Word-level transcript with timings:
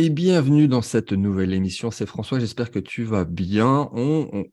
et 0.00 0.08
bienvenue 0.08 0.66
dans 0.66 0.80
cette 0.80 1.12
nouvelle 1.12 1.52
émission. 1.52 1.90
C'est 1.90 2.06
François, 2.06 2.38
j'espère 2.38 2.70
que 2.70 2.78
tu 2.78 3.02
vas 3.02 3.26
bien. 3.26 3.90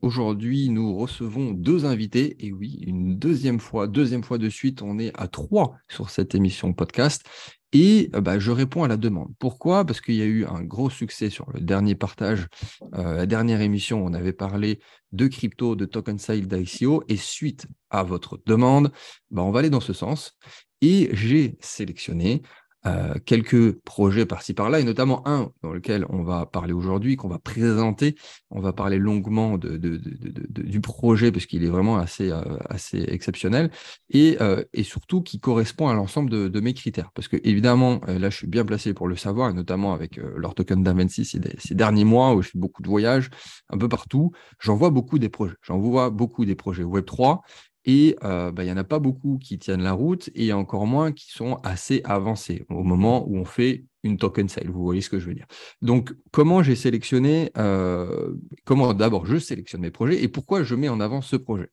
Aujourd'hui, 0.02 0.68
nous 0.68 0.94
recevons 0.94 1.52
deux 1.52 1.86
invités, 1.86 2.36
et 2.44 2.52
oui, 2.52 2.84
une 2.86 3.18
deuxième 3.18 3.58
fois, 3.58 3.86
deuxième 3.86 4.22
fois 4.22 4.36
de 4.36 4.50
suite, 4.50 4.82
on 4.82 4.98
est 4.98 5.10
à 5.18 5.26
trois 5.26 5.74
sur 5.88 6.10
cette 6.10 6.34
émission 6.34 6.74
podcast. 6.74 7.24
Et 7.72 8.10
euh, 8.14 8.20
bah, 8.20 8.38
je 8.38 8.50
réponds 8.50 8.84
à 8.84 8.88
la 8.88 8.98
demande. 8.98 9.32
Pourquoi? 9.38 9.86
Parce 9.86 10.02
qu'il 10.02 10.16
y 10.16 10.22
a 10.22 10.26
eu 10.26 10.44
un 10.44 10.62
gros 10.62 10.90
succès 10.90 11.30
sur 11.30 11.50
le 11.52 11.60
dernier 11.60 11.94
partage, 11.94 12.46
euh, 12.94 13.14
la 13.14 13.24
dernière 13.24 13.62
émission, 13.62 14.04
on 14.04 14.12
avait 14.12 14.34
parlé 14.34 14.80
de 15.12 15.28
crypto, 15.28 15.76
de 15.76 15.86
token 15.86 16.18
sale 16.18 16.46
d'ICO, 16.46 17.04
et 17.08 17.16
suite 17.16 17.68
à 17.88 18.02
votre 18.02 18.38
demande, 18.44 18.92
bah, 19.30 19.42
on 19.42 19.50
va 19.50 19.60
aller 19.60 19.70
dans 19.70 19.80
ce 19.80 19.94
sens. 19.94 20.36
Et 20.82 21.08
j'ai 21.14 21.56
sélectionné 21.60 22.42
euh, 22.88 23.14
quelques 23.24 23.72
projets 23.80 24.26
par-ci 24.26 24.54
par-là, 24.54 24.80
et 24.80 24.84
notamment 24.84 25.26
un 25.26 25.50
dans 25.62 25.72
lequel 25.72 26.06
on 26.08 26.22
va 26.22 26.46
parler 26.46 26.72
aujourd'hui, 26.72 27.16
qu'on 27.16 27.28
va 27.28 27.38
présenter. 27.38 28.14
On 28.50 28.60
va 28.60 28.72
parler 28.72 28.98
longuement 28.98 29.58
de, 29.58 29.76
du 29.76 30.80
projet, 30.80 31.30
parce 31.30 31.46
qu'il 31.46 31.64
est 31.64 31.68
vraiment 31.68 31.98
assez, 31.98 32.30
euh, 32.30 32.42
assez 32.68 33.04
exceptionnel, 33.08 33.70
et, 34.10 34.38
euh, 34.40 34.64
et, 34.72 34.82
surtout 34.82 35.22
qui 35.22 35.38
correspond 35.38 35.88
à 35.88 35.94
l'ensemble 35.94 36.30
de, 36.30 36.60
mes 36.60 36.74
critères. 36.74 37.10
Parce 37.14 37.28
que, 37.28 37.36
évidemment, 37.44 38.00
là, 38.06 38.30
je 38.30 38.36
suis 38.36 38.46
bien 38.46 38.64
placé 38.64 38.94
pour 38.94 39.06
le 39.06 39.16
savoir, 39.16 39.50
et 39.50 39.54
notamment 39.54 39.92
avec 39.92 40.16
leur 40.16 40.54
token 40.54 40.82
d'Avency 40.82 41.24
ces, 41.24 41.40
ces 41.58 41.74
derniers 41.74 42.04
mois 42.04 42.34
où 42.34 42.42
je 42.42 42.48
fais 42.50 42.58
beaucoup 42.58 42.82
de 42.82 42.88
voyages 42.88 43.30
un 43.68 43.78
peu 43.78 43.88
partout. 43.88 44.32
J'en 44.58 44.76
vois 44.76 44.90
beaucoup 44.90 45.18
des 45.18 45.28
projets. 45.28 45.54
J'en 45.62 45.78
vois 45.78 46.10
beaucoup 46.10 46.44
des 46.44 46.54
projets 46.54 46.84
Web3 46.84 47.40
et 47.88 48.16
euh, 48.22 48.52
bah, 48.52 48.64
il 48.64 48.66
n'y 48.66 48.72
en 48.72 48.76
a 48.76 48.84
pas 48.84 48.98
beaucoup 48.98 49.38
qui 49.38 49.58
tiennent 49.58 49.82
la 49.82 49.94
route 49.94 50.28
et 50.34 50.52
encore 50.52 50.86
moins 50.86 51.10
qui 51.10 51.32
sont 51.32 51.54
assez 51.64 52.02
avancés 52.04 52.66
au 52.68 52.84
moment 52.84 53.26
où 53.26 53.38
on 53.38 53.46
fait 53.46 53.86
une 54.02 54.18
token 54.18 54.46
sale. 54.46 54.68
Vous 54.68 54.82
voyez 54.82 55.00
ce 55.00 55.08
que 55.08 55.18
je 55.18 55.26
veux 55.26 55.34
dire. 55.34 55.46
Donc, 55.80 56.14
comment 56.30 56.62
j'ai 56.62 56.76
sélectionné, 56.76 57.50
euh, 57.56 58.34
comment 58.66 58.92
d'abord 58.92 59.24
je 59.24 59.38
sélectionne 59.38 59.80
mes 59.80 59.90
projets 59.90 60.22
et 60.22 60.28
pourquoi 60.28 60.62
je 60.62 60.74
mets 60.74 60.90
en 60.90 61.00
avant 61.00 61.22
ce 61.22 61.36
projet? 61.36 61.70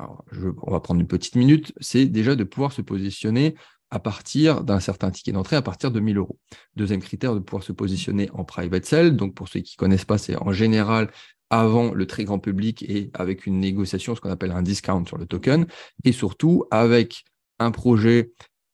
On 0.00 0.72
va 0.72 0.80
prendre 0.80 1.00
une 1.00 1.06
petite 1.06 1.36
minute. 1.36 1.72
C'est 1.78 2.06
déjà 2.06 2.34
de 2.34 2.42
pouvoir 2.42 2.72
se 2.72 2.82
positionner 2.82 3.54
à 3.90 4.00
partir 4.00 4.64
d'un 4.64 4.80
certain 4.80 5.10
ticket 5.10 5.32
d'entrée, 5.32 5.56
à 5.56 5.62
partir 5.62 5.90
de 5.90 6.00
1000 6.00 6.18
euros. 6.18 6.38
Deuxième 6.76 7.00
critère, 7.00 7.34
de 7.34 7.40
pouvoir 7.40 7.62
se 7.62 7.72
positionner 7.72 8.28
en 8.32 8.44
private 8.44 8.84
sale. 8.84 9.16
Donc, 9.16 9.34
pour 9.34 9.48
ceux 9.48 9.60
qui 9.60 9.76
ne 9.76 9.78
connaissent 9.78 10.04
pas, 10.04 10.18
c'est 10.18 10.36
en 10.36 10.52
général 10.52 11.10
avant 11.50 11.92
le 11.92 12.06
très 12.06 12.24
grand 12.24 12.38
public 12.38 12.82
et 12.82 13.10
avec 13.14 13.46
une 13.46 13.60
négociation, 13.60 14.14
ce 14.14 14.20
qu'on 14.20 14.30
appelle 14.30 14.50
un 14.50 14.62
discount 14.62 15.04
sur 15.06 15.18
le 15.18 15.26
token, 15.26 15.66
et 16.02 16.12
surtout 16.12 16.64
avec 16.70 17.24
un 17.60 17.70
projet 17.70 18.32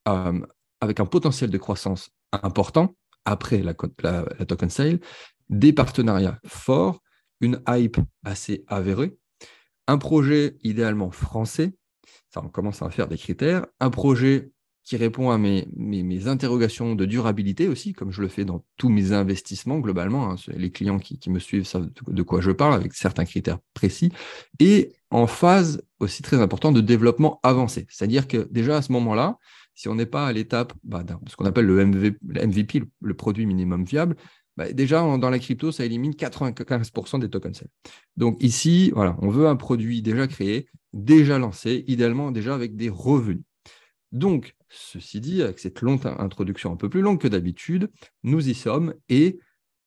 euh, 0.08 0.41
avec 0.80 1.00
un 1.00 1.06
potentiel 1.06 1.50
de 1.50 1.58
croissance 1.58 2.11
important 2.33 2.95
après 3.24 3.62
la, 3.62 3.74
token 3.74 4.70
sale, 4.70 5.00
des 5.50 5.72
partenariats 5.72 6.39
forts, 6.47 7.02
une 7.41 7.62
hype 7.69 7.98
assez 8.24 8.64
avérée, 8.67 9.17
un 9.86 9.98
projet 9.98 10.56
idéalement 10.62 11.11
français, 11.11 11.74
ça 12.30 12.41
on 12.42 12.48
commence 12.48 12.83
à 12.83 12.91
faire 12.91 13.08
des 13.08 13.19
critères, 13.19 13.67
un 13.78 13.91
projet 13.91 14.50
qui 14.84 14.97
répond 14.97 15.31
à 15.31 15.39
mes, 15.39 15.69
mes, 15.77 16.27
interrogations 16.27 16.95
de 16.95 17.05
durabilité 17.05 17.69
aussi, 17.69 17.92
comme 17.92 18.11
je 18.11 18.23
le 18.23 18.28
fais 18.28 18.45
dans 18.45 18.64
tous 18.77 18.89
mes 18.89 19.12
investissements 19.12 19.78
globalement. 19.78 20.33
Hein. 20.33 20.36
Les 20.48 20.70
clients 20.70 20.98
qui, 20.98 21.31
me 21.31 21.39
suivent 21.39 21.67
savent 21.67 21.91
de 22.06 22.23
quoi 22.23 22.41
je 22.41 22.50
parle, 22.50 22.75
avec 22.75 22.95
certains 22.95 23.25
critères 23.25 23.58
précis. 23.75 24.11
Et 24.58 24.92
en 25.11 25.27
phase 25.27 25.83
aussi 25.98 26.23
très 26.23 26.41
important 26.41 26.73
de 26.73 26.81
développement 26.81 27.41
avancé. 27.42 27.86
C'est-à-dire 27.91 28.27
que 28.27 28.48
déjà 28.51 28.78
à 28.78 28.83
ce 28.83 28.92
moment-là, 28.92 29.39
si 29.75 29.89
on 29.89 29.95
n'est 29.95 30.06
pas 30.06 30.27
à 30.27 30.33
l'étape 30.33 30.73
bah, 30.83 31.03
de 31.03 31.14
ce 31.28 31.36
qu'on 31.36 31.45
appelle 31.45 31.67
le 31.67 31.84
MVP, 31.84 32.83
le 33.01 33.14
produit 33.14 33.47
minimum 33.47 33.84
viable, 33.84 34.17
bah, 34.56 34.73
déjà 34.73 35.01
dans 35.01 35.31
la 35.31 35.39
crypto, 35.39 35.73
ça 35.73 35.84
élimine 35.84 36.12
95% 36.12 37.20
des 37.20 37.31
tokens. 37.31 37.64
Donc 38.17 38.42
ici, 38.42 38.91
voilà, 38.95 39.17
on 39.20 39.28
veut 39.28 39.47
un 39.47 39.56
produit 39.56 40.02
déjà 40.02 40.27
créé, 40.27 40.67
déjà 40.92 41.39
lancé, 41.39 41.85
idéalement 41.86 42.30
déjà 42.30 42.55
avec 42.55 42.77
des 42.77 42.89
revenus. 42.89 43.45
Donc, 44.13 44.55
ceci 44.70 45.20
dit, 45.20 45.42
avec 45.42 45.58
cette 45.58 45.81
longue 45.83 46.01
introduction 46.05 46.73
un 46.73 46.77
peu 46.77 46.89
plus 46.89 47.03
longue 47.03 47.20
que 47.20 47.29
d'habitude, 47.29 47.91
nous 48.23 48.48
y 48.48 48.55
sommes 48.55 48.95
et, 49.08 49.41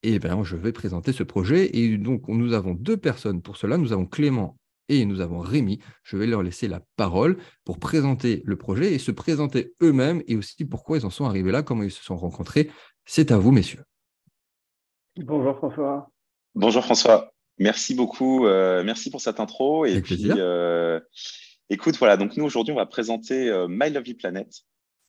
et 0.03 0.19
ben, 0.19 0.43
je 0.43 0.55
vais 0.55 0.71
présenter 0.71 1.13
ce 1.13 1.23
projet. 1.23 1.75
Et 1.77 1.97
donc, 1.97 2.27
nous 2.27 2.53
avons 2.53 2.73
deux 2.73 2.97
personnes 2.97 3.41
pour 3.41 3.57
cela. 3.57 3.77
Nous 3.77 3.93
avons 3.93 4.05
Clément 4.05 4.57
et 4.89 5.05
nous 5.05 5.21
avons 5.21 5.39
Rémi. 5.39 5.79
Je 6.03 6.17
vais 6.17 6.27
leur 6.27 6.43
laisser 6.43 6.67
la 6.67 6.81
parole 6.97 7.37
pour 7.63 7.79
présenter 7.79 8.43
le 8.45 8.57
projet 8.57 8.93
et 8.93 8.99
se 8.99 9.11
présenter 9.11 9.73
eux-mêmes 9.81 10.21
et 10.27 10.35
aussi 10.35 10.65
pourquoi 10.65 10.97
ils 10.97 11.05
en 11.05 11.09
sont 11.09 11.25
arrivés 11.25 11.51
là, 11.51 11.63
comment 11.63 11.83
ils 11.83 11.91
se 11.91 12.03
sont 12.03 12.17
rencontrés. 12.17 12.69
C'est 13.05 13.31
à 13.31 13.37
vous, 13.37 13.51
messieurs. 13.51 13.83
Bonjour 15.17 15.55
François. 15.57 16.09
Bonjour 16.55 16.83
François. 16.83 17.31
Merci 17.59 17.95
beaucoup. 17.95 18.47
Euh, 18.47 18.83
merci 18.83 19.09
pour 19.09 19.21
cette 19.21 19.39
intro. 19.39 19.85
Et 19.85 20.01
puis, 20.01 20.29
euh, 20.29 20.99
Écoute, 21.69 21.95
voilà, 21.97 22.17
donc 22.17 22.35
nous 22.37 22.43
aujourd'hui, 22.43 22.73
on 22.73 22.77
va 22.77 22.85
présenter 22.85 23.49
euh, 23.49 23.67
My 23.69 23.89
Lovely 23.89 24.13
Planet. 24.13 24.47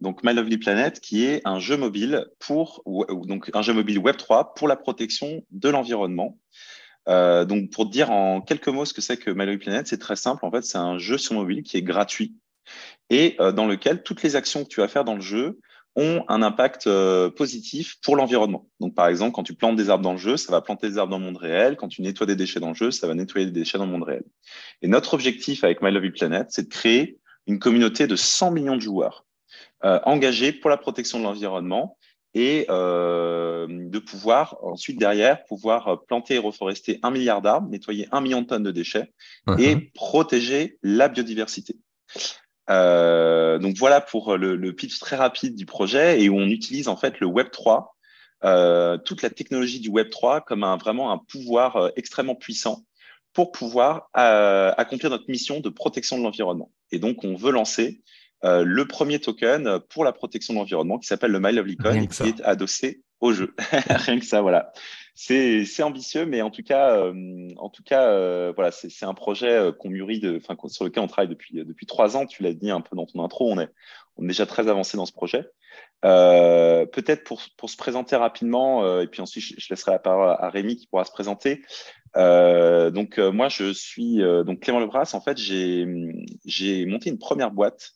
Donc 0.01 0.23
My 0.25 0.35
Lovely 0.35 0.59
Planet, 0.59 1.01
qui 1.01 1.25
est 1.25 1.41
un 1.45 1.59
jeu 1.59 1.77
mobile 1.77 2.27
pour 2.39 2.83
donc 3.27 3.51
un 3.55 3.63
jeu 3.63 3.73
mobile 3.73 3.99
Web 3.99 4.17
3 4.17 4.55
pour 4.55 4.69
la 4.69 4.77
protection 4.77 5.43
de 5.51 5.69
l'environnement. 5.69 6.39
Euh, 7.09 7.45
donc 7.45 7.71
pour 7.71 7.87
dire 7.87 8.11
en 8.11 8.41
quelques 8.41 8.69
mots 8.69 8.87
ce 8.87 8.95
que 8.95 9.03
c'est 9.03 9.17
que 9.17 9.31
My 9.31 9.45
Lovely 9.47 9.59
Planet, 9.59 9.87
c'est 9.87 9.99
très 9.99 10.17
simple. 10.17 10.45
En 10.45 10.51
fait, 10.51 10.63
c'est 10.63 10.79
un 10.79 10.99
jeu 10.99 11.19
sur 11.19 11.35
mobile 11.35 11.63
qui 11.63 11.77
est 11.77 11.83
gratuit 11.83 12.35
et 13.11 13.37
euh, 13.41 13.53
dans 13.53 13.67
lequel 13.67 14.03
toutes 14.03 14.23
les 14.23 14.37
actions 14.37 14.65
que 14.65 14.69
tu 14.69 14.81
vas 14.81 14.89
faire 14.89 15.05
dans 15.05 15.15
le 15.15 15.21
jeu 15.21 15.61
ont 15.97 16.25
un 16.29 16.43
impact 16.43 16.87
euh, 16.87 17.31
positif 17.31 18.01
pour 18.03 18.17
l'environnement. 18.17 18.69
Donc, 18.81 18.95
par 18.95 19.07
exemple, 19.07 19.33
quand 19.33 19.45
tu 19.45 19.55
plantes 19.55 19.77
des 19.77 19.91
arbres 19.91 20.03
dans 20.03 20.13
le 20.13 20.19
jeu, 20.19 20.37
ça 20.37 20.51
va 20.51 20.61
planter 20.61 20.89
des 20.89 20.99
arbres 20.99 21.13
dans 21.13 21.19
le 21.19 21.25
monde 21.25 21.37
réel. 21.37 21.77
Quand 21.77 21.89
tu 21.89 22.03
nettoies 22.03 22.27
des 22.27 22.35
déchets 22.35 22.59
dans 22.59 22.71
le 22.71 22.75
jeu, 22.75 22.91
ça 22.91 23.07
va 23.07 23.15
nettoyer 23.15 23.47
des 23.47 23.53
déchets 23.53 23.79
dans 23.79 23.87
le 23.87 23.93
monde 23.93 24.03
réel. 24.03 24.25
Et 24.83 24.89
notre 24.89 25.15
objectif 25.15 25.63
avec 25.63 25.83
My 25.83 25.93
Lovely 25.93 26.11
Planet, 26.11 26.49
c'est 26.51 26.65
de 26.65 26.69
créer 26.69 27.19
une 27.47 27.61
communauté 27.61 28.07
de 28.07 28.17
100 28.17 28.51
millions 28.51 28.75
de 28.75 28.81
joueurs 28.81 29.24
engagés 30.05 30.53
pour 30.53 30.71
la 30.71 30.77
protection 30.77 31.19
de 31.19 31.25
l'environnement 31.25 31.99
et 32.33 32.67
euh, 32.69 33.67
de 33.69 33.99
pouvoir 33.99 34.57
ensuite 34.63 34.99
derrière 34.99 35.45
pouvoir 35.45 36.05
planter 36.07 36.35
et 36.35 36.39
reforester 36.39 36.99
un 37.03 37.11
milliard 37.11 37.43
d'arbres, 37.43 37.69
nettoyer 37.69 38.09
un 38.11 38.21
million 38.21 38.43
de 38.43 38.47
tonnes 38.47 38.63
de 38.63 38.71
déchets 38.71 39.13
et 39.59 39.77
protéger 39.95 40.79
la 40.83 41.09
biodiversité. 41.09 41.77
Euh, 42.71 43.59
donc 43.59 43.77
voilà 43.77 44.01
pour 44.01 44.37
le, 44.37 44.57
le, 44.57 44.73
pitch 44.73 44.99
très 44.99 45.17
rapide 45.17 45.55
du 45.55 45.67
projet 45.67 46.23
et 46.23 46.31
où 46.31 46.37
on 46.39 46.49
utilise 46.49 46.89
en 46.89 46.97
fait 46.97 47.21
le 47.21 47.27
Web 47.27 47.51
3, 47.51 47.95
euh, 48.45 48.99
toute 48.99 49.23
la 49.23 49.31
technologie 49.31 49.81
du 49.81 49.89
Web 49.89 50.11
3 50.11 50.43
comme 50.43 50.65
un, 50.65 50.77
vraiment 50.77 51.13
un 51.13 51.19
pouvoir 51.19 51.77
euh, 51.77 51.89
extrêmement 51.97 52.35
puissant 52.35 52.85
pour 53.33 53.53
pouvoir 53.53 54.11
euh, 54.19 54.73
accomplir 54.77 55.11
notre 55.11 55.25
mission 55.29 55.61
de 55.61 55.69
protection 55.71 56.19
de 56.19 56.23
l'environnement. 56.23 56.71
Et 56.91 56.99
donc 56.99 57.25
on 57.25 57.37
veut 57.37 57.53
lancer 57.53 58.03
euh, 58.45 58.63
le 58.65 58.87
premier 58.87 59.21
token 59.21 59.81
pour 59.89 60.05
la 60.05 60.13
protection 60.13 60.55
de 60.55 60.59
l'environnement 60.59 60.99
qui 60.99 61.07
s'appelle 61.07 61.31
le 61.31 61.41
My 61.41 61.53
Lovely 61.53 61.77
Coin 61.77 62.07
qui 62.07 62.25
est 62.25 62.41
adossé 62.43 63.03
au 63.21 63.33
jeu. 63.33 63.55
Rien 63.89 64.19
que 64.19 64.27
ça, 64.27 64.43
voilà 64.43 64.73
c'est 65.17 65.83
ambitieux, 65.83 66.27
mais 66.27 66.43
en 66.43 66.51
tout 66.51 66.65
cas, 66.65 66.97
euh, 66.97 67.49
en 67.59 67.71
tout 67.71 67.85
cas, 67.85 68.09
euh, 68.09 68.53
voilà, 68.55 68.73
c'est 68.73 69.05
un 69.05 69.15
projet 69.15 69.71
qu'on 69.79 69.89
mûrit, 69.89 70.19
de, 70.19 70.41
sur 70.67 70.85
lequel 70.85 71.03
on 71.05 71.07
travaille 71.07 71.29
depuis 71.29 71.55
depuis 71.55 71.87
trois 71.87 72.17
ans. 72.17 72.27
Tu 72.27 72.43
l'as 72.43 72.53
dit 72.53 72.71
un 72.71 72.81
peu 72.81 72.97
dans 72.97 73.07
ton 73.07 73.23
intro, 73.25 73.51
on 73.51 73.61
est 73.61 73.71
on 74.17 74.25
est 74.25 74.29
déjà 74.29 74.47
très 74.47 74.69
avancé 74.69 74.97
dans 74.97 75.07
ce 75.07 75.13
projet. 75.13 75.49
Peut-être 76.03 77.23
pour 77.23 77.43
pour 77.57 77.71
se 77.71 77.77
présenter 77.77 78.17
rapidement, 78.17 79.01
et 79.01 79.07
puis 79.07 79.23
ensuite 79.23 79.45
je, 79.57 79.69
laisserai 79.71 79.93
la 79.93 80.01
parole 80.01 80.37
à, 80.39 80.51
Rémi 80.51 80.77
qui 80.77 80.89
pourra 80.89 81.05
se 81.05 81.13
présenter. 81.13 81.63
donc 82.17 83.19
moi 83.19 83.49
je 83.49 83.73
suis 83.73 84.19
donc 84.19 84.61
Clément 84.61 84.81
Lebras. 84.81 85.13
En 85.15 85.21
fait, 85.21 85.39
j'ai 85.39 85.87
j'ai 86.45 86.87
monté 86.87 87.09
une 87.09 87.19
première 87.19 87.53
boîte 87.53 87.95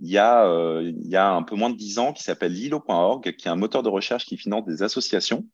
il 0.00 0.10
y, 0.10 0.18
a, 0.18 0.46
il 0.80 1.08
y 1.08 1.16
a 1.16 1.30
un 1.30 1.42
peu 1.42 1.56
moins 1.56 1.70
de 1.70 1.76
dix 1.76 1.98
ans 1.98 2.12
qui 2.12 2.22
s'appelle 2.22 2.52
lilo.org, 2.52 3.36
qui 3.36 3.48
est 3.48 3.50
un 3.50 3.56
moteur 3.56 3.82
de 3.82 3.88
recherche 3.88 4.24
qui 4.24 4.36
finance 4.36 4.64
des 4.64 4.82
associations 4.82 5.44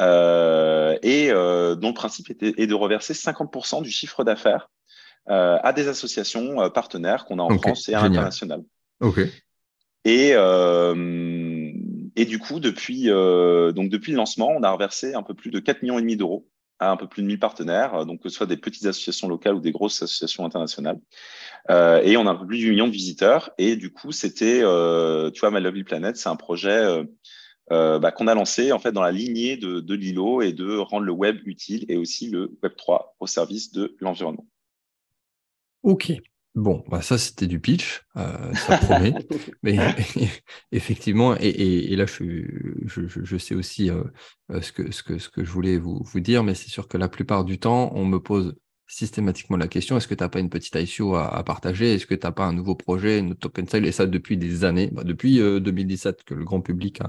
euh, 0.00 0.98
et 1.02 1.30
euh, 1.30 1.76
dont 1.76 1.88
le 1.88 1.94
principe 1.94 2.30
est, 2.30 2.42
est, 2.42 2.66
de 2.66 2.74
reverser 2.74 3.12
50% 3.12 3.82
du 3.82 3.90
chiffre 3.90 4.24
d'affaires 4.24 4.70
euh, 5.30 5.58
à 5.62 5.72
des 5.72 5.88
associations 5.88 6.60
euh, 6.60 6.68
partenaires 6.68 7.24
qu'on 7.24 7.38
a 7.38 7.42
en 7.42 7.58
France 7.58 7.88
et 7.88 7.94
à 7.94 8.02
l'international. 8.02 8.62
Ok. 9.00 9.20
Et, 10.04 10.32
euh, 10.34 11.72
et 12.16 12.24
du 12.24 12.38
coup, 12.38 12.60
depuis, 12.60 13.10
euh, 13.10 13.72
donc 13.72 13.88
depuis 13.88 14.12
le 14.12 14.18
lancement, 14.18 14.48
on 14.48 14.62
a 14.62 14.70
reversé 14.70 15.14
un 15.14 15.22
peu 15.22 15.34
plus 15.34 15.50
de 15.50 15.60
4 15.60 15.82
millions 15.82 15.98
et 15.98 16.02
demi 16.02 16.16
d'euros 16.16 16.46
un 16.90 16.96
peu 16.96 17.06
plus 17.06 17.22
de 17.22 17.26
1000 17.26 17.38
partenaires, 17.38 18.06
donc 18.06 18.22
que 18.22 18.28
ce 18.28 18.36
soit 18.36 18.46
des 18.46 18.56
petites 18.56 18.86
associations 18.86 19.28
locales 19.28 19.54
ou 19.54 19.60
des 19.60 19.72
grosses 19.72 20.02
associations 20.02 20.44
internationales. 20.44 20.98
Euh, 21.70 22.00
et 22.02 22.16
on 22.16 22.26
a 22.26 22.30
un 22.30 22.34
peu 22.34 22.46
plus 22.46 22.58
de 22.58 22.64
8 22.64 22.70
millions 22.70 22.88
de 22.88 22.92
visiteurs. 22.92 23.50
Et 23.58 23.76
du 23.76 23.92
coup, 23.92 24.12
c'était, 24.12 24.60
euh, 24.62 25.30
tu 25.30 25.40
vois, 25.40 25.50
My 25.50 25.60
Lovely 25.60 25.84
Planet, 25.84 26.16
c'est 26.16 26.28
un 26.28 26.36
projet 26.36 27.04
euh, 27.70 27.98
bah, 27.98 28.12
qu'on 28.12 28.26
a 28.26 28.34
lancé 28.34 28.72
en 28.72 28.78
fait 28.78 28.92
dans 28.92 29.02
la 29.02 29.12
lignée 29.12 29.56
de, 29.56 29.80
de 29.80 29.94
Lilo 29.94 30.42
et 30.42 30.52
de 30.52 30.76
rendre 30.76 31.06
le 31.06 31.12
web 31.12 31.38
utile 31.46 31.86
et 31.88 31.96
aussi 31.96 32.28
le 32.28 32.56
Web 32.62 32.74
3 32.76 33.16
au 33.20 33.26
service 33.26 33.72
de 33.72 33.96
l'environnement. 34.00 34.46
Ok. 35.82 36.12
Bon, 36.54 36.84
bah 36.88 37.02
ça 37.02 37.18
c'était 37.18 37.48
du 37.48 37.58
pitch, 37.58 38.04
euh, 38.16 38.54
ça 38.54 38.78
promet. 38.78 39.12
mais 39.64 39.76
effectivement, 40.72 41.34
et, 41.40 41.96
là 41.96 42.06
je, 42.06 42.44
je, 42.86 43.36
sais 43.38 43.56
aussi 43.56 43.90
euh, 43.90 44.04
euh, 44.52 44.60
ce, 44.60 44.70
que, 44.70 44.92
ce, 44.92 45.02
que, 45.02 45.18
ce 45.18 45.28
que 45.28 45.42
je 45.42 45.50
voulais 45.50 45.78
vous, 45.78 46.00
vous 46.04 46.20
dire, 46.20 46.44
mais 46.44 46.54
c'est 46.54 46.70
sûr 46.70 46.86
que 46.86 46.96
la 46.96 47.08
plupart 47.08 47.44
du 47.44 47.58
temps, 47.58 47.90
on 47.96 48.04
me 48.04 48.20
pose 48.20 48.54
systématiquement 48.86 49.56
la 49.56 49.66
question 49.66 49.96
est-ce 49.96 50.06
que 50.06 50.14
tu 50.14 50.22
n'as 50.22 50.28
pas 50.28 50.38
une 50.38 50.50
petite 50.50 50.76
ICO 50.76 51.16
à, 51.16 51.42
partager? 51.42 51.94
Est-ce 51.94 52.06
que 52.06 52.14
tu 52.14 52.24
n'as 52.24 52.32
pas 52.32 52.44
un 52.44 52.52
nouveau 52.52 52.76
projet, 52.76 53.18
une 53.18 53.34
token 53.34 53.66
sale? 53.66 53.86
Et 53.86 53.92
ça 53.92 54.06
depuis 54.06 54.36
des 54.36 54.62
années, 54.64 54.90
bah, 54.92 55.02
depuis 55.02 55.38
2017 55.38 56.22
que 56.22 56.34
le 56.34 56.44
grand 56.44 56.60
public 56.60 57.00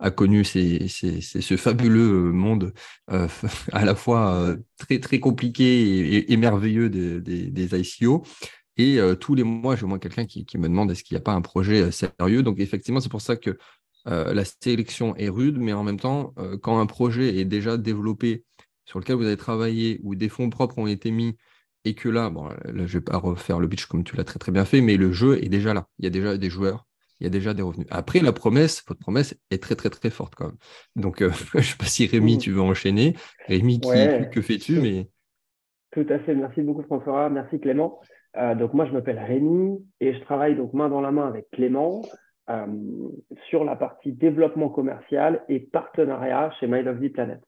a, 0.00 0.10
connu 0.10 0.42
c'est 0.42 0.88
ce 0.88 1.56
fabuleux 1.56 2.32
monde 2.32 2.72
à 3.08 3.84
la 3.84 3.94
fois 3.94 4.56
très 4.78 4.98
très 4.98 5.20
compliqué 5.20 6.32
et, 6.32 6.36
merveilleux 6.36 6.88
des, 6.88 7.20
des, 7.20 7.50
des 7.50 7.78
ICO. 7.78 8.24
Et 8.78 9.00
euh, 9.00 9.16
tous 9.16 9.34
les 9.34 9.42
mois, 9.42 9.74
j'ai 9.74 9.84
au 9.84 9.88
moins 9.88 9.98
quelqu'un 9.98 10.24
qui, 10.24 10.46
me 10.56 10.68
demande 10.68 10.90
est-ce 10.92 11.02
qu'il 11.02 11.16
n'y 11.16 11.20
a 11.20 11.24
pas 11.24 11.32
un 11.32 11.42
projet 11.42 11.82
euh, 11.82 11.90
sérieux? 11.90 12.44
Donc 12.44 12.60
effectivement, 12.60 13.00
c'est 13.00 13.10
pour 13.10 13.20
ça 13.20 13.36
que 13.36 13.58
euh, 14.06 14.32
la 14.32 14.44
sélection 14.44 15.16
est 15.16 15.28
rude, 15.28 15.58
mais 15.58 15.72
en 15.72 15.82
même 15.82 15.98
temps, 15.98 16.32
quand 16.62 16.80
un 16.80 16.86
projet 16.86 17.36
est 17.36 17.44
déjà 17.44 17.76
développé, 17.76 18.44
sur 18.86 19.00
lequel 19.00 19.16
vous 19.16 19.26
avez 19.26 19.36
travaillé, 19.36 20.00
où 20.02 20.14
des 20.14 20.30
fonds 20.30 20.48
propres 20.48 20.78
ont 20.78 20.86
été 20.86 21.10
mis, 21.10 21.36
et 21.84 21.94
que 21.94 22.08
là, 22.08 22.30
bon, 22.30 22.48
là 22.48 22.54
je 22.64 22.80
ne 22.80 22.86
vais 22.86 23.00
pas 23.00 23.18
refaire 23.18 23.58
le 23.58 23.68
pitch 23.68 23.86
comme 23.86 24.04
tu 24.04 24.16
l'as 24.16 24.24
très 24.24 24.38
très 24.38 24.52
bien 24.52 24.64
fait, 24.64 24.80
mais 24.80 24.96
le 24.96 25.12
jeu 25.12 25.42
est 25.44 25.48
déjà 25.48 25.74
là. 25.74 25.88
Il 25.98 26.04
y 26.04 26.06
a 26.06 26.10
déjà 26.10 26.38
des 26.38 26.48
joueurs, 26.48 26.86
il 27.20 27.24
y 27.24 27.26
a 27.26 27.30
déjà 27.30 27.52
des 27.52 27.62
revenus. 27.62 27.88
Après, 27.90 28.20
la 28.20 28.32
promesse, 28.32 28.82
votre 28.86 29.00
promesse 29.00 29.36
est 29.50 29.62
très 29.62 29.74
très 29.74 29.90
très 29.90 30.10
forte 30.10 30.36
quand 30.36 30.46
même. 30.46 30.56
Donc, 30.96 31.18
je 31.52 31.58
ne 31.58 31.62
sais 31.62 31.76
pas 31.76 31.86
si 31.86 32.06
Rémi, 32.06 32.38
tu 32.38 32.52
veux 32.52 32.62
enchaîner. 32.62 33.14
Rémi, 33.46 33.80
qui, 33.80 33.90
que 34.32 34.40
fais-tu 34.40 34.80
mais... 34.80 35.10
Tout 35.90 36.06
à 36.10 36.18
fait. 36.20 36.34
Merci 36.34 36.62
beaucoup 36.62 36.82
François. 36.82 37.28
Merci 37.28 37.58
Clément. 37.58 38.00
Euh, 38.38 38.54
donc 38.54 38.72
moi, 38.72 38.86
je 38.86 38.92
m'appelle 38.92 39.18
Rémi 39.18 39.84
et 40.00 40.14
je 40.14 40.20
travaille 40.20 40.54
donc 40.54 40.72
main 40.72 40.88
dans 40.88 41.00
la 41.00 41.10
main 41.10 41.26
avec 41.26 41.50
Clément 41.50 42.02
euh, 42.50 42.66
sur 43.48 43.64
la 43.64 43.74
partie 43.74 44.12
développement 44.12 44.68
commercial 44.68 45.44
et 45.48 45.60
partenariat 45.60 46.50
chez 46.60 46.66
My 46.66 46.82
Lovely 46.82 47.10
Planet. 47.10 47.40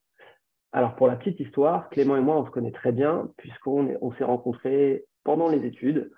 Alors 0.72 0.96
pour 0.96 1.06
la 1.06 1.16
petite 1.16 1.38
histoire, 1.40 1.88
Clément 1.90 2.16
et 2.16 2.20
moi, 2.20 2.38
on 2.38 2.46
se 2.46 2.50
connaît 2.50 2.72
très 2.72 2.92
bien 2.92 3.28
puisqu'on 3.36 3.96
on 4.00 4.12
s'est 4.14 4.24
rencontrés 4.24 5.04
pendant 5.24 5.48
les 5.48 5.64
études, 5.64 6.10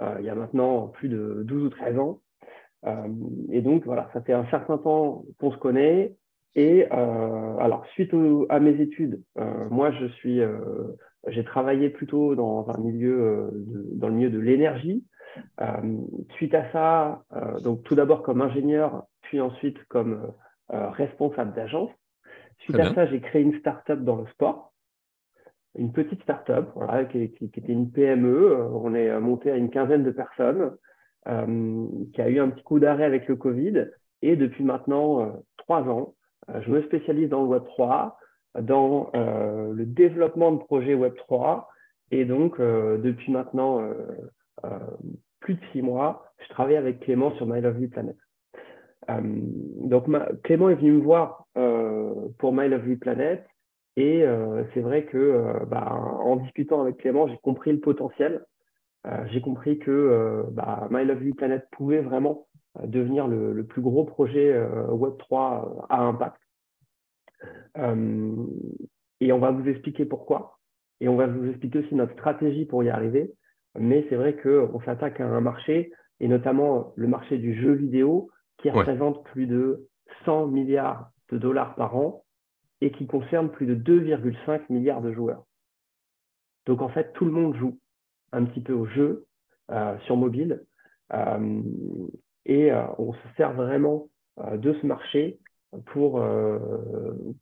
euh, 0.00 0.16
il 0.20 0.26
y 0.26 0.30
a 0.30 0.34
maintenant 0.34 0.88
plus 0.88 1.08
de 1.08 1.42
12 1.44 1.64
ou 1.64 1.70
13 1.70 1.98
ans. 1.98 2.20
et 3.50 3.60
donc 3.62 3.84
voilà, 3.84 4.08
ça 4.12 4.20
fait 4.22 4.32
un 4.32 4.46
certain 4.46 4.78
temps 4.78 5.24
qu'on 5.38 5.52
se 5.52 5.58
connaît. 5.58 6.14
Et 6.56 6.84
alors 6.86 7.86
suite 7.92 8.12
à 8.48 8.58
mes 8.58 8.80
études, 8.80 9.22
moi 9.70 9.92
je 9.92 10.06
suis 10.06 10.40
j'ai 11.28 11.44
travaillé 11.44 11.90
plutôt 11.90 12.34
dans 12.34 12.68
un 12.70 12.78
milieu, 12.78 13.20
euh, 13.20 13.50
dans 13.94 14.08
le 14.08 14.14
milieu 14.14 14.30
de 14.30 14.38
l'énergie. 14.38 15.04
Euh, 15.60 15.98
suite 16.34 16.54
à 16.54 16.70
ça, 16.72 17.22
euh, 17.34 17.60
donc 17.60 17.82
tout 17.84 17.94
d'abord 17.94 18.22
comme 18.22 18.40
ingénieur, 18.40 19.04
puis 19.22 19.40
ensuite 19.40 19.82
comme 19.84 20.32
responsable 20.68 21.52
d'agence. 21.52 21.90
Suite 22.58 22.78
à 22.78 22.94
ça, 22.94 23.06
j'ai 23.06 23.20
créé 23.20 23.42
une 23.42 23.58
start-up 23.58 24.00
dans 24.00 24.16
le 24.16 24.26
sport, 24.28 24.72
une 25.76 25.92
petite 25.92 26.22
start-up 26.22 26.70
voilà, 26.76 27.06
qui, 27.06 27.32
qui, 27.32 27.46
était 27.46 27.72
une 27.72 27.90
PME. 27.90 28.68
On 28.72 28.94
est 28.94 29.18
monté 29.18 29.50
à 29.50 29.56
une 29.56 29.70
quinzaine 29.70 30.04
de 30.04 30.12
personnes, 30.12 30.76
qui 31.24 32.22
a 32.22 32.28
eu 32.28 32.38
un 32.38 32.50
petit 32.50 32.62
coup 32.62 32.78
d'arrêt 32.78 33.04
avec 33.04 33.26
le 33.26 33.34
Covid. 33.34 33.88
Et 34.22 34.36
depuis 34.36 34.62
maintenant 34.62 35.42
trois 35.56 35.82
ans, 35.82 36.14
je 36.60 36.70
me 36.70 36.82
spécialise 36.82 37.28
dans 37.28 37.42
le 37.42 37.48
Web 37.48 37.64
3 37.64 38.16
dans 38.58 39.10
euh, 39.14 39.72
le 39.72 39.86
développement 39.86 40.52
de 40.52 40.58
projets 40.58 40.94
Web3. 40.94 41.64
Et 42.10 42.24
donc, 42.24 42.58
euh, 42.58 42.98
depuis 42.98 43.30
maintenant 43.30 43.80
euh, 43.80 44.78
plus 45.40 45.54
de 45.54 45.60
six 45.72 45.82
mois, 45.82 46.24
je 46.42 46.48
travaille 46.48 46.76
avec 46.76 47.00
Clément 47.00 47.32
sur 47.36 47.46
My 47.46 47.60
Lovely 47.60 47.88
Planet. 47.88 48.16
donc, 49.08 50.06
Clément 50.42 50.70
est 50.70 50.74
venu 50.74 50.92
me 50.92 51.02
voir 51.02 51.46
pour 52.38 52.52
My 52.52 52.68
Lovely 52.68 52.96
Planet. 52.96 53.46
Et 53.96 54.24
c'est 54.72 54.80
vrai 54.80 55.04
que 55.04 55.64
bah, 55.66 55.92
en 55.92 56.36
discutant 56.36 56.80
avec 56.82 56.98
Clément, 56.98 57.26
j'ai 57.28 57.38
compris 57.38 57.72
le 57.72 57.80
potentiel. 57.80 58.44
j'ai 59.26 59.40
compris 59.40 59.78
que 59.78 60.44
bah, 60.52 60.88
My 60.90 61.04
Lovely 61.04 61.32
Planet 61.32 61.66
pouvait 61.72 62.00
vraiment 62.00 62.46
devenir 62.84 63.26
le, 63.26 63.52
le, 63.52 63.64
plus 63.64 63.82
gros 63.82 64.04
projet 64.04 64.54
Web3 64.88 65.86
à 65.88 66.02
impact. 66.02 66.40
Euh, 67.78 68.46
et 69.20 69.32
on 69.32 69.38
va 69.38 69.50
vous 69.50 69.68
expliquer 69.68 70.04
pourquoi. 70.04 70.58
Et 71.00 71.08
on 71.08 71.16
va 71.16 71.26
vous 71.26 71.48
expliquer 71.48 71.80
aussi 71.80 71.94
notre 71.94 72.12
stratégie 72.12 72.64
pour 72.64 72.82
y 72.82 72.90
arriver. 72.90 73.32
Mais 73.78 74.06
c'est 74.08 74.16
vrai 74.16 74.36
qu'on 74.36 74.80
s'attaque 74.84 75.20
à 75.20 75.26
un 75.26 75.40
marché, 75.40 75.92
et 76.18 76.28
notamment 76.28 76.92
le 76.96 77.06
marché 77.06 77.38
du 77.38 77.54
jeu 77.60 77.72
vidéo, 77.72 78.30
qui 78.58 78.70
représente 78.70 79.24
plus 79.24 79.46
de 79.46 79.88
100 80.24 80.48
milliards 80.48 81.10
de 81.30 81.38
dollars 81.38 81.74
par 81.76 81.96
an 81.96 82.24
et 82.80 82.90
qui 82.90 83.06
concerne 83.06 83.50
plus 83.50 83.66
de 83.66 83.74
2,5 83.74 84.62
milliards 84.70 85.02
de 85.02 85.12
joueurs. 85.12 85.44
Donc 86.66 86.82
en 86.82 86.88
fait, 86.88 87.12
tout 87.12 87.24
le 87.24 87.30
monde 87.30 87.56
joue 87.56 87.78
un 88.32 88.44
petit 88.44 88.60
peu 88.60 88.72
au 88.72 88.86
jeu 88.86 89.26
euh, 89.70 89.96
sur 90.00 90.16
mobile 90.16 90.64
euh, 91.12 91.62
et 92.44 92.72
on 92.98 93.12
se 93.12 93.28
sert 93.36 93.52
vraiment 93.52 94.08
de 94.52 94.72
ce 94.74 94.86
marché 94.86 95.38
pour 95.86 96.20
euh, 96.20 96.58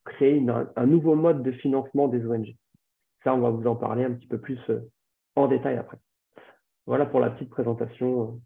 créer 0.05 0.45
un 0.77 0.87
nouveau 0.87 1.15
mode 1.15 1.43
de 1.43 1.53
financement 1.53 2.09
des 2.09 2.25
ONG. 2.27 2.57
Ça, 3.25 3.35
on 3.35 3.41
va 3.41 3.51
vous 3.51 3.67
en 3.67 3.77
parler 3.77 4.05
un 4.05 4.13
petit 4.13 4.27
peu 4.27 4.39
plus 4.39 4.59
euh, 4.71 4.81
en 5.35 5.49
détail 5.49 5.77
après. 5.77 5.99
Voilà 6.87 7.07
pour 7.07 7.21
la 7.21 7.31
petite 7.31 7.51
présentation. 7.51 8.41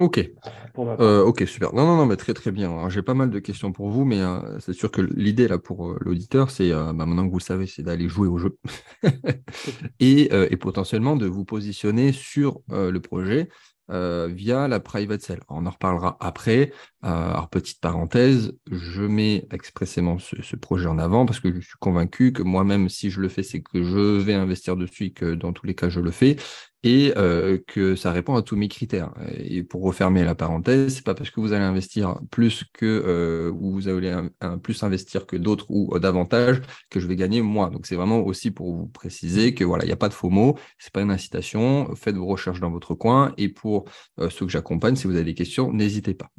Euh, 0.00 0.04
ok. 0.04 0.30
ok, 0.76 1.46
super. 1.46 1.74
Non, 1.74 1.86
non, 1.86 1.96
non, 1.96 2.06
mais 2.06 2.16
très 2.16 2.34
très 2.34 2.50
bien. 2.50 2.88
J'ai 2.88 3.02
pas 3.02 3.14
mal 3.14 3.30
de 3.30 3.38
questions 3.38 3.72
pour 3.72 3.88
vous, 3.88 4.04
mais 4.04 4.20
c'est 4.60 4.72
sûr 4.72 4.90
que 4.90 5.00
l'idée 5.00 5.48
là 5.48 5.58
pour 5.58 5.94
l'auditeur, 6.00 6.50
c'est 6.50 6.70
bah, 6.70 6.92
maintenant 6.92 7.26
que 7.26 7.30
vous 7.30 7.38
le 7.38 7.42
savez, 7.42 7.66
c'est 7.66 7.82
d'aller 7.82 8.08
jouer 8.08 8.28
au 8.28 8.38
jeu 8.38 8.56
et, 10.00 10.30
et, 10.32 10.56
potentiellement 10.56 11.16
de 11.16 11.26
vous 11.26 11.44
positionner 11.44 12.12
sur 12.12 12.62
le 12.70 12.98
projet 12.98 13.48
euh, 13.92 14.28
via 14.30 14.68
la 14.68 14.80
private 14.80 15.20
sale. 15.20 15.40
On 15.48 15.66
en 15.66 15.70
reparlera 15.70 16.16
après. 16.20 16.72
Euh, 17.04 17.08
alors, 17.08 17.48
petite 17.50 17.80
parenthèse, 17.80 18.52
je 18.70 19.02
mets 19.02 19.46
expressément 19.50 20.18
ce, 20.18 20.56
projet 20.56 20.86
en 20.88 20.98
avant 20.98 21.26
parce 21.26 21.40
que 21.40 21.52
je 21.52 21.60
suis 21.60 21.78
convaincu 21.78 22.32
que 22.32 22.42
moi-même, 22.42 22.88
si 22.88 23.10
je 23.10 23.20
le 23.20 23.28
fais, 23.28 23.42
c'est 23.42 23.60
que 23.60 23.82
je 23.82 24.18
vais 24.20 24.34
investir 24.34 24.76
dessus 24.76 25.06
et 25.06 25.12
que 25.12 25.34
dans 25.34 25.52
tous 25.52 25.66
les 25.66 25.74
cas, 25.74 25.88
je 25.88 26.00
le 26.00 26.10
fais 26.10 26.36
et 26.84 27.12
euh, 27.16 27.58
que 27.66 27.94
ça 27.94 28.10
répond 28.10 28.34
à 28.34 28.42
tous 28.42 28.56
mes 28.56 28.68
critères. 28.68 29.12
Et 29.36 29.62
pour 29.62 29.82
refermer 29.82 30.24
la 30.24 30.34
parenthèse, 30.34 30.96
c'est 30.96 31.04
pas 31.04 31.14
parce 31.14 31.30
que 31.30 31.40
vous 31.40 31.52
allez 31.52 31.64
investir 31.64 32.18
plus 32.30 32.64
que 32.72 32.86
euh, 32.86 33.52
ou 33.52 33.72
vous 33.72 33.88
allez 33.88 34.14
un, 34.40 34.58
plus 34.58 34.82
investir 34.82 35.26
que 35.26 35.36
d'autres 35.36 35.66
ou 35.68 35.96
davantage 35.98 36.60
que 36.90 36.98
je 36.98 37.06
vais 37.06 37.16
gagner 37.16 37.40
moi. 37.42 37.70
Donc 37.70 37.86
c'est 37.86 37.94
vraiment 37.94 38.20
aussi 38.20 38.50
pour 38.50 38.74
vous 38.74 38.86
préciser 38.86 39.54
que 39.54 39.64
voilà, 39.64 39.84
il 39.84 39.88
n'y 39.88 39.92
a 39.92 39.96
pas 39.96 40.08
de 40.08 40.14
faux 40.14 40.30
mots, 40.30 40.58
c'est 40.78 40.92
pas 40.92 41.02
une 41.02 41.12
incitation. 41.12 41.94
Faites 41.94 42.16
vos 42.16 42.26
recherches 42.26 42.60
dans 42.60 42.70
votre 42.70 42.94
coin 42.94 43.32
et 43.36 43.48
pour 43.48 43.84
euh, 44.18 44.28
ceux 44.28 44.46
que 44.46 44.52
j'accompagne, 44.52 44.96
si 44.96 45.06
vous 45.06 45.14
avez 45.14 45.24
des 45.24 45.34
questions, 45.34 45.72
n'hésitez 45.72 46.14
pas. 46.14 46.30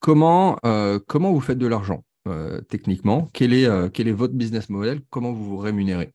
comment 0.00 0.58
comment 1.06 1.32
vous 1.32 1.40
faites 1.40 1.58
de 1.58 1.66
l'argent 1.66 2.04
techniquement? 2.68 3.30
Quel 3.32 3.54
est 3.54 3.68
quel 3.92 4.08
est 4.08 4.12
votre 4.12 4.34
business 4.34 4.68
model? 4.68 5.00
Comment 5.08 5.32
vous 5.32 5.44
vous 5.44 5.56
rémunérez? 5.56 6.12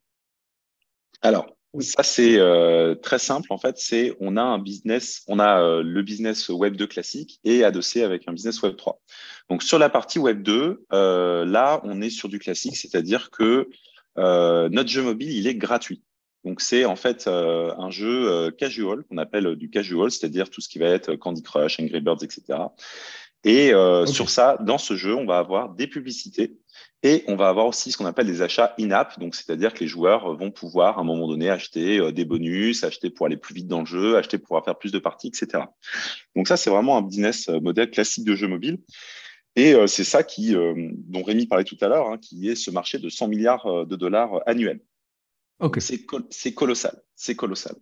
Alors 1.22 1.48
ça, 1.80 2.04
c'est 2.04 2.38
euh, 2.38 2.96
très 2.96 3.20
simple. 3.20 3.54
En 3.54 3.58
fait, 3.58 3.78
c'est 3.78 4.14
on 4.20 4.36
a 4.36 4.42
un 4.42 4.60
business, 4.60 5.24
on 5.28 5.40
a 5.40 5.62
euh, 5.62 5.84
le 5.84 6.02
business 6.02 6.50
Web 6.50 6.76
2 6.76 6.86
classique 6.86 7.40
et 7.46 7.64
adossé 7.64 8.04
avec 8.04 8.28
un 8.28 8.34
business 8.34 8.62
Web 8.62 8.76
3. 8.76 9.02
Donc, 9.50 9.64
sur 9.64 9.80
la 9.80 9.90
partie 9.90 10.20
Web 10.20 10.44
2, 10.44 10.86
euh, 10.92 11.46
là, 11.46 11.80
on 11.86 12.02
est 12.02 12.10
sur 12.10 12.28
du 12.28 12.40
classique, 12.40 12.76
c'est-à-dire 12.76 13.32
que 13.32 13.70
notre 14.18 14.90
jeu 14.90 15.02
mobile, 15.02 15.32
il 15.32 15.48
est 15.48 15.56
gratuit. 15.56 16.04
Donc, 16.44 16.60
c'est 16.60 16.84
en 16.84 16.98
fait 16.98 17.28
un 17.28 17.90
jeu 17.90 18.52
casual 18.52 19.04
qu'on 19.04 19.18
appelle 19.18 19.56
du 19.56 19.70
casual, 19.70 20.12
c'est-à-dire 20.12 20.50
tout 20.50 20.60
ce 20.60 20.68
qui 20.68 20.80
va 20.80 20.88
être 20.88 21.16
Candy 21.16 21.42
Crush, 21.42 21.80
Angry 21.80 22.02
Birds, 22.02 22.22
etc. 22.22 22.60
Et 23.46 23.72
sur 24.06 24.30
ça, 24.30 24.58
dans 24.60 24.78
ce 24.78 24.96
jeu, 24.96 25.16
on 25.16 25.26
va 25.26 25.38
avoir 25.38 25.70
des 25.70 25.88
publicités 25.88 26.58
et 27.04 27.24
on 27.28 27.36
va 27.36 27.50
avoir 27.50 27.66
aussi 27.66 27.92
ce 27.92 27.98
qu'on 27.98 28.06
appelle 28.06 28.28
des 28.28 28.44
achats 28.44 28.76
in-app, 28.80 29.20
donc 29.20 29.34
c'est-à-dire 29.34 29.74
que 29.74 29.80
les 29.80 29.88
joueurs 29.88 30.36
vont 30.36 30.52
pouvoir 30.52 31.00
à 31.00 31.02
un 31.02 31.04
moment 31.04 31.28
donné 31.28 31.50
acheter 31.50 32.00
euh, 32.00 32.12
des 32.12 32.26
bonus, 32.26 32.84
acheter 32.84 33.10
pour 33.10 33.26
aller 33.26 33.38
plus 33.38 33.56
vite 33.56 33.68
dans 33.68 33.80
le 33.80 33.88
jeu, 33.88 34.18
acheter 34.18 34.38
pour 34.38 34.50
pouvoir 34.50 34.66
faire 34.66 34.78
plus 34.78 34.92
de 34.92 35.00
parties, 35.00 35.30
etc. 35.30 35.64
Donc 36.36 36.48
ça, 36.48 36.58
c'est 36.58 36.70
vraiment 36.70 36.98
un 36.98 37.02
business 37.02 37.50
euh, 37.50 37.60
modèle 37.60 37.90
classique 37.90 38.24
de 38.24 38.36
jeu 38.36 38.48
mobile. 38.48 38.80
Et 39.56 39.74
euh, 39.74 39.88
c'est 39.88 40.04
ça 40.04 40.24
qui, 40.24 40.54
dont 40.54 41.24
Rémi 41.24 41.48
parlait 41.48 41.66
tout 41.66 41.78
à 41.82 41.88
l'heure, 41.88 42.08
hein, 42.08 42.18
qui 42.20 42.48
est 42.48 42.56
ce 42.56 42.70
marché 42.70 43.00
de 43.00 43.10
100 43.10 43.28
milliards 43.28 43.86
de 43.86 43.96
dollars 43.96 44.42
annuels. 44.46 44.80
Okay. 45.60 45.82
C'est 45.82 46.54
colossal, 46.54 47.02
c'est 47.16 47.36
colossal. 47.36 47.76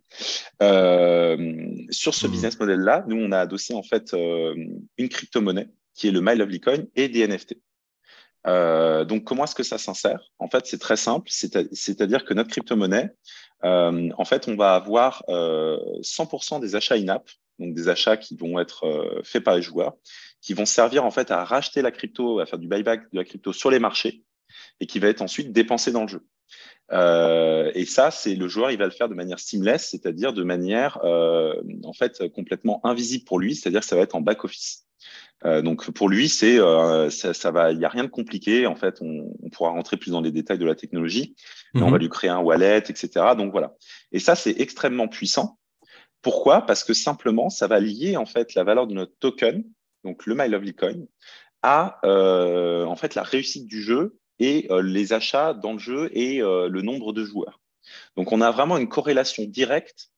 sur 0.58 2.14
ce 2.14 2.26
mmh. 2.26 2.30
business 2.30 2.58
model-là, 2.58 3.04
nous, 3.06 3.16
on 3.16 3.32
a 3.32 3.38
adossé 3.38 3.72
en 3.72 3.82
fait 3.82 4.12
une 4.12 5.08
crypto-monnaie 5.08 5.68
qui 5.94 6.08
est 6.08 6.10
le 6.10 6.20
My 6.20 6.34
Lovely 6.34 6.60
Coin 6.60 6.84
et 6.96 7.08
des 7.08 7.26
NFT. 7.26 7.54
Donc, 8.44 9.24
comment 9.24 9.44
est-ce 9.44 9.54
que 9.54 9.62
ça 9.62 9.78
s'insère? 9.78 10.20
En 10.38 10.48
fait, 10.48 10.66
c'est 10.66 10.80
très 10.80 10.96
simple, 10.96 11.28
c'est-à-dire 11.30 12.24
que 12.24 12.34
notre 12.34 12.50
crypto-monnaie, 12.50 13.10
en 13.62 14.24
fait, 14.24 14.48
on 14.48 14.56
va 14.56 14.74
avoir 14.74 15.24
100% 15.28 16.60
des 16.60 16.76
achats 16.76 16.94
in-app, 16.94 17.28
donc 17.58 17.74
des 17.74 17.88
achats 17.88 18.16
qui 18.16 18.36
vont 18.36 18.58
être 18.58 19.20
faits 19.24 19.44
par 19.44 19.56
les 19.56 19.62
joueurs, 19.62 19.94
qui 20.40 20.54
vont 20.54 20.66
servir 20.66 21.04
en 21.04 21.10
fait 21.10 21.30
à 21.30 21.44
racheter 21.44 21.82
la 21.82 21.90
crypto, 21.90 22.40
à 22.40 22.46
faire 22.46 22.58
du 22.58 22.68
buyback 22.68 23.12
de 23.12 23.18
la 23.18 23.24
crypto 23.24 23.52
sur 23.52 23.70
les 23.70 23.78
marchés 23.78 24.24
et 24.80 24.86
qui 24.86 24.98
va 24.98 25.08
être 25.08 25.22
ensuite 25.22 25.52
dépensé 25.52 25.92
dans 25.92 26.02
le 26.02 26.08
jeu. 26.08 26.26
Euh, 26.92 27.70
et 27.74 27.84
ça, 27.84 28.10
c'est 28.10 28.34
le 28.34 28.48
joueur, 28.48 28.70
il 28.70 28.78
va 28.78 28.86
le 28.86 28.90
faire 28.90 29.08
de 29.08 29.14
manière 29.14 29.38
seamless, 29.38 29.90
c'est-à-dire 29.90 30.32
de 30.32 30.42
manière 30.42 30.98
euh, 31.04 31.54
en 31.84 31.92
fait 31.92 32.28
complètement 32.32 32.84
invisible 32.84 33.24
pour 33.24 33.38
lui, 33.38 33.54
c'est-à-dire 33.54 33.80
que 33.80 33.86
ça 33.86 33.96
va 33.96 34.02
être 34.02 34.16
en 34.16 34.20
back 34.20 34.44
office. 34.44 34.86
Euh, 35.44 35.62
donc 35.62 35.90
pour 35.90 36.08
lui, 36.08 36.28
c'est 36.28 36.58
euh, 36.58 37.08
ça, 37.10 37.32
ça, 37.32 37.50
va, 37.50 37.72
il 37.72 37.78
y 37.78 37.84
a 37.84 37.88
rien 37.88 38.04
de 38.04 38.08
compliqué. 38.08 38.66
En 38.66 38.76
fait, 38.76 38.98
on, 39.00 39.32
on, 39.42 39.50
pourra 39.50 39.70
rentrer 39.70 39.96
plus 39.96 40.10
dans 40.10 40.20
les 40.20 40.32
détails 40.32 40.58
de 40.58 40.66
la 40.66 40.74
technologie, 40.74 41.34
mais 41.74 41.82
on 41.82 41.86
mhm. 41.86 41.92
va 41.92 41.98
lui 41.98 42.08
créer 42.08 42.30
un 42.30 42.40
wallet, 42.40 42.78
etc. 42.78 43.08
Donc 43.36 43.52
voilà. 43.52 43.74
Et 44.12 44.18
ça, 44.18 44.34
c'est 44.34 44.60
extrêmement 44.60 45.08
puissant. 45.08 45.58
Pourquoi? 46.22 46.66
Parce 46.66 46.84
que 46.84 46.92
simplement, 46.92 47.48
ça 47.48 47.66
va 47.66 47.80
lier 47.80 48.16
en 48.16 48.26
fait 48.26 48.54
la 48.54 48.64
valeur 48.64 48.86
de 48.86 48.94
notre 48.94 49.16
token, 49.18 49.64
donc 50.04 50.26
le 50.26 50.34
My 50.34 50.48
Lovely 50.48 50.74
Coin, 50.74 51.06
à 51.62 51.98
euh, 52.04 52.84
en 52.84 52.96
fait 52.96 53.14
la 53.14 53.22
réussite 53.22 53.66
du 53.66 53.82
jeu 53.82 54.18
et 54.38 54.68
les 54.82 55.12
achats 55.12 55.52
dans 55.52 55.74
le 55.74 55.78
jeu 55.78 56.10
et 56.14 56.38
le 56.38 56.80
nombre 56.80 57.12
de 57.12 57.24
joueurs. 57.24 57.60
Donc, 58.16 58.32
on 58.32 58.40
a 58.40 58.50
vraiment 58.50 58.78
une 58.78 58.88
corrélation 58.88 59.44
directe 59.44 60.09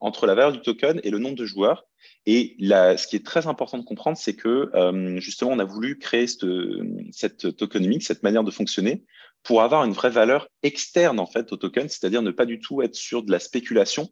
entre 0.00 0.26
la 0.26 0.34
valeur 0.34 0.52
du 0.52 0.60
token 0.60 1.00
et 1.04 1.10
le 1.10 1.18
nombre 1.18 1.36
de 1.36 1.44
joueurs. 1.44 1.86
Et 2.26 2.56
là, 2.58 2.96
ce 2.96 3.06
qui 3.06 3.16
est 3.16 3.24
très 3.24 3.46
important 3.46 3.78
de 3.78 3.84
comprendre, 3.84 4.16
c'est 4.18 4.34
que 4.34 4.70
euh, 4.74 5.20
justement, 5.20 5.52
on 5.52 5.58
a 5.58 5.64
voulu 5.64 5.98
créer 5.98 6.26
cette, 6.26 6.46
cette 7.12 7.56
tokenomique, 7.56 8.02
cette 8.02 8.22
manière 8.22 8.44
de 8.44 8.50
fonctionner, 8.50 9.04
pour 9.42 9.62
avoir 9.62 9.84
une 9.84 9.92
vraie 9.92 10.10
valeur 10.10 10.48
externe 10.62 11.18
en 11.18 11.26
fait 11.26 11.52
au 11.52 11.56
token, 11.56 11.88
c'est-à-dire 11.88 12.22
ne 12.22 12.30
pas 12.30 12.46
du 12.46 12.60
tout 12.60 12.82
être 12.82 12.94
sur 12.94 13.22
de 13.22 13.30
la 13.30 13.38
spéculation, 13.38 14.10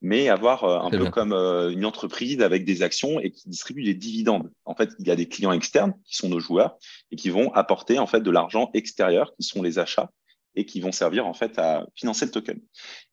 mais 0.00 0.28
avoir 0.28 0.64
euh, 0.64 0.78
un 0.78 0.90
peu 0.90 1.10
comme 1.10 1.32
euh, 1.32 1.70
une 1.70 1.84
entreprise 1.84 2.40
avec 2.40 2.64
des 2.64 2.82
actions 2.82 3.20
et 3.20 3.30
qui 3.30 3.48
distribue 3.48 3.82
des 3.82 3.94
dividendes. 3.94 4.50
En 4.64 4.74
fait, 4.74 4.90
il 4.98 5.06
y 5.06 5.10
a 5.10 5.16
des 5.16 5.28
clients 5.28 5.52
externes 5.52 5.94
qui 6.06 6.16
sont 6.16 6.28
nos 6.28 6.40
joueurs 6.40 6.78
et 7.10 7.16
qui 7.16 7.28
vont 7.28 7.52
apporter 7.52 7.98
en 7.98 8.06
fait 8.06 8.20
de 8.20 8.30
l'argent 8.30 8.70
extérieur, 8.72 9.34
qui 9.36 9.42
sont 9.42 9.62
les 9.62 9.78
achats 9.78 10.10
et 10.54 10.66
qui 10.66 10.80
vont 10.80 10.92
servir 10.92 11.26
en 11.26 11.34
fait 11.34 11.58
à 11.58 11.86
financer 11.94 12.24
le 12.24 12.30
token. 12.30 12.60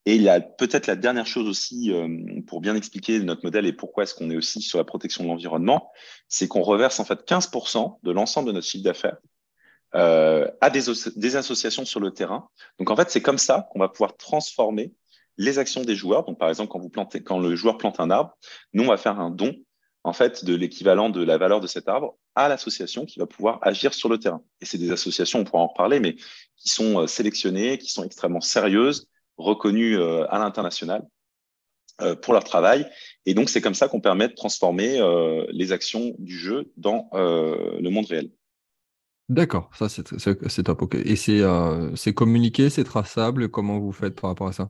Et 0.06 0.16
il 0.16 0.24
y 0.24 0.30
peut-être 0.58 0.88
la 0.88 0.96
dernière 0.96 1.28
chose 1.28 1.48
aussi 1.48 1.92
euh, 1.92 2.42
pour 2.48 2.62
bien 2.62 2.76
expliquer 2.76 3.20
notre 3.20 3.44
modèle 3.44 3.66
et 3.66 3.74
pourquoi 3.74 4.04
est-ce 4.04 4.16
qu'on 4.16 4.30
est 4.30 4.36
aussi 4.36 4.62
sur 4.62 4.78
la 4.78 4.84
protection 4.84 5.24
de 5.24 5.30
l'environnement, 5.30 5.92
c'est 6.28 6.48
qu'on 6.48 6.62
reverse 6.62 7.00
en 7.00 7.06
fait 7.06 7.28
15% 7.28 8.00
de 8.04 8.12
l'ensemble 8.12 8.48
de 8.48 8.54
notre 8.54 8.68
chiffre 8.68 8.84
d'affaires 8.84 9.18
euh, 9.96 10.50
à 10.60 10.70
des, 10.70 11.36
associations 11.36 11.86
sur 11.86 12.00
le 12.00 12.12
terrain. 12.12 12.50
Donc 12.80 12.90
en 12.90 12.96
fait, 12.96 13.10
c'est 13.10 13.22
comme 13.22 13.38
ça 13.38 13.68
qu'on 13.72 13.80
va 13.80 13.90
pouvoir 13.90 14.18
transformer 14.18 14.94
les 15.38 15.60
actions 15.60 15.82
des 15.82 15.96
joueurs. 15.96 16.26
Donc, 16.26 16.38
par 16.38 16.50
exemple, 16.50 16.72
quand 17.24 17.40
le 17.40 17.56
joueur 17.56 17.78
plante 17.78 18.00
un 18.00 18.10
arbre, 18.10 18.36
nous, 18.74 18.84
on 18.84 18.88
va 18.88 18.98
faire 18.98 19.20
un 19.20 19.30
don 19.30 19.56
en 20.04 20.14
fait 20.14 20.46
de 20.46 20.56
l'équivalent 20.56 21.10
de 21.10 21.24
la 21.24 21.38
valeur 21.38 21.62
de 21.62 21.68
cet 21.68 21.88
arbre 21.88 22.18
à 22.38 22.48
l'association 22.48 23.06
qui 23.06 23.20
va 23.20 23.26
pouvoir 23.26 23.60
agir 23.64 23.96
sur 23.96 24.10
le 24.10 24.20
terrain. 24.20 24.44
Et 24.62 24.66
c'est 24.66 24.78
des 24.78 24.92
associations, 24.92 25.40
on 25.40 25.44
pourra 25.44 25.64
en 25.64 25.68
reparler, 25.68 26.00
mais 26.00 26.16
qui 26.56 26.70
sont 26.70 27.02
euh, 27.02 27.08
sélectionnées, 27.08 27.80
qui 27.80 27.92
sont 27.92 28.04
extrêmement 28.04 28.42
sérieuses, 28.42 29.10
reconnues 29.38 29.98
euh, 29.98 30.26
à 30.30 30.38
l'international 30.38 31.02
euh, 32.02 32.16
pour 32.16 32.34
leur 32.34 32.44
travail. 32.44 32.88
Et 33.26 33.34
donc, 33.34 33.50
c'est 33.50 33.60
comme 33.60 33.74
ça 33.74 33.88
qu'on 33.88 34.02
permet 34.02 34.28
de 34.28 34.36
transformer 34.36 35.02
les 35.50 35.72
actions 35.72 36.16
du 36.20 36.38
jeu 36.38 36.72
dans 36.78 37.10
le 37.14 37.90
monde 37.90 38.06
réel. 38.06 38.30
D'accord, 39.30 39.70
ça 39.74 39.90
c'est 39.90 40.64
top. 40.64 40.94
Et 40.94 41.16
c'est 41.18 42.14
communiqué, 42.14 42.70
c'est 42.70 42.86
traçable? 42.86 43.50
Comment 43.50 43.80
vous 43.80 43.92
faites 43.92 44.20
par 44.22 44.30
rapport 44.30 44.48
à 44.48 44.54
ça? 44.54 44.70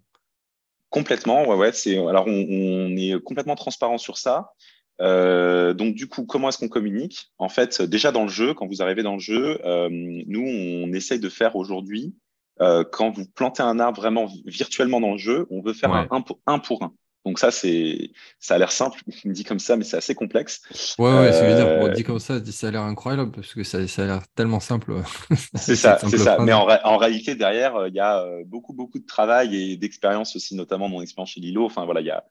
Complètement, 0.89 1.47
ouais, 1.47 1.55
ouais. 1.55 1.71
C'est 1.73 1.97
alors 1.97 2.25
on, 2.27 2.95
est 2.97 3.21
complètement 3.23 3.55
transparent 3.55 3.99
sur 3.99 4.17
ça. 4.17 4.53
Euh, 5.01 5.73
donc 5.73 5.95
du 5.95 6.07
coup, 6.07 6.25
comment 6.25 6.49
est-ce 6.49 6.57
qu'on 6.57 6.69
communique? 6.69 7.31
En 7.37 7.49
fait, 7.49 7.81
déjà 7.81 8.11
dans 8.11 8.23
le 8.23 8.29
jeu, 8.29 8.53
quand 8.53 8.67
vous 8.67 8.81
arrivez 8.81 9.03
dans 9.03 9.13
le 9.13 9.19
jeu, 9.19 9.59
euh, 9.65 9.89
nous 9.91 10.41
on 10.41 10.91
essaye 10.93 11.19
de 11.19 11.29
faire 11.29 11.55
aujourd'hui, 11.55 12.15
euh, 12.61 12.83
quand 12.83 13.11
vous 13.11 13.25
plantez 13.25 13.61
un 13.61 13.79
arbre 13.79 14.01
vraiment 14.01 14.27
virtuellement 14.45 14.99
dans 14.99 15.11
le 15.11 15.17
jeu, 15.17 15.45
on 15.51 15.61
veut 15.61 15.73
faire 15.73 15.93
un, 15.93 16.07
un 16.47 16.59
pour 16.59 16.83
un. 16.83 16.93
Donc 17.25 17.39
ça, 17.39 17.51
c'est, 17.51 18.11
ça 18.39 18.55
a 18.55 18.57
l'air 18.57 18.71
simple, 18.71 19.01
me 19.25 19.33
dit 19.33 19.43
comme 19.43 19.59
ça, 19.59 19.75
mais 19.75 19.83
c'est 19.83 19.97
assez 19.97 20.15
complexe. 20.15 20.61
Ouais, 20.97 21.11
ouais, 21.11 21.33
c'est 21.33 21.55
dire, 21.55 21.67
on 21.81 21.89
dit 21.89 22.03
comme 22.03 22.19
ça, 22.19 22.43
ça 22.45 22.67
a 22.69 22.71
l'air 22.71 22.83
incroyable 22.83 23.31
parce 23.31 23.53
que 23.53 23.63
ça, 23.63 23.85
ça 23.85 24.03
a 24.03 24.05
l'air 24.05 24.21
tellement 24.33 24.61
simple. 24.61 24.93
c'est 25.53 25.75
ça, 25.75 25.99
c'est 25.99 26.17
ça. 26.17 26.37
Mais 26.39 26.53
en, 26.53 26.65
en, 26.65 26.97
réalité, 26.97 27.35
derrière, 27.35 27.87
il 27.87 27.93
y 27.93 27.99
a 27.99 28.25
beaucoup, 28.45 28.71
beaucoup 28.71 28.97
de 28.97 29.05
travail 29.05 29.55
et 29.55 29.75
d'expérience 29.75 30.37
aussi, 30.37 30.55
notamment 30.55 30.87
mon 30.87 31.01
expérience 31.01 31.31
chez 31.31 31.41
Lilo. 31.41 31.65
Enfin 31.65 31.83
voilà, 31.83 31.99
il 31.99 32.07
y 32.07 32.11
a, 32.11 32.23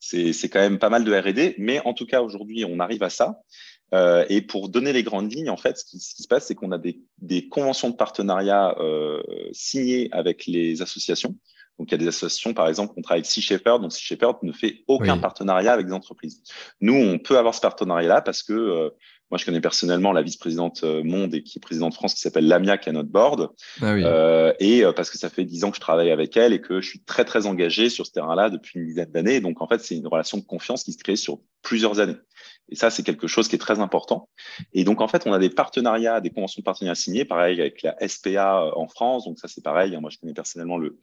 c'est, 0.00 0.48
quand 0.48 0.60
même 0.60 0.78
pas 0.78 0.88
mal 0.88 1.04
de 1.04 1.14
R&D, 1.14 1.54
mais 1.58 1.80
en 1.84 1.92
tout 1.92 2.06
cas 2.06 2.22
aujourd'hui, 2.22 2.64
on 2.64 2.80
arrive 2.80 3.02
à 3.02 3.10
ça. 3.10 3.40
Euh, 3.92 4.24
et 4.28 4.40
pour 4.40 4.68
donner 4.68 4.92
les 4.92 5.02
grandes 5.02 5.32
lignes, 5.32 5.50
en 5.50 5.56
fait, 5.56 5.78
ce 5.78 5.84
qui, 5.84 5.98
ce 5.98 6.14
qui 6.14 6.22
se 6.22 6.28
passe, 6.28 6.46
c'est 6.46 6.54
qu'on 6.54 6.72
a 6.72 6.78
des, 6.78 7.00
des, 7.18 7.48
conventions 7.48 7.90
de 7.90 7.96
partenariat 7.96 8.76
euh, 8.78 9.20
signées 9.52 10.08
avec 10.12 10.46
les 10.46 10.80
associations. 10.80 11.36
Donc, 11.78 11.88
il 11.88 11.92
y 11.92 11.94
a 11.94 11.98
des 11.98 12.08
associations, 12.08 12.54
par 12.54 12.68
exemple, 12.68 12.92
on 12.96 13.02
travaille 13.02 13.20
avec 13.20 13.30
Sea 13.30 13.40
Shepherd. 13.40 13.82
Donc, 13.82 13.92
Sea 13.92 14.02
Shepherd 14.02 14.38
ne 14.42 14.52
fait 14.52 14.84
aucun 14.86 15.18
partenariat 15.18 15.72
avec 15.72 15.86
des 15.86 15.92
entreprises. 15.92 16.42
Nous, 16.80 16.94
on 16.94 17.18
peut 17.18 17.38
avoir 17.38 17.54
ce 17.54 17.60
partenariat-là 17.60 18.20
parce 18.20 18.42
que 18.42 18.52
euh, 18.52 18.90
moi, 19.30 19.38
je 19.38 19.44
connais 19.44 19.60
personnellement 19.60 20.12
la 20.12 20.22
vice-présidente 20.22 20.82
euh, 20.82 21.02
monde 21.04 21.34
et 21.34 21.42
qui 21.42 21.58
est 21.58 21.60
présidente 21.60 21.94
France, 21.94 22.14
qui 22.14 22.20
s'appelle 22.20 22.48
Lamia, 22.48 22.78
qui 22.78 22.88
est 22.88 22.90
à 22.90 22.92
notre 22.92 23.10
board. 23.10 23.50
Ah 23.80 23.92
euh, 23.92 24.52
et 24.58 24.82
parce 24.96 25.10
que 25.10 25.18
ça 25.18 25.30
fait 25.30 25.44
dix 25.44 25.64
ans 25.64 25.70
que 25.70 25.76
je 25.76 25.80
travaille 25.80 26.10
avec 26.10 26.36
elle 26.36 26.52
et 26.52 26.60
que 26.60 26.80
je 26.80 26.88
suis 26.88 27.00
très, 27.00 27.24
très 27.24 27.46
engagé 27.46 27.88
sur 27.88 28.06
ce 28.06 28.12
terrain-là 28.12 28.50
depuis 28.50 28.80
une 28.80 28.86
dizaine 28.86 29.10
d'années. 29.10 29.40
Donc, 29.40 29.62
en 29.62 29.68
fait, 29.68 29.80
c'est 29.80 29.96
une 29.96 30.06
relation 30.06 30.38
de 30.38 30.44
confiance 30.44 30.84
qui 30.84 30.92
se 30.92 30.98
crée 30.98 31.16
sur 31.16 31.38
plusieurs 31.62 32.00
années. 32.00 32.16
Et 32.70 32.76
ça, 32.76 32.90
c'est 32.90 33.02
quelque 33.02 33.26
chose 33.26 33.48
qui 33.48 33.56
est 33.56 33.58
très 33.58 33.80
important. 33.80 34.28
Et 34.72 34.84
donc, 34.84 35.00
en 35.00 35.08
fait, 35.08 35.26
on 35.26 35.32
a 35.32 35.38
des 35.38 35.50
partenariats, 35.50 36.20
des 36.20 36.30
conventions 36.30 36.60
de 36.60 36.64
partenariat 36.64 36.94
signées, 36.94 37.24
pareil 37.24 37.60
avec 37.60 37.82
la 37.82 37.96
SPA 38.06 38.62
euh, 38.62 38.70
en 38.76 38.86
France. 38.86 39.24
Donc, 39.24 39.38
ça, 39.38 39.48
c'est 39.48 39.62
pareil. 39.62 39.96
Moi, 40.00 40.10
je 40.10 40.18
connais 40.18 40.32
personnellement 40.32 40.78
le, 40.78 40.98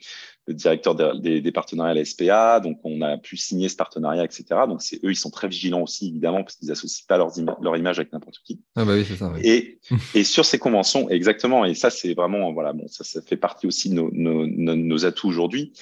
le 0.47 0.53
directeur 0.53 0.95
des, 0.95 1.41
des, 1.41 1.51
partenariats 1.51 1.91
à 1.91 1.95
la 1.95 2.05
SPA. 2.05 2.59
Donc, 2.59 2.79
on 2.83 3.01
a 3.01 3.17
pu 3.17 3.38
signer 3.38 3.69
ce 3.69 3.75
partenariat, 3.75 4.24
etc. 4.24 4.45
Donc, 4.67 4.81
c'est 4.81 5.03
eux, 5.03 5.12
ils 5.12 5.15
sont 5.15 5.29
très 5.29 5.47
vigilants 5.47 5.81
aussi, 5.81 6.07
évidemment, 6.07 6.43
parce 6.43 6.55
qu'ils 6.55 6.71
associent 6.71 7.05
pas 7.07 7.17
leurs 7.17 7.33
leur 7.62 7.75
image 7.75 8.00
avec 8.00 8.13
n'importe 8.13 8.39
qui. 8.43 8.62
Ah, 8.75 8.86
bah 8.86 8.93
oui, 8.93 9.05
c'est 9.05 9.17
ça. 9.17 9.31
Oui. 9.33 9.41
Et, 9.43 9.79
et 10.15 10.24
sur 10.24 10.45
ces 10.45 10.59
conventions, 10.59 11.09
exactement. 11.09 11.65
Et 11.65 11.74
ça, 11.74 11.89
c'est 11.89 12.13
vraiment, 12.13 12.53
voilà, 12.53 12.74
bon, 12.74 12.88
ça, 12.88 13.03
ça 13.03 13.21
fait 13.21 13.38
partie 13.38 13.67
aussi 13.67 13.89
de 13.89 13.95
nos, 13.95 14.09
nos, 14.12 14.47
nos 14.47 15.05
atouts 15.05 15.27
aujourd'hui. 15.27 15.74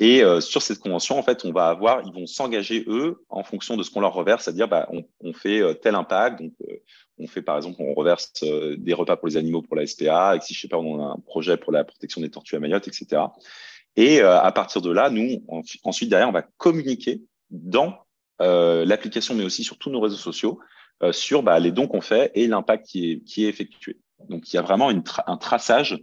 Et 0.00 0.24
euh, 0.24 0.40
sur 0.40 0.60
cette 0.60 0.80
convention, 0.80 1.18
en 1.18 1.22
fait, 1.22 1.44
on 1.44 1.52
va 1.52 1.68
avoir, 1.68 2.02
ils 2.04 2.12
vont 2.12 2.26
s'engager 2.26 2.84
eux 2.88 3.24
en 3.28 3.44
fonction 3.44 3.76
de 3.76 3.82
ce 3.84 3.90
qu'on 3.90 4.00
leur 4.00 4.12
reverse, 4.12 4.44
c'est-à-dire, 4.44 4.66
bah, 4.66 4.88
on, 4.90 5.04
on, 5.20 5.32
fait 5.32 5.60
euh, 5.60 5.74
tel 5.74 5.94
impact. 5.94 6.42
Donc, 6.42 6.52
euh, 6.68 6.76
on 7.18 7.28
fait 7.28 7.42
par 7.42 7.56
exemple, 7.56 7.76
on 7.78 7.94
reverse 7.94 8.32
des 8.42 8.92
repas 8.92 9.16
pour 9.16 9.28
les 9.28 9.36
animaux 9.36 9.62
pour 9.62 9.76
la 9.76 9.86
SPA. 9.86 10.30
Avec 10.30 10.42
si 10.42 10.52
je 10.52 10.60
sais 10.60 10.68
pas, 10.68 10.78
on 10.78 11.00
a 11.00 11.12
un 11.12 11.18
projet 11.24 11.56
pour 11.56 11.70
la 11.70 11.84
protection 11.84 12.20
des 12.20 12.30
tortues 12.30 12.56
à 12.56 12.58
Mayotte, 12.58 12.88
etc. 12.88 13.22
Et 13.94 14.20
à 14.20 14.50
partir 14.50 14.82
de 14.82 14.90
là, 14.90 15.10
nous, 15.10 15.44
ensuite 15.84 16.10
derrière, 16.10 16.28
on 16.28 16.32
va 16.32 16.42
communiquer 16.42 17.22
dans 17.50 18.04
l'application, 18.40 19.36
mais 19.36 19.44
aussi 19.44 19.62
sur 19.62 19.78
tous 19.78 19.90
nos 19.90 20.00
réseaux 20.00 20.16
sociaux, 20.16 20.58
sur 21.12 21.44
bah, 21.44 21.60
les 21.60 21.70
dons 21.70 21.86
qu'on 21.86 22.00
fait 22.00 22.32
et 22.34 22.48
l'impact 22.48 22.84
qui 22.88 23.12
est, 23.12 23.20
qui 23.20 23.44
est 23.44 23.48
effectué. 23.48 24.00
Donc, 24.28 24.52
il 24.52 24.56
y 24.56 24.58
a 24.58 24.62
vraiment 24.62 24.90
une 24.90 25.02
un 25.26 25.36
traçage 25.36 26.00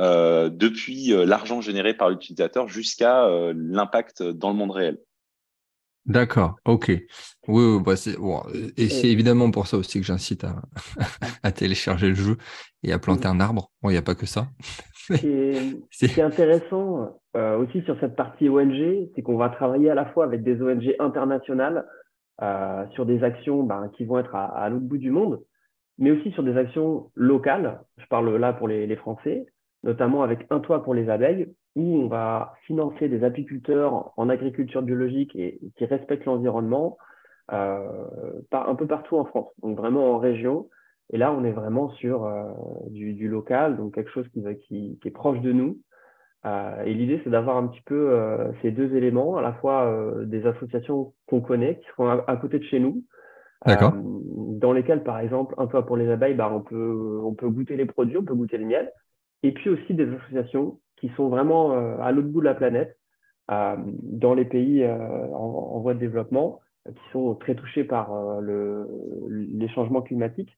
euh, 0.00 0.48
depuis 0.48 1.12
euh, 1.12 1.24
l'argent 1.24 1.60
généré 1.60 1.94
par 1.94 2.10
l'utilisateur 2.10 2.68
jusqu'à 2.68 3.26
euh, 3.26 3.52
l'impact 3.56 4.22
dans 4.22 4.50
le 4.50 4.56
monde 4.56 4.70
réel. 4.70 4.98
D'accord, 6.04 6.56
ok. 6.64 6.90
Oui, 7.46 7.80
bah 7.80 7.94
bon, 8.18 8.42
et 8.76 8.88
c'est 8.88 9.08
évidemment 9.08 9.50
pour 9.52 9.68
ça 9.68 9.76
aussi 9.76 10.00
que 10.00 10.06
j'incite 10.06 10.42
à, 10.42 10.62
à, 11.44 11.52
télécharger 11.52 12.08
le 12.08 12.14
jeu 12.14 12.36
et 12.82 12.92
à 12.92 12.98
planter 12.98 13.28
un 13.28 13.38
arbre. 13.38 13.70
Bon, 13.82 13.90
il 13.90 13.92
n'y 13.92 13.98
a 13.98 14.02
pas 14.02 14.16
que 14.16 14.26
ça. 14.26 14.48
Ce 14.94 15.14
qui 16.06 16.20
est, 16.20 16.22
intéressant 16.22 17.20
euh, 17.36 17.56
aussi 17.58 17.82
sur 17.82 17.98
cette 18.00 18.16
partie 18.16 18.48
ONG, 18.48 19.10
c'est 19.14 19.22
qu'on 19.22 19.36
va 19.36 19.48
travailler 19.50 19.90
à 19.90 19.94
la 19.94 20.06
fois 20.06 20.24
avec 20.24 20.42
des 20.42 20.60
ONG 20.60 20.94
internationales 20.98 21.86
euh, 22.40 22.84
sur 22.94 23.06
des 23.06 23.22
actions 23.22 23.62
ben, 23.62 23.90
qui 23.96 24.04
vont 24.04 24.18
être 24.18 24.34
à, 24.34 24.46
à 24.46 24.68
l'autre 24.68 24.86
bout 24.86 24.98
du 24.98 25.10
monde, 25.10 25.40
mais 25.98 26.10
aussi 26.10 26.30
sur 26.32 26.42
des 26.42 26.56
actions 26.56 27.10
locales. 27.14 27.80
Je 27.98 28.06
parle 28.06 28.34
là 28.36 28.52
pour 28.52 28.68
les, 28.68 28.86
les 28.86 28.96
Français, 28.96 29.46
notamment 29.82 30.22
avec 30.22 30.46
Un 30.50 30.60
toit 30.60 30.82
pour 30.82 30.94
les 30.94 31.08
abeilles, 31.08 31.52
où 31.74 31.96
on 31.96 32.08
va 32.08 32.54
financer 32.66 33.08
des 33.08 33.24
apiculteurs 33.24 34.12
en 34.16 34.28
agriculture 34.28 34.82
biologique 34.82 35.34
et, 35.36 35.58
qui 35.76 35.84
respectent 35.84 36.26
l'environnement 36.26 36.98
euh, 37.52 38.40
un 38.52 38.74
peu 38.74 38.86
partout 38.86 39.16
en 39.16 39.24
France, 39.24 39.48
donc 39.62 39.76
vraiment 39.76 40.14
en 40.14 40.18
région. 40.18 40.68
Et 41.12 41.18
là, 41.18 41.32
on 41.32 41.44
est 41.44 41.52
vraiment 41.52 41.90
sur 41.90 42.24
euh, 42.24 42.44
du, 42.88 43.12
du, 43.12 43.28
local, 43.28 43.76
donc 43.76 43.94
quelque 43.94 44.10
chose 44.10 44.26
qui, 44.28 44.42
qui, 44.66 44.98
qui 45.00 45.08
est 45.08 45.12
proche 45.12 45.40
de 45.40 45.52
nous. 45.52 45.78
Euh, 46.44 46.82
et 46.84 46.94
l'idée, 46.94 47.20
c'est 47.22 47.30
d'avoir 47.30 47.56
un 47.56 47.68
petit 47.68 47.82
peu 47.82 48.10
euh, 48.10 48.50
ces 48.62 48.70
deux 48.70 48.94
éléments, 48.96 49.36
à 49.36 49.42
la 49.42 49.52
fois 49.54 49.86
euh, 49.86 50.24
des 50.24 50.46
associations 50.46 51.14
qu'on 51.26 51.40
connaît, 51.40 51.78
qui 51.78 51.86
seront 51.88 52.08
à, 52.08 52.36
côté 52.36 52.58
de 52.58 52.64
chez 52.64 52.80
nous, 52.80 53.04
dans 53.66 54.72
lesquels, 54.72 55.02
par 55.02 55.18
exemple, 55.18 55.54
un 55.58 55.66
toit 55.66 55.86
pour 55.86 55.96
les 55.96 56.08
abeilles, 56.08 56.34
bah, 56.34 56.50
on, 56.52 56.60
peut, 56.60 57.20
on 57.24 57.34
peut 57.34 57.48
goûter 57.48 57.76
les 57.76 57.86
produits, 57.86 58.16
on 58.16 58.24
peut 58.24 58.34
goûter 58.34 58.58
le 58.58 58.66
miel. 58.66 58.92
Et 59.42 59.52
puis 59.52 59.70
aussi 59.70 59.94
des 59.94 60.08
associations 60.14 60.80
qui 60.96 61.08
sont 61.16 61.28
vraiment 61.28 61.72
à 62.00 62.12
l'autre 62.12 62.28
bout 62.28 62.40
de 62.40 62.46
la 62.46 62.54
planète, 62.54 62.96
dans 63.48 64.34
les 64.34 64.44
pays 64.44 64.86
en, 64.86 65.80
voie 65.80 65.94
de 65.94 65.98
développement, 65.98 66.60
qui 66.86 67.10
sont 67.12 67.34
très 67.34 67.56
touchés 67.56 67.82
par 67.82 68.40
le, 68.40 68.88
les 69.28 69.68
changements 69.68 70.02
climatiques, 70.02 70.56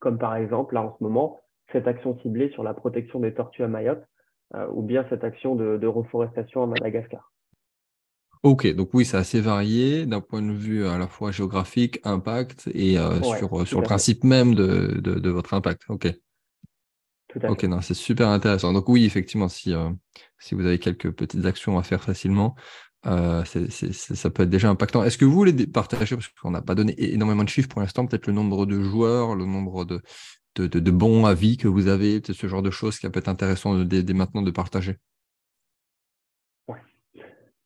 comme 0.00 0.18
par 0.18 0.36
exemple, 0.36 0.74
là 0.74 0.82
en 0.82 0.94
ce 0.98 1.02
moment, 1.02 1.40
cette 1.72 1.88
action 1.88 2.18
ciblée 2.18 2.50
sur 2.50 2.62
la 2.62 2.74
protection 2.74 3.20
des 3.20 3.32
tortues 3.32 3.64
à 3.64 3.68
Mayotte, 3.68 4.04
ou 4.70 4.82
bien 4.82 5.06
cette 5.08 5.24
action 5.24 5.56
de 5.56 5.86
reforestation 5.86 6.62
à 6.62 6.66
Madagascar. 6.66 7.32
Ok, 8.42 8.66
donc 8.74 8.90
oui, 8.92 9.04
c'est 9.04 9.16
assez 9.16 9.40
varié 9.40 10.06
d'un 10.06 10.20
point 10.20 10.42
de 10.42 10.52
vue 10.52 10.86
à 10.86 10.96
la 10.96 11.08
fois 11.08 11.32
géographique, 11.32 11.98
impact 12.04 12.70
et 12.72 12.98
euh, 12.98 13.20
sur, 13.22 13.66
sur 13.66 13.80
le 13.80 13.84
principe 13.84 14.22
même 14.24 14.54
de, 14.54 15.00
de, 15.00 15.30
votre 15.30 15.54
impact. 15.54 15.82
Ok. 15.88 16.12
Tout 17.28 17.40
à 17.42 17.50
ok, 17.50 17.64
non, 17.64 17.80
c'est 17.80 17.94
super 17.94 18.28
intéressant. 18.28 18.72
Donc 18.72 18.88
oui, 18.88 19.04
effectivement, 19.04 19.48
si, 19.48 19.74
euh, 19.74 19.90
si 20.38 20.54
vous 20.54 20.64
avez 20.64 20.78
quelques 20.78 21.10
petites 21.10 21.44
actions 21.46 21.78
à 21.78 21.82
faire 21.82 22.02
facilement, 22.02 22.54
euh, 23.06 23.44
ça 23.44 24.30
peut 24.30 24.44
être 24.44 24.50
déjà 24.50 24.68
impactant. 24.68 25.02
Est-ce 25.02 25.18
que 25.18 25.24
vous 25.24 25.32
voulez 25.32 25.66
partager, 25.66 26.16
parce 26.16 26.28
qu'on 26.28 26.50
n'a 26.50 26.62
pas 26.62 26.74
donné 26.74 26.94
énormément 26.98 27.44
de 27.44 27.48
chiffres 27.48 27.68
pour 27.68 27.80
l'instant, 27.80 28.06
peut-être 28.06 28.26
le 28.26 28.32
nombre 28.32 28.66
de 28.66 28.80
joueurs, 28.80 29.34
le 29.34 29.46
nombre 29.46 29.84
de, 29.84 30.00
de, 30.54 30.66
de, 30.66 30.90
bons 30.90 31.24
avis 31.26 31.56
que 31.56 31.68
vous 31.68 31.88
avez, 31.88 32.20
peut-être 32.20 32.38
ce 32.38 32.46
genre 32.46 32.62
de 32.62 32.70
choses 32.70 32.98
qui 32.98 33.08
peut 33.08 33.18
être 33.18 33.28
intéressant 33.28 33.78
dès 33.84 34.14
maintenant 34.14 34.42
de 34.42 34.50
partager 34.50 34.96
Ouais. 36.66 36.80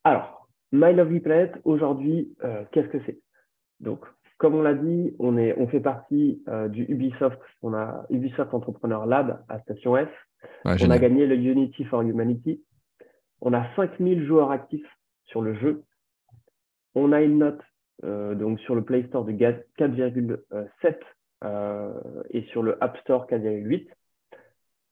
Alors, 0.05 0.43
My 0.73 0.95
Lovely 0.95 1.21
Planet, 1.21 1.53
aujourd'hui, 1.65 2.35
euh, 2.45 2.65
qu'est-ce 2.73 2.89
que 2.89 2.99
c'est? 3.05 3.21
Donc, 3.81 4.07
comme 4.39 4.55
on 4.55 4.63
l'a 4.63 4.73
dit, 4.73 5.15
on, 5.19 5.37
est, 5.37 5.55
on 5.59 5.69
fait 5.69 5.81
partie 5.81 6.43
euh, 6.49 6.69
du 6.69 6.85
Ubisoft. 6.85 7.39
On 7.61 7.75
a 7.75 8.07
Ubisoft 8.09 8.55
Entrepreneur 8.55 9.05
Lab 9.05 9.45
à 9.51 9.61
Station 9.61 9.95
F. 9.95 10.09
on 10.65 10.91
a 10.91 10.99
gagné 10.99 11.27
le 11.27 11.37
Unity 11.37 11.85
for 11.85 12.01
Humanity. 12.01 12.65
On 13.43 13.53
a 13.53 13.67
5000 13.77 14.25
joueurs 14.25 14.51
actifs 14.51 14.89
sur 15.27 15.43
le 15.43 15.55
jeu. 15.55 15.85
On 16.95 17.13
a 17.13 17.21
une 17.21 17.39
note 17.39 17.61
euh, 18.05 18.35
donc 18.35 18.59
sur 18.61 18.75
le 18.75 18.83
Play 18.83 19.05
Store 19.09 19.27
de 19.27 19.33
4,7 19.33 20.97
et 22.31 22.43
sur 22.51 22.63
le 22.63 22.83
App 22.83 22.97
Store 22.99 23.27
4,8. 23.27 23.89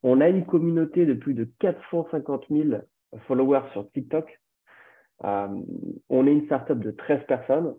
On 0.02 0.20
a 0.20 0.28
une 0.28 0.44
communauté 0.44 1.06
de 1.06 1.14
plus 1.14 1.34
de 1.34 1.48
450 1.58 2.46
000 2.50 2.82
followers 3.26 3.62
sur 3.72 3.90
TikTok 3.92 4.39
on 5.22 6.26
est 6.26 6.32
une 6.32 6.46
startup 6.46 6.78
de 6.78 6.90
13 6.90 7.20
personnes. 7.26 7.74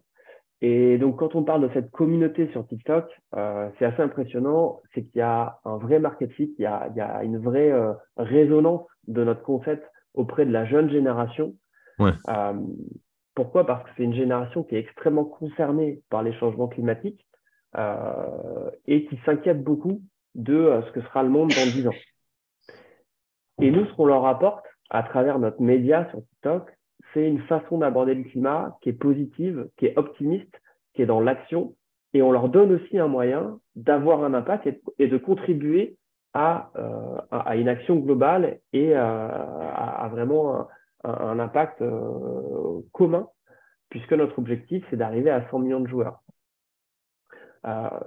Et 0.62 1.00
donc, 1.00 1.18
quand 1.18 1.34
on 1.34 1.44
parle 1.44 1.68
de 1.68 1.74
cette 1.74 1.90
communauté 1.90 2.48
sur 2.52 2.68
TikTok, 2.68 3.06
euh, 3.36 3.70
c'est 3.78 3.86
assez 3.86 4.02
impressionnant. 4.02 4.80
C'est 4.94 5.04
qu'il 5.04 5.18
y 5.18 5.22
a 5.22 5.60
un 5.66 5.78
vrai 5.78 6.00
market 6.00 6.32
fit, 6.34 6.54
il 6.58 6.62
y 6.62 6.68
a, 6.68 6.88
il 6.92 6.98
y 6.98 7.02
a 7.02 7.24
une 7.24 7.40
vraie 7.40 7.72
euh, 7.72 7.94
résonance 8.16 8.86
de 9.08 9.24
notre 9.24 9.42
concept 9.42 9.84
auprès 10.14 10.46
de 10.46 10.52
la 10.52 10.66
jeune 10.66 10.90
génération. 10.92 11.56
Ouais. 11.98 12.12
Euh, 12.30 12.54
pourquoi? 13.34 13.66
Parce 13.66 13.84
que 13.84 13.90
c'est 13.98 14.04
une 14.04 14.14
génération 14.14 14.64
qui 14.64 14.76
est 14.76 14.80
extrêmement 14.80 15.26
concernée 15.26 16.02
par 16.12 16.22
les 16.22 16.34
changements 16.34 16.68
climatiques 16.68 17.26
euh, 17.76 18.70
et 18.86 19.06
qui 19.06 19.20
s'inquiète 19.26 19.64
beaucoup 19.64 20.02
de 20.36 20.82
ce 20.86 20.92
que 20.92 21.02
sera 21.02 21.24
le 21.24 21.30
monde 21.30 21.50
dans 21.50 21.72
10 21.72 21.88
ans. 21.88 21.96
Et 23.62 23.72
nous, 23.72 23.86
ce 23.86 23.94
qu'on 23.94 24.06
leur 24.06 24.26
apporte 24.28 24.66
à 24.92 25.02
travers 25.02 25.40
notre 25.40 25.62
média 25.62 26.08
sur 26.12 26.20
TikTok, 26.20 26.72
c'est 27.14 27.28
une 27.28 27.42
façon 27.42 27.80
d'aborder 27.80 28.14
le 28.16 28.24
climat 28.24 28.78
qui 28.82 28.90
est 28.90 28.94
positive, 28.94 29.70
qui 29.78 29.88
est 29.88 29.98
optimiste, 29.98 30.54
qui 30.94 31.02
est 31.02 31.06
dans 31.06 31.20
l'action, 31.20 31.76
et 32.14 32.22
on 32.22 32.32
leur 32.32 32.50
donne 32.50 32.74
aussi 32.74 32.98
un 33.00 33.08
moyen 33.08 33.60
d'avoir 33.76 34.24
un 34.24 34.34
impact 34.34 34.68
et, 35.00 35.08
de 35.08 35.18
contribuer 35.18 35.98
à, 36.34 36.72
euh, 36.78 37.18
à, 37.32 37.56
une 37.56 37.70
action 37.70 37.96
globale 37.96 38.60
et 38.74 38.96
euh, 38.96 39.00
à, 39.00 40.10
vraiment 40.12 40.68
un, 41.04 41.40
impact 41.40 41.82
euh, 41.82 42.82
commun, 42.92 43.28
puisque 43.90 44.14
notre 44.14 44.40
objectif, 44.40 44.86
c'est 44.90 44.98
d'arriver 44.98 45.30
à 45.30 45.50
100 45.50 45.60
millions 45.60 45.80
de 45.80 45.88
joueurs. 45.88 46.22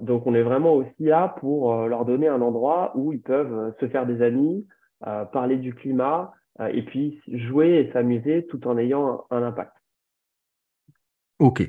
donc 0.01 0.27
on 0.27 0.35
est 0.35 0.43
vraiment 0.43 0.75
aussi 0.75 1.05
là 1.05 1.35
pour 1.41 1.87
leur 1.87 2.05
donner 2.05 2.29
un 2.29 2.41
endroit 2.41 2.93
où 2.95 3.13
ils 3.13 3.23
peuvent 3.23 3.75
se 3.81 3.89
faire 3.89 4.07
des 4.07 4.23
amis, 4.23 4.67
parler 5.33 5.57
du 5.57 5.75
climat, 5.75 6.33
euh, 6.33 6.44
et 6.61 6.83
puis 6.83 7.21
jouer 7.29 7.81
et 7.81 7.93
s'amuser 7.93 8.47
tout 8.47 8.67
en 8.67 8.79
ayant 8.79 9.27
un, 9.31 9.43
impact. 9.43 9.73
Ok. 11.39 11.69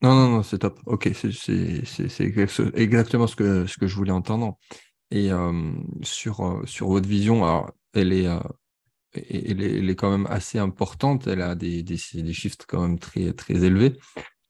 Non, 0.00 0.14
non, 0.14 0.28
non, 0.28 0.42
c'est 0.42 0.58
top. 0.58 0.78
Ok, 0.86 1.10
c'est 1.14 2.70
exactement 2.74 3.26
ce 3.26 3.34
que, 3.34 3.66
ce 3.66 3.78
que 3.78 3.86
je 3.86 3.96
voulais 3.96 4.12
entendre. 4.12 4.56
Et 5.10 5.32
euh, 5.32 5.72
sur, 6.02 6.46
euh, 6.46 6.64
sur 6.66 6.88
votre 6.88 7.08
vision, 7.08 7.44
alors, 7.44 7.72
elle 7.94 8.12
est, 8.12 8.26
elle 9.14 9.60
est, 9.60 9.78
elle 9.78 9.90
est, 9.90 9.96
quand 9.96 10.10
même 10.10 10.26
assez 10.30 10.58
importante. 10.58 11.26
Elle 11.26 11.42
a 11.42 11.56
des, 11.56 11.82
des, 11.82 11.96
des 12.14 12.32
chiffres 12.32 12.58
quand 12.68 12.82
même 12.82 12.98
très, 12.98 13.32
très 13.32 13.64
élevés. 13.64 13.98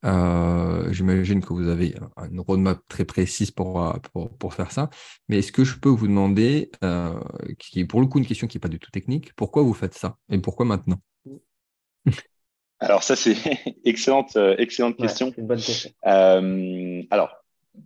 Euh, 0.05 0.93
j'imagine 0.93 1.41
que 1.41 1.53
vous 1.53 1.69
avez 1.69 1.95
une 2.31 2.41
roadmap 2.41 2.81
très 2.89 3.05
précise 3.05 3.51
pour, 3.51 3.83
euh, 3.85 3.93
pour, 4.13 4.31
pour 4.37 4.55
faire 4.55 4.71
ça. 4.71 4.91
Mais 5.29 5.39
est-ce 5.39 5.53
que 5.53 5.65
je 5.65 5.79
peux 5.79 5.89
vous 5.89 6.07
demander, 6.07 6.71
euh, 6.85 7.19
qui 7.59 7.81
est 7.81 7.85
pour 7.85 8.01
le 8.01 8.07
coup 8.07 8.19
une 8.19 8.27
question 8.27 8.47
qui 8.47 8.57
n'est 8.57 8.61
pas 8.61 8.69
du 8.69 8.79
tout 8.79 8.91
technique, 8.91 9.33
pourquoi 9.35 9.63
vous 9.63 9.75
faites 9.75 9.95
ça 9.95 10.17
et 10.31 10.39
pourquoi 10.39 10.67
maintenant? 10.67 11.01
Alors 12.81 13.03
ça, 13.03 13.17
c'est 13.17 13.37
excellente, 13.85 14.37
excellente 14.37 14.97
question. 14.97 15.35
alors, 16.05 17.35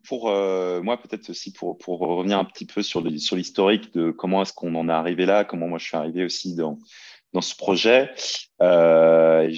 pour 0.06 0.26
moi, 0.26 0.98
peut-être 0.98 1.30
aussi 1.30 1.50
pour, 1.50 1.78
pour 1.78 2.00
revenir 2.00 2.38
un 2.38 2.44
petit 2.44 2.66
peu 2.66 2.82
sur 2.82 3.00
l'historique 3.00 3.84
sur 3.84 4.02
de 4.02 4.10
comment 4.10 4.42
est-ce 4.42 4.52
qu'on 4.52 4.74
en 4.74 4.90
est 4.90 4.92
arrivé 4.92 5.24
là, 5.24 5.44
comment 5.44 5.66
moi 5.66 5.78
je 5.78 5.86
suis 5.86 5.96
arrivé 5.96 6.26
aussi 6.26 6.54
dans, 6.54 6.78
dans 7.32 7.40
ce 7.40 7.56
projet. 7.56 8.10
Euh, 8.60 9.50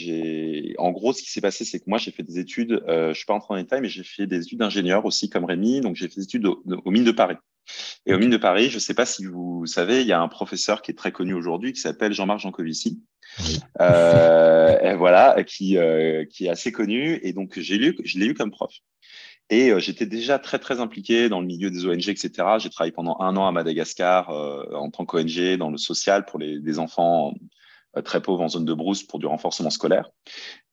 en 0.78 0.90
gros, 0.92 1.12
ce 1.12 1.22
qui 1.22 1.30
s'est 1.30 1.40
passé, 1.40 1.64
c'est 1.64 1.78
que 1.78 1.84
moi, 1.86 1.98
j'ai 1.98 2.10
fait 2.10 2.22
des 2.22 2.38
études, 2.38 2.82
euh, 2.88 3.08
je 3.12 3.18
suis 3.18 3.26
pas 3.26 3.34
entré 3.34 3.54
en 3.54 3.56
détail, 3.56 3.80
mais 3.80 3.88
j'ai 3.88 4.04
fait 4.04 4.26
des 4.26 4.42
études 4.42 4.58
d'ingénieur 4.58 5.04
aussi, 5.04 5.28
comme 5.28 5.44
Rémi. 5.44 5.80
Donc, 5.80 5.96
j'ai 5.96 6.08
fait 6.08 6.16
des 6.16 6.24
études 6.24 6.46
aux 6.46 6.62
au 6.84 6.90
mines 6.90 7.04
de 7.04 7.12
Paris. 7.12 7.36
Et 8.06 8.14
aux 8.14 8.18
mines 8.18 8.30
de 8.30 8.36
Paris, 8.36 8.68
je 8.68 8.76
ne 8.76 8.80
sais 8.80 8.94
pas 8.94 9.06
si 9.06 9.24
vous 9.24 9.66
savez, 9.66 10.02
il 10.02 10.06
y 10.06 10.12
a 10.12 10.20
un 10.20 10.28
professeur 10.28 10.82
qui 10.82 10.90
est 10.90 10.94
très 10.94 11.12
connu 11.12 11.34
aujourd'hui 11.34 11.72
qui 11.72 11.80
s'appelle 11.80 12.12
Jean-Marc 12.12 12.40
Jancovici. 12.40 13.02
Euh, 13.80 14.94
voilà, 14.96 15.42
qui, 15.44 15.76
euh, 15.78 16.24
qui 16.26 16.46
est 16.46 16.50
assez 16.50 16.72
connu. 16.72 17.18
Et 17.22 17.32
donc, 17.32 17.58
j'ai 17.58 17.78
lu, 17.78 17.96
je 18.04 18.18
l'ai 18.18 18.26
eu 18.26 18.34
comme 18.34 18.50
prof. 18.50 18.72
Et 19.50 19.70
euh, 19.70 19.78
j'étais 19.78 20.06
déjà 20.06 20.38
très, 20.38 20.58
très 20.58 20.80
impliqué 20.80 21.28
dans 21.28 21.40
le 21.40 21.46
milieu 21.46 21.70
des 21.70 21.86
ONG, 21.86 22.08
etc. 22.08 22.30
J'ai 22.58 22.70
travaillé 22.70 22.92
pendant 22.92 23.18
un 23.20 23.36
an 23.36 23.46
à 23.46 23.52
Madagascar 23.52 24.30
euh, 24.30 24.64
en 24.74 24.90
tant 24.90 25.04
qu'ONG 25.04 25.56
dans 25.58 25.70
le 25.70 25.76
social 25.76 26.24
pour 26.24 26.38
les, 26.38 26.60
des 26.60 26.78
enfants 26.78 27.34
très 28.02 28.20
pauvres 28.20 28.42
en 28.42 28.48
zone 28.48 28.64
de 28.64 28.74
brousse 28.74 29.02
pour 29.02 29.18
du 29.18 29.26
renforcement 29.26 29.70
scolaire. 29.70 30.10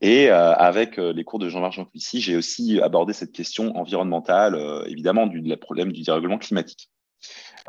Et 0.01 0.29
euh, 0.29 0.53
avec 0.53 0.97
euh, 0.97 1.13
les 1.13 1.23
cours 1.23 1.39
de 1.39 1.49
Jean-Marc 1.49 1.73
Jancovici, 1.73 2.21
j'ai 2.21 2.35
aussi 2.35 2.81
abordé 2.81 3.13
cette 3.13 3.31
question 3.31 3.75
environnementale, 3.77 4.57
évidemment, 4.87 5.27
du 5.27 5.41
problème 5.57 5.91
du 5.91 6.01
dérèglement 6.03 6.37
climatique. 6.37 6.89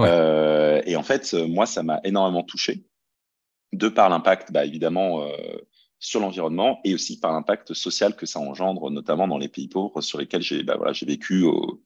et 0.00 0.96
en 0.96 1.02
fait, 1.02 1.34
moi, 1.34 1.66
ça 1.66 1.82
m'a 1.82 2.00
énormément 2.04 2.42
touché, 2.42 2.84
de 3.72 3.88
par 3.88 4.08
l'impact, 4.08 4.52
bah, 4.52 4.64
évidemment, 4.64 5.26
sur 5.98 6.20
l'environnement 6.20 6.80
et 6.84 6.94
aussi 6.94 7.20
par 7.20 7.32
l'impact 7.32 7.74
social 7.74 8.16
que 8.16 8.26
ça 8.26 8.40
engendre, 8.40 8.90
notamment 8.90 9.28
dans 9.28 9.38
les 9.38 9.48
pays 9.48 9.68
pauvres 9.68 10.00
sur 10.00 10.18
lesquels 10.18 10.42
j'ai 10.42 10.64
bah, 10.64 10.76
voilà, 10.76 10.92
vécu 11.06 11.44
au, 11.44 11.80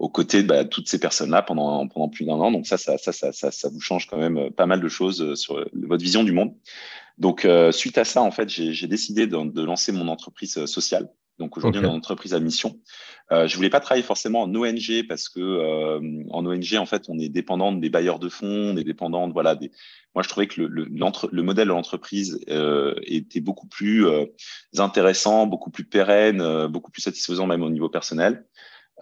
aux 0.00 0.08
côtés 0.08 0.42
de 0.42 0.48
bah, 0.48 0.64
toutes 0.64 0.88
ces 0.88 0.98
personnes-là 0.98 1.42
pendant, 1.42 1.86
pendant 1.86 2.08
plus 2.08 2.24
d'un 2.24 2.32
an. 2.32 2.50
Donc 2.50 2.66
ça 2.66 2.78
ça, 2.78 2.98
ça, 2.98 3.12
ça, 3.12 3.32
ça, 3.32 3.52
ça 3.52 3.68
vous 3.68 3.80
change 3.80 4.08
quand 4.08 4.18
même 4.18 4.50
pas 4.50 4.66
mal 4.66 4.80
de 4.80 4.88
choses 4.88 5.34
sur 5.34 5.64
votre 5.72 6.02
vision 6.02 6.24
du 6.24 6.32
monde. 6.32 6.52
Donc, 7.20 7.44
euh, 7.44 7.70
suite 7.70 7.98
à 7.98 8.04
ça, 8.04 8.22
en 8.22 8.30
fait, 8.30 8.48
j'ai 8.48 8.86
décidé 8.86 9.26
de, 9.26 9.36
de, 9.36 9.62
lancer 9.62 9.92
mon 9.92 10.08
entreprise 10.08 10.56
euh, 10.56 10.66
sociale. 10.66 11.10
Donc 11.38 11.56
aujourd'hui, 11.56 11.80
on 11.80 11.84
est 11.84 11.88
une 11.88 11.96
entreprise 11.96 12.34
à 12.34 12.40
mission. 12.40 12.80
Euh, 13.32 13.46
je 13.46 13.56
voulais 13.56 13.70
pas 13.70 13.80
travailler 13.80 14.02
forcément 14.02 14.42
en 14.42 14.54
ONG 14.54 15.06
parce 15.08 15.28
que 15.28 15.40
euh, 15.40 16.00
en 16.30 16.44
ONG, 16.44 16.74
en 16.76 16.86
fait, 16.86 17.04
on 17.08 17.18
est 17.18 17.28
dépendant 17.28 17.72
des 17.72 17.88
bailleurs 17.88 18.18
de 18.18 18.28
fonds, 18.28 18.72
on 18.72 18.76
est 18.76 18.84
dépendant 18.84 19.26
de 19.26 19.32
voilà. 19.32 19.54
Des... 19.54 19.70
Moi, 20.14 20.22
je 20.22 20.28
trouvais 20.28 20.46
que 20.46 20.60
le, 20.60 20.68
le, 20.68 20.86
le 20.86 21.42
modèle 21.42 21.68
de 21.68 21.72
l'entreprise 21.72 22.40
euh, 22.50 22.94
était 23.04 23.40
beaucoup 23.40 23.68
plus 23.68 24.06
euh, 24.06 24.26
intéressant, 24.76 25.46
beaucoup 25.46 25.70
plus 25.70 25.84
pérenne, 25.84 26.42
euh, 26.42 26.68
beaucoup 26.68 26.90
plus 26.90 27.02
satisfaisant 27.02 27.46
même 27.46 27.62
au 27.62 27.70
niveau 27.70 27.88
personnel 27.88 28.44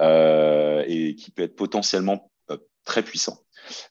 et 0.00 1.14
qui 1.16 1.30
peut 1.30 1.42
être 1.42 1.56
potentiellement 1.56 2.30
très 2.84 3.02
puissant. 3.02 3.38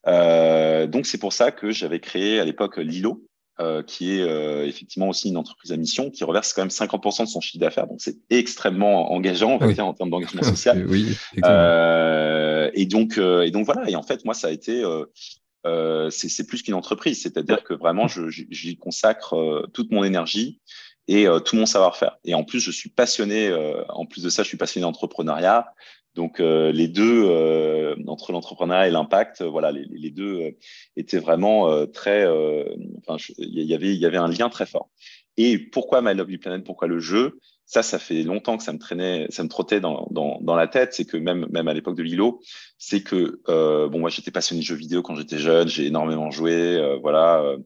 donc 0.05 1.05
c'est 1.05 1.19
pour 1.19 1.33
ça 1.33 1.51
que 1.51 1.71
j'avais 1.71 1.99
créé 1.99 2.39
à 2.39 2.45
l'époque 2.45 2.77
Lilo, 2.77 3.27
euh, 3.59 3.81
qui 3.81 4.11
est 4.11 4.21
euh, 4.21 4.67
effectivement 4.67 5.09
aussi 5.09 5.29
une 5.29 5.37
entreprise 5.37 5.71
à 5.71 5.77
mission, 5.77 6.11
qui 6.11 6.23
reverse 6.23 6.53
quand 6.53 6.61
même 6.61 6.69
50% 6.69 7.23
de 7.23 7.27
son 7.27 7.41
chiffre 7.41 7.59
d'affaires. 7.59 7.87
Donc, 7.87 7.99
c'est 8.01 8.17
extrêmement 8.29 9.11
engageant, 9.11 9.53
on 9.53 9.57
va 9.57 9.73
dire, 9.73 9.87
en 9.87 9.95
termes 9.95 10.11
d'engagement 10.11 10.43
social. 10.43 10.85
oui, 10.89 11.17
euh, 11.43 12.69
et 12.75 12.85
donc, 12.85 13.17
euh, 13.17 13.41
et 13.41 13.49
donc 13.49 13.65
voilà. 13.65 13.89
Et 13.89 13.95
en 13.95 14.03
fait, 14.03 14.25
moi, 14.25 14.35
ça 14.35 14.49
a 14.49 14.51
été, 14.51 14.83
euh, 15.65 16.09
c'est 16.11 16.45
plus 16.45 16.61
qu'une 16.61 16.75
entreprise. 16.75 17.19
C'est-à-dire 17.23 17.63
que 17.63 17.73
vraiment, 17.73 18.05
j'y 18.07 18.77
consacre 18.77 19.67
toute 19.73 19.91
mon 19.91 20.03
énergie 20.03 20.61
et 21.07 21.25
tout 21.43 21.55
mon 21.55 21.65
savoir-faire. 21.65 22.17
Et 22.25 22.35
en 22.35 22.43
plus, 22.43 22.59
je 22.59 22.69
suis 22.69 22.91
passionné. 22.91 23.51
en 23.89 24.05
plus 24.05 24.21
de 24.21 24.29
ça, 24.29 24.43
je 24.43 24.49
suis 24.49 24.57
passionné 24.57 24.83
d'entrepreneuriat. 24.83 25.65
Donc 26.17 26.39
les 26.39 26.87
deux, 26.89 27.95
entre 28.07 28.33
l'entrepreneuriat 28.33 28.89
et 28.89 28.91
l'impact, 28.91 29.41
voilà, 29.43 29.71
les, 29.71 30.11
deux 30.11 30.57
étaient 30.97 31.19
vraiment 31.19 31.87
très. 31.87 32.27
Enfin, 32.27 33.23
il 33.37 33.63
y 33.63 33.73
avait, 33.73 33.93
il 33.93 33.99
y 33.99 34.05
avait 34.05 34.17
un 34.17 34.27
lien 34.27 34.49
très 34.49 34.65
fort. 34.65 34.89
Et 35.37 35.59
pourquoi 35.59 36.01
My 36.01 36.15
Lovely 36.15 36.39
Planet 36.39 36.65
Pourquoi 36.65 36.87
le 36.87 36.99
jeu? 36.99 37.39
Ça, 37.65 37.83
ça 37.83 37.99
fait 37.99 38.23
longtemps 38.23 38.57
que 38.57 38.63
ça 38.63 38.73
me 38.73 38.79
traînait, 38.79 39.27
ça 39.29 39.43
me 39.43 39.49
trottait 39.49 39.79
dans, 39.79 40.07
dans, 40.09 40.39
dans 40.41 40.55
la 40.55 40.67
tête. 40.67 40.93
C'est 40.93 41.05
que 41.05 41.17
même, 41.17 41.45
même 41.51 41.67
à 41.67 41.73
l'époque 41.73 41.97
de 41.97 42.03
Lilo, 42.03 42.39
c'est 42.77 43.03
que 43.03 43.41
euh, 43.49 43.89
bon, 43.89 43.99
moi 43.99 44.09
j'étais 44.09 44.31
passionné 44.31 44.61
de 44.61 44.65
jeux 44.65 44.75
vidéo 44.75 45.01
quand 45.03 45.15
j'étais 45.15 45.37
jeune, 45.37 45.67
j'ai 45.67 45.85
énormément 45.85 46.31
joué, 46.31 46.53
euh, 46.53 46.97
voilà. 46.97 47.41
Euh, 47.41 47.57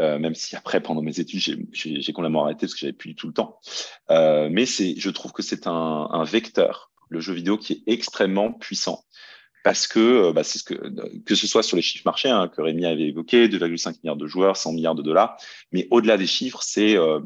euh, 0.00 0.18
même 0.18 0.34
si 0.34 0.56
après 0.56 0.80
pendant 0.80 1.02
mes 1.02 1.20
études 1.20 1.68
j'ai 1.72 2.12
complètement 2.12 2.42
arrêté 2.42 2.66
parce 2.66 2.74
que 2.74 2.80
j'avais 2.80 2.92
plus 2.92 3.14
tout 3.14 3.28
le 3.28 3.32
temps. 3.32 3.60
Euh, 4.10 4.48
mais 4.50 4.66
c'est, 4.66 4.94
je 4.98 5.08
trouve 5.08 5.30
que 5.30 5.42
c'est 5.42 5.68
un, 5.68 6.08
un 6.10 6.24
vecteur, 6.24 6.90
le 7.14 7.20
jeu 7.20 7.32
vidéo 7.32 7.56
qui 7.56 7.72
est 7.72 7.92
extrêmement 7.92 8.52
puissant 8.52 9.04
parce 9.64 9.86
que 9.86 10.30
bah, 10.32 10.44
c'est 10.44 10.58
ce 10.58 10.64
que 10.64 11.34
ce 11.34 11.46
soit 11.46 11.62
sur 11.62 11.76
les 11.76 11.82
chiffres 11.82 12.04
marchés 12.04 12.28
hein, 12.28 12.48
que 12.48 12.60
Rémi 12.60 12.84
avait 12.84 13.08
évoqué, 13.08 13.48
2,5 13.48 14.00
milliards 14.02 14.16
de 14.16 14.26
joueurs, 14.26 14.58
100 14.58 14.72
milliards 14.72 14.94
de 14.94 15.00
dollars, 15.00 15.38
mais 15.72 15.88
au-delà 15.90 16.18
des 16.18 16.26
chiffres, 16.26 16.60
c'est 16.62 16.98
euh, 16.98 17.20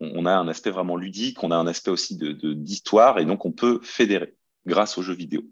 on 0.00 0.24
a 0.24 0.32
un 0.32 0.48
aspect 0.48 0.70
vraiment 0.70 0.96
ludique, 0.96 1.44
on 1.44 1.50
a 1.50 1.56
un 1.56 1.66
aspect 1.66 1.90
aussi 1.90 2.16
de 2.16 2.54
d'histoire 2.54 3.18
et 3.18 3.26
donc 3.26 3.44
on 3.44 3.52
peut 3.52 3.80
fédérer 3.82 4.34
grâce 4.66 4.98
aux 4.98 5.02
jeux 5.02 5.14
vidéo. 5.14 5.42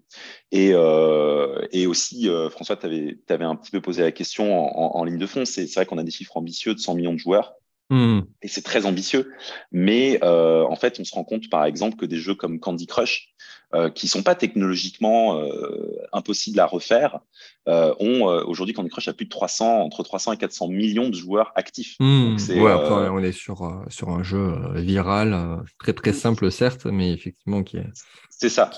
Et, 0.50 0.70
euh, 0.72 1.66
aussi, 1.86 2.28
euh, 2.28 2.48
François, 2.50 2.76
tu 2.76 2.86
avais, 2.86 3.44
un 3.44 3.56
petit 3.56 3.70
peu 3.70 3.80
posé 3.80 4.02
la 4.02 4.12
question 4.12 4.58
en, 4.58 4.96
en, 4.98 5.04
ligne 5.04 5.18
de 5.18 5.26
fond. 5.26 5.44
C'est 5.44 5.72
vrai 5.74 5.86
qu'on 5.86 5.98
a 5.98 6.02
des 6.02 6.10
chiffres 6.10 6.36
ambitieux 6.36 6.74
de 6.74 6.78
100 6.78 6.94
millions 6.94 7.12
de 7.12 7.18
joueurs. 7.18 7.54
Mmh. 7.92 8.22
Et 8.40 8.48
c'est 8.48 8.62
très 8.62 8.86
ambitieux. 8.86 9.34
Mais 9.70 10.18
euh, 10.24 10.64
en 10.64 10.76
fait, 10.76 10.98
on 10.98 11.04
se 11.04 11.14
rend 11.14 11.24
compte, 11.24 11.50
par 11.50 11.66
exemple, 11.66 11.96
que 11.96 12.06
des 12.06 12.16
jeux 12.16 12.34
comme 12.34 12.58
Candy 12.58 12.86
Crush, 12.86 13.34
euh, 13.74 13.90
qui 13.90 14.08
sont 14.08 14.22
pas 14.22 14.34
technologiquement 14.34 15.38
euh, 15.38 15.98
impossibles 16.14 16.58
à 16.58 16.64
refaire, 16.64 17.20
euh, 17.68 17.94
ont 18.00 18.22
aujourd'hui 18.46 18.72
Candy 18.72 18.88
Crush 18.88 19.08
a 19.08 19.12
plus 19.12 19.26
de 19.26 19.30
300, 19.30 19.82
entre 19.82 20.02
300 20.02 20.32
et 20.32 20.36
400 20.38 20.68
millions 20.68 21.10
de 21.10 21.14
joueurs 21.14 21.52
actifs. 21.54 21.96
Mmh. 22.00 22.36
ouais, 22.48 22.72
après, 22.72 23.10
on 23.10 23.18
est 23.18 23.32
sur, 23.32 23.84
sur 23.88 24.08
un 24.08 24.22
jeu 24.22 24.54
viral, 24.76 25.62
très 25.78 25.92
très 25.92 26.14
simple 26.14 26.50
certes, 26.50 26.86
mais 26.86 27.12
effectivement 27.12 27.62
qui 27.62 27.76
est. 27.76 27.90
C'est 28.30 28.48
ça. 28.48 28.70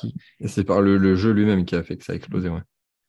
C'est 0.44 0.64
par 0.64 0.81
le, 0.81 0.98
le 0.98 1.14
jeu 1.14 1.31
lui-même 1.31 1.64
qui 1.64 1.77
a 1.77 1.85
fait 1.85 1.96
que 1.96 2.05
ça 2.05 2.14
a 2.14 2.16
explosé. 2.16 2.48
Ouais. 2.48 2.61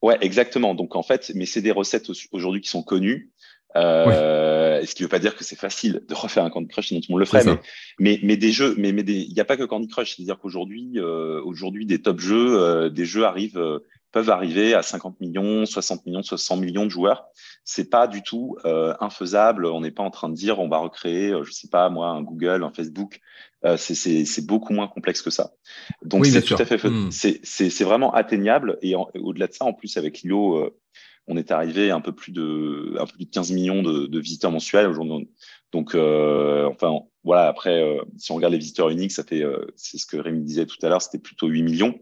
Ouais, 0.06 0.20
exactement. 0.22 0.76
Donc 0.76 0.96
en 0.96 1.02
fait, 1.02 1.32
mais 1.34 1.48
c'est 1.48 1.64
des 1.64 1.72
recettes 1.72 2.12
aujourd'hui 2.32 2.62
qui 2.62 2.70
sont 2.70 2.84
connues. 2.84 3.32
Euh, 3.76 4.86
Ce 4.86 4.96
qui 4.96 5.04
ne 5.04 5.06
veut 5.06 5.10
pas 5.12 5.20
dire 5.20 5.36
que 5.36 5.44
c'est 5.44 5.58
facile 5.58 6.04
de 6.08 6.14
refaire 6.14 6.44
un 6.44 6.50
Candy 6.50 6.68
Crush, 6.68 6.88
sinon 6.88 7.02
tout 7.02 7.08
le 7.10 7.14
monde 7.14 7.20
le 7.20 7.26
ferait. 7.26 7.44
Mais, 7.46 7.60
mais, 8.00 8.20
mais, 8.24 8.38
des 8.38 8.52
jeux, 8.52 8.76
mais, 8.78 8.92
mais 8.92 9.02
il 9.02 9.34
n'y 9.34 9.40
a 9.40 9.46
pas 9.46 9.58
que 9.58 9.64
Candy 9.64 9.88
Crush. 9.88 10.16
C'est-à-dire 10.16 10.40
qu'aujourd'hui, 10.40 10.94
euh, 10.96 11.42
aujourd'hui, 11.44 11.86
des 11.86 12.02
top 12.02 12.20
jeux, 12.20 12.60
euh, 12.60 12.90
des 12.90 13.06
jeux 13.06 13.26
arrivent, 13.26 13.58
euh, 13.58 13.80
peuvent 14.12 14.30
arriver 14.30 14.74
à 14.74 14.82
50 14.82 15.20
millions, 15.20 15.66
60 15.66 16.06
millions, 16.06 16.24
60 16.24 16.62
millions 16.62 16.86
de 16.86 16.90
joueurs. 16.90 17.26
C'est 17.66 17.90
pas 17.90 18.08
du 18.08 18.22
tout 18.22 18.56
euh, 18.66 18.94
infaisable. 19.02 19.66
On 19.66 19.82
n'est 19.82 19.92
pas 19.92 20.04
en 20.04 20.12
train 20.12 20.30
de 20.30 20.36
dire 20.36 20.60
on 20.60 20.70
va 20.70 20.78
recréer, 20.78 21.34
je 21.44 21.52
sais 21.52 21.68
pas 21.68 21.90
moi, 21.90 22.08
un 22.08 22.22
Google, 22.22 22.64
un 22.64 22.72
Facebook. 22.72 23.20
c'est 23.78 24.46
beaucoup 24.46 24.72
moins 24.72 24.88
complexe 24.88 25.22
que 25.22 25.32
ça. 25.32 25.52
Donc 26.02 26.26
c'est 26.26 26.44
tout 26.44 26.56
à 26.58 26.66
fait, 26.66 26.82
hmm. 26.82 27.10
c'est 27.12 27.84
vraiment 27.84 28.14
atteignable. 28.14 28.78
Et 28.82 28.96
au-delà 28.96 29.48
de 29.48 29.54
ça, 29.54 29.66
en 29.66 29.74
plus 29.74 29.98
avec 29.98 30.22
Lilo 30.22 30.72
on 31.28 31.38
est 31.38 31.52
arrivé 31.52 31.92
à 31.92 31.96
un 31.96 32.02
peu 32.02 32.12
plus 32.12 32.32
de, 32.32 32.96
un 33.00 33.06
peu 33.06 33.14
plus 33.14 33.26
de 33.26 33.32
15 33.32 33.52
millions 33.52 33.82
de, 33.82 34.20
visiteurs 34.20 34.52
mensuels 34.52 34.88
aujourd'hui. 34.88 35.28
Donc, 35.72 35.96
euh, 35.96 36.70
enfin, 36.70 37.00
voilà. 37.24 37.48
Après, 37.48 37.82
euh, 37.82 38.02
si 38.18 38.32
on 38.32 38.36
regarde 38.36 38.54
les 38.54 38.60
visiteurs 38.60 38.90
uniques, 38.90 39.12
ça 39.12 39.24
fait, 39.24 39.44
euh, 39.44 39.66
c'est 39.76 39.98
ce 39.98 40.06
que 40.06 40.18
Rémi 40.18 40.42
disait 40.42 40.66
tout 40.66 40.78
à 40.84 40.90
l'heure, 40.90 41.02
c'était 41.02 41.20
plutôt 41.20 41.48
8 41.48 41.64
millions. 41.64 42.00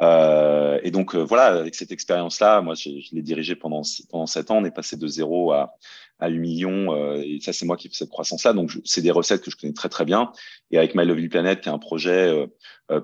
Et 0.00 0.90
donc, 0.90 1.14
voilà, 1.14 1.46
avec 1.46 1.74
cette 1.74 1.92
expérience-là, 1.92 2.60
moi, 2.60 2.74
je, 2.74 2.90
je 3.00 3.14
l'ai 3.14 3.22
dirigé 3.22 3.54
pendant 3.54 3.82
pendant 4.10 4.26
7 4.26 4.50
ans. 4.50 4.58
On 4.58 4.64
est 4.64 4.74
passé 4.74 4.96
de 4.96 5.06
0 5.06 5.52
à 5.52 5.74
à 6.20 6.28
8 6.28 6.38
millions. 6.38 7.16
et 7.16 7.38
ça, 7.40 7.52
c'est 7.52 7.66
moi 7.66 7.76
qui 7.76 7.88
fais 7.88 7.94
cette 7.94 8.10
croissance-là. 8.10 8.52
Donc, 8.52 8.72
c'est 8.84 9.02
des 9.02 9.10
recettes 9.10 9.42
que 9.42 9.50
je 9.50 9.56
connais 9.56 9.72
très 9.72 9.88
très 9.88 10.04
bien. 10.04 10.32
Et 10.70 10.78
avec 10.78 10.94
My 10.94 11.04
Lovely 11.04 11.28
Planet, 11.28 11.60
qui 11.60 11.68
est 11.68 11.72
un 11.72 11.78
projet 11.78 12.46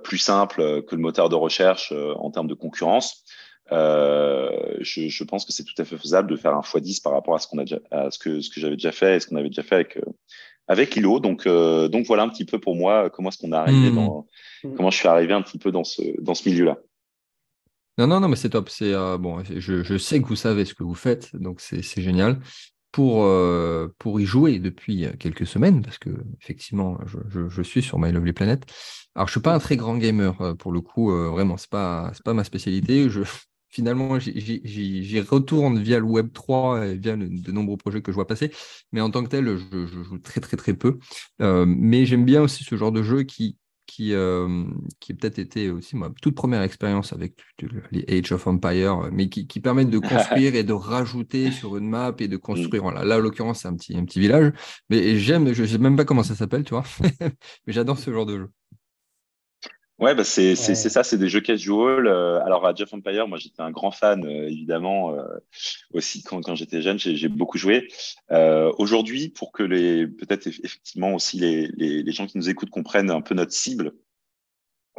plus 0.04 0.18
simple 0.18 0.82
que 0.82 0.94
le 0.94 1.00
moteur 1.00 1.28
de 1.28 1.34
recherche 1.34 1.92
en 1.92 2.30
termes 2.30 2.46
de 2.46 2.54
concurrence. 2.54 3.24
Euh, 3.72 4.50
je, 4.80 5.08
je, 5.08 5.24
pense 5.24 5.44
que 5.44 5.52
c'est 5.52 5.62
tout 5.62 5.74
à 5.78 5.84
fait 5.84 5.96
faisable 5.96 6.30
de 6.30 6.36
faire 6.36 6.54
un 6.54 6.60
x10 6.60 7.02
par 7.02 7.12
rapport 7.12 7.34
à 7.34 7.38
ce 7.38 7.46
qu'on 7.46 7.58
a 7.58 7.64
déjà, 7.64 7.78
à 7.90 8.10
ce 8.10 8.18
que 8.18 8.40
ce 8.40 8.50
que 8.50 8.60
j'avais 8.60 8.76
déjà 8.76 8.90
fait 8.90 9.16
et 9.16 9.20
ce 9.20 9.28
qu'on 9.28 9.36
avait 9.36 9.48
déjà 9.48 9.62
fait 9.62 9.76
avec 9.76 9.96
euh, 9.96 10.12
avec 10.66 10.96
Lilo. 10.96 11.20
Donc 11.20 11.46
euh, 11.46 11.88
donc 11.88 12.06
voilà 12.06 12.24
un 12.24 12.28
petit 12.28 12.44
peu 12.44 12.58
pour 12.58 12.74
moi 12.74 13.10
comment 13.10 13.28
est-ce 13.28 13.38
qu'on 13.38 13.52
est 13.52 13.56
arrivé 13.56 13.90
mmh. 13.90 13.94
dans 13.94 14.26
comment 14.76 14.90
je 14.90 14.96
suis 14.96 15.08
arrivé 15.08 15.34
un 15.34 15.42
petit 15.42 15.58
peu 15.58 15.70
dans 15.70 15.84
ce 15.84 16.02
dans 16.20 16.34
ce 16.34 16.48
milieu-là. 16.48 16.78
Non 17.98 18.08
non 18.08 18.18
non 18.18 18.28
mais 18.28 18.36
c'est 18.36 18.50
top. 18.50 18.68
C'est 18.70 18.92
bon. 19.18 19.42
Je, 19.44 19.84
je, 19.84 19.98
sais 19.98 20.20
que 20.20 20.26
vous 20.26 20.36
savez 20.36 20.64
ce 20.64 20.74
que 20.74 20.82
vous 20.82 20.94
faites 20.94 21.36
donc 21.36 21.60
c'est 21.60 21.82
génial. 22.02 22.40
Pour, 22.92 23.24
pour 24.00 24.20
y 24.20 24.24
jouer 24.24 24.58
depuis 24.58 25.06
quelques 25.20 25.46
semaines, 25.46 25.80
parce 25.80 25.96
que 25.98 26.10
effectivement, 26.42 26.98
je, 27.06 27.18
je, 27.28 27.48
je, 27.48 27.62
suis 27.62 27.82
sur 27.82 28.00
My 28.00 28.10
Lovely 28.10 28.32
Planet. 28.32 28.64
Alors, 29.14 29.28
je 29.28 29.34
suis 29.34 29.40
pas 29.40 29.54
un 29.54 29.60
très 29.60 29.76
grand 29.76 29.96
gamer 29.96 30.56
pour 30.58 30.72
le 30.72 30.80
coup, 30.80 31.08
vraiment, 31.30 31.56
c'est 31.56 31.70
pas 31.70 32.10
pas 32.24 32.34
ma 32.34 32.42
spécialité. 32.42 33.08
Je, 33.08 33.22
finalement, 33.70 34.18
j'y 34.18 35.20
retourne 35.20 35.80
via 35.80 35.98
le 35.98 36.04
Web 36.04 36.32
3 36.32 36.86
et 36.86 36.96
via 36.96 37.16
de 37.16 37.52
nombreux 37.52 37.76
projets 37.76 38.02
que 38.02 38.12
je 38.12 38.16
vois 38.16 38.26
passer. 38.26 38.52
Mais 38.92 39.00
en 39.00 39.10
tant 39.10 39.22
que 39.22 39.28
tel, 39.28 39.56
je, 39.56 39.86
joue 39.86 40.18
très, 40.18 40.40
très, 40.40 40.56
très 40.56 40.74
peu. 40.74 40.98
Euh, 41.40 41.64
mais 41.66 42.06
j'aime 42.06 42.24
bien 42.24 42.42
aussi 42.42 42.64
ce 42.64 42.76
genre 42.76 42.92
de 42.92 43.02
jeu 43.02 43.22
qui, 43.22 43.56
qui, 43.86 44.14
euh, 44.14 44.64
qui 45.00 45.14
peut-être 45.14 45.38
été 45.38 45.70
aussi 45.70 45.96
ma 45.96 46.10
toute 46.22 46.34
première 46.34 46.62
expérience 46.62 47.12
avec 47.12 47.34
les 47.90 48.04
Age 48.08 48.32
of 48.32 48.46
Empire, 48.46 49.10
mais 49.12 49.28
qui, 49.28 49.46
qui 49.46 49.60
permettent 49.60 49.90
de 49.90 49.98
construire 49.98 50.54
et 50.54 50.64
de 50.64 50.72
rajouter 50.72 51.50
sur 51.50 51.76
une 51.76 51.88
map 51.88 52.14
et 52.18 52.28
de 52.28 52.36
construire. 52.36 52.82
Voilà. 52.82 53.04
Là, 53.04 53.16
en 53.16 53.20
l'occurrence, 53.20 53.62
c'est 53.62 53.68
un 53.68 53.74
petit, 53.76 53.96
un 53.96 54.04
petit 54.04 54.20
village. 54.20 54.52
Mais 54.90 55.18
j'aime, 55.18 55.52
je 55.52 55.62
ne 55.62 55.66
sais 55.66 55.78
même 55.78 55.96
pas 55.96 56.04
comment 56.04 56.22
ça 56.22 56.34
s'appelle, 56.34 56.64
tu 56.64 56.70
vois. 56.70 56.84
mais 57.20 57.72
j'adore 57.72 57.98
ce 57.98 58.12
genre 58.12 58.26
de 58.26 58.38
jeu. 58.38 58.48
Ouais, 60.00 60.14
bah 60.14 60.24
c'est 60.24 60.56
c'est 60.56 60.74
ça, 60.74 61.04
c'est 61.04 61.18
des 61.18 61.28
jeux 61.28 61.42
casual. 61.42 62.06
Euh, 62.06 62.42
alors 62.42 62.64
à 62.66 62.74
Jeff 62.74 62.90
Empire, 62.94 63.28
moi 63.28 63.36
j'étais 63.36 63.60
un 63.60 63.70
grand 63.70 63.90
fan 63.90 64.24
euh, 64.24 64.48
évidemment 64.48 65.12
euh, 65.12 65.22
aussi 65.92 66.22
quand, 66.22 66.40
quand 66.40 66.54
j'étais 66.54 66.80
jeune, 66.80 66.98
j'ai 66.98 67.28
beaucoup 67.28 67.58
joué. 67.58 67.86
Aujourd'hui, 68.78 69.28
pour 69.28 69.52
que 69.52 69.62
les 69.62 70.06
peut-être 70.06 70.46
effectivement 70.46 71.12
aussi 71.14 71.38
les, 71.38 71.68
les, 71.76 72.02
les, 72.02 72.12
gens 72.12 72.26
qui 72.26 72.38
nous 72.38 72.48
écoutent 72.48 72.70
comprennent 72.70 73.10
un 73.10 73.20
peu 73.20 73.34
notre 73.34 73.52
cible. 73.52 73.92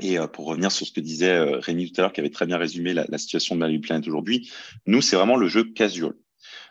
Et 0.02 0.18
pour 0.34 0.46
revenir 0.46 0.72
sur 0.72 0.86
ce 0.86 0.92
que 0.92 1.02
disait 1.02 1.36
Rémi 1.56 1.92
tout 1.92 2.00
à 2.00 2.04
l'heure, 2.04 2.14
qui 2.14 2.20
avait 2.20 2.30
très 2.30 2.46
bien 2.46 2.58
résumé 2.58 2.94
la, 2.94 3.06
la 3.10 3.18
situation 3.18 3.56
de 3.56 3.60
Malibu 3.60 3.88
Planet 3.88 4.08
aujourd'hui, 4.08 4.52
nous 4.86 5.02
c'est 5.02 5.16
vraiment 5.16 5.36
le 5.36 5.48
jeu 5.48 5.64
casual. 5.64 6.14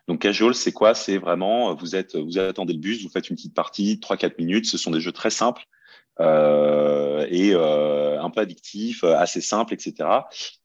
Donc 0.07 0.21
casual, 0.23 0.55
c'est 0.55 0.73
quoi? 0.73 0.95
C'est 0.95 1.19
vraiment 1.19 1.75
vous 1.75 1.97
êtes 1.97 2.15
vous 2.15 2.39
attendez 2.39 2.75
le 2.75 2.79
bus, 2.79 3.03
vous 3.03 3.11
faites 3.11 3.29
une 3.29 3.35
petite 3.35 3.55
partie, 3.55 3.99
3-4 4.01 4.35
minutes. 4.39 4.67
Ce 4.67 4.79
sont 4.79 4.93
des 4.93 5.01
jeux 5.01 5.13
très 5.13 5.31
simples 5.31 5.67
euh, 6.19 7.27
et 7.31 7.55
euh, 7.55 8.21
un 8.21 8.31
peu 8.31 8.41
addictif, 8.41 9.05
euh, 9.05 9.17
assez 9.17 9.41
simple, 9.41 9.73
etc. 9.75 10.09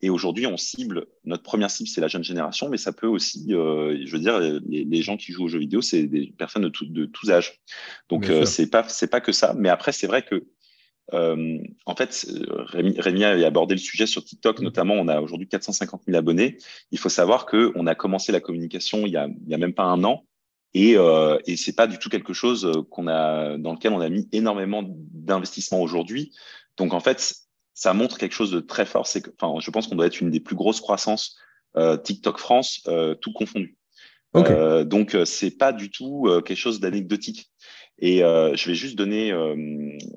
Et 0.01 0.09
aujourd'hui, 0.09 0.47
on 0.47 0.57
cible, 0.57 1.05
notre 1.23 1.43
première 1.43 1.69
cible, 1.69 1.87
c'est 1.87 2.01
la 2.01 2.07
jeune 2.07 2.23
génération, 2.23 2.69
mais 2.69 2.77
ça 2.77 2.91
peut 2.91 3.07
aussi, 3.07 3.45
je 3.49 4.11
veux 4.11 4.19
dire, 4.19 4.39
les, 4.39 5.01
gens 5.01 5.17
qui 5.17 5.31
jouent 5.31 5.45
aux 5.45 5.49
jeux 5.49 5.59
vidéo, 5.59 5.81
c'est 5.81 6.03
des 6.03 6.33
personnes 6.37 6.63
de, 6.63 6.71
de 6.81 7.05
tous 7.05 7.31
âges. 7.31 7.61
Donc, 8.09 8.29
c'est 8.45 8.69
pas, 8.69 8.87
c'est 8.87 9.09
pas 9.09 9.21
que 9.21 9.31
ça. 9.31 9.53
Mais 9.57 9.69
après, 9.69 9.91
c'est 9.91 10.07
vrai 10.07 10.23
que 10.23 10.45
euh, 11.13 11.59
en 11.85 11.95
fait, 11.95 12.27
Rémi, 12.49 12.99
Rémi, 12.99 13.23
a 13.23 13.45
abordé 13.45 13.75
le 13.75 13.79
sujet 13.79 14.07
sur 14.07 14.23
TikTok, 14.23 14.59
notamment. 14.61 14.95
On 14.95 15.07
a 15.07 15.21
aujourd'hui 15.21 15.47
450 15.47 16.03
000 16.07 16.17
abonnés. 16.17 16.57
Il 16.91 16.99
faut 16.99 17.09
savoir 17.09 17.45
que 17.45 17.71
on 17.75 17.87
a 17.87 17.95
commencé 17.95 18.31
la 18.31 18.39
communication 18.39 19.05
il 19.05 19.11
y 19.11 19.17
a, 19.17 19.27
il 19.27 19.49
y 19.49 19.53
a 19.53 19.57
même 19.57 19.73
pas 19.73 19.83
un 19.83 20.03
an. 20.03 20.25
Et, 20.77 20.97
euh, 20.97 21.39
et 21.47 21.55
c'est 21.55 21.73
pas 21.73 21.87
du 21.87 21.97
tout 21.97 22.09
quelque 22.09 22.33
chose 22.33 22.65
euh, 22.65 22.83
qu'on 22.91 23.07
a 23.07 23.57
dans 23.57 23.71
lequel 23.71 23.93
on 23.93 24.01
a 24.01 24.09
mis 24.09 24.27
énormément 24.33 24.83
d'investissement 24.85 25.81
aujourd'hui. 25.81 26.33
Donc 26.75 26.93
en 26.93 26.99
fait, 26.99 27.33
ça 27.73 27.93
montre 27.93 28.17
quelque 28.17 28.33
chose 28.33 28.51
de 28.51 28.59
très 28.59 28.85
fort. 28.85 29.07
C'est 29.07 29.21
que, 29.21 29.31
enfin, 29.39 29.57
je 29.61 29.71
pense 29.71 29.87
qu'on 29.87 29.95
doit 29.95 30.05
être 30.05 30.19
une 30.19 30.29
des 30.29 30.41
plus 30.41 30.57
grosses 30.57 30.81
croissances 30.81 31.37
euh, 31.77 31.95
TikTok 31.95 32.39
France, 32.39 32.81
euh, 32.87 33.15
tout 33.15 33.31
confondu. 33.31 33.77
Okay. 34.33 34.51
Euh, 34.51 34.83
donc 34.83 35.15
c'est 35.23 35.57
pas 35.57 35.71
du 35.71 35.89
tout 35.89 36.29
quelque 36.45 36.57
chose 36.57 36.81
d'anecdotique. 36.81 37.49
Et 37.99 38.23
euh, 38.23 38.55
je 38.55 38.67
vais 38.69 38.75
juste 38.75 38.97
donner, 38.97 39.31
euh, 39.31 39.55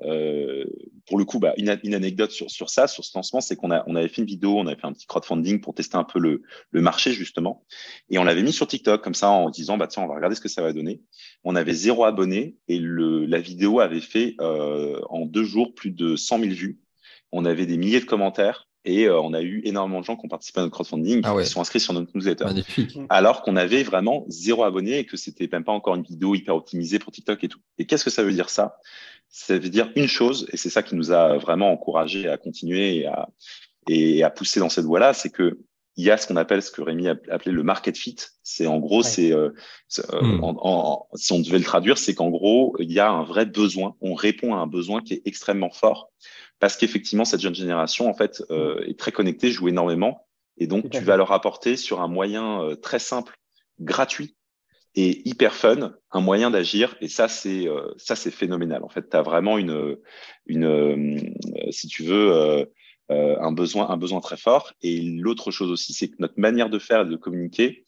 euh, 0.03 0.65
pour 1.07 1.17
le 1.17 1.23
coup, 1.23 1.39
bah, 1.39 1.53
une, 1.57 1.79
une, 1.83 1.95
anecdote 1.95 2.31
sur, 2.31 2.51
sur 2.51 2.69
ça, 2.69 2.87
sur 2.87 3.05
ce 3.05 3.17
lancement, 3.17 3.39
c'est 3.39 3.55
qu'on 3.55 3.71
a, 3.71 3.83
on 3.87 3.95
avait 3.95 4.09
fait 4.09 4.21
une 4.21 4.27
vidéo, 4.27 4.57
on 4.57 4.67
avait 4.67 4.79
fait 4.79 4.87
un 4.87 4.91
petit 4.91 5.07
crowdfunding 5.07 5.61
pour 5.61 5.73
tester 5.73 5.95
un 5.95 6.03
peu 6.03 6.19
le, 6.19 6.41
le 6.71 6.81
marché 6.81 7.13
justement, 7.13 7.63
et 8.09 8.17
on 8.17 8.23
l'avait 8.25 8.43
mis 8.43 8.51
sur 8.51 8.67
TikTok 8.67 9.01
comme 9.01 9.13
ça 9.13 9.29
en 9.29 9.49
disant, 9.49 9.77
bah 9.77 9.87
tiens, 9.87 10.03
on 10.03 10.07
va 10.07 10.15
regarder 10.15 10.35
ce 10.35 10.41
que 10.41 10.49
ça 10.49 10.61
va 10.61 10.73
donner. 10.73 11.01
On 11.43 11.55
avait 11.55 11.73
zéro 11.73 12.03
abonné 12.03 12.57
et 12.67 12.79
le, 12.79 13.25
la 13.25 13.39
vidéo 13.39 13.79
avait 13.79 14.01
fait 14.01 14.35
euh, 14.41 14.99
en 15.09 15.25
deux 15.25 15.45
jours 15.45 15.73
plus 15.73 15.91
de 15.91 16.17
100 16.17 16.39
000 16.39 16.51
vues. 16.51 16.79
On 17.31 17.45
avait 17.45 17.65
des 17.65 17.77
milliers 17.77 18.01
de 18.01 18.05
commentaires. 18.05 18.68
Et 18.85 19.05
euh, 19.05 19.19
on 19.19 19.33
a 19.33 19.41
eu 19.41 19.61
énormément 19.65 19.99
de 19.99 20.05
gens 20.05 20.15
qui 20.15 20.25
ont 20.25 20.29
participé 20.29 20.59
à 20.59 20.63
notre 20.63 20.73
crowdfunding, 20.73 21.21
ah 21.23 21.35
ouais. 21.35 21.43
qui 21.43 21.49
sont 21.49 21.61
inscrits 21.61 21.79
sur 21.79 21.93
notre 21.93 22.11
newsletter. 22.15 22.45
Magnifique. 22.45 22.97
Alors 23.09 23.41
qu'on 23.41 23.55
avait 23.55 23.83
vraiment 23.83 24.25
zéro 24.29 24.63
abonné 24.63 24.99
et 24.99 25.05
que 25.05 25.17
c'était 25.17 25.49
même 25.51 25.63
pas 25.63 25.73
encore 25.73 25.95
une 25.95 26.03
vidéo 26.03 26.33
hyper 26.33 26.55
optimisée 26.55 26.97
pour 26.97 27.11
TikTok 27.11 27.43
et 27.43 27.47
tout. 27.49 27.59
Et 27.77 27.85
qu'est-ce 27.85 28.05
que 28.05 28.09
ça 28.09 28.23
veut 28.23 28.31
dire 28.31 28.49
ça? 28.49 28.77
Ça 29.27 29.57
veut 29.57 29.69
dire 29.69 29.91
une 29.95 30.07
chose, 30.07 30.47
et 30.51 30.57
c'est 30.57 30.69
ça 30.69 30.81
qui 30.81 30.95
nous 30.95 31.11
a 31.11 31.37
vraiment 31.37 31.71
encouragé 31.71 32.27
à 32.27 32.37
continuer 32.37 32.97
et 32.97 33.05
à, 33.05 33.29
et 33.87 34.23
à 34.23 34.29
pousser 34.29 34.59
dans 34.59 34.69
cette 34.69 34.85
voie-là, 34.85 35.13
c'est 35.13 35.29
que 35.29 35.59
il 35.99 36.05
y 36.05 36.11
a 36.11 36.17
ce 36.17 36.27
qu'on 36.27 36.37
appelle 36.37 36.61
ce 36.61 36.71
que 36.71 36.81
Rémi 36.81 37.07
a 37.09 37.15
appelé 37.29 37.51
le 37.51 37.63
market 37.63 37.97
fit. 37.97 38.15
C'est 38.41 38.67
en 38.67 38.79
gros, 38.79 39.03
c'est 39.03 39.33
euh, 39.33 39.49
hmm. 39.89 40.41
si 41.15 41.33
on 41.33 41.39
devait 41.39 41.57
le 41.57 41.63
traduire, 41.63 41.97
c'est 41.97 42.15
qu'en 42.15 42.29
gros, 42.29 42.75
il 42.79 42.91
y 42.91 42.99
a 42.99 43.09
un 43.09 43.23
vrai 43.23 43.45
besoin. 43.45 43.95
On 43.99 44.13
répond 44.13 44.55
à 44.55 44.59
un 44.59 44.67
besoin 44.67 45.01
qui 45.01 45.15
est 45.15 45.21
extrêmement 45.25 45.71
fort 45.71 46.11
parce 46.59 46.77
qu'effectivement, 46.77 47.25
cette 47.25 47.41
jeune 47.41 47.55
génération 47.55 48.09
en 48.09 48.13
fait 48.13 48.43
est 48.85 48.97
très 48.97 49.11
connectée, 49.11 49.51
joue 49.51 49.69
énormément, 49.69 50.27
et 50.57 50.67
donc 50.67 50.89
tu 50.89 50.99
vas 50.99 51.17
leur 51.17 51.31
apporter 51.31 51.77
sur 51.77 52.01
un 52.01 52.07
moyen 52.07 52.75
très 52.81 52.99
simple, 52.99 53.37
gratuit 53.79 54.35
et 54.95 55.27
hyper 55.27 55.53
fun, 55.53 55.93
un 56.11 56.21
moyen 56.21 56.51
d'agir. 56.51 56.95
Et 57.01 57.07
ça, 57.07 57.27
c'est 57.27 57.67
euh, 57.67 57.93
ça, 57.97 58.15
c'est 58.15 58.31
phénoménal. 58.31 58.83
En 58.83 58.89
fait, 58.89 59.09
tu 59.09 59.17
as 59.17 59.21
vraiment 59.21 59.57
une, 59.57 59.97
une 60.45 60.65
euh, 60.65 61.71
si 61.71 61.87
tu 61.87 62.03
veux, 62.03 62.65
euh, 63.11 63.39
un 63.39 63.51
besoin, 63.51 63.89
un 63.89 63.97
besoin 63.97 64.19
très 64.19 64.37
fort. 64.37 64.73
Et 64.81 65.01
l'autre 65.01 65.51
chose 65.51 65.71
aussi, 65.71 65.93
c'est 65.93 66.09
que 66.09 66.15
notre 66.19 66.39
manière 66.39 66.69
de 66.69 66.79
faire 66.79 67.01
et 67.01 67.05
de 67.05 67.15
communiquer, 67.15 67.85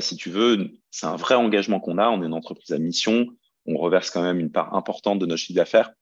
si 0.00 0.16
tu 0.16 0.30
veux, 0.30 0.72
c'est 0.90 1.06
un 1.06 1.14
vrai 1.14 1.36
engagement 1.36 1.78
qu'on 1.78 1.98
a. 1.98 2.08
On 2.08 2.20
est 2.20 2.26
une 2.26 2.34
entreprise 2.34 2.72
à 2.72 2.78
mission. 2.78 3.28
On 3.66 3.76
reverse 3.76 4.10
quand 4.10 4.22
même 4.22 4.40
une 4.40 4.50
part 4.50 4.74
importante 4.74 5.20
de 5.20 5.26
notre 5.26 5.40
chiffre 5.40 5.54
d'affaires. 5.54 5.92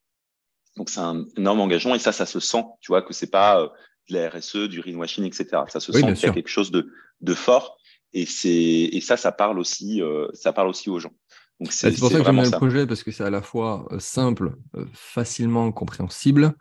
Donc, 0.76 0.88
c'est 0.88 1.00
un 1.00 1.26
énorme 1.36 1.60
engagement. 1.60 1.94
Et 1.94 1.98
ça, 1.98 2.10
ça 2.10 2.24
se 2.24 2.40
sent. 2.40 2.64
Tu 2.80 2.92
vois 2.92 3.02
que 3.02 3.12
c'est 3.12 3.30
pas 3.30 3.70
de 4.08 4.14
la 4.14 4.30
RSE, 4.30 4.68
du 4.70 4.80
greenwashing, 4.80 5.24
etc. 5.24 5.64
Ça 5.68 5.80
se 5.80 5.92
sent 5.92 6.00
qu'il 6.14 6.22
y 6.22 6.26
a 6.26 6.32
quelque 6.32 6.48
chose 6.48 6.70
de, 6.70 6.90
de 7.20 7.34
fort. 7.34 7.76
Et 8.14 8.26
c'est 8.26 8.48
et 8.48 9.00
ça, 9.00 9.16
ça 9.16 9.32
parle 9.32 9.58
aussi, 9.58 10.00
euh, 10.00 10.28
ça 10.32 10.52
parle 10.52 10.68
aussi 10.68 10.88
aux 10.88 11.00
gens. 11.00 11.12
Donc 11.60 11.72
c'est 11.72 11.96
pour 11.98 12.10
ça 12.10 12.18
que 12.18 12.24
j'aime 12.24 12.34
bien 12.34 12.44
le 12.44 12.50
projet 12.50 12.86
parce 12.86 13.02
que 13.02 13.10
c'est 13.10 13.24
à 13.24 13.30
la 13.30 13.42
fois 13.42 13.86
euh, 13.90 13.98
simple, 13.98 14.56
euh, 14.76 14.86
facilement 14.92 15.70
compréhensible 15.72 16.54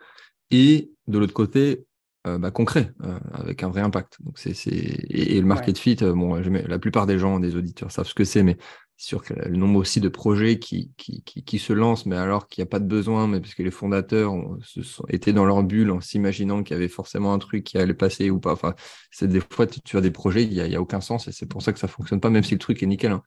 et 0.51 0.91
de 1.07 1.17
l'autre 1.17 1.33
côté 1.33 1.85
bah, 2.25 2.51
concret 2.51 2.91
avec 3.33 3.63
un 3.63 3.69
vrai 3.69 3.81
impact. 3.81 4.17
Donc 4.23 4.37
c'est 4.37 4.51
et, 4.67 5.37
et, 5.37 5.41
le 5.41 5.47
market 5.47 5.77
fit, 5.77 5.97
bon, 5.97 6.35
la 6.35 6.79
plupart 6.79 7.05
des 7.05 7.19
gens, 7.19 7.39
des 7.39 7.55
auditeurs 7.55 7.91
savent 7.91 8.07
ce 8.07 8.13
que 8.13 8.23
c'est, 8.23 8.43
mais 8.43 8.57
sûr 9.03 9.23
que 9.23 9.33
le 9.33 9.57
nombre 9.57 9.79
aussi 9.79 9.99
de 9.99 10.07
projets 10.07 10.59
qui, 10.59 10.93
qui, 10.97 11.23
qui, 11.23 11.59
se 11.59 11.73
lancent, 11.73 12.05
mais 12.05 12.15
alors 12.15 12.47
qu'il 12.47 12.61
n'y 12.61 12.67
a 12.67 12.69
pas 12.69 12.79
de 12.79 12.87
besoin, 12.87 13.27
mais 13.27 13.39
parce 13.39 13.53
que 13.53 13.63
les 13.63 13.71
fondateurs 13.71 14.33
se 14.61 14.81
sont, 14.81 15.03
étaient 15.09 15.33
dans 15.33 15.45
leur 15.45 15.63
bulle 15.63 15.91
en 15.91 15.99
s'imaginant 15.99 16.63
qu'il 16.63 16.75
y 16.75 16.77
avait 16.77 16.87
forcément 16.87 17.33
un 17.33 17.39
truc 17.39 17.63
qui 17.63 17.77
allait 17.77 17.93
passer 17.93 18.29
ou 18.29 18.39
pas. 18.39 18.53
Enfin, 18.53 18.75
c'est 19.11 19.27
des 19.27 19.41
fois, 19.41 19.67
tu 19.67 19.97
as 19.97 20.01
des 20.01 20.11
projets, 20.11 20.43
il 20.43 20.51
n'y 20.51 20.61
a, 20.61 20.67
y 20.67 20.75
a, 20.75 20.81
aucun 20.81 21.01
sens 21.01 21.27
et 21.27 21.31
c'est 21.31 21.49
pour 21.49 21.61
ça 21.61 21.73
que 21.73 21.79
ça 21.79 21.87
fonctionne 21.87 22.21
pas, 22.21 22.29
même 22.29 22.43
si 22.43 22.53
le 22.53 22.59
truc 22.59 22.81
est 22.81 22.85
nickel. 22.85 23.11
Hein. 23.11 23.23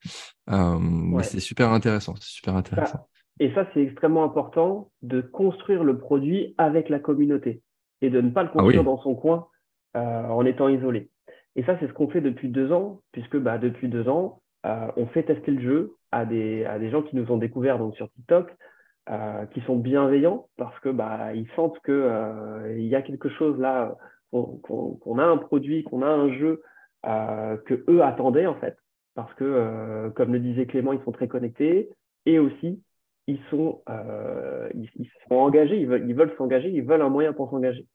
Euh, 0.50 0.78
mais 0.80 1.22
c'est 1.22 1.40
super 1.40 1.72
intéressant. 1.72 2.14
C'est 2.20 2.30
super 2.30 2.56
intéressant. 2.56 3.06
Et 3.38 3.52
ça, 3.52 3.68
c'est 3.74 3.82
extrêmement 3.82 4.24
important 4.24 4.90
de 5.02 5.20
construire 5.20 5.84
le 5.84 5.98
produit 5.98 6.54
avec 6.56 6.88
la 6.88 6.98
communauté 6.98 7.60
et 8.02 8.10
de 8.10 8.20
ne 8.20 8.30
pas 8.30 8.42
le 8.42 8.50
ah 8.52 8.58
construire 8.58 8.84
dans 8.84 8.98
son 8.98 9.14
coin 9.14 9.48
euh, 9.96 10.28
en 10.28 10.44
étant 10.44 10.68
isolé. 10.68 11.10
Et 11.56 11.62
ça, 11.64 11.76
c'est 11.80 11.88
ce 11.88 11.92
qu'on 11.92 12.08
fait 12.08 12.20
depuis 12.20 12.48
deux 12.48 12.70
ans, 12.70 13.00
puisque 13.12 13.38
bah, 13.38 13.58
depuis 13.58 13.88
deux 13.88 14.08
ans, 14.08 14.42
euh, 14.66 14.88
on 14.96 15.06
fait 15.06 15.22
tester 15.22 15.50
le 15.50 15.62
jeu 15.62 15.94
à 16.12 16.26
des, 16.26 16.64
à 16.66 16.78
des 16.78 16.90
gens 16.90 17.02
qui 17.02 17.16
nous 17.16 17.30
ont 17.32 17.38
découvert 17.38 17.78
donc, 17.78 17.96
sur 17.96 18.10
TikTok, 18.12 18.54
euh, 19.08 19.46
qui 19.46 19.60
sont 19.62 19.76
bienveillants 19.76 20.48
parce 20.56 20.78
que 20.80 20.88
bah, 20.88 21.32
ils 21.34 21.48
sentent 21.56 21.78
qu'il 21.84 21.94
euh, 21.94 22.78
y 22.78 22.94
a 22.94 23.02
quelque 23.02 23.28
chose 23.30 23.58
là, 23.58 23.96
qu'on 24.32 25.18
a 25.18 25.24
un 25.24 25.36
produit, 25.38 25.84
qu'on 25.84 26.02
a 26.02 26.08
un 26.08 26.32
jeu 26.32 26.62
que 27.04 27.84
eux 27.88 28.02
attendaient 28.02 28.46
en 28.46 28.56
fait. 28.56 28.76
Parce 29.14 29.32
que, 29.34 30.10
comme 30.16 30.32
le 30.32 30.40
disait 30.40 30.66
Clément, 30.66 30.92
ils 30.92 31.02
sont 31.04 31.12
très 31.12 31.28
connectés 31.28 31.88
et 32.26 32.38
aussi 32.38 32.82
ils 33.26 33.40
sont, 33.50 33.82
ils, 34.74 35.08
sont 35.28 35.34
engagés, 35.34 35.78
ils 35.78 36.14
veulent 36.14 36.32
s'engager, 36.38 36.70
ils 36.70 36.82
veulent 36.82 37.02
un 37.02 37.08
moyen 37.08 37.32
pour 37.32 37.50
s'engager. 37.50 37.86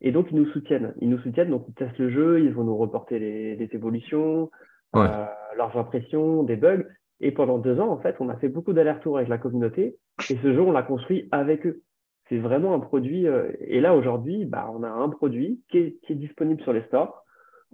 Et 0.00 0.12
donc, 0.12 0.28
ils 0.30 0.36
nous 0.36 0.46
soutiennent. 0.46 0.94
Ils 1.00 1.08
nous 1.08 1.18
soutiennent, 1.18 1.50
donc 1.50 1.64
ils 1.68 1.74
testent 1.74 1.98
le 1.98 2.10
jeu, 2.10 2.40
ils 2.40 2.52
vont 2.52 2.64
nous 2.64 2.76
reporter 2.76 3.18
les, 3.18 3.56
les 3.56 3.68
évolutions, 3.72 4.50
euh, 4.94 5.26
leurs 5.56 5.76
impressions, 5.76 6.42
des 6.42 6.56
bugs. 6.56 6.84
Et 7.20 7.32
pendant 7.32 7.58
deux 7.58 7.80
ans, 7.80 7.88
en 7.88 7.98
fait, 7.98 8.16
on 8.20 8.28
a 8.28 8.36
fait 8.36 8.48
beaucoup 8.48 8.74
d'allers-retours 8.74 9.16
avec 9.16 9.28
la 9.28 9.38
communauté. 9.38 9.96
Et 10.30 10.36
ce 10.36 10.52
jeu, 10.52 10.60
on 10.60 10.72
l'a 10.72 10.82
construit 10.82 11.28
avec 11.32 11.66
eux. 11.66 11.82
C'est 12.28 12.38
vraiment 12.38 12.74
un 12.74 12.80
produit. 12.80 13.26
Euh, 13.26 13.52
et 13.60 13.80
là, 13.80 13.94
aujourd'hui, 13.94 14.44
bah, 14.44 14.70
on 14.74 14.82
a 14.82 14.88
un 14.88 15.08
produit 15.08 15.62
qui 15.70 15.78
est, 15.78 15.98
qui 16.02 16.12
est 16.12 16.16
disponible 16.16 16.60
sur 16.62 16.72
les 16.72 16.82
stores. 16.82 17.24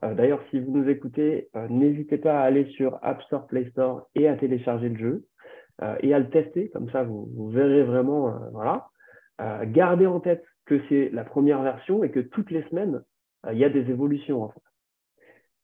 Euh, 0.05 0.15
D'ailleurs, 0.15 0.43
si 0.51 0.61
vous 0.61 0.71
nous 0.71 0.89
écoutez, 0.89 1.49
euh, 1.57 1.67
n'hésitez 1.69 2.19
pas 2.19 2.41
à 2.41 2.45
aller 2.45 2.67
sur 2.77 2.99
App 3.03 3.21
Store, 3.23 3.47
Play 3.47 3.69
Store 3.71 4.09
et 4.15 4.29
à 4.29 4.37
télécharger 4.37 4.89
le 4.91 4.99
jeu 4.99 5.25
et 6.01 6.15
à 6.15 6.19
le 6.19 6.31
tester. 6.31 6.69
Comme 6.71 6.91
ça, 6.91 7.03
vous, 7.03 7.29
vous 7.35 7.51
verrez 7.51 7.83
vraiment. 7.83 8.33
voilà. 8.53 8.89
gardez 9.67 10.07
en 10.07 10.21
tête 10.21 10.45
que 10.67 10.81
c'est 10.89 11.11
la 11.13 11.25
première 11.25 11.63
version 11.63 12.05
et 12.05 12.11
que 12.11 12.21
toutes 12.21 12.51
les 12.51 12.63
semaines, 12.69 13.03
il 13.51 13.59
y 13.59 13.65
a 13.65 13.69
des 13.69 13.91
évolutions. 13.91 14.43
En 14.43 14.49
fait 14.49 14.61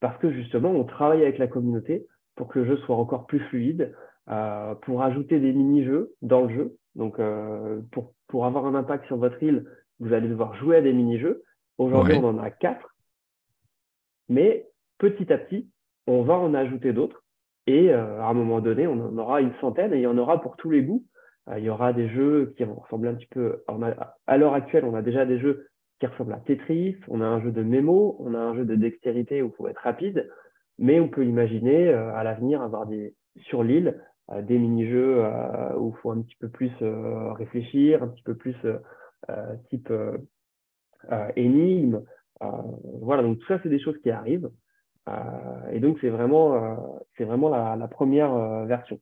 parce 0.01 0.18
que 0.18 0.33
justement, 0.33 0.71
on 0.71 0.85
travaille 0.85 1.23
avec 1.23 1.38
la 1.38 1.49
communauté 1.49 2.07
pour 2.37 2.49
que 2.49 2.61
le 2.61 2.66
jeu 2.66 2.77
soit 2.79 2.97
encore 2.97 3.27
plus 3.27 3.40
fluide, 3.49 3.94
euh, 4.29 4.75
pour 4.77 5.03
ajouter 5.03 5.40
des 5.40 5.53
mini-jeux 5.53 6.14
dans 6.23 6.42
le 6.42 6.55
jeu. 6.55 6.77
Donc, 6.94 7.18
euh, 7.18 7.81
pour, 7.92 8.14
pour 8.29 8.47
avoir 8.47 8.66
un 8.66 8.75
impact 8.75 9.07
sur 9.07 9.16
votre 9.16 9.42
île, 9.42 9.66
vous 10.01 10.12
allez 10.12 10.29
devoir 10.29 10.55
jouer 10.57 10.77
à 10.77 10.81
des 10.81 10.92
mini-jeux. 10.92 11.42
Aujourd'hui, 11.79 12.16
on 12.16 12.29
en 12.29 12.38
a 12.38 12.51
quatre, 12.51 12.97
mais 14.29 14.66
petit 14.99 15.33
à 15.33 15.38
petit, 15.38 15.68
on 16.07 16.23
va 16.23 16.35
en 16.35 16.55
ajouter 16.55 16.92
d'autres. 16.92 17.25
Et 17.69 17.93
euh, 17.93 18.23
à 18.23 18.29
un 18.29 18.33
moment 18.33 18.61
donné, 18.61 18.87
on 18.87 18.95
en 18.95 19.19
aura 19.19 19.43
une 19.43 19.53
centaine 19.61 19.93
et 19.93 19.99
il 19.99 20.03
y 20.03 20.07
en 20.07 20.17
aura 20.17 20.41
pour 20.41 20.57
tous 20.57 20.71
les 20.71 20.83
goûts. 20.83 21.05
il 21.55 21.63
y 21.63 21.69
aura 21.69 21.93
des 21.93 22.09
jeux 22.09 22.55
qui 22.57 22.65
vont 22.65 22.77
ressembler 22.77 23.11
un 23.11 23.15
petit 23.15 23.27
peu. 23.27 23.63
à 24.27 24.39
l'heure 24.39 24.55
actuelle, 24.55 24.87
on 24.87 24.95
a 24.95 25.03
déjà 25.03 25.27
des 25.27 25.39
jeux 25.39 25.69
qui 26.01 26.07
ressemble 26.07 26.33
à 26.33 26.39
Tetris, 26.39 26.97
on 27.09 27.21
a 27.21 27.27
un 27.27 27.43
jeu 27.43 27.51
de 27.51 27.63
mémo, 27.63 28.17
on 28.21 28.33
a 28.33 28.39
un 28.39 28.55
jeu 28.55 28.65
de 28.65 28.75
dextérité 28.75 29.43
où 29.43 29.49
il 29.49 29.53
faut 29.53 29.69
être 29.69 29.83
rapide, 29.83 30.31
mais 30.79 30.99
on 30.99 31.09
peut 31.09 31.27
imaginer 31.27 31.89
euh, 31.89 32.15
à 32.15 32.25
l'avenir 32.25 32.63
avoir 32.63 32.87
des 32.87 33.15
sur 33.43 33.63
l'île 33.63 34.01
euh, 34.31 34.41
des 34.41 34.59
mini-jeux 34.59 35.25
euh, 35.25 35.77
où 35.77 35.93
il 35.95 36.01
faut 36.01 36.11
un 36.11 36.23
petit 36.23 36.37
peu 36.37 36.49
plus 36.49 36.73
réfléchir, 36.81 38.03
un 38.03 38.09
petit 38.09 38.23
peu 38.23 38.35
plus 38.35 38.57
type 39.69 39.93
énigme. 41.37 42.01
voilà, 43.03 43.23
donc 43.23 43.41
tout 43.41 43.47
ça, 43.47 43.61
c'est 43.63 43.69
des 43.69 43.79
choses 43.81 43.99
qui 43.99 44.11
arrivent. 44.11 44.51
Et 45.73 45.81
donc, 45.81 45.99
c'est 46.01 46.09
vraiment, 46.09 47.01
c'est 47.16 47.25
vraiment 47.25 47.49
la, 47.49 47.88
première 47.88 48.64
version. 48.66 49.01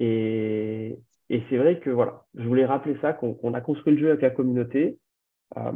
Et, 0.00 0.98
c'est 1.28 1.58
vrai 1.58 1.80
que 1.80 1.90
voilà, 1.90 2.26
je 2.34 2.44
voulais 2.46 2.64
rappeler 2.64 2.96
ça, 3.00 3.12
qu'on 3.12 3.54
a 3.54 3.60
construit 3.60 3.94
le 3.94 4.00
jeu 4.00 4.08
avec 4.08 4.22
la 4.22 4.30
communauté, 4.30 4.98
euh, 5.56 5.72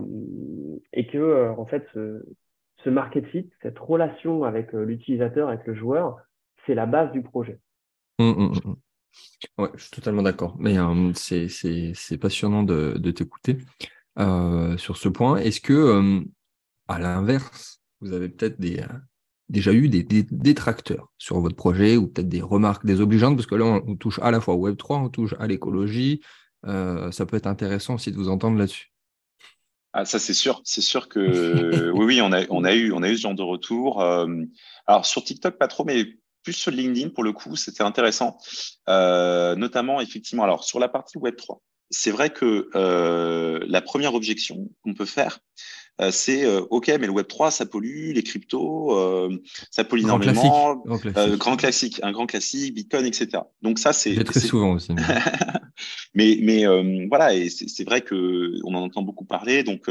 et 0.93 1.07
que 1.07 1.19
euh, 1.19 1.53
en 1.53 1.65
fait 1.67 1.87
ce, 1.95 2.91
market 2.91 3.25
fit, 3.27 3.49
cette 3.63 3.79
relation 3.79 4.45
avec 4.45 4.75
euh, 4.75 4.85
l'utilisateur, 4.85 5.49
avec 5.49 5.67
le 5.67 5.75
joueur, 5.75 6.19
c'est 6.67 6.75
la 6.75 6.87
base 6.87 7.13
du 7.13 7.23
projet. 7.23 7.59
Mmh, 8.19 8.53
ouais, 9.59 9.69
je 9.75 9.83
suis 9.83 9.91
totalement 9.91 10.23
d'accord. 10.23 10.57
Mais 10.59 10.77
c'est 11.15 12.19
passionnant 12.19 12.63
de, 12.63 12.99
de 12.99 13.11
t'écouter 13.11 13.59
sur 14.77 14.97
ce 14.97 15.09
point. 15.09 15.37
Est-ce 15.39 15.61
que, 15.61 16.23
à 16.89 16.99
l'inverse, 16.99 17.83
vous 18.01 18.13
avez 18.13 18.29
peut-être 18.29 18.61
des, 18.61 18.83
déjà 19.53 19.73
eu 19.73 19.89
des, 19.89 20.03
détracteurs 20.03 21.13
sur 21.19 21.41
votre 21.41 21.55
projet 21.55 21.97
ou 21.97 22.09
peut-être 22.09 22.29
des 22.29 22.43
remarques 22.43 22.85
désobligeantes 22.85 23.37
Parce 23.37 23.47
que 23.47 23.55
là, 23.55 23.81
on, 23.87 23.97
touche 23.97 24.19
à 24.21 24.31
la 24.31 24.41
fois 24.41 24.55
au 24.55 24.69
Web3, 24.69 25.05
on 25.05 25.09
touche 25.09 25.35
à 25.39 25.47
l'écologie. 25.47 26.21
ça 26.65 27.27
peut 27.27 27.37
être 27.37 27.47
intéressant 27.47 27.95
aussi 27.95 28.11
de 28.11 28.17
vous 28.17 28.29
entendre 28.29 28.59
là-dessus. 28.59 28.93
Ah, 29.95 30.07
ça 30.07 30.19
c'est 30.19 30.33
sûr, 30.33 30.63
c'est 30.65 30.81
sûr 30.81 31.09
que 31.09 31.91
oui, 31.95 32.05
oui, 32.07 32.21
on 32.23 32.33
a, 32.33 32.45
on 32.49 32.65
a 32.65 32.75
eu, 32.75 32.93
on 32.93 33.03
a 33.03 33.11
eu 33.11 33.17
ce 33.17 33.23
genre 33.23 33.35
de 33.35 33.43
retour. 33.43 34.01
Euh, 34.01 34.27
alors 34.87 35.05
sur 35.05 35.23
TikTok 35.23 35.59
pas 35.59 35.69
trop, 35.69 35.85
mais 35.85 36.07
plus 36.43 36.55
sur 36.55 36.71
LinkedIn 36.71 37.11
pour 37.11 37.25
le 37.25 37.33
coup, 37.33 37.57
c'était 37.57 37.83
intéressant, 37.83 38.39
euh, 38.89 39.55
notamment 39.55 40.01
effectivement. 40.01 40.45
Alors 40.45 40.65
sur 40.65 40.79
la 40.79 40.89
partie 40.89 41.19
Web 41.19 41.37
3, 41.37 41.61
c'est 41.91 42.11
vrai 42.11 42.31
que 42.31 42.71
euh, 42.75 43.61
la 43.69 43.83
première 43.83 44.15
objection 44.15 44.71
qu'on 44.83 44.95
peut 44.95 45.05
faire, 45.05 45.41
euh, 45.41 45.82
c'est 46.11 46.45
euh, 46.45 46.63
OK, 46.71 46.89
mais 46.89 47.07
le 47.07 47.11
Web 47.11 47.27
3, 47.27 47.51
ça 47.51 47.67
pollue, 47.67 48.13
les 48.13 48.23
cryptos, 48.23 48.99
euh, 48.99 49.43
ça 49.71 49.85
pollue 49.85 50.03
énormément. 50.03 50.77
grand, 50.85 50.99
classique. 50.99 51.39
grand 51.39 51.57
classique, 51.57 52.01
un 52.03 52.13
grand 52.13 52.27
classique, 52.27 52.75
Bitcoin, 52.75 53.05
etc. 53.05 53.43
Donc 53.63 53.79
ça, 53.79 53.93
c'est 53.93 54.23
très 54.25 54.41
souvent 54.41 54.73
aussi. 54.73 54.93
mais 56.15 56.39
mais 56.41 56.65
voilà, 57.09 57.35
et 57.35 57.51
c'est 57.51 57.85
vrai 57.85 58.01
que 58.01 58.55
on 58.65 58.75
en 58.75 58.83
entend 58.83 59.03
beaucoup 59.03 59.25
parler. 59.25 59.63
Donc 59.63 59.89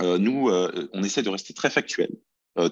nous, 0.00 0.50
on 0.92 1.02
essaie 1.02 1.22
de 1.22 1.30
rester 1.30 1.52
très 1.52 1.70
factuel. 1.70 2.10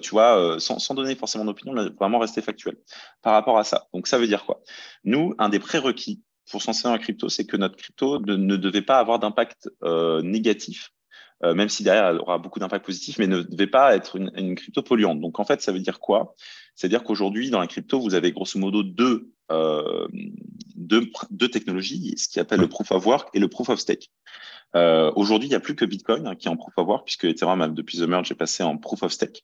tu 0.01 0.09
vois, 0.09 0.57
sans, 0.59 0.79
sans, 0.79 0.95
donner 0.95 1.15
forcément 1.15 1.45
d'opinion, 1.45 1.75
vraiment 1.99 2.19
rester 2.19 2.41
factuel 2.41 2.75
par 3.21 3.33
rapport 3.33 3.57
à 3.59 3.63
ça. 3.63 3.87
Donc 3.93 4.07
ça 4.07 4.17
veut 4.17 4.27
dire 4.27 4.45
quoi? 4.45 4.61
Nous, 5.03 5.33
un 5.37 5.49
des 5.49 5.59
prérequis 5.59 6.23
pour 6.51 6.61
s'en 6.61 6.73
servir 6.73 6.99
en 6.99 7.01
crypto, 7.01 7.29
c'est 7.29 7.45
que 7.45 7.57
notre 7.57 7.75
crypto 7.75 8.19
ne 8.19 8.55
devait 8.55 8.81
pas 8.81 8.97
avoir 8.97 9.19
d'impact 9.19 9.69
négatif 10.23 10.91
même 11.43 11.69
si 11.69 11.83
derrière 11.83 12.07
elle 12.07 12.19
aura 12.19 12.37
beaucoup 12.37 12.59
d'impact 12.59 12.85
positif, 12.85 13.19
mais 13.19 13.27
ne 13.27 13.41
devait 13.41 13.67
pas 13.67 13.95
être 13.95 14.15
une, 14.15 14.55
crypto 14.55 14.81
polluante. 14.81 15.19
Donc 15.19 15.39
en 15.39 15.45
fait, 15.45 15.61
ça 15.61 15.71
veut 15.71 15.79
dire 15.79 15.99
quoi? 15.99 16.33
C'est-à-dire 16.75 17.03
qu'aujourd'hui, 17.03 17.49
dans 17.49 17.59
la 17.59 17.67
crypto, 17.67 17.99
vous 17.99 18.15
avez 18.15 18.31
grosso 18.31 18.57
modo 18.57 18.83
deux, 18.83 19.31
deux, 20.77 21.49
technologies, 21.49 22.15
ce 22.17 22.27
qui 22.29 22.39
appelle 22.39 22.61
le 22.61 22.67
proof 22.67 22.91
of 22.91 23.05
work 23.05 23.29
et 23.33 23.39
le 23.39 23.47
proof 23.47 23.69
of 23.69 23.79
stake. 23.79 24.11
Aujourd'hui, 24.73 25.47
il 25.47 25.51
n'y 25.51 25.55
a 25.55 25.59
plus 25.59 25.75
que 25.75 25.85
Bitcoin 25.85 26.25
hein, 26.25 26.35
qui 26.35 26.47
est 26.47 26.51
en 26.51 26.57
proof 26.57 26.73
of 26.77 26.87
work, 26.87 27.05
puisque 27.05 27.25
Ethereum, 27.25 27.73
depuis 27.75 27.99
The 27.99 28.07
Merge, 28.07 28.31
est 28.31 28.35
passé 28.35 28.63
en 28.63 28.77
proof 28.77 29.03
of 29.03 29.11
stake. 29.11 29.43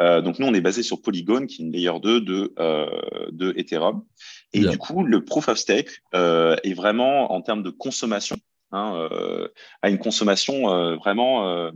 Euh, 0.00 0.20
donc 0.20 0.38
nous, 0.38 0.46
on 0.46 0.54
est 0.54 0.60
basé 0.60 0.82
sur 0.82 1.00
Polygon, 1.00 1.46
qui 1.46 1.62
est 1.62 1.64
une 1.64 1.72
layer 1.72 2.00
2 2.00 2.20
de, 2.20 2.54
euh, 2.58 2.86
de 3.30 3.54
Ethereum. 3.56 4.04
Et 4.52 4.60
du 4.60 4.78
coup, 4.78 5.04
le 5.04 5.24
proof 5.24 5.48
of 5.48 5.58
stake 5.58 6.02
euh, 6.14 6.56
est 6.62 6.74
vraiment 6.74 7.32
en 7.32 7.40
termes 7.42 7.62
de 7.62 7.70
consommation, 7.70 8.36
hein, 8.74 9.08
euh, 9.10 9.48
à 9.82 9.90
une 9.90 9.98
consommation 9.98 10.70
euh, 10.70 10.96
vraiment 10.96 11.48
euh, 11.48 11.70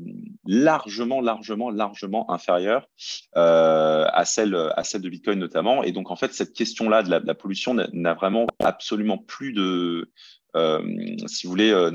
largement, 0.45 1.21
largement, 1.21 1.71
largement 1.71 2.31
inférieure 2.31 2.89
à 3.35 4.25
celle 4.25 4.51
de 4.51 5.09
Bitcoin 5.09 5.39
notamment. 5.39 5.83
Et 5.83 5.93
donc 5.93 6.11
en 6.11 6.17
fait, 6.17 6.35
cette 6.35 6.53
question-là 6.53 7.03
de 7.03 7.11
la, 7.11 7.35
pollution 7.35 7.75
n'a 7.75 8.15
vraiment 8.15 8.47
absolument 8.59 9.19
plus 9.19 9.53
de 9.53 10.11
si 10.55 11.47
vous 11.47 11.51
voulez, 11.51 11.71
euh, 11.71 11.91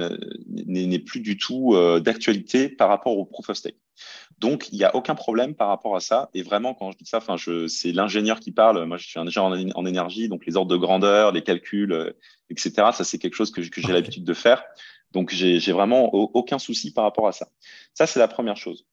n'est 0.47 0.99
plus 0.99 1.19
du 1.19 1.37
tout 1.37 1.73
euh, 1.73 1.99
d'actualité 1.99 2.69
par 2.69 2.89
rapport 2.89 3.17
au 3.17 3.25
proof 3.25 3.49
of 3.49 3.57
stake. 3.57 3.77
Donc, 4.39 4.69
il 4.71 4.77
n'y 4.77 4.83
a 4.83 4.95
aucun 4.95 5.15
problème 5.15 5.55
par 5.55 5.69
rapport 5.69 5.95
à 5.95 5.99
ça. 5.99 6.29
Et 6.33 6.43
vraiment, 6.43 6.73
quand 6.73 6.91
je 6.91 6.97
dis 6.97 7.05
ça, 7.05 7.17
enfin, 7.17 7.37
je, 7.37 7.67
c'est 7.67 7.91
l'ingénieur 7.91 8.39
qui 8.39 8.51
parle. 8.51 8.85
Moi, 8.85 8.97
je 8.97 9.07
suis 9.07 9.19
un 9.19 9.27
ingénieur 9.27 9.75
en, 9.75 9.85
énergie, 9.85 10.27
donc 10.27 10.45
les 10.45 10.55
ordres 10.55 10.71
de 10.71 10.77
grandeur, 10.77 11.31
les 11.31 11.43
calculs, 11.43 12.13
etc. 12.49 12.71
Ça, 12.93 13.03
c'est 13.03 13.17
quelque 13.17 13.35
chose 13.35 13.51
que, 13.51 13.61
que 13.61 13.81
j'ai 13.81 13.93
l'habitude 13.93 14.23
de 14.23 14.33
faire. 14.33 14.63
Donc, 15.13 15.31
j'ai 15.31 15.71
vraiment 15.71 16.13
aucun 16.13 16.59
souci 16.59 16.91
par 16.91 17.03
rapport 17.03 17.27
à 17.27 17.31
ça. 17.31 17.47
Ça, 17.93 18.07
c'est 18.07 18.19
la 18.19 18.27
première 18.27 18.57
chose. 18.57 18.85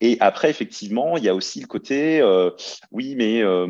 Et 0.00 0.16
après, 0.20 0.50
effectivement, 0.50 1.16
il 1.16 1.24
y 1.24 1.28
a 1.28 1.34
aussi 1.34 1.60
le 1.60 1.66
côté, 1.66 2.20
euh, 2.20 2.50
oui, 2.92 3.14
mais 3.16 3.42
euh, 3.42 3.66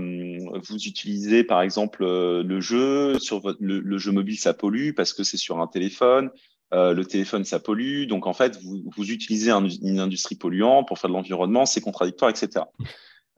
vous 0.69 0.87
utilisez 0.87 1.43
par 1.43 1.63
exemple 1.63 2.05
euh, 2.05 2.43
le 2.43 2.61
jeu 2.61 3.17
le, 3.61 3.99
jeu 3.99 4.13
mobile, 4.13 4.39
ça 4.39 4.53
pollue 4.53 4.93
parce 4.95 5.13
que 5.13 5.25
c'est 5.25 5.37
sur 5.37 5.61
un 5.61 5.67
téléphone. 5.67 6.31
le 6.73 7.03
téléphone, 7.05 7.45
ça 7.45 7.59
pollue. 7.59 8.07
Donc 8.07 8.27
en 8.27 8.35
fait, 8.35 8.59
vous 8.63 9.11
utilisez 9.11 9.51
une 9.51 10.01
industrie 10.01 10.37
polluante 10.37 10.87
pour 10.87 10.99
faire 10.99 11.09
de 11.09 11.15
l'environnement, 11.15 11.65
c'est 11.67 11.81
contradictoire, 11.81 12.31
etc. 12.31 12.67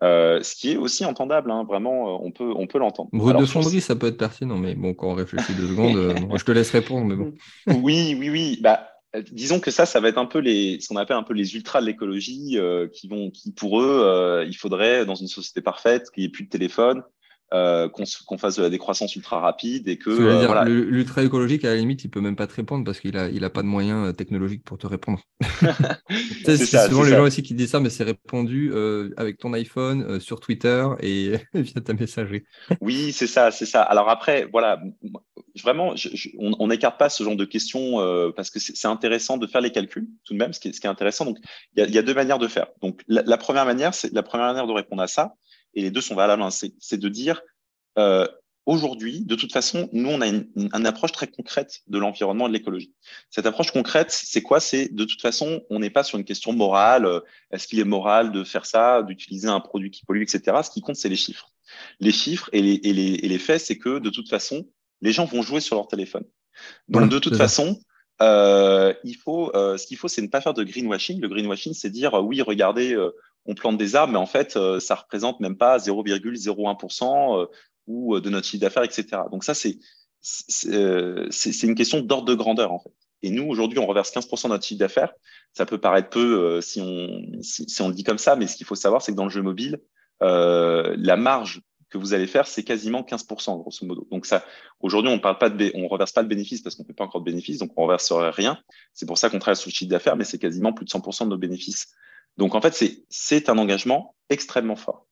ce 0.00 0.54
qui 0.56 0.72
est 0.72 0.76
aussi 0.76 1.04
entendable, 1.04 1.50
hein, 1.50 1.64
vraiment, 1.64 2.24
on 2.24 2.30
peut, 2.30 2.52
on 2.56 2.66
peut 2.66 2.78
l'entendre. 2.78 3.10
Brut 3.12 3.36
de 3.36 3.44
fonderie, 3.44 3.80
ça 3.80 3.96
peut 3.96 4.08
être 4.08 4.18
pertinent, 4.18 4.56
mais 4.56 4.74
bon, 4.74 4.94
quand 4.94 5.08
on 5.08 5.14
réfléchit 5.14 5.54
deux 5.54 5.68
secondes, 5.68 5.96
je 6.38 6.44
te 6.44 6.52
laisse 6.52 6.70
répondre, 6.70 7.06
mais 7.06 7.16
bon. 7.16 7.34
oui, 7.82 8.16
oui, 8.18 8.30
oui. 8.30 8.58
Bah, 8.62 8.90
euh, 9.16 9.22
disons 9.32 9.60
que 9.60 9.70
ça, 9.70 9.86
ça 9.86 10.00
va 10.00 10.08
être 10.08 10.18
un 10.18 10.26
peu 10.26 10.38
les, 10.38 10.78
ce 10.80 10.88
qu'on 10.88 10.96
appelle 10.96 11.16
un 11.16 11.22
peu 11.22 11.34
les 11.34 11.54
ultras 11.54 11.80
de 11.80 11.86
l'écologie, 11.86 12.58
euh, 12.58 12.88
qui 12.88 13.08
vont, 13.08 13.30
qui 13.30 13.52
pour 13.52 13.80
eux, 13.80 14.02
euh, 14.04 14.44
il 14.44 14.54
faudrait 14.54 15.04
dans 15.04 15.16
une 15.16 15.26
société 15.26 15.60
parfaite 15.60 16.10
qu'il 16.10 16.22
n'y 16.22 16.28
ait 16.28 16.30
plus 16.30 16.44
de 16.44 16.50
téléphone, 16.50 17.02
euh, 17.52 17.88
qu'on 17.88 18.38
fasse 18.38 18.56
de 18.56 18.62
la 18.62 18.70
décroissance 18.70 19.16
ultra 19.16 19.40
rapide 19.40 19.88
et 19.88 19.98
que 19.98 20.10
euh, 20.10 20.46
voilà. 20.46 20.64
l'ultra 20.64 21.24
écologique 21.24 21.64
à 21.64 21.70
la 21.70 21.76
limite 21.76 22.04
il 22.04 22.08
peut 22.08 22.20
même 22.20 22.36
pas 22.36 22.46
te 22.46 22.54
répondre 22.54 22.84
parce 22.84 23.00
qu'il 23.00 23.16
a 23.16 23.28
il 23.28 23.42
a 23.44 23.50
pas 23.50 23.62
de 23.62 23.66
moyens 23.66 24.08
euh, 24.08 24.12
technologiques 24.12 24.62
pour 24.62 24.78
te 24.78 24.86
répondre. 24.86 25.20
c'est 26.44 26.56
souvent 26.64 27.02
les 27.02 27.10
gens 27.10 27.24
aussi 27.24 27.42
qui 27.42 27.54
disent 27.54 27.70
ça 27.70 27.80
mais 27.80 27.90
c'est 27.90 28.04
répondu 28.04 28.70
euh, 28.72 29.10
avec 29.16 29.38
ton 29.38 29.52
iPhone 29.52 30.20
sur 30.20 30.38
Twitter 30.38 30.86
et 31.00 31.38
via 31.54 31.80
ta 31.80 31.92
messagerie. 31.92 32.44
oui 32.80 33.12
c'est 33.12 33.26
ça 33.26 33.50
c'est 33.50 33.66
ça. 33.66 33.82
Alors 33.82 34.08
après 34.10 34.46
voilà 34.52 34.80
vraiment 35.60 35.94
on 36.38 36.68
n'écarte 36.68 36.98
pas 36.98 37.08
ce 37.08 37.24
genre 37.24 37.36
de 37.36 37.44
questions 37.44 37.96
parce 38.36 38.50
que 38.50 38.60
c'est 38.60 38.86
intéressant 38.86 39.38
de 39.38 39.48
faire 39.48 39.60
les 39.60 39.72
calculs 39.72 40.08
tout 40.24 40.34
de 40.34 40.38
même 40.38 40.52
ce 40.52 40.60
qui 40.60 40.68
est, 40.68 40.72
ce 40.72 40.80
qui 40.80 40.86
est 40.86 40.90
intéressant 40.90 41.24
donc 41.24 41.38
il 41.74 41.82
y 41.82 41.86
a, 41.86 41.88
y 41.88 41.98
a, 41.98 42.02
deux 42.02 42.14
manières 42.14 42.38
de 42.38 42.46
faire 42.46 42.68
donc 42.80 43.00
la, 43.08 43.22
la 43.22 43.36
première 43.36 43.64
manière 43.64 43.92
c'est 43.92 44.12
la 44.12 44.22
première 44.22 44.46
manière 44.46 44.68
de 44.68 44.72
répondre 44.72 45.02
à 45.02 45.08
ça 45.08 45.34
et 45.74 45.82
les 45.82 45.90
deux 45.90 46.00
sont 46.00 46.14
valables. 46.14 46.42
Hein. 46.42 46.50
C'est 46.50 46.98
de 46.98 47.08
dire, 47.08 47.42
euh, 47.98 48.26
aujourd'hui, 48.66 49.24
de 49.24 49.34
toute 49.34 49.52
façon, 49.52 49.88
nous, 49.92 50.08
on 50.08 50.20
a 50.20 50.26
une, 50.26 50.48
une, 50.56 50.86
approche 50.86 51.12
très 51.12 51.26
concrète 51.26 51.80
de 51.86 51.98
l'environnement 51.98 52.46
et 52.46 52.48
de 52.48 52.54
l'écologie. 52.54 52.94
Cette 53.30 53.46
approche 53.46 53.70
concrète, 53.72 54.10
c'est 54.10 54.42
quoi? 54.42 54.60
C'est 54.60 54.94
de 54.94 55.04
toute 55.04 55.20
façon, 55.20 55.62
on 55.70 55.80
n'est 55.80 55.90
pas 55.90 56.04
sur 56.04 56.18
une 56.18 56.24
question 56.24 56.52
morale. 56.52 57.06
Euh, 57.06 57.20
est-ce 57.50 57.66
qu'il 57.66 57.78
est 57.78 57.84
moral 57.84 58.32
de 58.32 58.44
faire 58.44 58.66
ça, 58.66 59.02
d'utiliser 59.02 59.48
un 59.48 59.60
produit 59.60 59.90
qui 59.90 60.04
pollue, 60.04 60.22
etc. 60.22 60.58
Ce 60.62 60.70
qui 60.70 60.80
compte, 60.80 60.96
c'est 60.96 61.08
les 61.08 61.16
chiffres. 61.16 61.50
Les 62.00 62.12
chiffres 62.12 62.48
et 62.52 62.62
les, 62.62 62.80
et 62.82 62.92
les, 62.92 63.14
et 63.14 63.28
les 63.28 63.38
faits, 63.38 63.60
c'est 63.60 63.78
que 63.78 63.98
de 63.98 64.10
toute 64.10 64.28
façon, 64.28 64.66
les 65.00 65.12
gens 65.12 65.24
vont 65.24 65.42
jouer 65.42 65.60
sur 65.60 65.76
leur 65.76 65.88
téléphone. 65.88 66.24
Donc, 66.88 67.08
de 67.08 67.18
toute 67.18 67.36
façon, 67.36 67.80
euh, 68.22 68.92
il 69.02 69.16
faut, 69.16 69.54
euh, 69.54 69.76
ce 69.76 69.86
qu'il 69.86 69.96
faut, 69.96 70.08
c'est 70.08 70.22
ne 70.22 70.28
pas 70.28 70.40
faire 70.40 70.54
de 70.54 70.62
greenwashing. 70.62 71.20
Le 71.20 71.28
greenwashing, 71.28 71.72
c'est 71.72 71.90
dire 71.90 72.14
euh, 72.14 72.20
oui, 72.20 72.42
regardez, 72.42 72.94
euh, 72.94 73.12
on 73.46 73.54
plante 73.54 73.78
des 73.78 73.96
arbres, 73.96 74.12
mais 74.12 74.18
en 74.18 74.26
fait, 74.26 74.56
euh, 74.56 74.80
ça 74.80 74.94
représente 74.94 75.40
même 75.40 75.56
pas 75.56 75.78
0,01% 75.78 77.42
euh, 77.42 77.46
ou 77.86 78.16
euh, 78.16 78.20
de 78.20 78.30
notre 78.30 78.46
chiffre 78.46 78.60
d'affaires, 78.60 78.84
etc. 78.84 79.22
Donc 79.30 79.44
ça, 79.44 79.54
c'est 79.54 79.78
une 80.22 81.74
question 81.74 82.00
d'ordre 82.00 82.26
de 82.26 82.34
grandeur 82.34 82.72
en 82.72 82.78
fait. 82.78 82.92
Et 83.22 83.30
nous, 83.30 83.46
aujourd'hui, 83.46 83.78
on 83.78 83.86
reverse 83.86 84.12
15% 84.12 84.44
de 84.44 84.48
notre 84.48 84.64
chiffre 84.64 84.78
d'affaires. 84.78 85.12
Ça 85.52 85.66
peut 85.66 85.78
paraître 85.78 86.08
peu 86.08 86.60
si, 86.62 86.80
on, 86.80 87.88
le 87.88 87.92
dit 87.92 88.04
comme 88.04 88.18
ça, 88.18 88.34
mais 88.34 88.46
ce 88.46 88.56
qu'il 88.56 88.66
faut 88.66 88.74
savoir, 88.74 89.02
c'est 89.02 89.12
que 89.12 89.16
dans 89.16 89.24
le 89.24 89.30
jeu 89.30 89.42
mobile, 89.42 89.78
la 90.20 91.16
marge 91.16 91.60
que 91.90 91.98
vous 91.98 92.14
allez 92.14 92.26
faire, 92.26 92.46
c'est 92.46 92.62
quasiment 92.62 93.02
15%, 93.02 93.58
grosso 93.58 93.84
modo. 93.84 94.08
Donc 94.10 94.24
ça, 94.24 94.42
aujourd'hui, 94.80 95.12
on 95.12 95.18
parle 95.18 95.36
pas 95.36 95.50
de, 95.50 95.70
on 95.74 95.86
reverse 95.86 96.12
pas 96.12 96.22
le 96.22 96.28
bénéfice 96.28 96.62
parce 96.62 96.76
qu'on 96.76 96.82
ne 96.82 96.86
fait 96.86 96.94
pas 96.94 97.04
encore 97.04 97.20
de 97.20 97.26
bénéfice, 97.26 97.58
donc 97.58 97.72
on 97.76 97.82
reverserait 97.82 98.30
rien. 98.30 98.58
C'est 98.94 99.06
pour 99.06 99.18
ça 99.18 99.28
qu'on 99.28 99.38
travaille 99.38 99.56
sur 99.56 99.68
le 99.68 99.74
chiffre 99.74 99.90
d'affaires, 99.90 100.16
mais 100.16 100.24
c'est 100.24 100.38
quasiment 100.38 100.72
plus 100.72 100.86
de 100.86 100.90
100% 100.90 101.24
de 101.24 101.28
nos 101.28 101.36
bénéfices 101.36 101.92
donc 102.36 102.54
en 102.54 102.60
fait, 102.60 102.84
c'est 103.08 103.48
un 103.48 103.58
engagement 103.58 104.14
extrêmement 104.28 104.76
fort. 104.76 105.06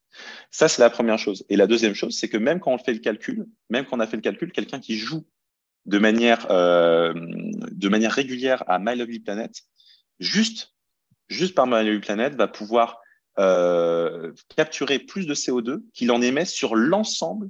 Ça, 0.51 0.69
c'est 0.69 0.81
la 0.81 0.91
première 0.91 1.19
chose. 1.19 1.45
Et 1.49 1.57
la 1.57 1.67
deuxième 1.67 1.95
chose, 1.95 2.17
c'est 2.19 2.29
que 2.29 2.39
même 2.39 2.61
quand 2.61 2.73
on 2.73 2.79
fait 2.79 2.93
le 2.93 3.01
calcul, 3.01 3.47
même 3.71 3.85
quand 3.85 3.97
on 3.97 4.01
a 4.01 4.07
fait 4.07 4.17
le 4.17 4.23
calcul, 4.23 4.53
quelqu'un 4.53 4.81
qui 4.81 4.97
joue 4.97 5.27
de 5.87 5.99
manière, 5.99 6.47
euh, 6.51 7.13
de 7.15 7.89
manière 7.89 8.13
régulière 8.13 8.65
à 8.67 8.79
My 8.79 8.97
Lovely 8.97 9.21
Planet, 9.21 9.53
juste, 10.19 10.75
juste 11.29 11.55
par 11.55 11.67
My 11.67 11.85
Lovely 11.85 12.01
Planet, 12.01 12.35
va 12.35 12.49
pouvoir 12.49 13.01
euh, 13.39 14.33
capturer 14.57 14.99
plus 14.99 15.27
de 15.27 15.35
CO2 15.35 15.83
qu'il 15.95 16.11
en 16.11 16.21
émet 16.21 16.45
sur 16.45 16.75
l'ensemble 16.75 17.49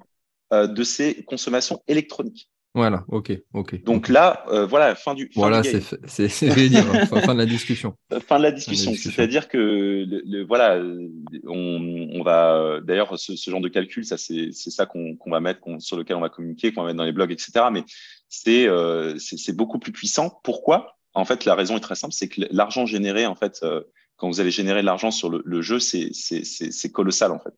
euh, 0.52 0.66
de 0.66 0.82
ses 0.82 1.24
consommations 1.24 1.82
électroniques. 1.88 2.50
Voilà, 2.74 3.04
ok, 3.08 3.32
ok. 3.54 3.82
Donc 3.84 4.08
là, 4.08 4.44
euh, 4.48 4.66
voilà, 4.66 4.94
fin 4.94 5.14
du. 5.14 5.30
voilà, 5.34 5.62
c'est 5.62 6.68
dire, 6.68 6.84
hein, 6.94 7.06
fin, 7.06 7.34
de 7.34 7.38
la 7.38 7.46
discussion. 7.46 7.96
Fin 8.28 8.38
de 8.38 8.42
la 8.44 8.52
discussion. 8.52 8.92
C'est-à-dire 8.94 9.48
que, 9.48 10.04
le, 10.06 10.44
voilà, 10.44 10.80
on, 11.46 12.08
on 12.12 12.22
va. 12.22 12.80
D'ailleurs, 12.82 13.18
ce, 13.18 13.36
ce, 13.36 13.50
genre 13.50 13.62
de 13.62 13.68
calcul, 13.68 14.04
ça, 14.04 14.18
c'est 14.18 14.52
ça 14.52 14.86
qu'on 14.86 15.16
va 15.26 15.40
mettre, 15.40 15.60
sur 15.78 15.96
lequel 15.96 16.16
on 16.16 16.20
va 16.20 16.28
communiquer, 16.28 16.72
qu'on 16.72 16.82
va 16.82 16.88
mettre 16.88 16.98
dans 16.98 17.04
les 17.04 17.12
blogs, 17.12 17.32
etc. 17.32 17.66
Mais 17.72 17.84
c'est 18.28 18.68
euh, 18.68 19.16
c'est 19.18 19.56
beaucoup 19.56 19.78
plus 19.78 19.92
puissant. 19.92 20.40
Pourquoi? 20.44 20.98
En 21.14 21.24
fait, 21.24 21.46
la 21.46 21.54
raison 21.54 21.76
est 21.76 21.80
très 21.80 21.96
simple, 21.96 22.12
c'est 22.12 22.28
que 22.28 22.42
l'argent 22.50 22.86
généré, 22.86 23.26
en 23.26 23.34
fait, 23.34 23.60
euh, 23.62 23.82
quand 24.16 24.28
vous 24.28 24.40
allez 24.40 24.50
générer 24.50 24.82
de 24.82 24.86
l'argent 24.86 25.10
sur 25.10 25.30
le, 25.30 25.42
le 25.44 25.62
jeu, 25.62 25.80
c'est 25.80 26.92
colossal, 26.92 27.32
en 27.32 27.38
fait. 27.38 27.54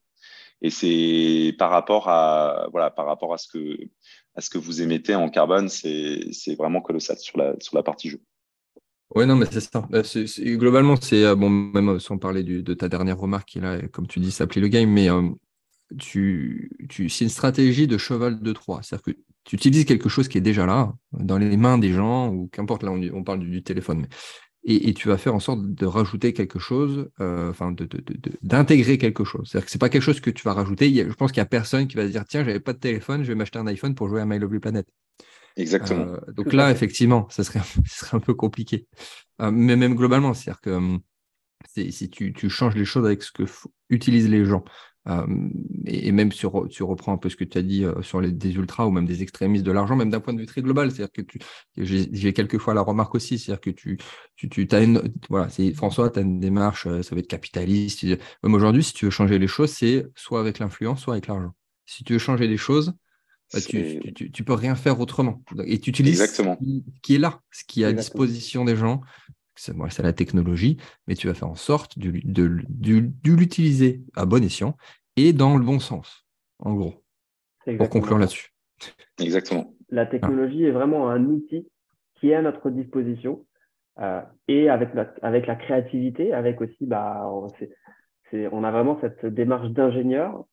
Et 0.62 0.70
c'est 0.70 1.54
par 1.58 1.70
rapport 1.70 2.08
à 2.08 2.68
voilà, 2.70 2.90
par 2.90 3.06
rapport 3.06 3.32
à 3.32 3.38
ce 3.38 3.48
que 3.48 3.78
ce 4.40 4.50
que 4.50 4.58
vous 4.58 4.82
émettez 4.82 5.14
en 5.14 5.28
carbone, 5.28 5.68
c'est 5.68 6.54
vraiment 6.58 6.80
colossal 6.80 7.16
sur 7.18 7.38
la, 7.38 7.82
partie 7.82 8.10
jeu. 8.10 8.20
Oui, 9.14 9.26
non, 9.26 9.36
mais 9.36 9.46
c'est 9.50 9.60
ça. 9.60 9.86
Bah, 9.90 10.02
globalement, 10.38 10.94
c'est 10.96 11.24
euh, 11.24 11.34
bon, 11.34 11.50
même 11.50 11.98
sans 11.98 12.18
parler 12.18 12.44
de 12.44 12.74
ta 12.74 12.88
dernière 12.88 13.18
remarque 13.18 13.48
qui, 13.48 13.60
là, 13.60 13.80
comme 13.88 14.06
tu 14.06 14.20
dis, 14.20 14.30
s'appelait 14.30 14.60
le 14.60 14.68
game, 14.68 14.88
mais 14.88 15.10
euh, 15.10 15.28
tu, 15.98 16.70
tu, 16.88 17.08
c'est 17.08 17.24
une 17.24 17.30
stratégie 17.30 17.86
de 17.86 17.98
cheval 17.98 18.40
de 18.40 18.52
Troie. 18.52 18.80
C'est-à-dire 18.82 19.14
que 19.14 19.20
tu 19.44 19.56
utilises 19.56 19.84
quelque 19.84 20.08
chose 20.08 20.28
qui 20.28 20.38
est 20.38 20.42
déjà 20.42 20.66
là, 20.66 20.94
dans 21.12 21.38
les 21.38 21.56
mains 21.56 21.78
des 21.78 21.92
gens, 21.92 22.28
ou 22.28 22.48
qu'importe, 22.52 22.82
là, 22.82 22.92
on, 22.92 23.24
parle 23.24 23.40
du, 23.40 23.62
téléphone, 23.62 24.02
mais 24.02 24.08
et, 24.64 24.92
tu 24.92 25.08
vas 25.08 25.16
faire 25.16 25.34
en 25.34 25.40
sorte 25.40 25.62
de 25.62 25.86
rajouter 25.86 26.32
quelque 26.32 26.58
chose, 26.58 27.10
euh, 27.20 27.50
enfin 27.50 27.74
d'intégrer 28.42 28.98
quelque 28.98 29.24
chose. 29.24 29.48
C'est-à-dire 29.48 29.64
que 29.64 29.70
c'est 29.72 29.80
pas 29.80 29.88
quelque 29.88 30.02
chose 30.02 30.20
que 30.20 30.30
tu 30.30 30.42
vas 30.42 30.52
rajouter. 30.52 30.94
je 30.94 31.14
pense 31.14 31.32
qu'il 31.32 31.38
y 31.38 31.42
a 31.42 31.46
personne 31.46 31.88
qui 31.88 31.96
va 31.96 32.06
se 32.06 32.12
dire 32.12 32.24
tiens, 32.26 32.44
j'avais 32.44 32.60
pas 32.60 32.74
de 32.74 32.78
téléphone, 32.78 33.22
je 33.22 33.28
vais 33.28 33.34
m'acheter 33.34 33.58
un 33.58 33.66
iPhone 33.66 33.94
pour 33.94 34.08
jouer 34.08 34.20
à 34.20 34.26
My 34.26 34.38
Lovely 34.38 34.60
Planet. 34.60 34.86
Exactement. 35.56 36.06
Euh, 36.06 36.32
donc 36.32 36.52
là, 36.52 36.70
effectivement, 36.70 37.26
ça 37.30 37.42
serait, 37.42 37.60
ça 37.86 38.06
serait 38.06 38.16
un 38.16 38.20
peu 38.20 38.34
compliqué. 38.34 38.86
Euh, 39.40 39.50
mais 39.50 39.76
même 39.76 39.94
globalement, 39.94 40.34
c'est-à-dire 40.34 40.60
que 40.60 40.70
hum, 40.70 41.00
si 41.66 42.10
tu, 42.10 42.32
tu, 42.32 42.50
changes 42.50 42.74
les 42.74 42.84
choses 42.84 43.06
avec 43.06 43.22
ce 43.22 43.32
que 43.32 43.44
utilisent 43.88 44.28
les 44.28 44.44
gens, 44.44 44.64
euh, 45.08 45.26
et, 45.86 46.12
même 46.12 46.30
sur, 46.30 46.68
tu 46.68 46.82
reprends 46.82 47.12
un 47.12 47.16
peu 47.16 47.28
ce 47.28 47.36
que 47.36 47.44
tu 47.44 47.56
as 47.56 47.62
dit 47.62 47.84
euh, 47.84 48.02
sur 48.02 48.20
les, 48.20 48.30
des 48.30 48.54
ultras 48.54 48.86
ou 48.86 48.90
même 48.90 49.06
des 49.06 49.22
extrémistes 49.22 49.64
de 49.64 49.72
l'argent, 49.72 49.96
même 49.96 50.10
d'un 50.10 50.20
point 50.20 50.34
de 50.34 50.40
vue 50.40 50.46
très 50.46 50.62
global. 50.62 50.90
C'est-à-dire 50.90 51.12
que 51.12 51.22
tu, 51.22 51.40
j'ai 51.76 52.32
quelquefois 52.32 52.74
la 52.74 52.82
remarque 52.82 53.14
aussi, 53.14 53.38
c'est-à-dire 53.38 53.60
que 53.60 53.70
tu, 53.70 53.98
tu, 54.36 54.48
tu 54.48 54.68
as 54.70 54.82
une, 54.82 55.02
voilà, 55.30 55.48
c'est 55.48 55.72
François, 55.72 56.10
tu 56.10 56.18
as 56.18 56.22
une 56.22 56.40
démarche, 56.40 56.86
euh, 56.86 57.02
ça 57.02 57.14
va 57.14 57.20
être 57.20 57.28
capitaliste. 57.28 58.04
Même 58.42 58.54
aujourd'hui, 58.54 58.84
si 58.84 58.92
tu 58.92 59.06
veux 59.06 59.10
changer 59.10 59.38
les 59.38 59.48
choses, 59.48 59.70
c'est 59.70 60.06
soit 60.14 60.40
avec 60.40 60.58
l'influence, 60.58 61.00
soit 61.00 61.14
avec 61.14 61.26
l'argent. 61.26 61.52
Si 61.86 62.04
tu 62.04 62.12
veux 62.12 62.18
changer 62.18 62.46
les 62.46 62.58
choses, 62.58 62.92
bah, 63.52 63.60
tu, 63.60 64.00
tu, 64.14 64.30
tu, 64.30 64.44
peux 64.44 64.52
rien 64.52 64.76
faire 64.76 65.00
autrement. 65.00 65.42
Et 65.64 65.80
tu 65.80 65.90
utilises 65.90 66.20
Exactement. 66.20 66.56
Ce, 66.60 67.00
qui, 67.02 67.14
est 67.16 67.18
là, 67.18 67.40
ce 67.50 67.64
qui 67.64 67.82
est 67.82 67.86
à 67.86 67.92
disposition 67.92 68.64
des 68.64 68.76
gens, 68.76 69.00
c'est 69.60 70.02
la 70.02 70.12
technologie, 70.12 70.78
mais 71.06 71.14
tu 71.14 71.26
vas 71.26 71.34
faire 71.34 71.50
en 71.50 71.54
sorte 71.54 71.98
de, 71.98 72.10
l'utiliser 73.24 74.02
à 74.16 74.24
bon 74.24 74.42
escient 74.42 74.76
et 75.16 75.32
dans 75.32 75.56
le 75.56 75.64
bon 75.64 75.78
sens, 75.78 76.26
en 76.58 76.74
gros, 76.74 77.04
pour 77.76 77.90
conclure 77.90 78.18
là-dessus. 78.18 78.54
Exactement. 79.20 79.74
La 79.90 80.06
technologie 80.06 80.64
est 80.64 80.70
vraiment 80.70 81.10
un 81.10 81.24
outil 81.24 81.68
qui 82.14 82.30
est 82.30 82.34
à 82.34 82.42
notre 82.42 82.70
disposition 82.70 83.44
euh, 83.98 84.22
et 84.48 84.70
avec, 84.70 84.90
avec 85.20 85.46
la 85.46 85.56
créativité, 85.56 86.32
avec 86.32 86.60
aussi, 86.60 86.86
bah, 86.86 87.30
on, 87.30 88.64
a 88.64 88.70
vraiment 88.70 88.98
cette 89.00 89.26
démarche 89.26 89.68
d'ingénieur. 89.70 90.44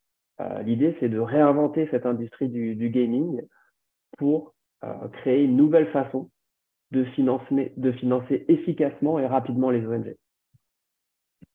Euh, 0.42 0.62
l'idée, 0.64 0.98
c'est 1.00 1.10
de 1.10 1.20
réinventer 1.20 1.88
cette 1.92 2.06
industrie 2.06 2.50
du, 2.50 2.90
gaming 2.90 3.42
pour 4.18 4.54
euh, 4.84 5.08
créer 5.14 5.44
une 5.44 5.56
nouvelle 5.56 5.90
façon 5.92 6.30
de 6.92 7.04
financer, 7.04 7.74
de 7.78 7.92
financer 7.92 8.46
efficacement 8.48 9.20
et 9.20 9.26
rapidement 9.26 9.70
les 9.70 9.86
ONG. 9.86 10.16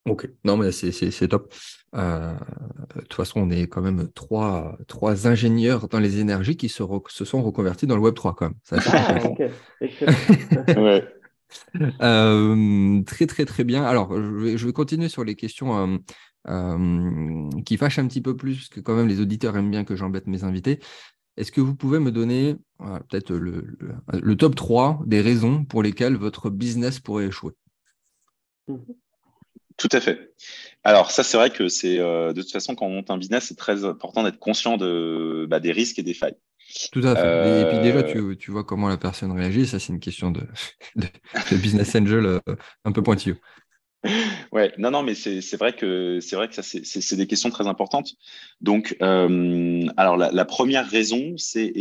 Ok, 0.05 0.29
non 0.45 0.57
mais 0.57 0.73
c'est 0.73 1.29
top. 1.29 1.55
de 1.93 3.01
toute 3.03 3.15
façon, 3.15 3.41
on 3.41 3.51
est 3.51 3.69
quand 3.69 3.83
même 3.83 4.09
trois, 4.15 4.77
trois 4.89 5.29
ingénieurs 5.29 5.89
dans 5.89 6.01
les 6.01 6.19
énergies 6.19 6.57
qui 6.57 6.69
se, 6.69 6.83
se 7.09 7.25
sont 7.25 7.43
reconvertis 7.43 7.87
dans 7.87 7.95
le 7.95 8.03
Web 8.03 8.15
3 8.15 8.35
quand 8.35 8.47
même. 8.47 8.59
Ça, 8.65 8.79
ah, 8.87 9.19
ouais. 10.81 11.05
Euh, 12.03 13.03
très 13.05 13.27
très 13.27 13.45
très 13.45 13.65
bien. 13.65 13.85
Alors, 13.85 14.15
je 14.15 14.67
vais, 14.67 14.73
continuer 14.73 15.09
sur 15.09 15.25
les 15.25 15.35
questions 15.35 15.77
euh, 15.77 15.99
euh, 16.49 17.51
qui 17.65 17.77
fâchent 17.77 17.99
un 17.99 18.09
petit 18.09 18.23
peu 18.23 18.37
plus, 18.37 18.57
parce 18.57 18.69
que 18.69 18.81
quand 18.81 18.95
même 18.95 19.09
les 19.09 19.21
auditeurs 19.21 19.57
aiment 19.57 19.71
bien 19.71 19.85
que 19.85 19.97
j'embête 19.97 20.27
mes 20.27 20.45
invités. 20.45 20.81
Est-ce 21.37 21.53
que 21.53 21.61
vous 21.61 21.75
pouvez 21.75 21.99
me 21.99 22.11
donner 22.11 22.57
peut-être 23.09 23.33
le, 23.33 24.37
top 24.37 24.55
3 24.55 25.01
des 25.07 25.21
raisons 25.21 25.65
pour 25.65 25.83
lesquelles 25.83 26.17
votre 26.17 26.51
business 26.51 27.01
pourrait 27.01 27.27
échouer? 27.27 27.53
Tout 29.77 29.89
à 29.93 30.01
fait. 30.01 30.35
Alors 30.85 31.11
ça, 31.11 31.25
c'est 31.25 31.37
vrai 31.37 31.51
que 31.51 31.69
c'est 31.69 31.99
de 31.99 32.41
toute 32.41 32.53
façon 32.53 32.75
quand 32.75 32.87
on 32.87 32.91
monte 32.91 33.11
un 33.11 33.19
business, 33.19 33.47
c'est 33.49 33.57
très 33.57 33.85
important 33.85 34.23
d'être 34.23 34.39
conscient 34.39 34.77
de, 34.77 35.47
bah, 35.49 35.61
des 35.61 35.73
risques 35.73 35.99
et 35.99 36.03
des 36.03 36.15
failles. 36.15 36.37
Tout 36.91 37.03
à 37.05 37.15
fait. 37.15 37.61
Et 37.61 37.65
puis 37.67 37.79
déjà, 37.81 37.99
euh, 37.99 38.35
tu, 38.37 38.51
vois 38.51 38.65
comment 38.65 38.89
la 38.89 38.97
personne 38.97 39.33
réagit. 39.33 39.67
Ça, 39.67 39.79
c'est 39.79 39.93
une 39.93 40.01
question 40.01 40.31
de, 40.31 40.41
business 41.53 41.95
angel 41.95 42.27
euh, 42.27 42.41
un 42.85 42.93
peu 42.93 43.03
pointilleux. 43.03 43.39
Ouais, 44.53 44.73
non, 44.79 44.91
non, 44.91 45.03
mais 45.03 45.15
c'est 45.15 45.57
vrai 45.57 45.75
que 45.75 46.19
c'est 46.21 46.37
vrai 46.37 46.49
que 46.49 46.55
ça 46.55 46.63
c'est 46.63 47.17
des 47.17 47.27
questions 47.27 47.51
très 47.51 47.67
importantes. 47.67 48.15
Donc, 48.61 48.97
euh, 49.01 49.87
alors 49.97 50.17
la, 50.17 50.45
première 50.45 50.89
raison, 50.89 51.35
c'est 51.37 51.73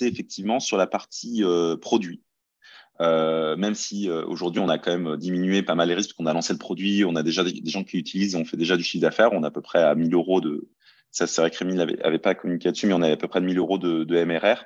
effectivement 0.00 0.60
sur 0.60 0.76
la 0.76 0.86
partie 0.86 1.42
produit. 1.80 2.20
même 3.00 3.74
si 3.74 4.10
aujourd'hui 4.10 4.60
on 4.60 4.68
a 4.68 4.78
quand 4.78 4.96
même 4.96 5.16
diminué 5.16 5.62
pas 5.62 5.74
mal 5.74 5.88
les 5.88 5.94
risques, 5.94 6.16
qu'on 6.16 6.26
a 6.26 6.32
lancé 6.32 6.52
le 6.52 6.58
produit, 6.58 7.04
on 7.04 7.16
a 7.16 7.22
déjà 7.22 7.44
des, 7.44 7.60
gens 7.64 7.84
qui 7.84 7.96
l'utilisent, 7.96 8.34
on 8.34 8.44
fait 8.44 8.56
déjà 8.56 8.76
du 8.76 8.82
chiffre 8.82 9.02
d'affaires, 9.02 9.32
on 9.32 9.44
est 9.44 9.46
à 9.46 9.50
peu 9.52 9.62
près 9.62 9.82
à 9.82 9.94
1000 9.94 10.12
euros 10.14 10.40
de, 10.40 10.68
ça, 11.14 11.28
c'est 11.28 11.40
vrai 11.40 11.50
que 11.52 11.58
Rémi 11.58 11.76
n'avait 11.76 12.18
pas 12.18 12.34
communiqué 12.34 12.72
dessus, 12.72 12.88
mais 12.88 12.92
on 12.92 13.00
avait 13.00 13.12
à 13.12 13.16
peu 13.16 13.28
près 13.28 13.40
de 13.40 13.46
1000 13.46 13.56
euros 13.56 13.78
de, 13.78 14.02
de 14.02 14.24
MRR. 14.24 14.64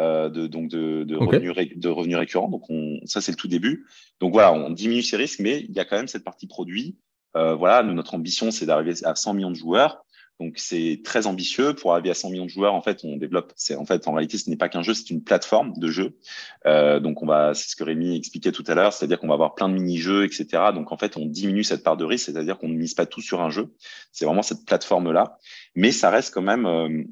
Euh, 0.00 0.28
de, 0.28 0.48
donc 0.48 0.68
de, 0.68 1.04
de, 1.04 1.14
revenus, 1.14 1.54
de 1.76 1.88
revenus 1.88 2.16
récurrents. 2.16 2.48
Donc 2.48 2.68
on, 2.68 2.98
ça 3.04 3.20
c'est 3.20 3.30
le 3.30 3.36
tout 3.36 3.46
début. 3.46 3.86
Donc 4.18 4.32
voilà, 4.32 4.52
on 4.52 4.70
diminue 4.70 5.02
ces 5.02 5.16
risques, 5.16 5.38
mais 5.38 5.60
il 5.68 5.72
y 5.72 5.78
a 5.78 5.84
quand 5.84 5.96
même 5.96 6.08
cette 6.08 6.24
partie 6.24 6.48
produit. 6.48 6.98
Euh, 7.36 7.54
voilà, 7.54 7.84
notre 7.84 8.14
ambition 8.14 8.50
c'est 8.50 8.66
d'arriver 8.66 8.94
à 9.04 9.14
100 9.14 9.34
millions 9.34 9.50
de 9.52 9.56
joueurs. 9.56 10.04
Donc 10.40 10.54
c'est 10.56 11.00
très 11.04 11.28
ambitieux. 11.28 11.74
Pour 11.74 11.92
arriver 11.92 12.10
à 12.10 12.14
100 12.14 12.30
millions 12.30 12.44
de 12.44 12.50
joueurs, 12.50 12.74
en 12.74 12.82
fait, 12.82 13.04
on 13.04 13.16
développe. 13.16 13.52
C'est 13.54 13.76
en 13.76 13.84
fait 13.84 14.08
en 14.08 14.14
réalité, 14.14 14.36
ce 14.36 14.50
n'est 14.50 14.56
pas 14.56 14.68
qu'un 14.68 14.82
jeu, 14.82 14.94
c'est 14.94 15.10
une 15.10 15.22
plateforme 15.22 15.72
de 15.76 15.88
jeu. 15.88 16.18
Euh, 16.66 16.98
donc 16.98 17.22
on 17.22 17.26
va, 17.26 17.54
c'est 17.54 17.70
ce 17.70 17.76
que 17.76 17.84
Rémi 17.84 18.16
expliquait 18.16 18.50
tout 18.50 18.64
à 18.66 18.74
l'heure, 18.74 18.92
c'est-à-dire 18.92 19.20
qu'on 19.20 19.28
va 19.28 19.34
avoir 19.34 19.54
plein 19.54 19.68
de 19.68 19.74
mini-jeux, 19.74 20.24
etc. 20.24 20.46
Donc 20.74 20.90
en 20.90 20.96
fait, 20.96 21.16
on 21.16 21.26
diminue 21.26 21.62
cette 21.62 21.84
part 21.84 21.96
de 21.96 22.04
risque, 22.04 22.26
c'est-à-dire 22.26 22.58
qu'on 22.58 22.68
ne 22.68 22.74
mise 22.74 22.94
pas 22.94 23.06
tout 23.06 23.20
sur 23.20 23.40
un 23.42 23.50
jeu. 23.50 23.72
C'est 24.10 24.24
vraiment 24.24 24.42
cette 24.42 24.64
plateforme 24.64 25.12
là, 25.12 25.38
mais 25.76 25.92
ça 25.92 26.10
reste 26.10 26.34
quand 26.34 26.42
même 26.42 26.66
euh, 26.66 27.04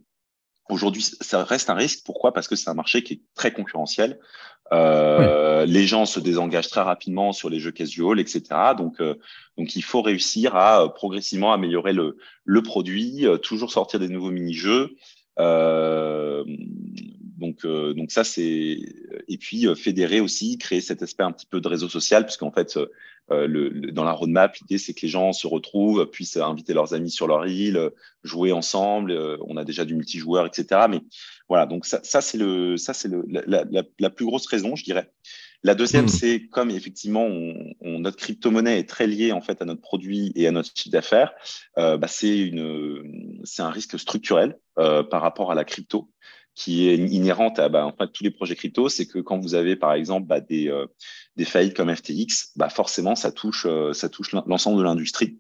Aujourd'hui, 0.73 1.03
ça 1.03 1.45
reste 1.45 1.71
un 1.71 1.75
risque. 1.75 2.01
Pourquoi? 2.05 2.33
Parce 2.33 2.49
que 2.49 2.57
c'est 2.57 2.71
un 2.71 2.75
marché 2.75 3.03
qui 3.03 3.15
est 3.15 3.21
très 3.35 3.53
concurrentiel. 3.53 4.19
Euh, 4.73 5.67
Les 5.67 5.87
gens 5.87 6.07
se 6.07 6.19
désengagent 6.19 6.71
très 6.71 6.81
rapidement 6.81 7.33
sur 7.33 7.51
les 7.51 7.61
jeux 7.61 7.73
casual, 7.73 8.19
etc. 8.19 8.43
Donc, 8.77 9.01
euh, 9.01 9.17
donc 9.59 9.77
il 9.77 9.83
faut 9.83 10.01
réussir 10.01 10.57
à 10.57 10.83
euh, 10.83 10.89
progressivement 10.89 11.53
améliorer 11.53 11.93
le, 11.93 12.17
le 12.45 12.63
produit, 12.63 13.27
toujours 13.43 13.71
sortir 13.71 14.01
des 14.01 14.09
nouveaux 14.09 14.31
mini-jeux. 14.31 14.97
donc, 17.39 17.67
donc 17.67 18.11
ça 18.11 18.25
c'est 18.25 18.79
et 19.29 19.39
puis 19.39 19.67
fédérer 19.77 20.21
aussi, 20.21 20.59
créer 20.59 20.81
cet 20.81 21.03
aspect 21.03 21.25
un 21.25 21.33
petit 21.33 21.47
peu 21.47 21.61
de 21.61 21.69
réseau 21.69 21.89
social, 21.89 22.25
puisqu'en 22.25 22.51
fait 22.51 22.79
euh, 23.31 23.47
le, 23.47 23.93
dans 23.93 24.05
la 24.05 24.13
roadmap, 24.13 24.57
l'idée 24.57 24.79
c'est 24.79 24.95
que 24.95 25.03
les 25.03 25.09
gens 25.09 25.33
se 25.33 25.47
retrouvent, 25.47 26.07
puissent 26.07 26.37
inviter 26.37 26.75
leurs 26.75 26.95
amis 26.95 27.11
sur 27.11 27.27
leur 27.27 27.47
île, 27.47 27.91
jouer 28.25 28.53
ensemble. 28.53 29.13
Euh, 29.13 29.37
on 29.47 29.57
a 29.57 29.65
déjà 29.65 29.85
du 29.85 29.95
multijoueur, 29.95 30.47
etc. 30.47 30.83
Mais 30.91 31.01
voilà, 31.49 31.67
donc 31.67 31.87
ça, 31.87 32.01
ça 32.03 32.21
c'est 32.21 32.39
le, 32.39 32.77
ça 32.77 32.95
c'est 32.95 33.11
la, 33.29 33.65
la, 33.71 33.83
la, 33.99 34.11
plus 34.11 34.27
grosse 34.27 34.47
raison, 34.47 34.77
je 34.77 34.85
dirais. 34.85 35.11
La 35.65 35.77
deuxième, 35.77 36.07
hmm. 36.07 36.09
c'est 36.09 36.47
comme 36.49 36.71
effectivement 36.71 37.25
on, 37.25 37.55
on, 37.81 38.01
notre 38.01 38.17
crypto-monnaie 38.17 38.81
est 38.81 38.89
très 38.89 39.07
liée 39.07 39.31
en 39.31 39.41
fait 39.41 39.63
à 39.63 39.65
notre 39.65 39.81
produit 39.81 40.33
et 40.35 40.49
à 40.49 40.51
notre 40.51 40.71
chiffre 40.75 40.91
d'affaires, 40.91 41.33
euh, 41.79 41.97
bah, 41.97 42.09
c'est 42.09 42.37
une, 42.37 43.41
c'est 43.45 43.63
un 43.63 43.71
risque 43.71 43.99
structurel 43.99 44.59
euh, 44.79 45.05
par 45.05 45.23
rapport 45.23 45.53
à 45.53 45.55
la 45.55 45.65
crypto 45.65 46.11
qui 46.55 46.89
est 46.89 46.97
inhérente 46.97 47.59
à 47.59 47.69
bah, 47.69 47.87
en 47.87 47.93
fait, 47.93 48.09
tous 48.13 48.25
les 48.25 48.31
projets 48.31 48.55
crypto, 48.55 48.89
c'est 48.89 49.07
que 49.07 49.19
quand 49.19 49.39
vous 49.39 49.55
avez 49.55 49.77
par 49.77 49.95
exemple 49.95 50.27
bah, 50.27 50.41
des, 50.41 50.69
euh, 50.69 50.87
des 51.37 51.45
faillites 51.45 51.75
comme 51.75 51.95
FTX, 51.95 52.53
bah, 52.57 52.69
forcément 52.69 53.15
ça 53.15 53.33
touche, 53.33 53.67
euh, 53.67 53.93
ça 53.93 54.09
touche 54.09 54.33
l'ensemble 54.47 54.79
de 54.79 54.85
l'industrie. 54.85 55.39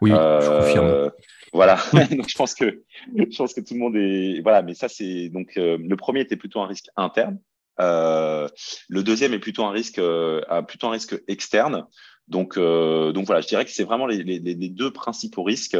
Oui, 0.00 0.10
je 0.10 0.16
euh, 0.16 0.60
confirme. 0.60 1.10
Voilà, 1.52 1.78
donc 2.10 2.28
je 2.28 2.34
pense 2.34 2.54
que 2.54 2.82
je 3.14 3.36
pense 3.36 3.52
que 3.52 3.60
tout 3.60 3.74
le 3.74 3.80
monde 3.80 3.96
est 3.96 4.40
voilà, 4.42 4.62
mais 4.62 4.74
ça 4.74 4.88
c'est 4.88 5.28
donc 5.28 5.52
le 5.56 5.94
premier 5.96 6.20
était 6.20 6.36
plutôt 6.36 6.60
un 6.60 6.66
risque 6.66 6.88
interne, 6.96 7.38
le 7.78 9.02
deuxième 9.02 9.34
est 9.34 9.38
plutôt 9.38 9.64
un 9.64 9.70
risque 9.70 10.00
plutôt 10.66 10.86
un 10.86 10.92
risque 10.92 11.20
externe. 11.28 11.86
Donc 12.28 12.58
donc 12.58 13.26
voilà, 13.26 13.42
je 13.42 13.48
dirais 13.48 13.66
que 13.66 13.70
c'est 13.70 13.84
vraiment 13.84 14.06
les, 14.06 14.22
les, 14.22 14.38
les, 14.38 14.68
deux 14.70 14.92
principaux 14.92 15.42
risques. 15.42 15.76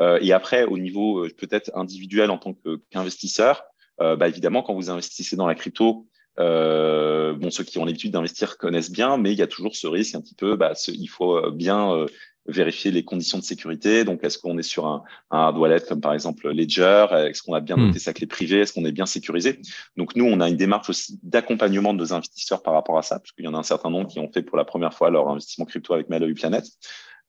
et 0.00 0.32
après 0.32 0.64
au 0.64 0.78
niveau 0.78 1.26
peut-être 1.36 1.70
individuel 1.74 2.30
en 2.30 2.38
tant 2.38 2.56
qu'investisseur, 2.90 3.58
euh, 3.58 3.69
bah, 4.00 4.28
évidemment, 4.28 4.62
quand 4.62 4.74
vous 4.74 4.90
investissez 4.90 5.36
dans 5.36 5.46
la 5.46 5.54
crypto, 5.54 6.06
euh, 6.38 7.34
bon, 7.34 7.50
ceux 7.50 7.64
qui 7.64 7.78
ont 7.78 7.84
l'habitude 7.84 8.12
d'investir 8.12 8.56
connaissent 8.56 8.90
bien, 8.90 9.16
mais 9.16 9.32
il 9.32 9.38
y 9.38 9.42
a 9.42 9.46
toujours 9.46 9.76
ce 9.76 9.86
risque 9.86 10.14
un 10.14 10.20
petit 10.20 10.34
peu. 10.34 10.56
Bah, 10.56 10.72
il 10.88 11.08
faut 11.08 11.36
euh, 11.36 11.50
bien 11.50 12.06
vérifier 12.46 12.90
les 12.90 13.04
conditions 13.04 13.38
de 13.38 13.42
sécurité. 13.42 14.04
Donc, 14.04 14.24
est-ce 14.24 14.38
qu'on 14.38 14.56
est 14.58 14.62
sur 14.62 14.86
un, 14.86 15.02
un 15.30 15.38
hard 15.38 15.58
wallet 15.58 15.80
comme 15.86 16.00
par 16.00 16.14
exemple 16.14 16.50
Ledger? 16.50 17.06
Est-ce 17.12 17.42
qu'on 17.42 17.54
a 17.54 17.60
bien 17.60 17.76
hmm. 17.76 17.88
noté 17.88 17.98
sa 17.98 18.12
clé 18.12 18.26
privée? 18.26 18.60
Est-ce 18.60 18.72
qu'on 18.72 18.84
est 18.84 18.92
bien 18.92 19.06
sécurisé? 19.06 19.60
Donc, 19.96 20.16
nous, 20.16 20.24
on 20.24 20.40
a 20.40 20.48
une 20.48 20.56
démarche 20.56 20.88
aussi 20.88 21.18
d'accompagnement 21.22 21.92
de 21.92 21.98
nos 21.98 22.12
investisseurs 22.12 22.62
par 22.62 22.74
rapport 22.74 22.98
à 22.98 23.02
ça, 23.02 23.18
parce 23.18 23.32
qu'il 23.32 23.44
y 23.44 23.48
en 23.48 23.54
a 23.54 23.58
un 23.58 23.62
certain 23.62 23.90
nombre 23.90 24.08
qui 24.08 24.18
ont 24.18 24.30
fait 24.32 24.42
pour 24.42 24.56
la 24.56 24.64
première 24.64 24.94
fois 24.94 25.10
leur 25.10 25.28
investissement 25.28 25.66
crypto 25.66 25.92
avec 25.92 26.08
Malawi 26.08 26.34
Planet. 26.34 26.64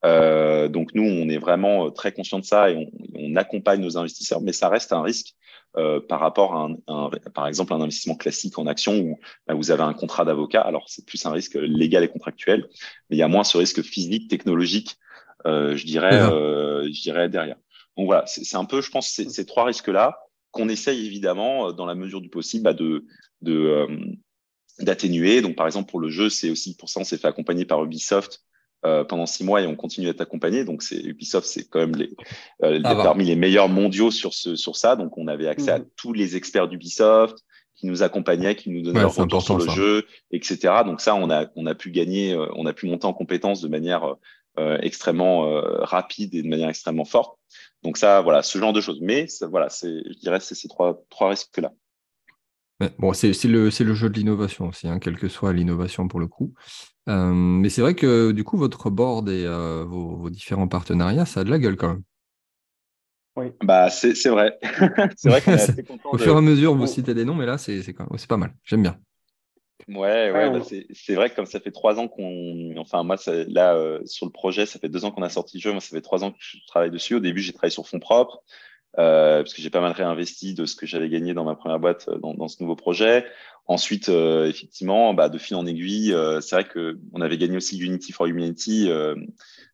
Euh, 0.03 0.67
donc 0.67 0.93
nous, 0.95 1.03
on 1.03 1.29
est 1.29 1.37
vraiment 1.37 1.91
très 1.91 2.11
conscient 2.11 2.39
de 2.39 2.45
ça 2.45 2.71
et 2.71 2.75
on, 2.75 2.89
on, 3.13 3.35
accompagne 3.35 3.81
nos 3.81 3.97
investisseurs, 3.97 4.41
mais 4.41 4.51
ça 4.51 4.67
reste 4.67 4.93
un 4.93 5.03
risque 5.03 5.35
euh, 5.77 6.01
par 6.01 6.19
rapport 6.19 6.55
à, 6.55 6.69
un, 6.87 7.09
par 7.33 7.47
exemple, 7.47 7.73
un 7.73 7.81
investissement 7.81 8.15
classique 8.15 8.57
en 8.57 8.67
action 8.67 8.97
où 8.97 9.19
bah, 9.47 9.53
vous 9.53 9.71
avez 9.71 9.83
un 9.83 9.93
contrat 9.93 10.25
d'avocat. 10.25 10.61
Alors, 10.61 10.85
c'est 10.87 11.05
plus 11.05 11.25
un 11.25 11.31
risque 11.31 11.55
légal 11.55 12.03
et 12.03 12.07
contractuel, 12.07 12.67
mais 13.09 13.15
il 13.15 13.19
y 13.19 13.23
a 13.23 13.27
moins 13.27 13.43
ce 13.43 13.57
risque 13.57 13.81
physique, 13.81 14.29
technologique, 14.29 14.97
euh, 15.45 15.75
je 15.75 15.85
dirais, 15.85 16.13
euh, 16.13 16.83
je 16.91 17.01
dirais 17.01 17.29
derrière. 17.29 17.57
Donc 17.97 18.07
voilà, 18.07 18.25
c'est 18.25 18.55
un 18.57 18.65
peu, 18.65 18.81
je 18.81 18.89
pense, 18.89 19.07
ces, 19.07 19.45
trois 19.45 19.65
risques-là 19.65 20.17
qu'on 20.51 20.69
essaye 20.69 21.05
évidemment, 21.05 21.69
euh, 21.69 21.71
dans 21.71 21.85
la 21.85 21.95
mesure 21.95 22.21
du 22.21 22.29
possible, 22.29 22.63
bah, 22.63 22.73
de, 22.73 23.05
de 23.41 23.53
euh, 23.53 23.87
d'atténuer. 24.79 25.41
Donc, 25.41 25.55
par 25.55 25.65
exemple, 25.65 25.89
pour 25.89 25.99
le 25.99 26.09
jeu, 26.09 26.29
c'est 26.29 26.49
aussi 26.49 26.75
pour 26.75 26.89
ça 26.89 26.99
on 26.99 27.03
s'est 27.03 27.17
fait 27.17 27.27
accompagner 27.27 27.65
par 27.65 27.83
Ubisoft 27.83 28.43
euh, 28.83 29.03
pendant 29.03 29.27
six 29.27 29.43
mois 29.43 29.61
et 29.61 29.67
on 29.67 29.75
continue 29.75 30.09
à 30.09 30.13
t'accompagner. 30.13 30.65
Donc, 30.65 30.81
c'est 30.81 30.99
Ubisoft, 30.99 31.47
c'est 31.47 31.69
quand 31.69 31.79
même 31.79 31.95
les, 31.95 32.09
euh, 32.63 32.81
parmi 32.81 33.25
les 33.25 33.35
meilleurs 33.35 33.69
mondiaux 33.69 34.09
sur 34.09 34.33
ce 34.33 34.55
sur 34.55 34.75
ça. 34.75 34.95
Donc, 34.95 35.17
on 35.19 35.27
avait 35.27 35.47
accès 35.47 35.69
à 35.69 35.79
mmh. 35.79 35.85
tous 35.95 36.13
les 36.13 36.35
experts 36.35 36.67
d'Ubisoft 36.67 37.37
qui 37.75 37.85
nous 37.85 38.01
accompagnaient, 38.01 38.55
qui 38.55 38.71
nous 38.71 38.81
donnaient 38.81 39.01
leur 39.01 39.15
retour 39.15 39.43
sur 39.43 39.57
le 39.57 39.69
jeu, 39.69 40.05
etc. 40.31 40.73
Donc 40.85 40.99
ça, 40.99 41.15
on 41.15 41.29
a 41.29 41.45
on 41.55 41.67
a 41.67 41.75
pu 41.75 41.91
gagner, 41.91 42.33
euh, 42.33 42.47
on 42.55 42.65
a 42.65 42.73
pu 42.73 42.87
monter 42.87 43.05
en 43.05 43.13
compétences 43.13 43.61
de 43.61 43.67
manière 43.67 44.15
euh, 44.57 44.77
extrêmement 44.81 45.61
rapide 45.81 46.33
et 46.33 46.41
de 46.41 46.47
manière 46.47 46.69
extrêmement 46.69 47.05
forte. 47.05 47.37
Donc 47.83 47.97
ça, 47.97 48.21
voilà, 48.21 48.41
ce 48.41 48.57
genre 48.57 48.73
de 48.73 48.81
choses. 48.81 48.99
Mais 49.01 49.27
ça, 49.27 49.47
voilà, 49.47 49.69
c'est, 49.69 50.03
je 50.07 50.19
dirais, 50.19 50.39
c'est 50.39 50.55
ces 50.55 50.67
trois 50.67 51.03
trois 51.09 51.29
risques 51.29 51.57
là. 51.57 51.71
Bon, 52.99 53.13
c'est 53.13 53.31
le, 53.45 53.69
le, 53.69 53.93
jeu 53.93 54.09
de 54.09 54.17
l'innovation 54.17 54.67
aussi, 54.67 54.87
hein, 54.87 54.99
quelle 54.99 55.17
que 55.17 55.27
soit 55.27 55.53
l'innovation 55.53 56.07
pour 56.07 56.19
le 56.19 56.27
coup. 56.27 56.53
Euh, 57.09 57.33
mais 57.33 57.69
c'est 57.69 57.81
vrai 57.81 57.95
que 57.95 58.31
du 58.31 58.43
coup, 58.43 58.57
votre 58.57 58.89
board 58.89 59.29
et 59.29 59.45
euh, 59.45 59.83
vos, 59.85 60.29
différents 60.29 60.67
partenariats, 60.67 61.25
ça 61.25 61.41
a 61.41 61.43
de 61.43 61.49
la 61.49 61.59
gueule 61.59 61.77
quand 61.77 61.89
même. 61.89 62.03
Oui, 63.35 63.45
bah, 63.63 63.89
c'est 63.89 64.13
vrai. 64.29 64.59
c'est 65.15 65.29
vrai 65.29 65.41
Au 66.05 66.17
fur 66.17 66.33
et 66.33 66.37
à 66.37 66.41
mesure, 66.41 66.75
vous 66.75 66.87
citez 66.87 67.13
des 67.13 67.25
noms, 67.25 67.35
mais 67.35 67.45
là, 67.45 67.57
c'est 67.57 67.83
pas 68.27 68.37
mal. 68.37 68.53
J'aime 68.63 68.83
bien. 68.83 68.99
Ouais, 69.87 70.31
ouais, 70.31 70.49
bah, 70.51 70.59
c'est 70.93 71.15
vrai 71.15 71.29
que 71.29 71.35
comme 71.35 71.45
ça 71.45 71.59
fait 71.59 71.71
trois 71.71 71.99
ans 71.99 72.07
qu'on. 72.07 72.75
Enfin, 72.77 73.03
moi, 73.03 73.15
là, 73.47 73.73
euh, 73.75 73.99
sur 74.05 74.25
le 74.25 74.31
projet, 74.31 74.65
ça 74.65 74.79
fait 74.79 74.89
deux 74.89 75.05
ans 75.05 75.11
qu'on 75.11 75.23
a 75.23 75.29
sorti 75.29 75.57
le 75.57 75.61
jeu. 75.61 75.71
Moi, 75.71 75.81
ça 75.81 75.95
fait 75.95 76.01
trois 76.01 76.23
ans 76.23 76.31
que 76.31 76.37
je 76.39 76.57
travaille 76.67 76.91
dessus. 76.91 77.15
Au 77.15 77.19
début, 77.19 77.41
j'ai 77.41 77.53
travaillé 77.53 77.71
sur 77.71 77.87
fonds 77.87 77.99
propres, 77.99 78.43
euh, 78.99 79.41
parce 79.41 79.53
que 79.53 79.61
j'ai 79.61 79.69
pas 79.69 79.81
mal 79.81 79.93
réinvesti 79.93 80.53
de 80.53 80.65
ce 80.65 80.75
que 80.75 80.85
j'avais 80.85 81.07
gagné 81.07 81.33
dans 81.33 81.45
ma 81.45 81.55
première 81.55 81.79
boîte 81.79 82.09
euh, 82.09 82.17
dans, 82.17 82.47
ce 82.47 82.61
nouveau 82.61 82.75
projet. 82.75 83.25
Ensuite, 83.65 84.09
euh, 84.09 84.47
effectivement, 84.47 85.13
bah, 85.13 85.29
de 85.29 85.37
fil 85.37 85.55
en 85.55 85.65
aiguille, 85.65 86.13
c'est 86.41 86.55
vrai 86.55 86.67
qu'on 86.67 87.21
avait 87.21 87.37
gagné 87.37 87.57
aussi 87.57 87.77
Unity 87.77 88.11
for 88.11 88.25
Humanity. 88.25 88.89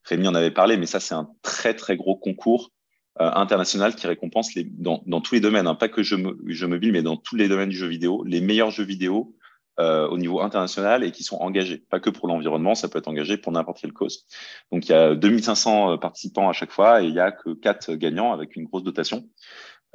Rémi 0.03 0.27
en 0.27 0.35
avait 0.35 0.51
parlé, 0.51 0.77
mais 0.77 0.85
ça, 0.85 0.99
c'est 0.99 1.15
un 1.15 1.29
très, 1.41 1.73
très 1.73 1.95
gros 1.95 2.15
concours 2.15 2.71
international 3.19 3.95
qui 3.95 4.05
récompense 4.05 4.51
dans 4.77 5.21
tous 5.21 5.33
les 5.33 5.41
domaines, 5.41 5.65
hein, 5.65 5.73
pas 5.73 5.89
que 5.89 6.03
jeux, 6.03 6.37
jeux 6.45 6.67
mobiles, 6.67 6.91
mais 6.91 7.01
dans 7.01 7.17
tous 7.17 7.35
les 7.35 7.47
domaines 7.47 7.69
du 7.69 7.75
jeu 7.75 7.87
vidéo, 7.87 8.23
les 8.23 8.41
meilleurs 8.41 8.69
jeux 8.69 8.83
vidéo 8.83 9.35
euh, 9.79 10.07
au 10.07 10.17
niveau 10.17 10.41
international 10.41 11.03
et 11.03 11.11
qui 11.11 11.23
sont 11.23 11.37
engagés, 11.37 11.77
pas 11.77 11.99
que 11.99 12.09
pour 12.09 12.27
l'environnement, 12.27 12.73
ça 12.73 12.89
peut 12.89 12.97
être 12.97 13.07
engagé 13.07 13.37
pour 13.37 13.51
n'importe 13.51 13.79
quelle 13.79 13.93
cause. 13.93 14.25
Donc 14.71 14.87
il 14.87 14.91
y 14.91 14.95
a 14.95 15.13
2500 15.13 15.93
euh, 15.93 15.97
participants 15.97 16.49
à 16.49 16.53
chaque 16.53 16.71
fois 16.71 17.03
et 17.03 17.05
il 17.05 17.13
y 17.13 17.19
a 17.19 17.31
que 17.31 17.53
quatre 17.53 17.93
gagnants 17.93 18.33
avec 18.33 18.55
une 18.55 18.65
grosse 18.65 18.83
dotation. 18.83 19.29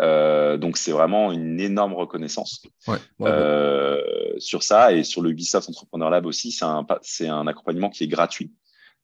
Euh, 0.00 0.56
donc 0.56 0.76
c'est 0.76 0.92
vraiment 0.92 1.32
une 1.32 1.60
énorme 1.60 1.94
reconnaissance 1.94 2.62
ouais, 2.88 2.96
euh, 3.20 4.00
sur 4.38 4.62
ça 4.62 4.92
et 4.92 5.04
sur 5.04 5.20
le 5.20 5.30
Ubisoft 5.30 5.68
Entrepreneur 5.68 6.10
Lab 6.10 6.26
aussi, 6.26 6.50
c'est 6.50 6.64
un, 6.64 6.86
c'est 7.02 7.28
un 7.28 7.46
accompagnement 7.46 7.90
qui 7.90 8.04
est 8.04 8.08
gratuit. 8.08 8.52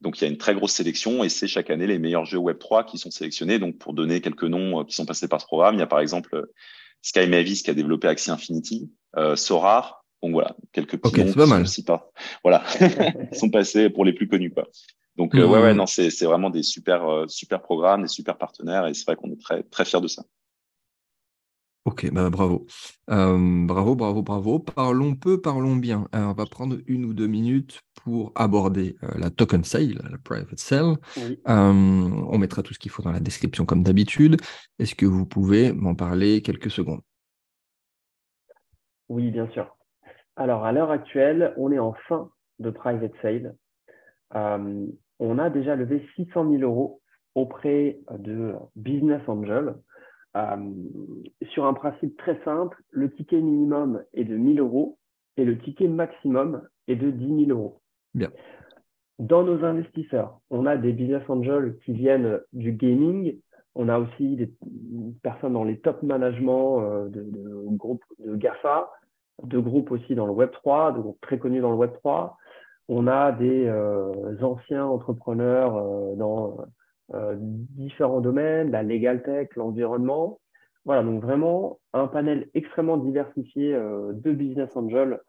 Donc 0.00 0.18
il 0.18 0.22
y 0.22 0.24
a 0.26 0.30
une 0.30 0.38
très 0.38 0.54
grosse 0.54 0.72
sélection 0.72 1.24
et 1.24 1.28
c'est 1.28 1.48
chaque 1.48 1.70
année 1.70 1.88
les 1.88 1.98
meilleurs 1.98 2.24
jeux 2.24 2.38
Web 2.38 2.58
3 2.58 2.84
qui 2.84 2.98
sont 2.98 3.10
sélectionnés. 3.10 3.58
Donc 3.58 3.78
pour 3.78 3.94
donner 3.94 4.20
quelques 4.20 4.44
noms 4.44 4.84
qui 4.84 4.94
sont 4.94 5.06
passés 5.06 5.26
par 5.26 5.40
ce 5.40 5.46
programme, 5.46 5.74
il 5.74 5.80
y 5.80 5.82
a 5.82 5.88
par 5.88 6.00
exemple 6.00 6.46
Sky 7.02 7.26
Mavis 7.26 7.62
qui 7.62 7.70
a 7.70 7.74
développé 7.74 8.08
Axie 8.08 8.30
Infinity, 8.30 8.90
euh, 9.16 9.36
Sorar, 9.36 10.04
donc 10.22 10.32
voilà, 10.32 10.56
quelques 10.86 11.00
petits 11.00 11.24
noms 11.24 11.32
pas 11.32 11.46
mal. 11.46 11.66
Sont 11.66 11.82
pas, 11.82 12.10
voilà, 12.42 12.64
sont 13.32 13.50
passés 13.50 13.90
pour 13.90 14.04
les 14.04 14.12
plus 14.12 14.28
connus 14.28 14.50
quoi. 14.50 14.68
Donc 15.16 15.34
euh, 15.34 15.46
ouais 15.46 15.60
ouais 15.60 15.74
mmh. 15.74 15.76
non 15.76 15.86
c'est 15.86 16.10
c'est 16.10 16.26
vraiment 16.26 16.50
des 16.50 16.62
super 16.62 17.08
euh, 17.08 17.26
super 17.26 17.60
programmes, 17.60 18.02
des 18.02 18.08
super 18.08 18.38
partenaires 18.38 18.86
et 18.86 18.94
c'est 18.94 19.04
vrai 19.04 19.16
qu'on 19.16 19.30
est 19.32 19.40
très 19.40 19.62
très 19.64 19.84
fiers 19.84 20.00
de 20.00 20.08
ça. 20.08 20.24
Ok, 21.84 22.10
bah 22.12 22.28
bravo. 22.28 22.66
Euh, 23.08 23.66
bravo, 23.66 23.94
bravo, 23.96 24.22
bravo. 24.22 24.58
Parlons 24.58 25.14
peu, 25.14 25.40
parlons 25.40 25.74
bien. 25.74 26.06
on 26.12 26.34
va 26.34 26.44
prendre 26.44 26.76
une 26.86 27.06
ou 27.06 27.14
deux 27.14 27.28
minutes 27.28 27.80
pour 28.04 28.30
aborder 28.34 28.96
la 29.16 29.30
token 29.30 29.64
sale, 29.64 29.98
la 30.10 30.18
private 30.18 30.58
sale. 30.58 30.96
on 31.46 32.38
mettra 32.38 32.62
tout 32.62 32.74
ce 32.74 32.78
qu'il 32.78 32.90
faut 32.90 33.02
dans 33.02 33.12
la 33.12 33.20
description 33.20 33.64
comme 33.64 33.82
d'habitude. 33.82 34.36
Est-ce 34.78 34.94
que 34.94 35.06
vous 35.06 35.24
pouvez 35.24 35.72
m'en 35.72 35.94
parler 35.94 36.42
quelques 36.42 36.70
secondes? 36.70 37.00
Oui, 39.08 39.30
bien 39.30 39.48
sûr. 39.50 39.77
Alors, 40.38 40.64
à 40.64 40.70
l'heure 40.70 40.92
actuelle, 40.92 41.52
on 41.56 41.72
est 41.72 41.80
en 41.80 41.94
fin 42.06 42.30
de 42.60 42.70
private 42.70 43.12
sale. 43.22 43.56
Euh, 44.36 44.86
on 45.18 45.36
a 45.36 45.50
déjà 45.50 45.74
levé 45.74 46.06
600 46.14 46.48
000 46.48 46.62
euros 46.62 47.00
auprès 47.34 47.98
de 48.16 48.54
Business 48.76 49.20
Angel. 49.26 49.74
Euh, 50.36 50.56
sur 51.50 51.66
un 51.66 51.74
principe 51.74 52.16
très 52.18 52.40
simple, 52.44 52.80
le 52.90 53.10
ticket 53.10 53.40
minimum 53.40 54.04
est 54.14 54.22
de 54.22 54.36
1000 54.36 54.60
euros 54.60 54.96
et 55.36 55.44
le 55.44 55.58
ticket 55.58 55.88
maximum 55.88 56.62
est 56.86 56.94
de 56.94 57.10
10 57.10 57.46
000 57.46 57.58
euros. 57.58 57.80
Bien. 58.14 58.30
Dans 59.18 59.42
nos 59.42 59.64
investisseurs, 59.64 60.38
on 60.50 60.66
a 60.66 60.76
des 60.76 60.92
business 60.92 61.28
angels 61.28 61.76
qui 61.84 61.94
viennent 61.94 62.40
du 62.52 62.70
gaming. 62.70 63.40
On 63.74 63.88
a 63.88 63.98
aussi 63.98 64.36
des 64.36 64.52
personnes 65.24 65.54
dans 65.54 65.64
les 65.64 65.80
top 65.80 66.00
management 66.04 66.80
euh, 66.82 67.08
de, 67.08 67.24
de 67.24 67.76
groupes 67.76 68.04
de 68.20 68.36
GAFA 68.36 68.88
de 69.42 69.58
groupes 69.58 69.90
aussi 69.90 70.14
dans 70.14 70.26
le 70.26 70.32
Web 70.32 70.50
3, 70.50 70.92
de 70.92 71.00
groupes 71.00 71.20
très 71.20 71.38
connus 71.38 71.60
dans 71.60 71.70
le 71.70 71.76
Web 71.76 71.92
3. 72.02 72.36
On 72.88 73.06
a 73.06 73.32
des 73.32 73.66
euh, 73.66 74.36
anciens 74.42 74.86
entrepreneurs 74.86 75.76
euh, 75.76 76.14
dans 76.16 76.56
euh, 77.14 77.36
différents 77.38 78.20
domaines, 78.20 78.70
la 78.70 78.82
legal 78.82 79.22
tech, 79.22 79.48
l'environnement. 79.56 80.40
Voilà, 80.84 81.02
donc 81.02 81.22
vraiment 81.22 81.78
un 81.92 82.06
panel 82.06 82.48
extrêmement 82.54 82.96
diversifié 82.96 83.74
de 83.74 84.32
business 84.32 84.74
angels 84.74 85.20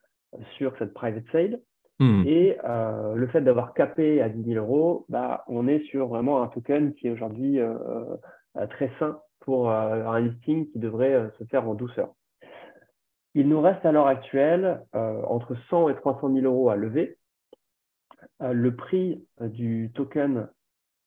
sur 0.57 0.78
cette 0.78 0.93
private 0.93 1.26
sale. 1.34 1.60
Hmm. 1.99 2.24
Et 2.26 2.55
le 2.64 3.28
fait 3.28 3.41
d'avoir 3.41 3.74
capé 3.74 4.22
à 4.22 4.30
10 4.30 4.53
000 4.53 4.66
euros, 4.66 5.05
bah, 5.10 5.43
on 5.49 5.68
est 5.68 5.82
sur 5.88 6.07
vraiment 6.07 6.41
un 6.41 6.47
token 6.47 6.93
qui 6.93 7.07
est 7.07 7.12
aujourd'hui 7.12 7.60
très 8.70 8.89
sain 8.99 9.20
pour 9.41 9.70
un 9.70 10.20
listing 10.22 10.72
qui 10.72 10.80
devrait 10.80 11.30
se 11.38 11.43
faire 11.45 11.68
en 11.68 11.74
douceur. 11.74 12.14
Il 13.36 13.48
nous 13.48 13.62
reste 13.62 13.86
à 13.86 13.92
l'heure 13.92 14.08
actuelle 14.08 14.84
euh, 14.96 15.22
entre 15.24 15.56
100 15.70 15.90
et 15.90 15.96
300 15.96 16.34
000 16.34 16.46
euros 16.46 16.70
à 16.70 16.76
lever. 16.76 17.18
Euh, 18.42 18.54
le 18.54 18.76
prix 18.76 19.24
euh, 19.42 19.48
du 19.48 19.92
token 19.94 20.50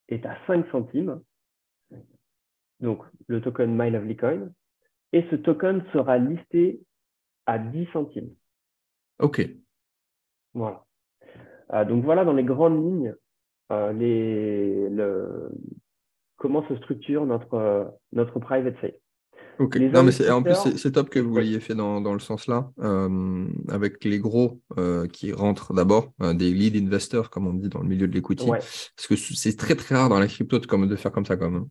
est 0.08 0.24
à 0.24 0.36
5 0.46 0.66
centimes, 0.70 1.20
donc 2.80 3.02
le 3.26 3.40
token 3.40 3.76
My 3.76 3.90
Lovely 3.90 4.16
Coin, 4.16 4.50
et 5.12 5.26
ce 5.30 5.36
token 5.36 5.84
sera 5.92 6.18
listé 6.18 6.80
à 7.46 7.58
10 7.58 7.86
centimes. 7.92 8.34
OK. 9.18 9.42
Voilà. 10.54 10.84
donc 11.86 12.04
voilà 12.04 12.26
dans 12.26 12.34
les 12.34 12.44
grandes 12.44 12.84
lignes 12.84 13.14
les, 13.94 14.86
comment 16.36 16.66
se 16.68 16.76
structure 16.76 17.24
notre, 17.24 17.96
notre 18.12 18.38
private 18.38 18.78
sale. 18.82 18.92
Ok. 19.58 19.76
Non, 19.76 20.02
mais 20.02 20.30
en 20.30 20.42
plus, 20.42 20.76
c'est 20.76 20.92
top 20.92 21.08
que 21.08 21.18
vous 21.18 21.36
l'ayez 21.36 21.60
fait 21.60 21.74
dans, 21.74 22.00
dans 22.00 22.14
le 22.14 22.20
sens-là, 22.20 22.70
euh, 22.80 23.46
avec 23.68 24.04
les 24.04 24.18
gros 24.18 24.60
euh, 24.78 25.06
qui 25.06 25.32
rentrent 25.32 25.74
d'abord, 25.74 26.12
euh, 26.22 26.34
des 26.34 26.52
lead 26.52 26.76
investors, 26.76 27.30
comme 27.30 27.46
on 27.46 27.54
dit 27.54 27.68
dans 27.68 27.80
le 27.80 27.88
milieu 27.88 28.08
de 28.08 28.14
l'equity. 28.14 28.46
Parce 28.48 29.06
que 29.08 29.16
c'est 29.16 29.56
très, 29.56 29.74
très 29.74 29.94
rare 29.94 30.08
dans 30.08 30.18
la 30.18 30.26
crypto 30.26 30.58
de, 30.58 30.66
comme, 30.66 30.88
de 30.88 30.96
faire 30.96 31.12
comme 31.12 31.26
ça, 31.26 31.36
quand 31.36 31.50
même. 31.50 31.66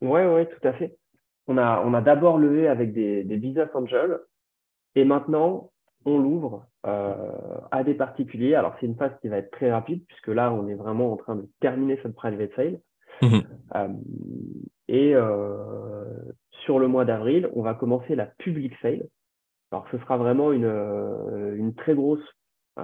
Oui, 0.00 0.20
oui, 0.22 0.46
tout 0.48 0.66
à 0.66 0.72
fait. 0.72 0.96
On 1.46 1.58
a, 1.58 1.82
on 1.84 1.94
a 1.94 2.00
d'abord 2.00 2.38
levé 2.38 2.68
avec 2.68 2.92
des, 2.92 3.24
des 3.24 3.36
business 3.36 3.68
angels 3.74 4.18
et 4.94 5.04
maintenant, 5.04 5.70
on 6.04 6.18
l'ouvre 6.18 6.66
à 6.84 7.84
des 7.84 7.94
particuliers. 7.94 8.56
Alors, 8.56 8.74
c'est 8.80 8.86
une 8.86 8.96
phase 8.96 9.12
qui 9.20 9.28
va 9.28 9.36
être 9.36 9.52
très 9.52 9.70
rapide 9.70 10.04
puisque 10.08 10.28
là, 10.28 10.52
on 10.52 10.66
est 10.66 10.74
vraiment 10.74 11.12
en 11.12 11.16
train 11.16 11.36
de 11.36 11.48
terminer 11.60 11.98
cette 12.02 12.14
private 12.14 12.50
sale. 12.56 12.80
Mmh 13.22 13.40
et 14.88 15.14
euh, 15.14 16.04
sur 16.64 16.78
le 16.78 16.86
mois 16.86 17.06
d'avril, 17.06 17.48
on 17.54 17.62
va 17.62 17.72
commencer 17.72 18.14
la 18.14 18.26
public 18.26 18.74
sale. 18.82 19.08
Alors, 19.70 19.86
ce 19.90 19.96
sera 19.98 20.18
vraiment 20.18 20.52
une, 20.52 20.66
euh, 20.66 21.70
très 21.78 21.94
grosse 21.94 22.22
euh, 22.78 22.82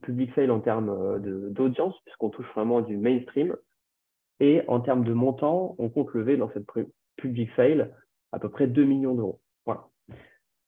public 0.00 0.30
sale 0.34 0.50
en 0.50 0.60
termes 0.60 1.20
d'audience, 1.52 1.94
puisqu'on 2.04 2.30
touche 2.30 2.50
vraiment 2.54 2.80
du 2.80 2.96
mainstream. 2.96 3.54
Et 4.40 4.62
en 4.68 4.80
termes 4.80 5.04
de 5.04 5.12
montant, 5.12 5.74
on 5.78 5.90
compte 5.90 6.12
lever 6.14 6.38
dans 6.38 6.50
cette 6.52 6.66
public 7.16 7.50
sale 7.56 7.94
à 8.32 8.38
peu 8.38 8.48
près 8.48 8.66
2 8.66 8.84
millions 8.84 9.14
d'euros. 9.14 9.40
Voilà. 9.66 9.88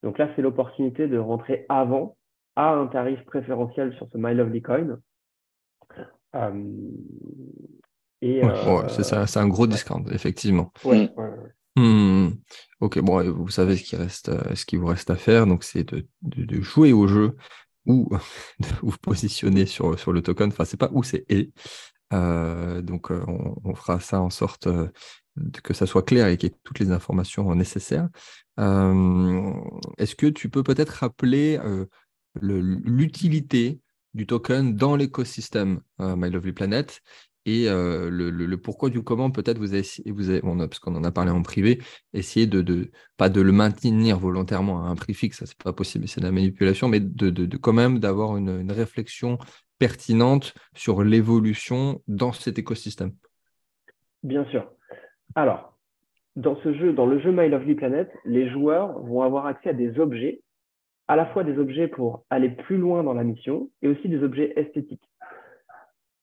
Donc 0.03 0.18
là, 0.18 0.30
c'est 0.34 0.42
l'opportunité 0.42 1.07
de 1.09 1.18
rentrer 1.18 1.64
avant 1.70 2.16
à 2.57 2.74
un 2.74 2.86
tarif 2.86 3.24
préférentiel 3.24 3.94
sur 3.94 4.09
ce 4.09 4.18
My 4.18 4.34
Lovely 4.34 4.62
Coin. 4.62 4.99
Euh, 6.34 6.64
c'est 8.88 9.04
ça, 9.04 9.26
c'est 9.26 9.38
un 9.38 9.48
gros 9.48 9.66
discount, 9.66 10.04
effectivement. 10.10 10.72
Ouais, 10.84 11.10
hmm. 11.76 12.30
Ok, 12.80 12.98
bon, 13.00 13.22
vous 13.30 13.50
savez 13.50 13.76
ce 13.76 13.82
qui 13.82 13.96
reste, 13.96 14.28
euh, 14.28 14.54
ce 14.54 14.64
qui 14.64 14.76
vous 14.76 14.86
reste 14.86 15.10
à 15.10 15.16
faire, 15.16 15.46
donc 15.46 15.64
c'est 15.64 15.84
de, 15.84 16.06
de, 16.22 16.60
jouer 16.60 16.92
au 16.92 17.06
jeu 17.06 17.36
ou 17.86 18.08
de 18.60 18.66
vous 18.82 18.96
positionner 19.00 19.66
sur, 19.66 19.98
sur 19.98 20.12
le 20.12 20.22
token. 20.22 20.48
Enfin, 20.48 20.64
c'est 20.64 20.76
pas 20.76 20.90
où, 20.92 21.02
c'est 21.02 21.24
et. 21.28 21.52
Euh, 22.14 22.80
donc, 22.80 23.10
on, 23.10 23.74
fera 23.74 24.00
ça 24.00 24.22
en 24.22 24.30
sorte 24.30 24.66
que 25.62 25.74
ça 25.74 25.86
soit 25.86 26.02
clair 26.02 26.28
et 26.28 26.38
qu'il 26.38 26.48
y 26.48 26.52
ait 26.52 26.58
toutes 26.64 26.78
les 26.78 26.90
informations 26.90 27.54
nécessaires. 27.54 28.08
Est-ce 28.56 30.14
que 30.16 30.26
tu 30.26 30.48
peux 30.48 30.62
peut-être 30.62 30.88
rappeler 30.88 31.60
l'utilité 32.40 33.78
du 34.14 34.26
token 34.26 34.74
dans 34.74 34.96
l'écosystème 34.96 35.82
My 35.98 36.30
Lovely 36.30 36.52
Planet? 36.52 37.02
Et 37.49 37.66
euh, 37.66 38.11
le, 38.11 38.57
pourquoi 38.59 38.90
du 38.90 39.03
comment, 39.03 39.30
peut-être 39.30 39.57
vous 39.57 39.72
avez, 39.72 39.82
vous 40.07 40.28
avez 40.28 40.42
parce 40.42 40.78
qu'on 40.80 40.94
en 40.94 41.05
a 41.05 41.11
parlé 41.11 41.30
en 41.30 41.40
privé, 41.40 41.78
essayer 42.12 42.46
de, 42.46 42.90
pas 43.16 43.30
de 43.30 43.40
le 43.40 43.53
maintenir 43.53 44.18
volontairement 44.18 44.84
à 44.84 44.88
un 44.88 44.94
prix 44.96 45.14
fixe, 45.14 45.38
ça 45.38 45.46
c'est 45.46 45.57
pas 45.57 45.72
possible, 45.72 46.07
c'est 46.07 46.20
de 46.20 46.26
la 46.26 46.32
manipulation, 46.32 46.88
mais 46.88 47.01
de, 47.01 47.30
de, 47.30 47.57
quand 47.57 47.72
même 47.72 48.01
d'avoir 48.01 48.36
une, 48.36 48.70
réflexion 48.70 49.38
pertinente 49.78 50.53
sur 50.74 51.03
l'évolution 51.03 52.03
dans 52.07 52.32
cet 52.32 52.59
écosystème. 52.59 53.12
Bien 54.22 54.44
sûr. 54.51 54.70
Alors, 55.34 55.78
dans 56.36 56.57
ce 56.62 56.74
jeu, 56.74 56.92
dans 56.92 57.07
le 57.07 57.18
jeu 57.18 57.32
My 57.32 57.49
Lovely 57.49 57.76
Planet, 57.76 58.11
les 58.26 58.51
joueurs 58.51 59.01
vont 59.01 59.22
avoir 59.22 59.46
accès 59.46 59.70
à 59.70 59.72
des 59.72 59.99
objets, 59.99 60.42
à 61.07 61.16
la 61.16 61.24
fois 61.26 61.44
des 61.44 61.59
objets 61.59 61.88
pour 61.88 62.26
aller 62.28 62.51
plus 62.51 62.76
loin 62.76 63.03
dans 63.03 63.14
la 63.14 63.24
mission 63.24 63.70
et 63.80 63.88
aussi 63.88 64.11
des 64.11 64.22
objets 64.22 64.53
esthétiques. 64.57 65.09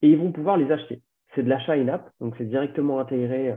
Et 0.03 0.09
ils 0.09 0.19
vont 0.19 0.31
pouvoir 0.31 0.57
les 0.57 0.71
acheter 0.71 1.01
c'est 1.35 1.43
de 1.43 1.49
l'achat 1.49 1.73
in-app, 1.73 2.09
donc 2.19 2.35
c'est 2.37 2.45
directement 2.45 2.99
intégré, 2.99 3.51
euh, 3.51 3.55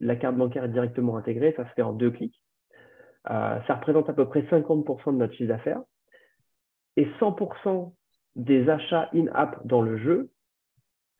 la 0.00 0.16
carte 0.16 0.36
bancaire 0.36 0.64
est 0.64 0.68
directement 0.68 1.16
intégrée, 1.16 1.54
ça 1.56 1.64
se 1.68 1.72
fait 1.74 1.82
en 1.82 1.92
deux 1.92 2.10
clics. 2.10 2.40
Euh, 3.30 3.58
ça 3.66 3.76
représente 3.76 4.08
à 4.08 4.12
peu 4.12 4.28
près 4.28 4.42
50% 4.42 5.12
de 5.12 5.18
notre 5.18 5.32
chiffre 5.34 5.48
d'affaires. 5.48 5.80
et 6.96 7.06
100% 7.18 7.92
des 8.36 8.68
achats 8.68 9.08
in-app 9.14 9.64
dans 9.66 9.80
le 9.80 9.96
jeu 9.96 10.30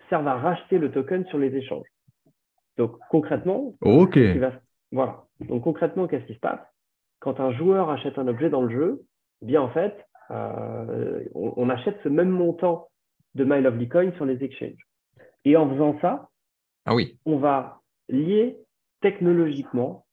servent 0.08 0.28
à 0.28 0.34
racheter 0.34 0.78
le 0.78 0.90
token 0.90 1.24
sur 1.26 1.38
les 1.38 1.54
échanges. 1.54 1.86
Donc 2.76 2.98
concrètement, 3.08 3.74
voilà. 4.92 5.24
Donc 5.40 5.62
concrètement, 5.62 6.06
qu'est-ce 6.06 6.26
qui 6.26 6.34
se 6.34 6.40
passe? 6.40 6.60
Quand 7.20 7.40
un 7.40 7.52
joueur 7.52 7.90
achète 7.90 8.18
un 8.18 8.28
objet 8.28 8.50
dans 8.50 8.62
le 8.62 8.70
jeu, 8.70 9.02
eh 9.42 9.46
bien 9.46 9.62
en 9.62 9.70
fait, 9.70 9.94
euh, 10.30 11.24
on, 11.34 11.68
achète 11.70 11.98
ce 12.02 12.08
même 12.08 12.30
montant 12.30 12.88
de 13.34 13.44
My 13.44 13.60
Lovely 13.60 13.88
Coin 13.88 14.12
sur 14.12 14.24
les 14.24 14.42
exchanges. 14.42 14.86
Et 15.44 15.56
en 15.56 15.68
faisant 15.68 15.98
ça, 16.00 16.30
ah 16.86 16.94
oui. 16.94 17.18
on 17.24 17.38
va 17.38 17.82
lier 18.08 18.58
technologiquement 19.00 20.06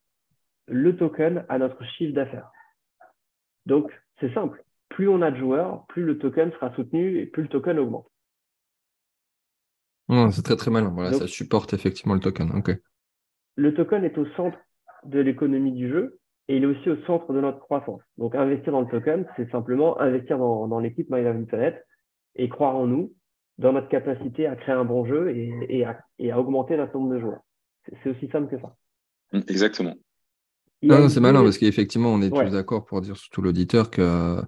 le 0.68 0.96
token 0.96 1.46
à 1.50 1.58
notre 1.58 1.84
chiffre 1.86 2.14
d'affaires. 2.14 2.52
Donc, 3.66 3.92
c'est 4.20 4.34
simple. 4.34 4.64
Plus 4.90 5.08
on 5.08 5.22
a 5.22 5.32
de 5.32 5.38
joueurs, 5.38 5.86
plus 5.88 6.04
le 6.04 6.18
token 6.18 6.52
sera 6.52 6.74
soutenu 6.76 7.20
et 7.20 7.26
plus 7.26 7.44
le 7.44 7.50
token 7.50 7.80
augmente. 7.80 8.08
c'est 10.32 10.44
très 10.44 10.56
très 10.56 10.72
malin. 10.72 10.90
Voilà, 10.90 11.14
ça 11.14 11.28
supporte 11.28 11.74
effectivement 11.74 12.14
le 12.14 12.20
token. 12.20 12.62
Le 13.56 13.74
token 13.74 14.04
est 14.04 14.18
au 14.18 14.26
centre 14.36 14.58
de 15.06 15.20
l'économie 15.20 15.72
du 15.72 15.90
jeu 15.90 16.20
et 16.48 16.58
il 16.58 16.64
est 16.64 16.68
aussi 16.68 16.90
au 16.90 16.98
centre 17.06 17.32
de 17.34 17.40
notre 17.40 17.60
croissance. 17.60 18.02
Donc, 18.18 18.36
investir 18.36 18.74
dans 18.74 18.82
le 18.82 18.88
token, 18.88 19.26
c'est 19.38 19.50
simplement 19.52 20.00
investir 20.00 20.38
dans, 20.38 20.80
l'équipe 20.80 21.08
My 21.10 21.24
Planet 21.46 21.86
et 22.36 22.50
croire 22.50 22.76
en 22.76 22.88
nous, 22.88 23.14
dans 23.62 23.74
notre 23.74 23.90
capacité 23.90 24.48
à 24.48 24.56
créer 24.56 24.76
un 24.76 24.86
bon 24.86 25.06
jeu 25.06 25.34
et, 25.36 25.86
à, 25.86 26.40
augmenter 26.40 26.76
notre 26.76 26.98
nombre 26.98 27.14
de 27.14 27.20
joueurs. 27.20 27.42
C'est 28.04 28.10
aussi 28.10 28.28
simple 28.30 28.50
que 28.50 28.60
ça. 28.62 28.76
Exactement. 29.48 29.96
Non, 30.82 31.08
c'est 31.10 31.20
malin 31.20 31.44
parce 31.44 31.58
qu'effectivement, 31.58 32.12
on 32.12 32.22
est 32.22 32.32
tous 32.32 32.52
d'accord 32.52 32.86
pour 32.86 33.02
dire 33.02 33.16
surtout 33.16 33.42
l'auditeur 33.42 33.92
que 33.92 34.42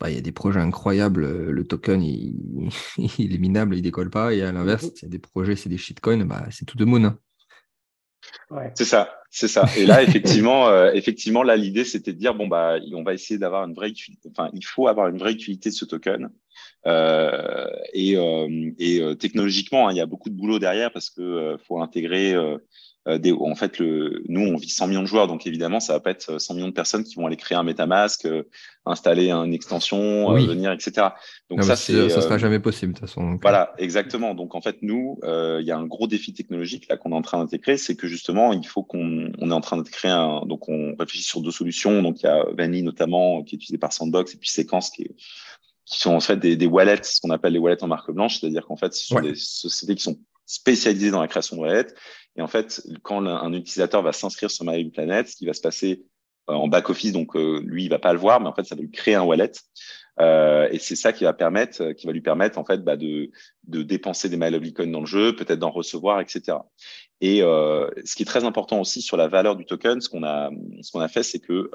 bah, 0.00 0.10
il 0.10 0.16
y 0.16 0.18
a 0.18 0.20
des 0.20 0.32
projets 0.32 0.60
incroyables, 0.60 1.48
le 1.48 1.64
token 1.64 2.02
il, 2.02 3.34
est 3.34 3.38
minable, 3.38 3.76
il 3.76 3.82
décolle 3.82 4.10
pas, 4.10 4.34
et 4.34 4.42
à 4.42 4.52
l'inverse, 4.52 4.90
il 4.96 5.02
y 5.02 5.06
a 5.06 5.08
des 5.08 5.20
projets, 5.20 5.56
c'est 5.56 5.68
des 5.68 5.78
shitcoins, 5.78 6.24
bah, 6.26 6.44
c'est 6.50 6.64
tout 6.64 6.76
de 6.76 6.84
moon. 6.84 7.04
Hein. 7.04 7.18
C'est 8.74 8.84
ça, 8.84 9.14
c'est 9.30 9.48
ça. 9.48 9.64
Et 9.76 9.86
là, 9.86 10.02
effectivement, 10.02 10.68
euh, 10.70 10.90
effectivement, 10.92 11.44
là, 11.44 11.56
l'idée, 11.56 11.84
c'était 11.84 12.12
de 12.12 12.18
dire 12.18 12.34
bon 12.34 12.48
bah, 12.48 12.78
on 12.92 13.04
va 13.04 13.14
essayer 13.14 13.38
d'avoir 13.38 13.64
une 13.64 13.74
vraie 13.74 13.90
utilité. 13.90 14.28
Enfin, 14.30 14.50
il 14.52 14.64
faut 14.64 14.88
avoir 14.88 15.08
une 15.08 15.18
vraie 15.18 15.32
utilité 15.32 15.70
de 15.70 15.74
ce 15.74 15.84
token. 15.84 16.30
Euh, 16.86 17.66
et, 17.92 18.16
euh, 18.16 18.70
et 18.78 19.00
technologiquement, 19.18 19.88
hein, 19.88 19.92
il 19.92 19.96
y 19.96 20.00
a 20.00 20.06
beaucoup 20.06 20.30
de 20.30 20.34
boulot 20.34 20.58
derrière 20.58 20.92
parce 20.92 21.10
que 21.10 21.56
faut 21.66 21.80
intégrer 21.80 22.34
euh, 23.08 23.36
en 23.40 23.54
fait, 23.54 23.78
le, 23.78 24.22
nous, 24.28 24.40
on 24.40 24.56
vit 24.56 24.68
100 24.68 24.88
millions 24.88 25.02
de 25.02 25.06
joueurs, 25.06 25.28
donc 25.28 25.46
évidemment, 25.46 25.78
ça 25.78 25.92
va 25.92 26.00
pas 26.00 26.10
être 26.10 26.40
100 26.40 26.54
millions 26.54 26.68
de 26.68 26.72
personnes 26.72 27.04
qui 27.04 27.14
vont 27.14 27.26
aller 27.26 27.36
créer 27.36 27.56
un 27.56 27.62
MetaMask, 27.62 28.24
euh, 28.24 28.42
installer 28.84 29.30
une 29.30 29.54
extension, 29.54 30.32
euh, 30.32 30.44
venir, 30.44 30.72
etc. 30.72 31.08
Donc 31.48 31.62
ça, 31.62 31.76
c'est, 31.76 32.08
ça 32.08 32.20
sera 32.20 32.38
jamais 32.38 32.58
possible 32.58 32.94
de 32.94 32.98
toute 32.98 33.08
façon. 33.08 33.38
voilà, 33.40 33.74
exactement. 33.78 34.34
Donc 34.34 34.54
en 34.54 34.60
fait, 34.60 34.78
nous, 34.82 35.18
il 35.22 35.64
y 35.64 35.70
a 35.70 35.76
un 35.76 35.86
gros 35.86 36.06
défi 36.06 36.32
technologique 36.32 36.88
là 36.88 36.96
qu'on 36.96 37.12
est 37.12 37.16
en 37.16 37.22
train 37.22 37.38
d'intégrer, 37.38 37.76
c'est 37.76 37.96
que 37.96 38.08
justement, 38.08 38.52
il 38.52 38.66
faut 38.66 38.82
qu'on, 38.82 39.30
on 39.38 39.50
est 39.50 39.54
en 39.54 39.60
train 39.60 39.76
de 39.76 39.88
créer 39.88 40.10
un, 40.10 40.42
donc 40.46 40.68
on 40.68 40.94
réfléchit 40.98 41.24
sur 41.24 41.40
deux 41.40 41.52
solutions. 41.52 42.02
Donc 42.02 42.22
il 42.22 42.26
y 42.26 42.28
a 42.28 42.44
Vanny 42.56 42.82
notamment 42.82 43.42
qui 43.44 43.54
est 43.54 43.58
utilisé 43.58 43.78
par 43.78 43.92
Sandbox 43.92 44.34
et 44.34 44.38
puis 44.38 44.50
Séquence 44.50 44.90
qui 44.90 45.02
est 45.02 45.14
qui 45.86 45.98
sont 45.98 46.14
en 46.14 46.20
fait 46.20 46.36
des, 46.36 46.56
des 46.56 46.66
wallets, 46.66 47.02
ce 47.02 47.20
qu'on 47.20 47.30
appelle 47.30 47.54
les 47.54 47.58
wallets 47.58 47.82
en 47.82 47.88
marque 47.88 48.10
blanche, 48.10 48.40
c'est-à-dire 48.40 48.66
qu'en 48.66 48.76
fait, 48.76 48.92
ce 48.92 49.06
sont 49.06 49.20
des 49.20 49.34
sociétés 49.34 49.94
qui 49.94 50.02
sont 50.02 50.18
spécialisées 50.44 51.10
dans 51.10 51.20
la 51.20 51.28
création 51.28 51.56
de 51.56 51.62
wallets 51.62 51.94
et 52.36 52.42
en 52.42 52.46
fait, 52.46 52.82
quand 53.02 53.26
un 53.26 53.52
utilisateur 53.52 54.02
va 54.02 54.12
s'inscrire 54.12 54.50
sur 54.50 54.64
MyPlanet, 54.64 55.24
ce 55.24 55.36
qui 55.36 55.46
va 55.46 55.54
se 55.54 55.62
passer 55.62 56.04
euh, 56.50 56.54
en 56.54 56.68
back 56.68 56.90
office, 56.90 57.12
donc 57.12 57.34
euh, 57.34 57.62
lui, 57.64 57.84
il 57.84 57.88
va 57.88 57.98
pas 57.98 58.12
le 58.12 58.18
voir, 58.18 58.40
mais 58.40 58.46
en 58.46 58.54
fait, 58.54 58.64
ça 58.64 58.74
va 58.74 58.82
lui 58.82 58.90
créer 58.90 59.14
un 59.14 59.22
wallet. 59.22 59.52
Euh, 60.20 60.68
et 60.70 60.78
c'est 60.78 60.96
ça 60.96 61.12
qui 61.12 61.24
va 61.24 61.32
permettre, 61.32 61.92
qui 61.92 62.06
va 62.06 62.12
lui 62.12 62.22
permettre 62.22 62.58
en 62.58 62.64
fait 62.64 62.82
bah, 62.82 62.96
de, 62.96 63.30
de 63.64 63.82
dépenser 63.82 64.28
des 64.28 64.36
My 64.38 64.72
Coins 64.72 64.86
dans 64.86 65.00
le 65.00 65.06
jeu, 65.06 65.34
peut-être 65.34 65.58
d'en 65.58 65.70
recevoir, 65.70 66.20
etc. 66.20 66.58
Et 67.20 67.40
ce 67.40 68.14
qui 68.14 68.22
est 68.22 68.26
très 68.26 68.44
important 68.44 68.80
aussi 68.80 69.00
sur 69.00 69.16
la 69.16 69.28
valeur 69.28 69.56
du 69.56 69.64
token, 69.64 70.00
ce 70.00 70.08
qu'on 70.08 70.22
a, 70.22 70.50
ce 70.82 70.90
qu'on 70.90 71.00
a 71.00 71.08
fait, 71.08 71.22
c'est 71.22 71.38
que 71.38 71.70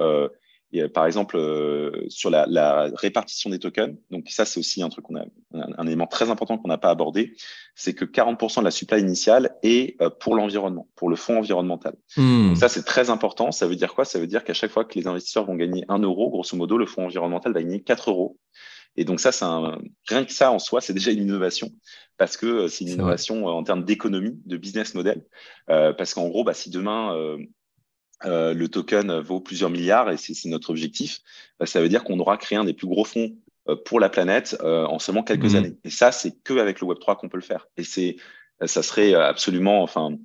et, 0.74 0.88
par 0.88 1.05
exemple, 1.05 1.38
euh, 1.38 2.05
sur 2.07 2.30
la, 2.30 2.45
la, 2.47 2.89
répartition 2.95 3.49
des 3.49 3.59
tokens, 3.59 3.95
donc 4.09 4.30
ça, 4.30 4.45
c'est 4.45 4.59
aussi 4.59 4.82
un 4.82 4.89
truc 4.89 5.05
qu'on 5.05 5.17
a, 5.17 5.26
un, 5.53 5.86
élément 5.86 6.07
très 6.07 6.30
important 6.30 6.57
qu'on 6.57 6.69
n'a 6.69 6.78
pas 6.78 6.89
abordé, 6.89 7.36
c'est 7.76 7.93
que 7.93 8.05
40% 8.05 8.59
de 8.59 8.63
la 8.63 8.72
supply 8.72 9.01
initiale 9.01 9.57
est 9.63 10.01
euh, 10.01 10.09
pour 10.09 10.36
l'environnement, 10.36 10.88
pour 10.95 11.09
le 11.09 11.17
fonds 11.17 11.39
environnemental. 11.39 11.95
Hmm. 12.15 12.49
Donc 12.49 12.57
ça, 12.57 12.69
c'est 12.69 12.84
très 12.84 13.09
important. 13.09 13.51
Ça 13.51 13.67
veut 13.67 13.76
dire 13.76 13.93
quoi? 13.93 14.05
Ça 14.05 14.19
veut 14.19 14.28
dire 14.28 14.43
qu'à 14.43 14.53
chaque 14.53 14.72
fois 14.72 14.86
que 14.86 14.97
les 14.97 15.07
investisseurs 15.07 15.45
vont 15.45 15.55
gagner 15.55 15.84
1 15.89 15.99
euro, 15.99 16.30
grosso 16.30 16.55
modo, 16.55 16.78
le 16.78 16.86
fonds 16.86 17.05
environnemental 17.05 17.53
va 17.53 17.61
gagner 17.61 17.82
4 17.82 18.09
euros. 18.09 18.38
Et 18.95 19.05
donc 19.05 19.19
ça, 19.19 19.32
c'est 19.32 19.45
un, 19.45 19.78
rien 20.07 20.26
que 20.26 20.34
ça 20.34 20.51
en 20.51 20.59
soi, 20.59 20.82
c'est 20.82 20.93
déjà 20.93 21.11
une 21.11 21.22
innovation 21.22 21.72
parce 22.17 22.38
que 22.38 22.45
euh, 22.45 22.67
c'est 22.67 22.84
une 22.84 22.91
innovation 22.91 23.45
en 23.47 23.63
termes 23.63 23.84
d'économie, 23.84 24.39
de 24.45 24.57
business 24.57 24.93
model. 24.93 25.24
Euh, 25.69 25.91
parce 25.93 26.13
qu'en 26.13 26.28
gros, 26.28 26.43
bah, 26.43 26.53
si 26.53 26.69
demain 26.69 27.15
euh, 28.26 28.53
le 28.53 28.67
token 28.67 29.19
vaut 29.19 29.39
plusieurs 29.39 29.69
milliards 29.69 30.09
et 30.11 30.17
c'est 30.17 30.49
notre 30.49 30.69
objectif, 30.69 31.19
bah, 31.59 31.65
ça 31.65 31.82
veut 31.82 31.89
dire 31.89 32.03
qu'on 32.03 32.19
aura 32.19 32.38
créé 32.38 32.57
un 32.57 32.63
des 32.63 32.74
plus 32.74 32.88
gros 32.88 33.05
fonds 33.05 33.36
euh, 33.69 33.76
pour 33.76 33.99
la 33.99 34.09
planète 34.09 34.57
euh, 34.63 34.86
en 34.86 34.99
seulement 34.99 35.24
quelques 35.24 35.53
mmh. 35.53 35.55
années. 35.55 35.78
Et 35.84 35.89
ça, 35.89 36.11
c'est 36.11 36.32
que 36.43 36.53
avec 36.57 36.82
le 36.82 36.88
Web 36.88 36.99
3 36.99 37.15
qu'on 37.17 37.30
peut 37.30 37.38
le 37.38 37.43
faire. 37.43 37.67
Et 37.78 37.84
c'est, 37.84 38.15
ça 38.66 38.84
serait 38.84 39.14
absolument, 39.14 39.84
enfin, 39.84 40.18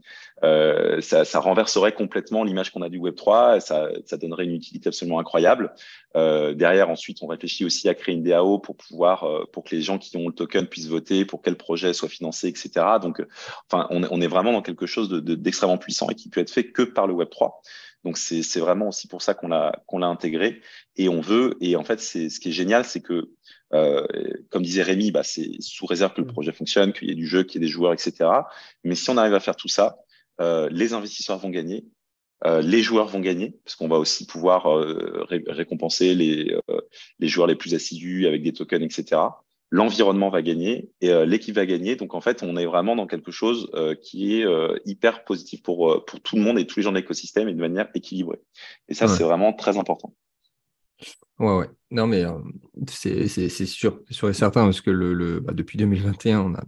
ça, 0.43 1.25
ça, 1.25 1.41
renverserait 1.41 1.93
complètement 1.93 2.45
l'image 2.45 2.71
qu'on 2.71 2.83
a 2.83 2.89
du 2.89 2.99
Web 2.99 3.15
3. 3.15 3.61
Ça, 3.61 3.89
ça, 4.05 4.17
donnerait 4.17 4.45
une 4.45 4.55
utilité 4.55 4.89
absolument 4.89 5.19
incroyable. 5.19 5.73
derrière, 6.15 6.91
ensuite, 6.91 7.19
on 7.23 7.27
réfléchit 7.27 7.65
aussi 7.65 7.89
à 7.89 7.95
créer 7.95 8.15
une 8.15 8.23
DAO 8.23 8.59
pour 8.59 8.77
pouvoir, 8.77 9.27
pour 9.53 9.65
que 9.65 9.75
les 9.75 9.83
gens 9.83 9.99
qui 9.99 10.17
ont 10.17 10.29
le 10.29 10.35
token 10.35 10.67
puissent 10.67 10.89
voter 10.89 11.25
pour 11.25 11.43
quel 11.43 11.57
projet 11.57 11.95
soit 11.95 12.09
financé, 12.09 12.49
etc. 12.49 12.71
Donc, 13.01 13.25
enfin, 13.71 13.87
on, 13.91 14.03
on 14.11 14.21
est 14.21 14.27
vraiment 14.27 14.53
dans 14.53 14.63
quelque 14.63 14.87
chose 14.87 15.09
d'extrêmement 15.11 15.77
de, 15.77 15.81
puissant 15.81 16.09
et 16.11 16.15
qui 16.15 16.29
peut 16.29 16.41
être 16.41 16.51
fait 16.51 16.71
que 16.71 16.83
par 16.83 17.07
le 17.07 17.15
Web 17.15 17.31
3. 17.31 17.63
Donc 18.07 18.19
c'est 18.19 18.61
vraiment 18.61 18.89
aussi 18.89 19.09
pour 19.09 19.21
ça 19.21 19.35
qu'on 19.35 19.49
l'a 19.49 19.83
qu'on 19.87 19.99
l'a 19.99 20.07
intégré 20.07 20.61
et 20.95 21.09
on 21.09 21.21
veut 21.21 21.57
et 21.61 21.75
en 21.75 21.83
fait 21.83 22.01
c'est 22.01 22.29
ce 22.29 22.39
qui 22.39 22.51
est 22.51 22.53
génial 22.53 22.85
c'est 22.85 23.01
que 23.01 23.31
euh, 23.73 24.07
comme 24.51 24.63
disait 24.63 24.83
Rémi 24.83 25.11
bah, 25.11 25.23
c'est 25.23 25.51
sous 25.61 25.87
réserve 25.87 26.15
que 26.15 26.21
le 26.21 26.27
mm. 26.27 26.33
projet 26.33 26.53
fonctionne 26.53 26.93
qu'il 26.93 27.09
y 27.09 27.13
ait 27.13 27.17
du 27.17 27.27
jeu 27.27 27.43
qu'il 27.43 27.61
y 27.61 27.65
ait 27.65 27.67
des 27.67 27.73
joueurs 27.73 27.93
etc 27.93 28.31
mais 28.85 28.95
si 28.95 29.11
on 29.11 29.17
arrive 29.17 29.35
à 29.35 29.41
faire 29.41 29.57
tout 29.57 29.69
ça 29.69 29.99
euh, 30.41 30.69
les 30.71 30.93
investisseurs 30.93 31.39
vont 31.39 31.51
gagner 31.51 31.85
euh, 32.45 32.61
les 32.61 32.83
joueurs 32.83 33.09
vont 33.09 33.21
gagner 33.21 33.59
parce 33.65 33.75
qu'on 33.77 33.89
va 33.89 33.99
aussi 33.99 34.27
pouvoir 34.27 34.67
récompenser 35.29 36.15
les 36.15 36.57
les 37.19 37.29
joueurs 37.29 37.47
les 37.47 37.57
plus 37.57 37.75
assidus 37.75 38.27
avec 38.27 38.43
des 38.43 38.53
tokens 38.53 38.85
etc 38.85 39.21
l'environnement 39.71 40.31
va 40.31 40.43
gagner 40.43 40.91
et 41.01 41.11
euh, 41.11 41.25
l'équipe 41.25 41.55
va 41.55 41.67
gagner. 41.67 41.97
Donc 41.97 42.15
en 42.15 42.21
fait, 42.21 42.43
on 42.43 42.57
est 42.57 42.67
vraiment 42.67 42.97
dans 42.97 43.07
quelque 43.07 43.33
chose 43.33 43.71
euh, 43.75 43.95
qui 43.95 44.37
est 44.37 44.47
euh, 44.47 44.77
hyper 44.85 45.25
positif 45.25 45.63
pour, 45.63 46.05
pour 46.07 46.21
tout 46.21 46.37
le 46.37 46.43
monde 46.43 46.59
et 46.59 46.67
tous 46.67 46.79
les 46.79 46.83
gens 46.85 46.93
de 46.93 46.97
l'écosystème 46.97 47.49
et 47.49 47.55
de 47.55 47.61
manière 47.61 47.89
équilibrée. 47.95 48.41
Et 48.89 48.95
ça, 48.95 49.09
c'est 49.09 49.25
vraiment 49.25 49.53
très 49.53 49.79
important. 49.79 50.15
Ouais, 51.39 51.57
ouais. 51.59 51.71
Non, 51.91 52.07
mais 52.07 52.25
c'est 52.89 53.29
sûr, 53.67 54.01
sûr 54.11 54.29
et 54.31 54.33
certain, 54.33 54.65
parce 54.65 54.81
que 54.81 54.91
le, 54.91 55.41
bah, 55.41 55.53
depuis 55.53 55.79
2021, 55.79 56.41
on 56.41 56.55
a, 56.55 56.65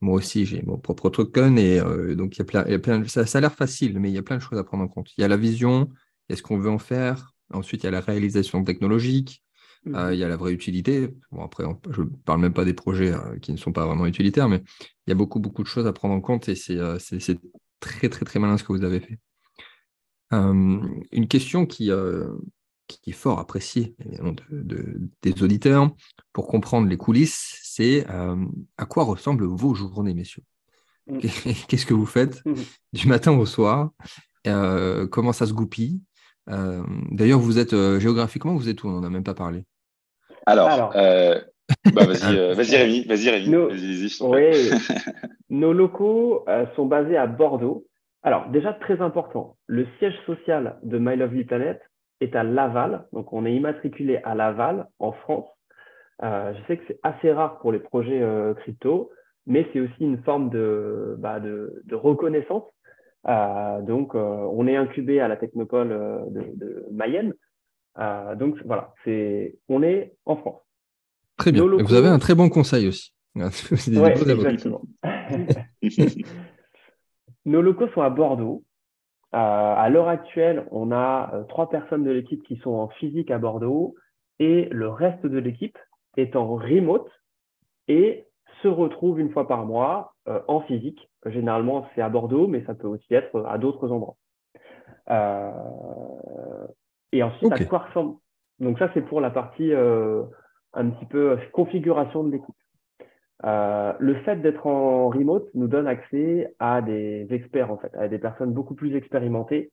moi 0.00 0.14
aussi, 0.14 0.44
j'ai 0.44 0.62
mon 0.62 0.78
propre 0.78 1.10
token, 1.10 1.58
et 1.58 1.80
donc 2.14 2.36
il 2.36 2.40
y 2.40 2.42
a 2.42 2.44
plein, 2.44 2.66
y 2.68 2.74
a 2.74 2.78
plein 2.78 3.02
ça, 3.08 3.26
ça 3.26 3.38
a 3.38 3.40
l'air 3.40 3.54
facile, 3.54 3.98
mais 3.98 4.10
il 4.10 4.14
y 4.14 4.18
a 4.18 4.22
plein 4.22 4.36
de 4.36 4.42
choses 4.42 4.58
à 4.58 4.64
prendre 4.64 4.84
en 4.84 4.88
compte. 4.88 5.10
Il 5.16 5.22
y 5.22 5.24
a 5.24 5.28
la 5.28 5.36
vision, 5.38 5.88
il 6.28 6.32
y 6.32 6.34
a 6.34 6.36
ce 6.36 6.42
qu'on 6.42 6.58
veut 6.58 6.70
en 6.70 6.78
faire, 6.78 7.32
ensuite 7.52 7.82
il 7.82 7.86
y 7.86 7.88
a 7.88 7.92
la 7.92 8.00
réalisation 8.00 8.62
technologique, 8.62 9.42
Mmh. 9.84 9.94
Euh, 9.94 10.14
il 10.14 10.18
y 10.20 10.24
a 10.24 10.28
la 10.28 10.36
vraie 10.36 10.52
utilité. 10.52 11.08
Bon, 11.30 11.42
après, 11.42 11.64
je 11.90 12.02
ne 12.02 12.08
parle 12.24 12.40
même 12.40 12.52
pas 12.52 12.64
des 12.64 12.74
projets 12.74 13.12
euh, 13.12 13.38
qui 13.38 13.52
ne 13.52 13.56
sont 13.56 13.72
pas 13.72 13.86
vraiment 13.86 14.06
utilitaires, 14.06 14.48
mais 14.48 14.62
il 15.06 15.10
y 15.10 15.12
a 15.12 15.14
beaucoup, 15.14 15.40
beaucoup 15.40 15.62
de 15.62 15.68
choses 15.68 15.86
à 15.86 15.92
prendre 15.92 16.14
en 16.14 16.20
compte 16.20 16.48
et 16.48 16.54
c'est 16.54 16.76
euh, 16.76 16.98
très, 17.80 18.08
très, 18.08 18.24
très 18.24 18.38
malin 18.38 18.58
ce 18.58 18.64
que 18.64 18.72
vous 18.72 18.84
avez 18.84 19.00
fait. 19.00 19.18
une 20.32 21.26
question 21.28 21.66
qui, 21.66 21.90
qui 22.98 23.10
est 23.10 23.14
fort 23.14 23.38
appréciée 23.38 23.94
de, 24.50 25.00
des 25.22 25.42
auditeurs 25.42 25.90
pour 26.32 26.46
comprendre 26.46 26.88
les 26.88 26.96
coulisses, 26.96 27.58
c'est 27.62 28.06
à 28.76 28.86
quoi 28.86 29.04
ressemblent 29.04 29.46
vos 29.46 29.74
journées, 29.74 30.14
messieurs? 30.14 30.42
Mmh. 31.06 31.18
Qu'est-ce 31.68 31.86
que 31.86 31.94
vous 31.94 32.06
faites 32.06 32.44
mmh. 32.44 32.54
du 32.92 33.08
matin 33.08 33.32
au 33.32 33.46
soir? 33.46 33.90
Comment 34.44 35.32
ça 35.32 35.46
se 35.46 35.52
goupille? 35.52 36.00
D'ailleurs, 36.46 37.40
vous 37.40 37.58
êtes 37.58 37.74
géographiquement, 37.98 38.54
vous 38.54 38.68
êtes 38.68 38.82
où? 38.84 38.88
On 38.88 38.92
n'en 38.92 39.04
a 39.04 39.10
même 39.10 39.24
pas 39.24 39.34
parlé. 39.34 39.64
Alors, 40.46 40.92
euh, 40.96 41.40
bah, 41.92 42.04
vas-y, 42.06 42.36
euh, 42.36 42.54
vas 42.54 42.62
Rémi, 42.62 43.04
vas-y 43.04 43.30
Rémi. 43.30 43.48
Nos, 43.48 43.70
oui, 43.70 44.70
nos 45.50 45.72
locaux 45.72 46.44
euh, 46.48 46.66
sont 46.76 46.86
basés 46.86 47.16
à 47.16 47.26
Bordeaux. 47.26 47.86
Alors 48.22 48.50
déjà 48.50 48.74
très 48.74 49.00
important, 49.00 49.56
le 49.66 49.86
siège 49.98 50.14
social 50.26 50.78
de 50.82 50.98
My 50.98 51.16
Lovely 51.16 51.44
Planet 51.44 51.80
est 52.20 52.36
à 52.36 52.42
Laval, 52.42 53.06
donc 53.12 53.32
on 53.32 53.46
est 53.46 53.54
immatriculé 53.54 54.20
à 54.24 54.34
Laval 54.34 54.86
en 54.98 55.12
France. 55.12 55.48
je 56.22 56.58
sais 56.66 56.76
que 56.76 56.84
c'est 56.88 57.00
assez 57.02 57.32
rare 57.32 57.58
pour 57.60 57.72
les 57.72 57.78
projets 57.78 58.22
crypto, 58.58 59.10
mais 59.46 59.66
c'est 59.72 59.80
aussi 59.80 60.00
une 60.04 60.22
forme 60.22 60.50
de, 60.50 61.16
bah, 61.18 61.40
de, 61.40 61.82
de 61.84 61.94
reconnaissance. 61.94 62.64
donc 63.24 64.14
on 64.14 64.66
est 64.66 64.76
incubé 64.76 65.20
à 65.20 65.28
la 65.28 65.36
Technopole 65.36 65.88
de, 66.30 66.42
de 66.56 66.86
Mayenne, 66.90 67.32
euh, 67.98 68.34
donc 68.36 68.56
voilà, 68.64 68.92
c'est, 69.04 69.56
on 69.68 69.82
est 69.82 70.14
en 70.24 70.36
France. 70.36 70.60
Très 71.36 71.52
bien. 71.52 71.64
Vous 71.66 71.94
avez 71.94 72.08
un 72.08 72.18
très 72.18 72.34
bon 72.34 72.48
conseil 72.48 72.88
aussi. 72.88 73.12
exactement. 73.36 74.82
Nos 77.46 77.62
locaux 77.62 77.88
sont 77.88 78.02
à 78.02 78.10
Bordeaux. 78.10 78.64
Euh, 79.32 79.38
à 79.38 79.88
l'heure 79.90 80.08
actuelle, 80.08 80.66
on 80.72 80.90
a 80.90 81.30
euh, 81.34 81.44
trois 81.44 81.68
personnes 81.68 82.02
de 82.02 82.10
l'équipe 82.10 82.42
qui 82.42 82.56
sont 82.56 82.72
en 82.72 82.88
physique 82.88 83.30
à 83.30 83.38
Bordeaux 83.38 83.94
et 84.40 84.68
le 84.72 84.88
reste 84.88 85.24
de 85.24 85.38
l'équipe 85.38 85.78
est 86.16 86.34
en 86.34 86.56
remote 86.56 87.08
et 87.86 88.26
se 88.62 88.68
retrouve 88.68 89.20
une 89.20 89.30
fois 89.30 89.46
par 89.46 89.66
mois 89.66 90.14
euh, 90.26 90.40
en 90.48 90.60
physique. 90.62 91.08
Généralement, 91.26 91.86
c'est 91.94 92.02
à 92.02 92.08
Bordeaux, 92.08 92.48
mais 92.48 92.64
ça 92.64 92.74
peut 92.74 92.88
aussi 92.88 93.14
être 93.14 93.44
à 93.46 93.58
d'autres 93.58 93.92
endroits. 93.92 94.16
et 97.12 97.22
ensuite, 97.22 97.52
à 97.52 97.64
quoi 97.64 97.80
ressemble 97.80 98.16
Donc 98.58 98.78
ça, 98.78 98.90
c'est 98.94 99.02
pour 99.02 99.20
la 99.20 99.30
partie 99.30 99.72
un 99.72 100.90
petit 100.90 101.06
peu 101.06 101.38
configuration 101.52 102.24
de 102.24 102.32
l'équipe. 102.32 102.54
Euh, 103.44 103.94
le 103.98 104.14
fait 104.22 104.36
d'être 104.36 104.66
en 104.66 105.08
remote 105.08 105.48
nous 105.54 105.66
donne 105.66 105.86
accès 105.86 106.54
à 106.58 106.82
des 106.82 107.26
experts 107.30 107.70
en 107.70 107.78
fait, 107.78 107.94
à 107.94 108.08
des 108.08 108.18
personnes 108.18 108.52
beaucoup 108.52 108.74
plus 108.74 108.94
expérimentées, 108.94 109.72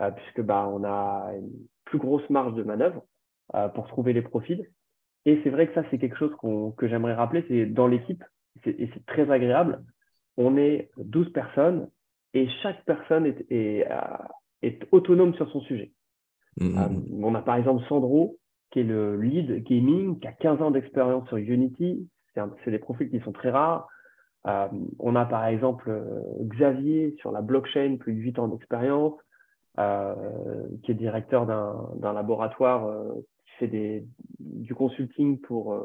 euh, 0.00 0.10
puisque 0.10 0.42
bah 0.42 0.68
on 0.70 0.84
a 0.84 1.30
une 1.34 1.50
plus 1.84 1.98
grosse 1.98 2.28
marge 2.28 2.54
de 2.54 2.62
manœuvre 2.62 3.04
euh, 3.54 3.68
pour 3.68 3.88
trouver 3.88 4.12
les 4.12 4.22
profils. 4.22 4.66
Et 5.24 5.40
c'est 5.42 5.50
vrai 5.50 5.66
que 5.66 5.74
ça 5.74 5.82
c'est 5.90 5.98
quelque 5.98 6.18
chose 6.18 6.34
que 6.76 6.88
j'aimerais 6.88 7.14
rappeler, 7.14 7.44
c'est 7.48 7.66
dans 7.66 7.86
l'équipe 7.86 8.22
et 8.66 8.90
c'est 8.92 9.06
très 9.06 9.30
agréable. 9.30 9.82
On 10.36 10.56
est 10.58 10.90
12 10.98 11.32
personnes 11.32 11.88
et 12.34 12.48
chaque 12.62 12.84
personne 12.84 13.24
est, 13.24 13.50
est, 13.50 13.88
est 14.62 14.86
autonome 14.92 15.34
sur 15.34 15.50
son 15.50 15.60
sujet. 15.62 15.92
Mmh. 16.58 17.22
on 17.22 17.34
a 17.34 17.42
par 17.42 17.56
exemple 17.56 17.84
Sandro 17.86 18.38
qui 18.70 18.80
est 18.80 18.84
le 18.84 19.20
lead 19.20 19.62
gaming, 19.64 20.18
qui 20.18 20.26
a 20.26 20.32
15 20.32 20.62
ans 20.62 20.70
d'expérience 20.70 21.26
sur 21.28 21.36
Unity, 21.36 22.08
c'est 22.64 22.70
des 22.70 22.78
profils 22.78 23.10
qui 23.10 23.20
sont 23.20 23.32
très 23.32 23.50
rares. 23.50 23.88
Euh, 24.46 24.68
on 24.98 25.16
a 25.16 25.24
par 25.24 25.46
exemple 25.46 25.90
euh, 25.90 26.20
Xavier 26.44 27.16
sur 27.18 27.32
la 27.32 27.42
blockchain, 27.42 27.96
plus 27.98 28.14
de 28.14 28.20
8 28.20 28.38
ans 28.38 28.48
d'expérience, 28.48 29.14
euh, 29.78 30.14
qui 30.82 30.92
est 30.92 30.94
directeur 30.94 31.46
d'un 31.46 32.12
laboratoire 32.12 32.88
qui 33.44 33.66
fait 33.66 34.04
du 34.38 34.74
consulting 34.74 35.40
pour 35.40 35.78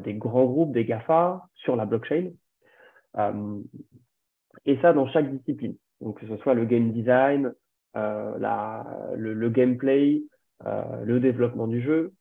des 0.00 0.14
grands 0.14 0.46
groupes, 0.46 0.72
des 0.72 0.84
GAFA, 0.84 1.46
sur 1.54 1.76
la 1.76 1.86
blockchain. 1.86 2.30
et 4.66 4.78
ça 4.80 4.92
dans 4.92 5.06
chaque 5.08 5.30
discipline. 5.30 5.76
Donc 6.00 6.20
que 6.20 6.26
ce 6.26 6.36
soit 6.38 6.54
le 6.54 6.64
game 6.64 6.92
design, 6.92 7.52
le, 7.94 9.16
le, 9.16 9.50
gameplay, 9.50 10.22
le 10.64 11.20
développement 11.20 11.68
du 11.68 11.82
jeu. 11.82 12.12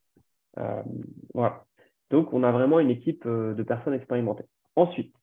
voilà. 1.34 1.66
Donc, 2.10 2.34
on 2.34 2.43
a 2.43 2.51
vraiment 2.51 2.80
une 2.80 2.89
équipe 2.89 3.26
euh, 3.26 3.53
de 3.53 3.64
personnes 3.64 3.93
expérimentées. 3.93 4.45
Ensuite, 4.76 5.14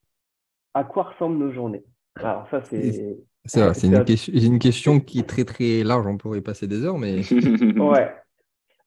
à 0.75 0.85
quoi 0.85 1.05
ressemblent 1.05 1.39
nos 1.39 1.53
journées? 1.53 1.85
Alors, 2.17 2.47
ça, 2.51 2.63
c'est. 2.63 3.17
C'est 3.47 3.61
une, 3.87 4.05
question, 4.05 4.33
une 4.35 4.59
question 4.59 5.01
qui 5.01 5.19
est 5.19 5.29
très 5.29 5.45
très 5.45 5.83
large, 5.83 6.07
on 6.07 6.17
pourrait 6.17 6.39
y 6.39 6.43
passer 6.43 6.67
des 6.67 6.85
heures, 6.85 6.99
mais. 6.99 7.17
ouais. 7.79 8.13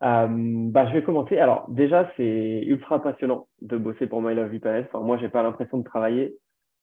Euh, 0.04 0.28
bah, 0.30 0.88
je 0.88 0.93
vais 0.93 1.04
commencer. 1.04 1.38
Alors, 1.38 1.66
déjà, 1.70 2.12
c'est 2.18 2.64
ultra 2.66 3.02
passionnant 3.02 3.48
de 3.62 3.78
bosser 3.78 4.08
pour 4.08 4.22
My 4.22 4.36
Love 4.36 4.50
VPNS. 4.50 4.86
Enfin, 4.91 5.00
moi, 5.00 5.18
j'ai 5.18 5.30
pas 5.30 5.43
l'impression 5.43 5.80
de 5.80 5.84
travailler. 5.84 6.38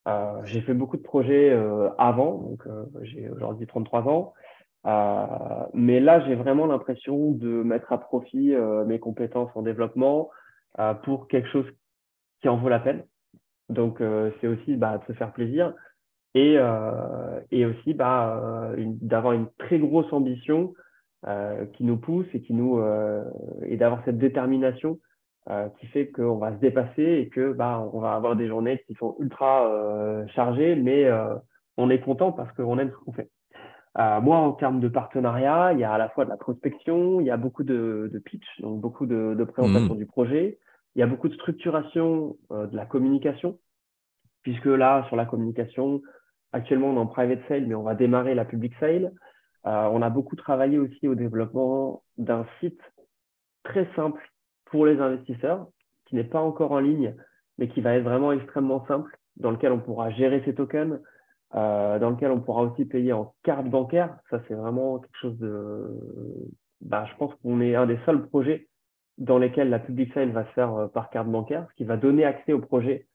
Euh, 0.07 0.41
j'ai 0.45 0.61
fait 0.61 0.75
beaucoup 0.75 0.97
de 0.97 1.03
projets 1.03 1.57
avant, 1.97 2.39
donc 2.39 2.62
j'ai 3.03 3.31
aujourd'hui 3.31 3.67
33 3.67 4.03
ans. 4.09 4.35
mais 5.73 6.01
là, 6.01 6.25
j'ai 6.27 6.35
vraiment 6.35 6.67
l'impression 6.67 7.31
de 7.31 7.62
mettre 7.62 7.93
à 7.93 7.99
profit 7.99 8.55
mes 8.87 8.99
compétences 8.99 9.51
en 9.55 9.62
développement, 9.62 10.31
pour 11.05 11.29
quelque 11.29 11.49
chose 11.49 11.66
qui 12.41 12.49
en 12.49 12.57
vaut 12.57 12.68
la 12.68 12.81
peine. 12.81 13.05
Donc, 13.68 14.01
euh, 14.01 14.31
c'est 14.41 14.47
aussi 14.47 14.77
bah, 14.77 14.99
de 14.99 15.05
se 15.07 15.16
faire 15.16 15.33
plaisir 15.33 15.72
et, 16.35 16.57
euh, 16.59 17.41
et 17.51 17.64
aussi 17.64 17.95
bah, 17.95 18.72
d'avoir 18.77 19.33
une 19.33 19.49
très 19.59 19.79
grosse 19.79 20.12
ambition 20.12 20.75
qui 21.72 21.85
nous 21.85 21.97
pousse 21.97 22.27
et 22.35 22.43
qui 22.43 22.53
nous 22.53 22.83
et 23.62 23.79
d'avoir 23.79 24.05
cette 24.05 24.18
détermination 24.18 24.99
qui 25.79 25.87
fait 25.87 26.09
qu'on 26.11 26.37
va 26.37 26.53
se 26.53 26.59
dépasser 26.59 27.03
et 27.03 27.29
que 27.31 27.55
bah, 27.55 27.89
on 27.95 28.01
va 28.01 28.12
avoir 28.12 28.37
des 28.37 28.47
journées 28.47 28.83
qui 28.87 28.95
sont 28.95 29.16
ultra 29.20 30.27
chargées, 30.35 30.77
mais 30.77 31.09
on 31.79 31.89
est 31.89 32.01
content 32.01 32.33
parce 32.33 32.53
qu'on 32.53 32.79
aime 32.79 32.91
ce 32.91 33.05
qu'on 33.05 33.12
fait. 33.12 33.31
Euh, 33.99 34.20
moi, 34.20 34.39
en 34.39 34.53
termes 34.53 34.81
de 34.81 34.89
partenariat, 34.89 35.72
il 35.72 35.79
y 35.79 35.85
a 35.85 35.93
à 35.93 35.99
la 35.99 36.09
fois 36.09 36.25
de 36.25 36.31
la 36.31 36.37
prospection, 36.37 37.20
il 37.20 37.27
y 37.27 37.31
a 37.31 37.37
beaucoup 37.37 37.62
de, 37.62 38.11
de 38.12 38.18
pitch, 38.18 38.61
donc 38.61 38.81
beaucoup 38.81 39.07
de, 39.07 39.35
de 39.39 39.45
présentation 39.45 39.95
mmh. 39.95 39.99
du 39.99 40.07
projet. 40.07 40.59
Il 40.95 41.01
y 41.01 41.03
a 41.03 41.07
beaucoup 41.07 41.29
de 41.29 41.35
structuration 41.35 42.37
euh, 42.53 42.67
de 42.67 42.77
la 42.77 42.87
communication, 42.87 43.59
puisque 44.43 44.67
là, 44.67 45.05
sur 45.09 45.17
la 45.17 45.27
communication, 45.27 46.03
actuellement, 46.53 46.89
on 46.91 46.97
est 46.97 47.01
en 47.01 47.07
private 47.07 47.41
sale, 47.49 47.67
mais 47.67 47.75
on 47.75 47.83
va 47.83 47.95
démarrer 47.95 48.35
la 48.35 48.45
public 48.45 48.73
sale. 48.79 49.13
Euh, 49.67 49.89
on 49.93 50.03
a 50.03 50.11
beaucoup 50.11 50.37
travaillé 50.37 50.79
aussi 50.79 51.09
au 51.09 51.15
développement 51.15 52.03
d'un 52.19 52.47
site 52.61 52.81
très 53.65 53.89
simple 53.97 54.23
pour 54.67 54.87
les 54.87 55.01
investisseurs, 55.01 55.67
qui 56.07 56.17
n'est 56.17 56.25
pas 56.25 56.41
encore 56.41 56.73
en 56.73 56.81
ligne, 56.81 57.15
mais 57.59 57.69
qui 57.69 57.81
va 57.81 57.95
être 57.95 58.05
vraiment 58.05 58.33
extrêmement 58.33 58.87
simple, 58.87 59.17
dans 59.37 59.51
lequel 59.51 59.73
on 59.73 59.81
pourra 59.81 60.11
gérer 60.11 60.43
ses 60.45 60.55
tokens, 60.55 61.01
euh, 61.55 61.99
dans 61.99 62.11
lequel 62.11 62.31
on 62.31 62.41
pourra 62.41 62.63
aussi 62.63 62.85
payer 62.85 63.13
en 63.13 63.35
carte 63.43 63.67
bancaire. 63.67 64.17
Ça, 64.31 64.41
c'est 64.47 64.55
vraiment 64.55 64.99
quelque 64.99 65.19
chose 65.19 65.39
de... 65.39 65.87
Bah, 66.83 67.07
je 67.11 67.17
pense 67.17 67.35
qu'on 67.37 67.61
est 67.61 67.75
un 67.75 67.87
des 67.87 67.99
seuls 68.05 68.27
projets 68.29 68.69
dans 69.19 69.39
lesquels 69.39 69.71
la 69.71 69.79
public 69.79 70.12
sale 70.12 70.31
va 70.31 70.45
se 70.45 70.53
faire 70.53 70.75
euh, 70.75 70.87
par 70.89 71.11
carte 71.11 71.29
bancaire, 71.29 71.67
ce 71.71 71.75
qui 71.77 71.85
va 71.85 71.97
donner 71.97 72.25
accès 72.25 72.53
au 72.53 72.61
projet 72.61 73.07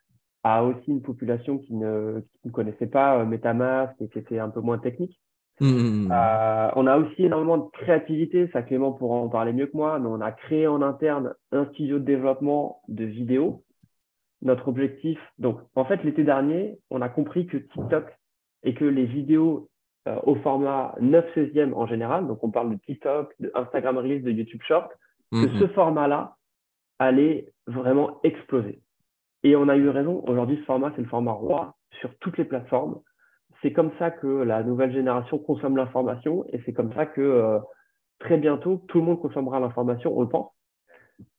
à 0.44 0.64
aussi 0.64 0.90
une 0.90 1.02
population 1.02 1.58
qui 1.58 1.74
ne, 1.74 2.22
connaissait 2.54 2.88
pas 2.88 3.20
euh, 3.20 3.26
MetaMask 3.26 4.02
et 4.02 4.08
qui 4.08 4.20
était 4.20 4.40
un 4.40 4.50
peu 4.50 4.62
moins 4.62 4.78
technique. 4.78 5.20
Mmh, 5.60 5.68
mmh, 5.68 6.08
mmh. 6.08 6.12
Euh, 6.12 6.70
on 6.78 6.88
a 6.88 6.98
aussi 6.98 7.26
énormément 7.26 7.58
de 7.58 7.70
créativité, 7.72 8.50
ça 8.54 8.62
Clément 8.62 8.94
pourra 8.94 9.18
en 9.18 9.28
parler 9.28 9.52
mieux 9.52 9.68
que 9.68 9.76
moi, 9.76 10.00
mais 10.00 10.08
on 10.08 10.22
a 10.22 10.32
créé 10.32 10.68
en 10.68 10.82
interne 10.82 11.34
un 11.52 11.66
studio 11.74 12.00
de 12.00 12.06
développement 12.06 12.82
de 12.88 13.04
vidéos. 13.04 13.64
Notre 14.42 14.70
objectif, 14.70 15.20
donc 15.38 15.60
en 15.76 15.84
fait 15.84 16.02
l'été 16.06 16.24
dernier, 16.24 16.80
on 16.90 17.02
a 17.02 17.10
compris 17.10 17.46
que 17.46 17.58
TikTok 17.58 18.06
et 18.64 18.74
que 18.74 18.86
les 18.86 19.06
vidéos 19.06 19.70
au 20.24 20.36
format 20.36 20.96
9 21.02 21.26
16e 21.36 21.74
en 21.74 21.86
général, 21.86 22.26
donc 22.26 22.42
on 22.42 22.50
parle 22.50 22.72
de 22.72 22.78
TikTok, 22.78 23.36
de 23.42 23.52
Instagram 23.54 23.98
Reels, 23.98 24.24
de 24.24 24.32
YouTube 24.32 24.62
Short, 24.66 24.90
que 25.32 25.48
mhm. 25.48 25.60
ce 25.60 25.68
format-là 25.68 26.36
allait 26.98 27.52
vraiment 27.68 28.20
exploser. 28.24 28.82
Et 29.44 29.56
on 29.56 29.70
a 29.70 29.78
eu 29.78 29.90
raison. 29.90 30.24
Aujourd'hui, 30.28 30.58
ce 30.58 30.64
format, 30.64 30.92
c'est 30.96 31.02
le 31.02 31.08
format 31.08 31.32
roi 31.32 31.76
sur 32.00 32.16
toutes 32.20 32.38
les 32.38 32.46
plateformes. 32.46 33.00
C'est 33.62 33.72
comme 33.72 33.92
ça 34.00 34.12
que 34.12 34.28
la 34.28 34.64
nouvelle 34.64 34.92
génération 34.92 35.38
consomme 35.38 35.78
l'information 35.78 36.46
et 36.52 36.62
c'est 36.66 36.74
comme 36.74 36.94
ça 36.94 37.06
que 37.06 37.22
euh, 37.22 37.60
très 38.20 38.38
bientôt, 38.38 38.84
tout 38.88 39.00
le 39.00 39.06
monde 39.06 39.22
consommera 39.22 39.60
l'information, 39.60 40.18
on 40.18 40.22
le 40.22 40.30
pense. 40.30 40.52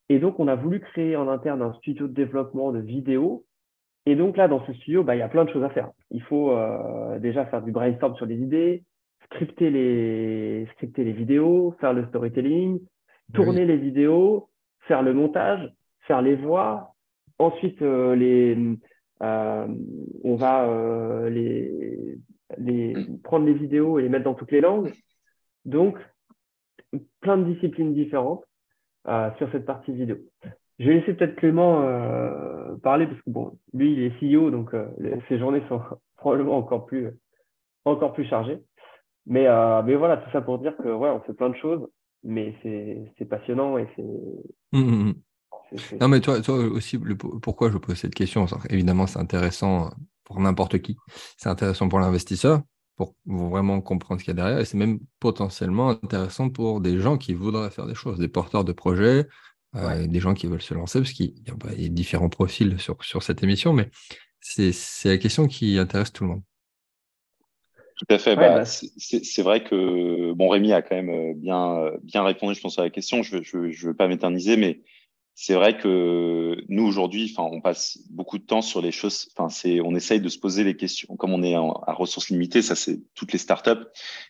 Et 0.08 0.18
donc, 0.18 0.40
on 0.40 0.48
a 0.48 0.56
voulu 0.56 0.80
créer 0.80 1.16
en 1.16 1.28
interne 1.28 1.62
un 1.62 1.72
studio 1.74 2.08
de 2.08 2.12
développement 2.12 2.72
de 2.72 2.80
vidéos. 2.80 3.44
Et 4.06 4.16
donc 4.16 4.36
là, 4.36 4.48
dans 4.48 4.64
ce 4.66 4.72
studio, 4.72 5.04
bah, 5.04 5.14
il 5.14 5.18
y 5.18 5.22
a 5.22 5.28
plein 5.28 5.44
de 5.44 5.50
choses 5.50 5.62
à 5.62 5.70
faire. 5.70 5.90
Il 6.10 6.22
faut 6.22 6.50
euh, 6.50 7.18
déjà 7.18 7.46
faire 7.46 7.62
du 7.62 7.70
brainstorm 7.70 8.16
sur 8.16 8.26
les 8.26 8.36
idées, 8.36 8.82
scripter 9.26 9.70
les, 9.70 10.66
scripter 10.72 11.04
les 11.04 11.12
vidéos, 11.12 11.76
faire 11.80 11.92
le 11.92 12.06
storytelling, 12.08 12.80
tourner 13.32 13.64
les 13.64 13.76
vidéos, 13.76 14.48
faire 14.80 15.02
le 15.02 15.14
montage, 15.14 15.72
faire 16.06 16.22
les 16.22 16.36
voix. 16.36 16.94
Ensuite, 17.38 17.80
euh, 17.82 18.14
les, 18.14 18.56
euh, 19.22 19.68
on 20.24 20.36
va 20.36 20.68
euh, 20.68 21.30
les, 21.30 22.18
les, 22.58 22.94
prendre 23.22 23.46
les 23.46 23.54
vidéos 23.54 23.98
et 23.98 24.02
les 24.02 24.08
mettre 24.08 24.24
dans 24.24 24.34
toutes 24.34 24.52
les 24.52 24.60
langues. 24.60 24.92
Donc, 25.64 25.98
plein 27.20 27.38
de 27.38 27.52
disciplines 27.52 27.94
différentes 27.94 28.44
sur 29.38 29.50
cette 29.52 29.64
partie 29.64 29.92
vidéo. 29.92 30.16
Je 30.78 30.86
vais 30.86 30.94
laisser 30.94 31.14
peut-être 31.14 31.36
Clément 31.36 31.82
parler 32.82 33.06
parce 33.06 33.20
que 33.22 33.30
bon, 33.30 33.58
lui, 33.72 33.92
il 33.92 34.02
est 34.02 34.20
CEO, 34.20 34.50
donc 34.50 34.74
ses 35.28 35.38
journées 35.38 35.62
sont 35.68 35.80
probablement 36.16 36.56
encore 36.56 36.86
plus, 36.86 37.08
encore 37.84 38.12
plus 38.12 38.26
chargées. 38.26 38.58
Mais, 39.26 39.46
mais 39.84 39.94
voilà, 39.94 40.16
tout 40.16 40.30
ça 40.32 40.40
pour 40.40 40.58
dire 40.58 40.76
que 40.76 40.88
ouais, 40.88 41.10
on 41.10 41.20
fait 41.20 41.34
plein 41.34 41.50
de 41.50 41.56
choses 41.56 41.86
mais 42.22 42.54
c'est 43.18 43.24
passionnant 43.24 43.78
et 43.78 43.86
c'est. 43.96 44.02
Mmh, 44.72 44.80
mmh, 44.80 45.04
mmh. 45.08 45.14
Non, 46.00 46.08
mais 46.08 46.20
toi, 46.20 46.40
toi 46.40 46.56
aussi, 46.56 46.98
pourquoi 47.42 47.70
je 47.70 47.78
pose 47.78 47.96
cette 47.96 48.14
question? 48.14 48.46
Évidemment, 48.70 49.06
c'est 49.06 49.18
intéressant 49.18 49.90
pour 50.24 50.40
n'importe 50.40 50.78
qui. 50.80 50.96
C'est 51.36 51.48
intéressant 51.48 51.88
pour 51.88 52.00
l'investisseur, 52.00 52.62
pour 52.96 53.14
vraiment 53.24 53.80
comprendre 53.80 54.20
ce 54.20 54.24
qu'il 54.24 54.32
y 54.32 54.38
a 54.38 54.42
derrière. 54.42 54.58
Et 54.58 54.64
c'est 54.64 54.76
même 54.76 54.98
potentiellement 55.20 55.90
intéressant 55.90 56.50
pour 56.50 56.80
des 56.80 56.98
gens 56.98 57.18
qui 57.18 57.34
voudraient 57.34 57.70
faire 57.70 57.86
des 57.86 57.94
choses, 57.94 58.18
des 58.18 58.28
porteurs 58.28 58.64
de 58.64 58.72
projets, 58.72 59.26
euh, 59.76 60.06
des 60.06 60.20
gens 60.20 60.34
qui 60.34 60.48
veulent 60.48 60.62
se 60.62 60.74
lancer, 60.74 60.98
parce 60.98 61.12
qu'il 61.12 61.34
y, 61.46 61.84
a 61.84 61.88
différents 61.88 62.28
profils 62.28 62.78
sur, 62.80 63.02
sur 63.04 63.22
cette 63.22 63.42
émission, 63.44 63.72
mais 63.72 63.88
c'est 64.40 64.74
la 65.04 65.18
question 65.18 65.46
qui 65.46 65.78
intéresse 65.78 66.12
tout 66.12 66.24
le 66.24 66.30
monde. 66.30 66.42
Tout 67.96 68.14
à 68.14 68.18
fait. 68.18 68.34
Bah, 68.34 68.60
bah 68.60 68.64
c'est 68.64 69.42
vrai 69.42 69.62
que 69.62 69.76
bon, 70.34 70.48
Rémi 70.48 70.72
a 70.72 70.82
quand 70.82 70.96
même 70.96 71.10
euh, 71.10 71.34
bien, 71.34 71.78
euh, 71.78 71.96
bien 72.02 72.22
répondu, 72.22 72.54
je 72.54 72.60
pense, 72.60 72.78
à 72.78 72.82
la 72.82 72.90
question. 72.90 73.22
Je 73.22 73.36
ne 73.36 73.86
veux, 73.86 73.94
pas 73.94 74.08
m'éterniser, 74.08 74.56
mais 74.56 74.80
c'est 75.34 75.54
vrai 75.54 75.78
que 75.78 76.56
nous 76.68 76.84
aujourd'hui, 76.84 77.34
on 77.38 77.62
passe 77.62 77.98
beaucoup 78.10 78.36
de 78.36 78.44
temps 78.44 78.60
sur 78.60 78.82
les 78.82 78.92
choses. 78.92 79.30
C'est, 79.48 79.80
on 79.80 79.94
essaye 79.94 80.20
de 80.20 80.28
se 80.28 80.38
poser 80.38 80.64
les 80.64 80.76
questions. 80.76 81.16
Comme 81.16 81.32
on 81.32 81.42
est 81.42 81.54
à 81.54 81.92
ressources 81.94 82.28
limitées, 82.28 82.60
ça 82.60 82.74
c'est 82.74 83.00
toutes 83.14 83.32
les 83.32 83.38
startups, 83.38 83.86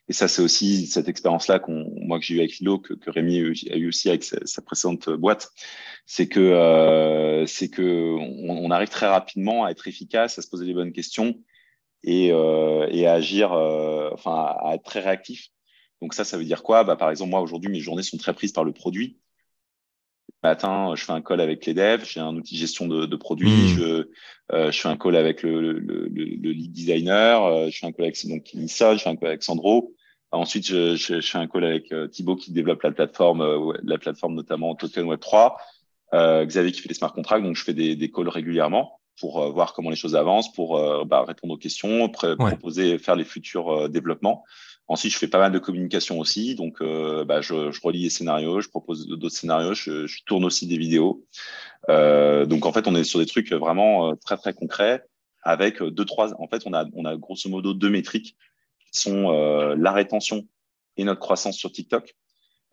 et 0.08 0.12
ça 0.12 0.28
c'est 0.28 0.40
aussi 0.40 0.86
cette 0.86 1.08
expérience-là 1.08 1.58
qu'on, 1.58 1.84
moi 1.96 2.20
que 2.20 2.24
j'ai 2.24 2.36
eu 2.36 2.38
avec 2.38 2.58
Lilo, 2.58 2.78
que, 2.78 2.94
Rémi 3.10 3.38
a 3.38 3.76
eu 3.76 3.88
aussi 3.88 4.08
avec 4.08 4.22
sa, 4.22 4.62
précédente 4.62 5.10
boîte, 5.10 5.48
c'est 6.06 6.28
que 6.28 6.38
euh, 6.38 7.44
que 7.72 8.16
on, 8.48 8.70
arrive 8.70 8.88
très 8.88 9.08
rapidement 9.08 9.64
à 9.64 9.70
être 9.72 9.88
efficace, 9.88 10.38
à 10.38 10.42
se 10.42 10.48
poser 10.48 10.64
les 10.66 10.74
bonnes 10.74 10.92
questions 10.92 11.34
et, 12.04 12.30
à 12.30 13.12
agir, 13.12 13.50
enfin, 13.50 14.54
à 14.60 14.74
être 14.74 14.84
très 14.84 15.00
réactif. 15.00 15.50
Donc 16.02 16.14
ça, 16.14 16.24
ça 16.24 16.36
veut 16.38 16.44
dire 16.44 16.62
quoi? 16.62 16.84
Bah, 16.84 16.96
Par 16.96 17.10
exemple, 17.10 17.30
moi 17.30 17.40
aujourd'hui, 17.40 17.70
mes 17.70 17.80
journées 17.80 18.02
sont 18.02 18.16
très 18.16 18.34
prises 18.34 18.52
par 18.52 18.64
le 18.64 18.72
produit 18.72 19.18
matin, 20.42 20.94
je 20.96 21.04
fais 21.04 21.12
un 21.12 21.20
call 21.20 21.40
avec 21.40 21.66
les 21.66 21.74
devs, 21.74 22.04
j'ai 22.04 22.20
un 22.20 22.34
outil 22.34 22.54
de 22.54 22.60
gestion 22.60 22.86
de, 22.86 23.06
de 23.06 23.16
produits, 23.16 23.48
hmm. 23.48 23.76
je, 23.76 24.08
euh, 24.52 24.72
je 24.72 24.80
fais 24.80 24.88
un 24.88 24.96
call 24.96 25.16
avec 25.16 25.42
le, 25.42 25.72
le, 25.72 26.08
le, 26.08 26.50
lead 26.50 26.72
designer, 26.72 27.44
euh, 27.44 27.68
je 27.70 27.78
fais 27.78 27.86
un 27.86 27.92
call 27.92 28.06
avec 28.06 28.26
donc 28.26 28.52
Nissa, 28.54 28.96
je 28.96 29.02
fais 29.02 29.10
un 29.10 29.16
call 29.16 29.28
avec 29.28 29.42
Sandro. 29.42 29.94
Ensuite, 30.32 30.66
je, 30.66 30.94
je, 30.94 31.20
je 31.20 31.30
fais 31.30 31.38
un 31.38 31.48
call 31.48 31.64
avec 31.64 31.92
euh, 31.92 32.06
Thibaut 32.06 32.36
qui 32.36 32.52
développe 32.52 32.82
la 32.82 32.92
plateforme, 32.92 33.42
euh, 33.42 33.72
la 33.82 33.98
plateforme 33.98 34.34
notamment 34.34 34.74
Token 34.74 35.04
Web 35.04 35.20
3, 35.20 35.56
Xavier 36.12 36.72
qui 36.72 36.80
fait 36.80 36.88
les 36.88 36.94
smart 36.94 37.12
contracts. 37.12 37.44
Donc, 37.44 37.56
je 37.56 37.64
fais 37.64 37.74
des, 37.74 37.96
des 37.96 38.10
calls 38.10 38.28
régulièrement 38.28 39.00
pour 39.20 39.52
voir 39.52 39.74
comment 39.74 39.90
les 39.90 39.96
choses 39.96 40.16
avancent, 40.16 40.50
pour 40.52 40.80
bah, 41.04 41.24
répondre 41.28 41.52
aux 41.52 41.58
questions, 41.58 42.08
proposer, 42.08 42.96
faire 42.98 43.16
les 43.16 43.24
futurs 43.24 43.90
développements. 43.90 44.44
Ensuite, 44.90 45.12
je 45.12 45.18
fais 45.18 45.28
pas 45.28 45.38
mal 45.38 45.52
de 45.52 45.60
communication 45.60 46.18
aussi. 46.18 46.56
Donc, 46.56 46.82
euh, 46.82 47.24
bah, 47.24 47.40
je, 47.40 47.70
je, 47.70 47.80
relis 47.80 48.02
les 48.02 48.10
scénarios, 48.10 48.60
je 48.60 48.68
propose 48.68 49.06
d'autres 49.06 49.36
scénarios, 49.36 49.72
je, 49.72 50.08
je, 50.08 50.24
tourne 50.24 50.44
aussi 50.44 50.66
des 50.66 50.78
vidéos. 50.78 51.24
Euh, 51.88 52.44
donc, 52.44 52.66
en 52.66 52.72
fait, 52.72 52.88
on 52.88 52.96
est 52.96 53.04
sur 53.04 53.20
des 53.20 53.26
trucs 53.26 53.52
vraiment 53.52 54.10
euh, 54.10 54.14
très, 54.16 54.36
très 54.36 54.52
concrets 54.52 55.04
avec 55.44 55.80
deux, 55.80 56.04
trois. 56.04 56.34
En 56.42 56.48
fait, 56.48 56.62
on 56.66 56.72
a, 56.72 56.86
on 56.94 57.04
a 57.04 57.16
grosso 57.16 57.48
modo 57.48 57.72
deux 57.72 57.88
métriques 57.88 58.36
qui 58.90 59.00
sont 59.00 59.30
euh, 59.30 59.76
la 59.78 59.92
rétention 59.92 60.48
et 60.96 61.04
notre 61.04 61.20
croissance 61.20 61.56
sur 61.56 61.70
TikTok. 61.70 62.16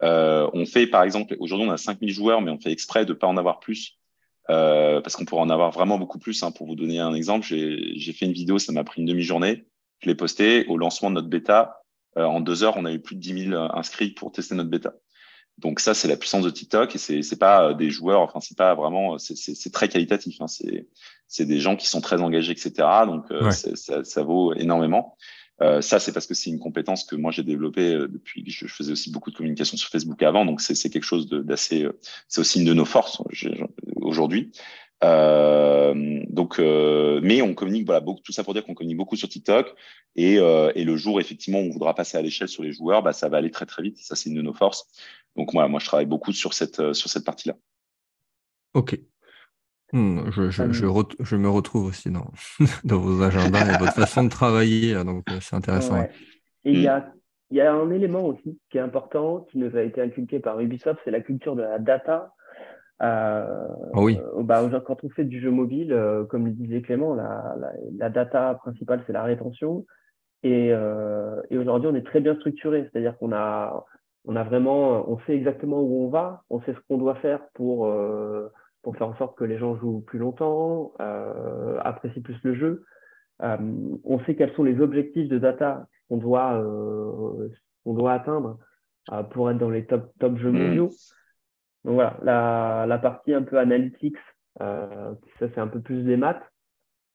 Euh, 0.01 0.49
on 0.53 0.65
fait, 0.65 0.87
par 0.87 1.03
exemple, 1.03 1.35
aujourd'hui, 1.37 1.67
on 1.67 1.71
a 1.71 1.77
5000 1.77 2.11
joueurs, 2.11 2.41
mais 2.41 2.49
on 2.49 2.59
fait 2.59 2.71
exprès 2.71 3.05
de 3.05 3.13
pas 3.13 3.27
en 3.27 3.37
avoir 3.37 3.59
plus. 3.59 3.99
parce 4.47 5.15
qu'on 5.15 5.25
pourrait 5.25 5.43
en 5.43 5.51
avoir 5.51 5.69
vraiment 5.69 5.99
beaucoup 5.99 6.17
plus. 6.17 6.41
Hein. 6.41 6.49
Pour 6.51 6.65
vous 6.65 6.75
donner 6.75 6.97
un 6.97 7.13
exemple, 7.13 7.45
j'ai 7.45 8.13
fait 8.13 8.25
une 8.25 8.33
vidéo, 8.33 8.57
ça 8.57 8.71
m'a 8.71 8.83
pris 8.83 9.01
une 9.01 9.07
demi-journée. 9.07 9.67
Je 9.99 10.09
l'ai 10.09 10.15
postée 10.15 10.65
au 10.65 10.77
lancement 10.77 11.11
de 11.11 11.15
notre 11.15 11.29
bêta 11.29 11.75
euh, 11.75 11.86
en 12.25 12.39
deux 12.39 12.63
heures, 12.63 12.77
on 12.77 12.85
a 12.85 12.91
eu 12.91 12.99
plus 12.99 13.15
de 13.15 13.21
10 13.21 13.49
000 13.49 13.53
euh, 13.53 13.67
inscrits 13.73 14.11
pour 14.11 14.31
tester 14.31 14.55
notre 14.55 14.69
bêta. 14.69 14.93
Donc 15.57 15.79
ça, 15.79 15.93
c'est 15.93 16.07
la 16.07 16.17
puissance 16.17 16.43
de 16.43 16.49
TikTok 16.51 16.93
et 16.93 16.97
c'est 16.99 17.23
c'est 17.23 17.37
pas 17.37 17.69
euh, 17.69 17.73
des 17.73 17.89
joueurs, 17.89 18.21
enfin 18.21 18.39
c'est 18.39 18.57
pas 18.57 18.75
vraiment, 18.75 19.17
c'est 19.17 19.71
très 19.71 19.89
qualitatif. 19.89 20.39
Hein, 20.39 20.47
c'est 20.47 20.87
c'est 21.27 21.45
des 21.45 21.59
gens 21.59 21.75
qui 21.75 21.87
sont 21.87 22.01
très 22.01 22.21
engagés, 22.21 22.51
etc. 22.51 22.71
Donc 23.05 23.25
ça, 23.51 24.03
ça, 24.03 24.23
vaut 24.23 24.53
énormément. 24.53 25.17
Euh, 25.61 25.81
ça, 25.81 25.99
c'est 25.99 26.13
parce 26.13 26.27
que 26.27 26.35
c'est 26.35 26.51
une 26.51 26.59
compétence 26.59 27.05
que 27.05 27.15
moi 27.15 27.31
j'ai 27.31 27.43
développée 27.43 27.91
depuis. 27.91 28.43
Je, 28.47 28.67
je, 28.67 28.73
faisais 28.73 28.91
aussi 28.91 29.11
beaucoup 29.11 29.31
de 29.31 29.35
communication 29.35 29.77
sur 29.77 29.89
Facebook 29.89 30.21
avant, 30.21 30.45
donc 30.45 30.61
c'est 30.61 30.89
quelque 30.91 31.03
chose 31.03 31.27
d'assez. 31.27 31.87
C'est 32.27 32.39
aussi 32.39 32.59
une 32.59 32.65
de 32.65 32.73
nos 32.73 32.85
forces 32.85 33.21
aujourd'hui. 33.95 34.51
Euh, 35.03 36.23
donc, 36.27 36.59
euh, 36.59 37.19
mais 37.23 37.41
on 37.41 37.53
communique, 37.53 37.85
voilà, 37.85 38.01
beaucoup, 38.01 38.21
tout 38.21 38.31
ça 38.31 38.43
pour 38.43 38.53
dire 38.53 38.65
qu'on 38.65 38.73
communique 38.73 38.97
beaucoup 38.97 39.15
sur 39.15 39.29
TikTok. 39.29 39.75
Et, 40.15 40.39
euh, 40.39 40.71
et, 40.75 40.83
le 40.83 40.95
jour, 40.95 41.19
effectivement, 41.19 41.59
on 41.59 41.69
voudra 41.69 41.93
passer 41.93 42.17
à 42.17 42.21
l'échelle 42.21 42.47
sur 42.47 42.63
les 42.63 42.71
joueurs, 42.71 43.03
bah, 43.03 43.13
ça 43.13 43.29
va 43.29 43.37
aller 43.37 43.51
très 43.51 43.65
très 43.65 43.83
vite. 43.83 43.97
Ça, 43.99 44.15
c'est 44.15 44.29
une 44.29 44.35
de 44.35 44.41
nos 44.41 44.53
forces. 44.53 44.87
Donc 45.35 45.53
voilà, 45.53 45.67
moi, 45.67 45.79
je 45.79 45.85
travaille 45.85 46.07
beaucoup 46.07 46.31
sur 46.31 46.53
cette 46.53 46.93
sur 46.93 47.09
cette 47.09 47.25
partie-là. 47.25 47.55
Ok. 48.73 48.99
Hmm, 49.93 50.29
je, 50.31 50.49
je, 50.49 50.71
je, 50.73 50.85
je, 51.19 51.35
me 51.37 51.49
retrouve 51.49 51.85
aussi 51.85 52.09
dans, 52.09 52.29
dans 52.83 52.99
vos 52.99 53.21
agendas 53.21 53.73
et 53.73 53.77
votre 53.77 53.93
façon 53.93 54.23
de 54.23 54.29
travailler, 54.29 55.01
donc 55.05 55.25
c'est 55.39 55.55
intéressant. 55.55 56.03
Et 56.03 56.09
il 56.65 56.81
y 56.81 56.87
a 56.87 57.13
il 57.49 57.57
y 57.57 57.61
a 57.61 57.73
un 57.73 57.89
élément 57.91 58.25
aussi 58.25 58.59
qui 58.69 58.77
est 58.77 58.81
important, 58.81 59.47
qui 59.49 59.57
nous 59.57 59.75
a 59.77 59.81
été 59.81 60.01
inculqué 60.01 60.39
par 60.39 60.59
Ubisoft, 60.59 60.99
c'est 61.05 61.11
la 61.11 61.21
culture 61.21 61.55
de 61.55 61.61
la 61.61 61.79
data 61.79 62.33
euh, 63.01 63.67
ah 63.93 64.01
oui. 64.01 64.19
Euh, 64.35 64.43
bah, 64.43 64.67
quand 64.85 65.03
on 65.03 65.09
fait 65.09 65.23
du 65.23 65.39
jeu 65.39 65.51
mobile, 65.51 65.93
euh, 65.93 66.25
comme 66.25 66.45
le 66.45 66.51
disait 66.51 66.81
Clément, 66.81 67.13
la, 67.13 67.55
la, 67.59 67.71
la 67.97 68.09
data 68.09 68.55
principale, 68.55 69.03
c'est 69.05 69.13
la 69.13 69.23
rétention. 69.23 69.85
Et, 70.43 70.69
euh, 70.71 71.41
et 71.49 71.57
aujourd'hui, 71.57 71.89
on 71.91 71.95
est 71.95 72.05
très 72.05 72.21
bien 72.21 72.35
structuré. 72.35 72.89
C'est-à-dire 72.91 73.17
qu'on 73.17 73.33
a, 73.33 73.85
on 74.25 74.35
a 74.35 74.43
vraiment, 74.43 75.09
on 75.09 75.19
sait 75.19 75.35
exactement 75.35 75.81
où 75.81 76.05
on 76.05 76.09
va, 76.09 76.43
on 76.49 76.61
sait 76.61 76.73
ce 76.73 76.79
qu'on 76.87 76.97
doit 76.97 77.15
faire 77.15 77.41
pour, 77.53 77.87
euh, 77.87 78.51
pour 78.81 78.95
faire 78.97 79.07
en 79.07 79.17
sorte 79.17 79.37
que 79.37 79.43
les 79.43 79.57
gens 79.57 79.75
jouent 79.77 80.01
plus 80.01 80.19
longtemps, 80.19 80.93
euh, 80.99 81.79
apprécient 81.83 82.21
plus 82.21 82.39
le 82.43 82.55
jeu. 82.55 82.83
on 83.39 84.19
sait 84.25 84.35
quels 84.35 84.53
sont 84.53 84.63
les 84.63 84.79
objectifs 84.81 85.29
de 85.29 85.37
data 85.37 85.87
qu'on 86.09 86.17
doit, 86.17 86.63
qu'on 87.83 87.93
doit 87.93 88.13
atteindre 88.13 88.57
pour 89.31 89.51
être 89.51 89.57
dans 89.57 89.69
les 89.69 89.85
top, 89.85 90.11
top 90.19 90.37
jeux 90.37 90.51
mmh. 90.51 90.89
Donc 91.87 91.95
voilà, 91.95 92.19
la, 92.21 92.85
la 92.85 92.97
partie 92.97 93.33
un 93.33 93.43
peu 93.43 93.57
analytics, 93.57 94.17
euh, 94.59 95.13
ça 95.39 95.47
c'est 95.53 95.61
un 95.61 95.69
peu 95.69 95.79
plus 95.79 96.03
des 96.03 96.17
maths. 96.17 96.43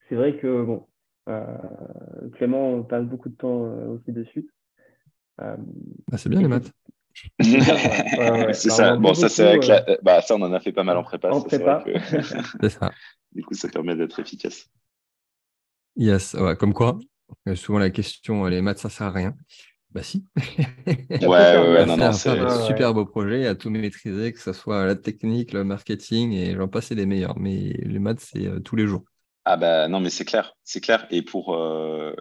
C'est 0.09 0.15
vrai 0.15 0.39
que 0.39 0.65
bon, 0.65 0.89
euh, 1.29 1.45
Clément 2.37 2.83
passe 2.83 3.05
beaucoup 3.05 3.29
de 3.29 3.37
temps 3.37 3.67
euh, 3.67 3.89
aussi 3.89 4.13
dessus. 4.13 4.49
Euh, 5.43 5.59
ah, 6.11 6.17
c'est 6.17 6.31
bien 6.31 6.41
les 6.41 6.49
maths. 6.49 6.73
c'est 7.39 8.71
ça. 8.71 8.97
Bon, 8.97 9.13
ça 9.13 9.29
c'est 9.29 9.47
avec 9.47 9.67
la... 9.67 9.85
bah, 10.03 10.23
ça 10.23 10.37
on 10.37 10.41
en 10.41 10.55
a 10.55 10.61
fait 10.61 10.73
pas 10.73 10.85
mal 10.85 10.97
en 10.97 11.03
prépa. 11.03 11.29
En 11.29 11.43
prépa. 11.43 11.85
c'est 12.63 12.71
ça. 12.71 12.93
Du 13.33 13.45
coup, 13.45 13.53
ça 13.53 13.69
permet 13.69 13.95
d'être 13.95 14.19
efficace. 14.21 14.71
Yes, 15.97 16.33
ouais, 16.33 16.57
comme 16.57 16.73
quoi. 16.73 16.99
Souvent 17.57 17.79
la 17.79 17.91
question, 17.91 18.47
les 18.47 18.63
maths, 18.63 18.79
ça 18.79 18.89
sert 18.89 19.09
à 19.09 19.11
rien. 19.11 19.35
Bah 19.95 20.03
si. 20.03 20.25
ouais, 20.87 21.29
ouais, 21.29 21.85
non, 21.87 21.99
non, 21.99 22.13
c'est 22.13 22.31
un 22.31 22.67
super 22.67 22.95
beau 22.95 23.05
projet 23.05 23.47
à 23.47 23.55
tout 23.55 23.69
maîtriser, 23.69 24.33
que 24.33 24.41
ce 24.41 24.55
soit 24.55 24.87
la 24.87 24.95
technique, 24.95 25.53
le 25.53 25.65
marketing 25.65 26.33
et 26.33 26.55
j'en 26.55 26.69
passe 26.69 26.91
les 26.91 27.05
meilleurs. 27.05 27.39
Mais 27.39 27.75
les 27.83 27.99
maths, 27.99 28.21
c'est 28.21 28.47
euh, 28.47 28.61
tous 28.61 28.77
les 28.77 28.87
jours. 28.87 29.03
Ah 29.45 29.57
bah 29.57 29.89
non, 29.89 30.01
mais 30.01 30.09
c'est 30.09 30.25
clair, 30.25 30.57
c'est 30.63 30.81
clair. 30.81 31.07
Et 31.11 31.21
pour, 31.21 31.55
euh, 31.55 32.15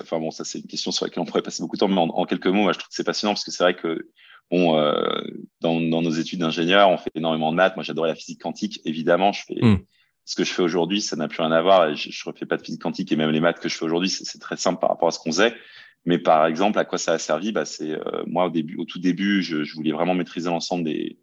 enfin 0.00 0.20
bon, 0.20 0.30
ça 0.30 0.44
c'est 0.44 0.60
une 0.60 0.66
question 0.66 0.90
sur 0.90 1.04
laquelle 1.04 1.20
on 1.20 1.26
pourrait 1.26 1.42
passer 1.42 1.62
beaucoup 1.62 1.76
de 1.76 1.80
temps, 1.80 1.88
mais 1.88 1.98
en, 1.98 2.24
quelques 2.24 2.46
mots, 2.46 2.62
moi 2.62 2.72
je 2.72 2.78
trouve 2.78 2.88
que 2.88 2.94
c'est 2.94 3.04
passionnant 3.04 3.34
parce 3.34 3.44
que 3.44 3.50
c'est 3.50 3.64
vrai 3.64 3.74
que 3.74 4.08
bon, 4.50 4.78
euh, 4.78 5.20
dans, 5.60 5.80
dans, 5.80 6.02
nos 6.02 6.10
études 6.10 6.38
d'ingénieur, 6.38 6.88
on 6.88 6.96
fait 6.96 7.10
énormément 7.14 7.50
de 7.50 7.56
maths. 7.56 7.76
Moi, 7.76 7.82
j'adorais 7.82 8.10
la 8.10 8.14
physique 8.14 8.40
quantique. 8.40 8.80
Évidemment, 8.84 9.32
je 9.32 9.42
fais 9.42 9.58
hmm. 9.60 9.78
ce 10.24 10.36
que 10.36 10.44
je 10.44 10.52
fais 10.52 10.62
aujourd'hui, 10.62 11.02
ça 11.02 11.16
n'a 11.16 11.28
plus 11.28 11.42
rien 11.42 11.52
à 11.52 11.60
voir. 11.60 11.94
je, 11.94 12.10
je 12.10 12.24
refais 12.24 12.46
pas 12.46 12.56
de 12.56 12.62
physique 12.62 12.80
quantique 12.80 13.10
et 13.10 13.16
même 13.16 13.30
les 13.30 13.40
maths 13.40 13.58
que 13.58 13.68
je 13.68 13.76
fais 13.76 13.84
aujourd'hui, 13.84 14.08
c'est 14.08 14.38
très 14.38 14.56
simple 14.56 14.80
par 14.80 14.88
rapport 14.90 15.08
à 15.08 15.10
ce 15.10 15.18
qu'on 15.18 15.32
faisait. 15.32 15.54
Mais 16.04 16.18
par 16.18 16.46
exemple, 16.46 16.78
à 16.78 16.84
quoi 16.84 16.98
ça 16.98 17.12
a 17.12 17.18
servi 17.18 17.52
bah, 17.52 17.64
C'est 17.64 17.90
euh, 17.90 18.22
moi 18.26 18.46
au 18.46 18.50
début, 18.50 18.76
au 18.76 18.84
tout 18.84 18.98
début, 18.98 19.42
je, 19.42 19.64
je 19.64 19.74
voulais 19.74 19.92
vraiment 19.92 20.14
maîtriser 20.14 20.48
l'ensemble 20.48 20.84
des, 20.84 21.18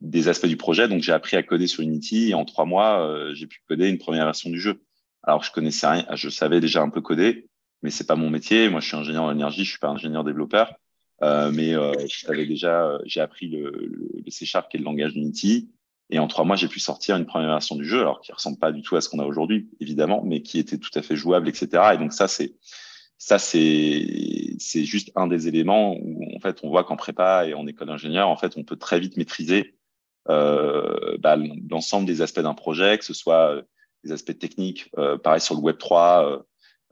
des 0.00 0.28
aspects 0.28 0.46
du 0.46 0.56
projet, 0.56 0.88
donc 0.88 1.02
j'ai 1.02 1.12
appris 1.12 1.36
à 1.36 1.42
coder 1.42 1.66
sur 1.66 1.82
Unity 1.82 2.30
et 2.30 2.34
en 2.34 2.44
trois 2.44 2.64
mois, 2.64 3.06
euh, 3.06 3.34
j'ai 3.34 3.46
pu 3.46 3.60
coder 3.68 3.88
une 3.88 3.98
première 3.98 4.24
version 4.24 4.50
du 4.50 4.58
jeu. 4.58 4.82
Alors 5.22 5.42
je 5.44 5.52
connaissais 5.52 5.86
rien, 5.86 6.06
je 6.14 6.28
savais 6.30 6.60
déjà 6.60 6.80
un 6.82 6.88
peu 6.88 7.00
coder, 7.00 7.48
mais 7.82 7.90
c'est 7.90 8.06
pas 8.06 8.16
mon 8.16 8.30
métier. 8.30 8.68
Moi, 8.70 8.80
je 8.80 8.88
suis 8.88 8.96
ingénieur 8.96 9.24
en 9.24 9.32
énergie, 9.32 9.64
je 9.64 9.70
suis 9.70 9.78
pas 9.78 9.88
ingénieur 9.88 10.24
développeur, 10.24 10.74
euh, 11.22 11.50
mais 11.52 11.74
euh, 11.74 11.92
je 12.08 12.20
savais 12.20 12.46
déjà, 12.46 12.98
j'ai 13.04 13.20
appris 13.20 13.48
le, 13.48 13.70
le, 13.70 14.30
C 14.30 14.46
Sharp 14.46 14.70
qui 14.70 14.78
est 14.78 14.80
le 14.80 14.84
langage 14.84 15.12
d'Unity. 15.12 15.70
Et 16.12 16.18
en 16.18 16.26
trois 16.26 16.44
mois, 16.44 16.56
j'ai 16.56 16.66
pu 16.66 16.80
sortir 16.80 17.16
une 17.16 17.26
première 17.26 17.50
version 17.50 17.76
du 17.76 17.84
jeu, 17.84 18.00
alors 18.00 18.20
qui 18.20 18.32
ressemble 18.32 18.58
pas 18.58 18.72
du 18.72 18.82
tout 18.82 18.96
à 18.96 19.00
ce 19.00 19.08
qu'on 19.08 19.20
a 19.20 19.24
aujourd'hui, 19.24 19.68
évidemment, 19.78 20.22
mais 20.24 20.42
qui 20.42 20.58
était 20.58 20.78
tout 20.78 20.90
à 20.94 21.02
fait 21.02 21.14
jouable, 21.14 21.48
etc. 21.48 21.68
Et 21.94 21.98
donc 21.98 22.12
ça, 22.12 22.26
c'est 22.26 22.54
ça, 23.20 23.38
c'est 23.38 24.56
c'est 24.58 24.84
juste 24.84 25.12
un 25.14 25.26
des 25.26 25.46
éléments 25.46 25.94
où 26.00 26.24
en 26.34 26.40
fait 26.40 26.60
on 26.62 26.70
voit 26.70 26.84
qu'en 26.84 26.96
prépa 26.96 27.46
et 27.46 27.52
en 27.52 27.66
école 27.66 27.88
d'ingénieur, 27.88 28.28
en 28.28 28.36
fait, 28.36 28.56
on 28.56 28.64
peut 28.64 28.76
très 28.76 28.98
vite 28.98 29.18
maîtriser 29.18 29.76
euh, 30.30 31.18
bah, 31.18 31.36
l'ensemble 31.70 32.06
des 32.06 32.22
aspects 32.22 32.40
d'un 32.40 32.54
projet, 32.54 32.96
que 32.96 33.04
ce 33.04 33.12
soit 33.12 33.62
les 34.04 34.12
aspects 34.12 34.38
techniques, 34.38 34.90
euh, 34.96 35.18
pareil 35.18 35.42
sur 35.42 35.54
le 35.54 35.60
Web 35.60 35.76
3, 35.76 36.26
euh, 36.26 36.38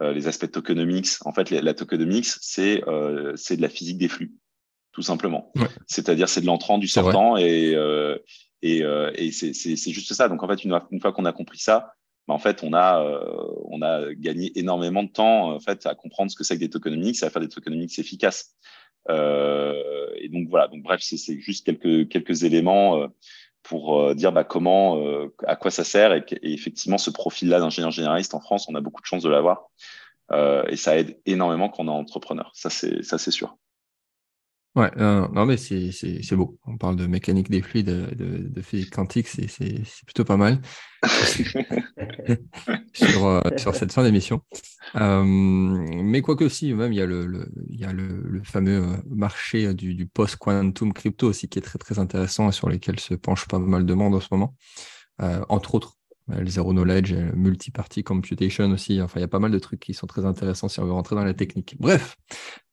euh, 0.02 0.12
les 0.12 0.28
aspects 0.28 0.50
tokenomics. 0.50 1.08
En 1.24 1.32
fait, 1.32 1.50
la 1.50 1.72
tokenomics, 1.72 2.28
c'est 2.42 2.86
euh, 2.86 3.32
c'est 3.36 3.56
de 3.56 3.62
la 3.62 3.70
physique 3.70 3.96
des 3.96 4.08
flux, 4.08 4.34
tout 4.92 5.02
simplement. 5.02 5.50
C'est-à-dire, 5.86 6.28
c'est 6.28 6.42
de 6.42 6.46
l'entrant, 6.46 6.76
du 6.76 6.88
sortant, 6.88 7.38
et 7.38 7.74
et, 8.60 8.80
et 8.80 9.32
c'est 9.32 9.92
juste 9.92 10.12
ça. 10.12 10.28
Donc 10.28 10.42
en 10.42 10.48
fait, 10.48 10.62
une, 10.62 10.78
une 10.90 11.00
fois 11.00 11.12
qu'on 11.12 11.24
a 11.24 11.32
compris 11.32 11.58
ça, 11.58 11.94
bah, 12.28 12.34
en 12.34 12.38
fait, 12.38 12.62
on 12.62 12.74
a, 12.74 13.02
euh, 13.02 13.20
on 13.64 13.80
a 13.80 14.12
gagné 14.14 14.52
énormément 14.58 15.02
de 15.02 15.08
temps 15.08 15.54
en 15.54 15.60
fait, 15.60 15.86
à 15.86 15.94
comprendre 15.94 16.30
ce 16.30 16.36
que 16.36 16.44
c'est 16.44 16.56
que 16.56 16.60
des 16.60 16.68
tokenomics 16.70 17.22
et 17.22 17.26
à 17.26 17.30
faire 17.30 17.40
des 17.40 17.48
tokenomics 17.48 17.98
efficaces. 17.98 18.54
Euh, 19.08 20.10
et 20.16 20.28
donc 20.28 20.48
voilà, 20.50 20.68
donc 20.68 20.82
bref, 20.82 21.00
c'est 21.02 21.40
juste 21.40 21.64
quelques, 21.64 22.08
quelques 22.10 22.44
éléments 22.44 23.00
euh, 23.00 23.08
pour 23.62 24.00
euh, 24.00 24.14
dire 24.14 24.32
bah, 24.32 24.44
comment, 24.44 25.02
euh, 25.02 25.34
à 25.46 25.56
quoi 25.56 25.70
ça 25.70 25.84
sert 25.84 26.12
et, 26.12 26.24
et 26.42 26.52
effectivement 26.52 26.98
ce 26.98 27.10
profil-là 27.10 27.60
d'ingénieur 27.60 27.92
généraliste 27.92 28.34
en 28.34 28.40
France, 28.40 28.68
on 28.68 28.74
a 28.74 28.82
beaucoup 28.82 29.00
de 29.00 29.06
chance 29.06 29.22
de 29.22 29.30
l'avoir 29.30 29.70
et 30.68 30.76
ça 30.76 30.98
aide 30.98 31.18
énormément 31.24 31.70
quand 31.70 31.84
on 31.84 31.88
est 31.88 31.90
entrepreneur. 31.90 32.50
Ça 32.52 32.68
c'est 32.68 33.30
sûr. 33.30 33.56
Ouais, 34.78 34.92
non, 34.96 35.44
mais 35.44 35.56
c'est 35.56 36.36
beau. 36.36 36.56
On 36.64 36.76
parle 36.76 36.94
de 36.94 37.08
mécanique 37.08 37.50
des 37.50 37.62
fluides, 37.62 38.14
de, 38.14 38.48
de 38.48 38.62
physique 38.62 38.90
quantique, 38.90 39.26
c'est 39.26 39.48
plutôt 40.04 40.24
pas 40.24 40.36
mal 40.36 40.60
sur, 42.92 43.26
euh, 43.26 43.40
sur 43.56 43.74
cette 43.74 43.92
fin 43.92 44.04
d'émission. 44.04 44.40
Euh, 44.94 45.24
mais 45.24 46.22
quoi 46.22 46.36
que 46.36 46.44
aussi, 46.44 46.72
même, 46.74 46.92
il 46.92 46.96
y 46.96 47.02
a 47.02 47.06
le, 47.06 47.50
il 47.68 47.80
y 47.80 47.84
a 47.84 47.92
le, 47.92 48.40
fameux 48.44 48.84
euh, 48.84 48.96
marché 49.10 49.74
du, 49.74 49.96
du 49.96 50.06
post-quantum 50.06 50.92
crypto 50.92 51.26
aussi 51.26 51.48
qui 51.48 51.58
est 51.58 51.62
très 51.62 51.80
très 51.80 51.98
intéressant 51.98 52.48
et 52.48 52.52
sur 52.52 52.68
lequel 52.68 53.00
se 53.00 53.14
penche 53.14 53.48
pas 53.48 53.58
mal 53.58 53.84
de 53.84 53.94
monde 53.94 54.14
en 54.14 54.20
ce 54.20 54.28
moment. 54.30 54.54
entre 55.48 55.74
autres, 55.74 55.97
le 56.28 56.46
zero 56.46 56.72
knowledge, 56.72 57.14
le 57.14 57.32
multi-party 57.32 58.04
computation 58.04 58.70
aussi. 58.70 59.00
Enfin, 59.00 59.18
il 59.18 59.22
y 59.22 59.24
a 59.24 59.28
pas 59.28 59.38
mal 59.38 59.50
de 59.50 59.58
trucs 59.58 59.80
qui 59.80 59.94
sont 59.94 60.06
très 60.06 60.24
intéressants 60.24 60.68
si 60.68 60.80
on 60.80 60.84
veut 60.84 60.92
rentrer 60.92 61.16
dans 61.16 61.24
la 61.24 61.34
technique. 61.34 61.76
Bref, 61.78 62.16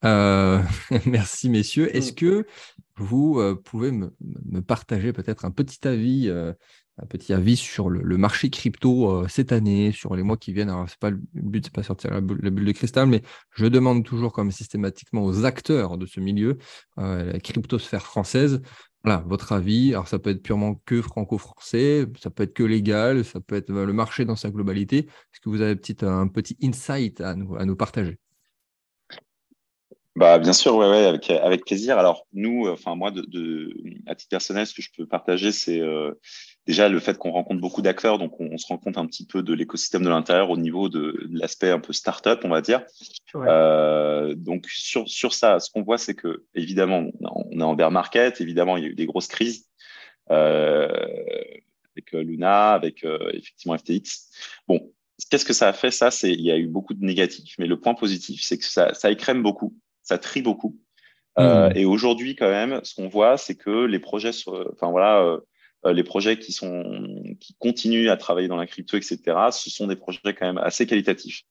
euh, 0.03 0.61
merci 1.05 1.49
messieurs. 1.49 1.95
Est-ce 1.95 2.11
mm. 2.11 2.15
que 2.15 2.45
vous 2.97 3.39
euh, 3.39 3.55
pouvez 3.55 3.91
me, 3.91 4.11
partager 4.61 5.13
peut-être 5.13 5.45
un 5.45 5.51
petit 5.51 5.87
avis, 5.87 6.27
euh, 6.27 6.53
un 6.97 7.05
petit 7.05 7.33
avis 7.33 7.55
sur 7.55 7.89
le, 7.89 8.17
marché 8.17 8.49
crypto 8.49 9.27
cette 9.27 9.51
année, 9.51 9.91
sur 9.91 10.15
les 10.15 10.23
mois 10.23 10.37
qui 10.37 10.51
viennent? 10.51 10.69
Alors, 10.69 10.89
c'est 10.89 10.99
pas 10.99 11.09
le 11.09 11.19
but, 11.33 11.65
c'est 11.65 11.73
pas 11.73 11.83
sortir 11.83 12.11
la 12.11 12.21
bulle, 12.21 12.65
de 12.65 12.71
cristal, 12.71 13.07
mais 13.07 13.21
je 13.51 13.65
demande 13.65 14.03
toujours 14.03 14.33
comme 14.33 14.51
systématiquement 14.51 15.23
aux 15.23 15.45
acteurs 15.45 15.97
de 15.97 16.05
ce 16.05 16.19
milieu, 16.19 16.57
la 16.97 17.39
cryptosphère 17.39 18.03
française, 18.03 18.61
voilà, 19.05 19.23
votre 19.27 19.51
avis. 19.51 19.93
Alors, 19.93 20.07
ça 20.07 20.17
peut 20.17 20.31
être 20.31 20.41
purement 20.41 20.81
que 20.85 21.01
franco-français, 21.01 22.07
ça 22.19 22.31
peut 22.31 22.43
être 22.43 22.53
que 22.53 22.63
légal, 22.63 23.23
ça 23.23 23.39
peut 23.39 23.55
être 23.55 23.69
le 23.69 23.93
marché 23.93 24.25
dans 24.25 24.35
sa 24.35 24.49
globalité. 24.49 24.97
Est-ce 24.97 25.41
que 25.41 25.49
vous 25.49 25.61
avez 25.61 25.79
un 26.01 26.27
petit 26.27 26.57
insight 26.63 27.21
à 27.21 27.35
nous, 27.35 27.55
à 27.55 27.65
nous 27.65 27.75
partager? 27.75 28.17
Bah, 30.15 30.39
bien 30.39 30.53
sûr, 30.53 30.75
ouais, 30.75 30.89
ouais, 30.89 31.05
avec, 31.05 31.29
avec 31.29 31.65
plaisir. 31.65 31.99
Alors, 31.99 32.25
nous, 32.33 32.67
enfin, 32.67 32.95
moi, 32.95 33.11
à 34.07 34.15
titre 34.15 34.29
personnel, 34.29 34.65
ce 34.65 34.73
que 34.73 34.81
je 34.81 34.89
peux 34.97 35.05
partager, 35.05 35.51
c'est 35.51 35.81
euh, 35.81 36.11
déjà 36.66 36.89
le 36.89 36.99
fait 36.99 37.18
qu'on 37.18 37.32
rencontre 37.32 37.61
beaucoup 37.61 37.82
d'acteurs, 37.82 38.18
donc 38.18 38.39
on, 38.39 38.57
se 38.57 38.68
rend 38.68 38.78
compte 38.78 38.97
un 38.97 39.05
petit 39.05 39.26
peu 39.26 39.43
de 39.43 39.53
l'écosystème 39.53 40.03
de 40.03 40.09
l'intérieur 40.09 40.49
au 40.49 40.57
niveau 40.57 40.89
de, 40.89 41.28
l'aspect 41.32 41.70
un 41.70 41.80
peu 41.80 41.93
start-up, 41.93 42.41
on 42.43 42.49
va 42.49 42.61
dire. 42.61 42.84
Euh, 43.36 44.34
donc 44.36 44.68
sur, 44.70 45.07
sur 45.07 45.34
ça, 45.34 45.59
ce 45.59 45.70
qu'on 45.70 45.84
voit, 45.84 45.97
c'est 45.97 46.16
que 46.16 46.45
évidemment, 46.53 47.09
on 47.22 47.59
est 47.59 47.63
en 47.63 47.76
bear 47.76 47.91
market, 47.91 48.41
évidemment, 48.41 48.78
il 48.78 48.84
y 48.84 48.88
a 48.88 48.89
eu 48.89 48.95
des 48.95 49.05
grosses 49.05 49.28
crises 49.28 49.68
euh, 50.32 50.88
avec 51.95 52.13
euh, 52.13 52.24
Luna, 52.24 52.74
avec 52.74 53.03
euh, 53.03 53.30
effectivement 53.34 53.78
FTX. 53.78 54.30
Bon, 54.68 54.91
qu'est-ce 55.30 55.45
que 55.45 55.53
ça 55.53 55.70
a 55.70 55.74
fait? 55.74 55.91
Ça, 55.91 56.11
c'est 56.11 56.32
il 56.32 56.41
y 56.41 56.51
a 56.51 56.57
eu 56.57 56.68
beaucoup 56.68 56.93
de 56.93 57.03
négatifs, 57.03 57.55
mais 57.57 57.68
le 57.68 57.80
point 57.80 57.93
positif, 57.93 58.41
c'est 58.43 58.57
que 58.57 58.66
ça, 58.66 58.93
ça 58.93 59.11
écrème 59.11 59.43
beaucoup, 59.43 59.76
ça 60.03 60.18
trie 60.18 60.41
beaucoup. 60.41 60.78
Euh, 61.38 61.70
mmh. 61.70 61.78
et 61.78 61.86
aujourd'hui, 61.86 62.36
quand 62.36 62.49
même, 62.49 62.80
ce 62.84 62.95
qu'on 62.95 63.09
voit, 63.09 63.38
c'est 63.38 63.55
que 63.55 63.86
les 63.86 63.99
projets, 63.99 64.32
enfin 64.72 64.89
voilà, 64.89 65.22
euh, 65.22 65.39
les 65.93 66.03
projets 66.03 66.39
qui 66.39 66.51
sont 66.51 67.36
qui 67.39 67.55
continuent 67.59 68.09
à 68.09 68.17
travailler 68.17 68.47
dans 68.47 68.57
la 68.57 68.67
crypto, 68.67 68.97
etc. 68.97 69.19
Ce 69.51 69.69
sont 69.69 69.88
des 69.88 69.95
projets 69.95 70.19
quand 70.23 70.45
même 70.45 70.57
assez 70.57 70.86
qualitatifs. 70.86 71.43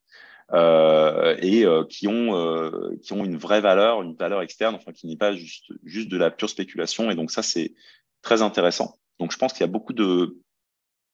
Euh, 0.53 1.37
et 1.41 1.65
euh, 1.65 1.85
qui 1.85 2.07
ont 2.07 2.37
euh, 2.37 2.99
qui 3.03 3.15
ont 3.15 3.25
une 3.25 3.39
vraie 3.39 3.63
valeur, 3.63 4.03
une 4.03 4.15
valeur 4.15 4.43
externe, 4.43 4.75
enfin 4.75 4.93
qui 4.93 5.07
n'est 5.07 5.17
pas 5.17 5.35
juste 5.35 5.73
juste 5.85 6.11
de 6.11 6.19
la 6.19 6.31
pure 6.31 6.51
spéculation. 6.51 7.11
Et 7.11 7.15
donc 7.15 7.31
ça 7.31 7.43
c'est 7.43 7.75
très 8.21 8.43
intéressant. 8.43 8.99
Donc 9.19 9.33
je 9.33 9.39
pense 9.39 9.53
qu'il 9.53 9.63
y 9.63 9.65
a 9.65 9.69
beaucoup 9.69 9.95
de 9.95 10.39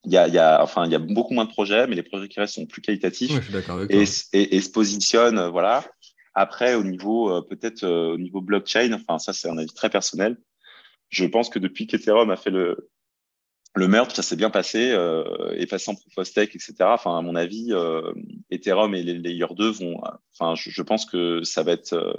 il 0.04 0.12
y 0.12 0.16
a, 0.16 0.26
il 0.26 0.34
y 0.34 0.38
a 0.38 0.60
enfin 0.62 0.84
il 0.84 0.90
y 0.90 0.96
a 0.96 0.98
beaucoup 0.98 1.32
moins 1.32 1.44
de 1.44 1.50
projets, 1.50 1.86
mais 1.86 1.94
les 1.94 2.02
projets 2.02 2.26
qui 2.26 2.40
restent 2.40 2.54
sont 2.54 2.66
plus 2.66 2.82
qualitatifs 2.82 3.30
et, 3.88 4.02
et, 4.32 4.56
et, 4.56 4.60
se 4.60 4.70
positionnent 4.70 5.48
voilà. 5.48 5.84
Après 6.34 6.74
au 6.74 6.82
niveau 6.82 7.40
peut-être 7.42 7.86
au 7.86 8.18
niveau 8.18 8.40
blockchain, 8.40 8.92
enfin 8.94 9.20
ça 9.20 9.32
c'est 9.32 9.48
un 9.48 9.58
avis 9.58 9.72
très 9.72 9.90
personnel. 9.90 10.38
Je 11.08 11.24
pense 11.24 11.50
que 11.50 11.60
depuis 11.60 11.86
qu'Ethereum 11.86 12.30
a 12.30 12.36
fait 12.36 12.50
le 12.50 12.90
le 13.74 13.88
meurtre, 13.88 14.16
ça 14.16 14.22
s'est 14.22 14.36
bien 14.36 14.50
passé, 14.50 14.90
euh, 14.92 15.52
effaçant 15.56 15.94
Proof 15.94 16.18
of 16.18 16.26
Stake, 16.26 16.56
etc. 16.56 16.74
Enfin, 16.80 17.16
à 17.16 17.22
mon 17.22 17.36
avis, 17.36 17.68
euh, 17.70 18.12
Ethereum 18.50 18.94
et 18.94 19.02
les 19.02 19.14
Layer 19.14 19.46
2 19.56 19.70
vont. 19.70 20.00
Enfin, 20.34 20.54
je, 20.56 20.70
je, 20.70 20.82
pense 20.82 21.06
que 21.06 21.42
ça 21.44 21.62
va 21.62 21.72
être 21.72 21.92
euh, 21.92 22.12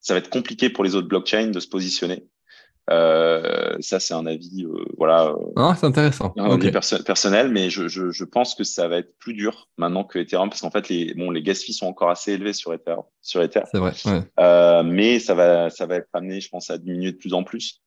ça 0.00 0.14
va 0.14 0.18
être 0.18 0.30
compliqué 0.30 0.70
pour 0.70 0.82
les 0.82 0.94
autres 0.94 1.08
blockchains 1.08 1.48
de 1.48 1.60
se 1.60 1.68
positionner. 1.68 2.24
Euh, 2.88 3.76
ça, 3.80 4.00
c'est 4.00 4.14
un 4.14 4.26
avis, 4.26 4.64
euh, 4.64 4.84
voilà. 4.98 5.32
Ah, 5.54 5.76
c'est 5.78 5.86
intéressant. 5.86 6.32
Un 6.36 6.50
avis 6.50 6.72
personnel, 6.72 7.50
mais 7.50 7.70
je, 7.70 7.86
je, 7.86 8.10
je, 8.10 8.24
pense 8.24 8.54
que 8.54 8.64
ça 8.64 8.88
va 8.88 8.96
être 8.96 9.16
plus 9.18 9.34
dur 9.34 9.68
maintenant 9.76 10.02
que 10.02 10.18
Ethereum, 10.18 10.48
parce 10.48 10.62
qu'en 10.62 10.72
fait, 10.72 10.88
les 10.88 11.14
bon, 11.14 11.30
les 11.30 11.42
gas 11.42 11.54
fees 11.54 11.72
sont 11.72 11.86
encore 11.86 12.10
assez 12.10 12.32
élevés 12.32 12.52
sur 12.52 12.74
Ether, 12.74 12.96
sur 13.22 13.42
Ether. 13.42 13.60
C'est 13.70 13.78
vrai. 13.78 13.92
Ouais. 14.06 14.22
Euh, 14.40 14.82
mais 14.82 15.20
ça 15.20 15.34
va, 15.34 15.70
ça 15.70 15.86
va 15.86 15.96
être 15.96 16.08
amené, 16.14 16.40
je 16.40 16.48
pense, 16.48 16.70
à 16.70 16.78
diminuer 16.78 17.12
de 17.12 17.16
plus 17.16 17.32
en 17.32 17.44
plus. 17.44 17.80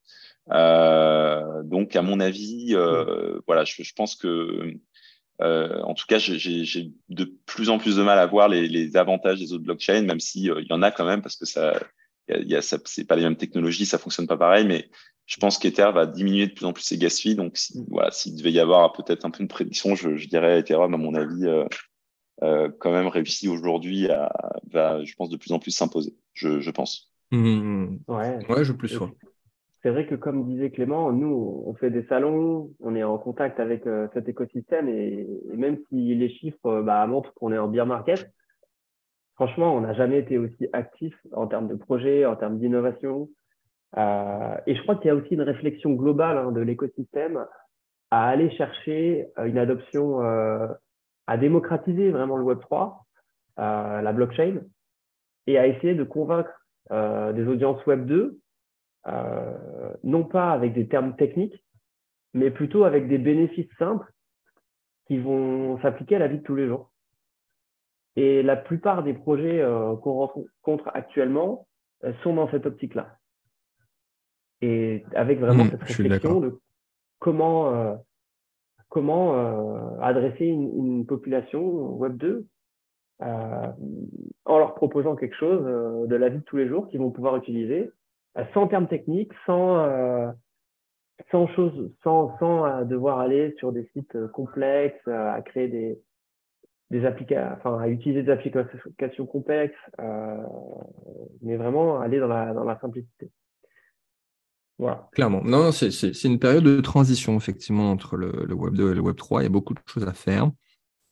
Euh, 0.52 1.64
donc, 1.64 1.96
à 1.96 2.02
mon 2.02 2.20
avis, 2.20 2.76
euh, 2.76 3.39
voilà, 3.48 3.64
je, 3.64 3.82
je, 3.82 3.94
pense 3.94 4.16
que, 4.16 4.74
euh, 5.41 5.82
en 5.82 5.94
tout 5.94 6.06
cas, 6.08 6.18
j'ai 6.20 6.91
de 7.10 7.34
plus 7.46 7.70
en 7.70 7.78
plus 7.78 7.96
de 7.96 8.04
mal 8.04 8.20
à 8.20 8.26
voir 8.26 8.50
les, 8.50 8.68
les 8.68 8.98
avantages 8.98 9.39
des 9.39 9.54
autres 9.54 9.64
blockchains, 9.64 10.02
même 10.04 10.20
si 10.20 10.44
il 10.46 10.68
y 10.70 10.74
en 10.74 10.82
a 10.82 10.91
quand 10.91 11.06
même, 11.06 11.22
parce 11.22 11.38
que 11.38 11.46
ça, 11.46 11.80
il 12.28 12.50
y 12.50 12.56
a, 12.56 12.62
ça, 12.62 12.78
c'est 12.86 13.06
pas 13.06 13.16
les 13.16 13.24
mêmes 13.24 13.38
technologies, 13.38 13.86
ça 13.86 13.98
fonctionne 13.98 14.28
pas 14.28 14.38
pareil, 14.38 14.66
mais 14.66 14.89
je 15.26 15.38
pense 15.38 15.58
qu'Ether 15.58 15.89
va 15.94 16.06
diminuer 16.06 16.48
de 16.48 16.54
plus 16.54 16.66
en 16.66 16.74
plus 16.74 16.84
ses 16.84 16.98
gas 16.98 17.18
fees. 17.22 17.36
Donc, 17.36 17.58
si, 17.58 17.86
voilà, 17.89 18.12
s'il 18.12 18.36
devait 18.36 18.52
y 18.52 18.60
avoir 18.60 18.91
peut-être 18.91 19.26
un 19.26 19.32
peu 19.32 19.41
une 19.41 19.48
prédiction, 19.48 19.96
je, 19.96 20.18
je 20.18 20.28
dirais 20.28 20.60
Ethereum, 20.60 20.94
à 20.94 20.98
mon 20.98 21.16
avis, 21.16 21.46
euh, 21.46 21.66
euh, 22.44 22.70
quand 22.80 22.91
même 22.91 23.08
réussi 23.08 23.48
aujourd'hui 23.48 24.10
à, 24.10 24.32
va, 24.72 25.04
je 25.04 25.14
pense, 25.16 25.30
de 25.30 25.38
plus 25.38 25.52
en 25.54 25.60
plus 25.60 25.72
s'imposer. 25.72 26.16
Je, 26.34 26.60
je 26.60 26.72
pense. 26.72 27.12
Mmh. 27.32 27.98
Ouais. 28.08 28.46
ouais, 28.50 28.64
je 28.64 28.74
plus 28.74 28.89
sois 28.89 29.12
c'est 29.84 29.90
vrai 29.90 30.08
que 30.08 30.16
comme 30.16 30.46
disait 30.46 30.72
Clément, 30.72 31.12
nous, 31.12 31.64
on 31.66 31.74
fait 31.74 31.90
des 31.90 32.06
salons, 32.06 32.72
on 32.80 32.96
est 32.96 33.04
en 33.04 33.18
contact 33.18 33.60
avec 33.60 33.86
euh, 33.86 34.08
cet 34.14 34.30
écosystème 34.30 34.88
et, 34.88 35.28
même 35.54 35.78
si 35.90 36.16
les 36.16 36.30
chiffres 36.30 36.66
euh, 36.68 36.82
bah, 36.82 37.06
montrent 37.06 37.34
qu'on 37.34 37.52
est 37.52 37.58
en 37.58 37.68
beer 37.68 37.86
market, 37.86 38.32
franchement, 39.36 39.76
on 39.76 39.82
n'a 39.82 39.94
jamais 39.94 40.20
été 40.20 40.38
aussi 40.38 40.70
actif 40.72 41.14
en 41.34 41.48
termes 41.48 41.68
de 41.68 41.76
projets, 41.76 42.26
en 42.26 42.38
termes 42.38 42.60
d'innovation. 42.60 43.30
Euh, 43.98 44.56
et 44.66 44.76
je 44.76 44.82
crois 44.84 44.96
qu'il 44.96 45.08
y 45.08 45.10
a 45.10 45.16
aussi 45.16 45.34
une 45.34 45.42
réflexion 45.42 45.92
globale 45.92 46.38
hein, 46.38 46.52
de 46.54 46.62
l'écosystème 46.62 47.46
à 48.10 48.28
aller 48.30 48.52
chercher 48.52 49.28
une 49.44 49.58
adoption, 49.58 50.20
à 50.20 51.38
démocratiser 51.38 52.12
vraiment 52.12 52.38
le 52.38 52.44
Web3, 52.44 53.00
la 53.58 54.14
blockchain, 54.14 54.62
et 55.48 55.58
à 55.58 55.66
essayer 55.66 55.96
de 55.96 56.04
convaincre 56.04 56.54
des 56.92 57.48
audiences 57.48 57.82
Web2 57.86 58.12
euh, 58.12 58.43
non 59.06 60.24
pas 60.24 60.51
avec 60.51 60.74
des 60.74 60.88
termes 60.88 61.16
techniques, 61.16 61.64
mais 62.34 62.51
plutôt 62.51 62.84
avec 62.84 63.08
des 63.08 63.18
bénéfices 63.18 63.72
simples 63.78 64.12
qui 65.08 65.18
vont 65.20 65.80
s'appliquer 65.82 66.16
à 66.16 66.20
la 66.20 66.28
vie 66.28 66.39
de 66.39 66.43
tous 66.43 66.56
les 66.56 66.68
jours. 66.68 66.91
Et 68.16 68.43
la 68.43 68.56
plupart 68.56 69.04
des 69.04 69.14
projets 69.14 69.62
euh, 69.62 69.95
qu'on 69.97 70.14
rencontre 70.14 70.89
actuellement 70.93 71.68
euh, 72.04 72.14
sont 72.24 72.36
dans 72.36 72.49
cette 72.51 72.66
optique-là. 72.66 73.18
Et 74.62 75.04
avec 75.16 75.39
vraiment 75.39 75.66
mmh, 75.66 75.72
cette 75.72 75.84
réflexion 75.84 76.39
de 76.39 76.60
comment, 77.20 77.97
comment 78.88 79.99
adresser 80.01 80.45
une, 80.45 80.70
une, 80.78 81.06
population 81.06 81.62
Web 81.97 82.16
2 82.16 82.47
en 83.20 84.58
leur 84.58 84.74
proposant 84.76 85.18
quelque 85.18 85.36
chose 85.36 86.08
de 86.08 86.16
la 86.16 86.30
vie 86.30 86.38
de 86.38 86.43
tous 86.43 86.56
les 86.56 86.68
jours 86.70 86.88
qu'ils 86.88 87.01
vont 87.01 87.12
pouvoir 87.12 87.36
utiliser 87.36 87.91
sans 88.54 88.68
termes 88.68 88.88
techniques, 88.88 89.32
sans, 89.46 89.78
euh, 89.80 90.32
sans, 91.32 91.48
sans, 92.04 92.66
euh, 92.66 92.84
devoir 92.86 93.20
aller 93.20 93.54
sur 93.60 93.72
des 93.72 93.90
sites 93.94 94.16
euh, 94.16 94.28
complexes, 94.28 95.08
à 95.08 95.42
créer 95.42 95.68
des, 96.92 97.06
applications, 97.06 97.78
à 97.80 97.88
utiliser 97.88 98.24
des 98.24 98.32
applications 98.32 99.26
complexes, 99.26 99.74
mais 101.42 101.56
vraiment 101.58 102.00
aller 102.00 102.20
dans 102.20 102.28
la, 102.28 102.80
simplicité. 102.82 103.32
Voilà. 104.78 105.08
Clairement. 105.14 105.42
Non, 105.44 105.72
c'est 105.72 106.24
une 106.24 106.40
période 106.40 106.64
de 106.64 106.82
transition, 106.82 107.36
effectivement, 107.36 107.90
entre 107.92 108.16
le, 108.16 108.46
le, 108.46 108.54
Web 108.54 108.76
2 108.76 108.92
et 108.92 108.96
le 108.96 109.02
Web 109.02 109.16
3. 109.16 109.42
Il 109.42 109.46
y 109.46 109.48
a 109.48 109.50
beaucoup 109.50 109.74
de 109.74 109.80
choses 109.88 110.08
à 110.08 110.14
faire 110.14 110.52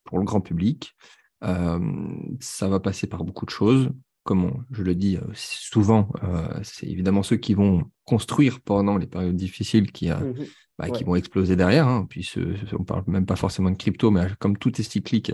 pour 0.03 0.19
le 0.19 0.25
grand 0.25 0.41
public. 0.41 0.95
ça 1.41 2.67
va 2.67 2.79
passer 2.79 3.07
par 3.07 3.23
beaucoup 3.23 3.45
de 3.45 3.51
choses 3.51 3.91
comme 4.23 4.65
je 4.71 4.83
le 4.83 4.93
dis 4.93 5.17
euh, 5.17 5.21
souvent, 5.33 6.09
euh, 6.23 6.47
c'est 6.63 6.87
évidemment 6.87 7.23
ceux 7.23 7.37
qui 7.37 7.53
vont 7.53 7.83
construire 8.05 8.61
pendant 8.61 8.97
les 8.97 9.07
périodes 9.07 9.35
difficiles 9.35 9.91
qui, 9.91 10.09
mmh 10.09 10.33
bah, 10.77 10.89
qui 10.89 11.03
vont 11.03 11.15
exploser 11.15 11.55
derrière. 11.55 11.87
Hein. 11.87 12.07
Puis 12.09 12.31
on 12.73 12.79
ne 12.79 12.83
parle 12.83 13.03
même 13.05 13.25
pas 13.25 13.35
forcément 13.35 13.69
de 13.69 13.75
crypto, 13.75 14.09
mais 14.09 14.27
comme 14.39 14.57
tout 14.57 14.79
est 14.79 14.83
cyclique, 14.83 15.31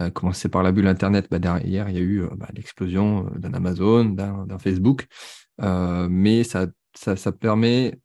euh, 0.00 0.10
commencer 0.10 0.48
par 0.48 0.64
la 0.64 0.72
bulle 0.72 0.88
Internet, 0.88 1.28
bah, 1.30 1.38
derrière, 1.38 1.88
il 1.88 1.94
y 1.94 1.98
a 1.98 2.02
eu 2.02 2.24
bah, 2.36 2.48
l'explosion 2.54 3.30
d'un 3.36 3.54
Amazon, 3.54 4.04
d'un 4.04 4.58
Facebook. 4.58 5.06
mais 5.60 6.42
ça, 6.44 6.66
ça, 6.94 7.14
ça, 7.14 7.30
permet 7.30 8.00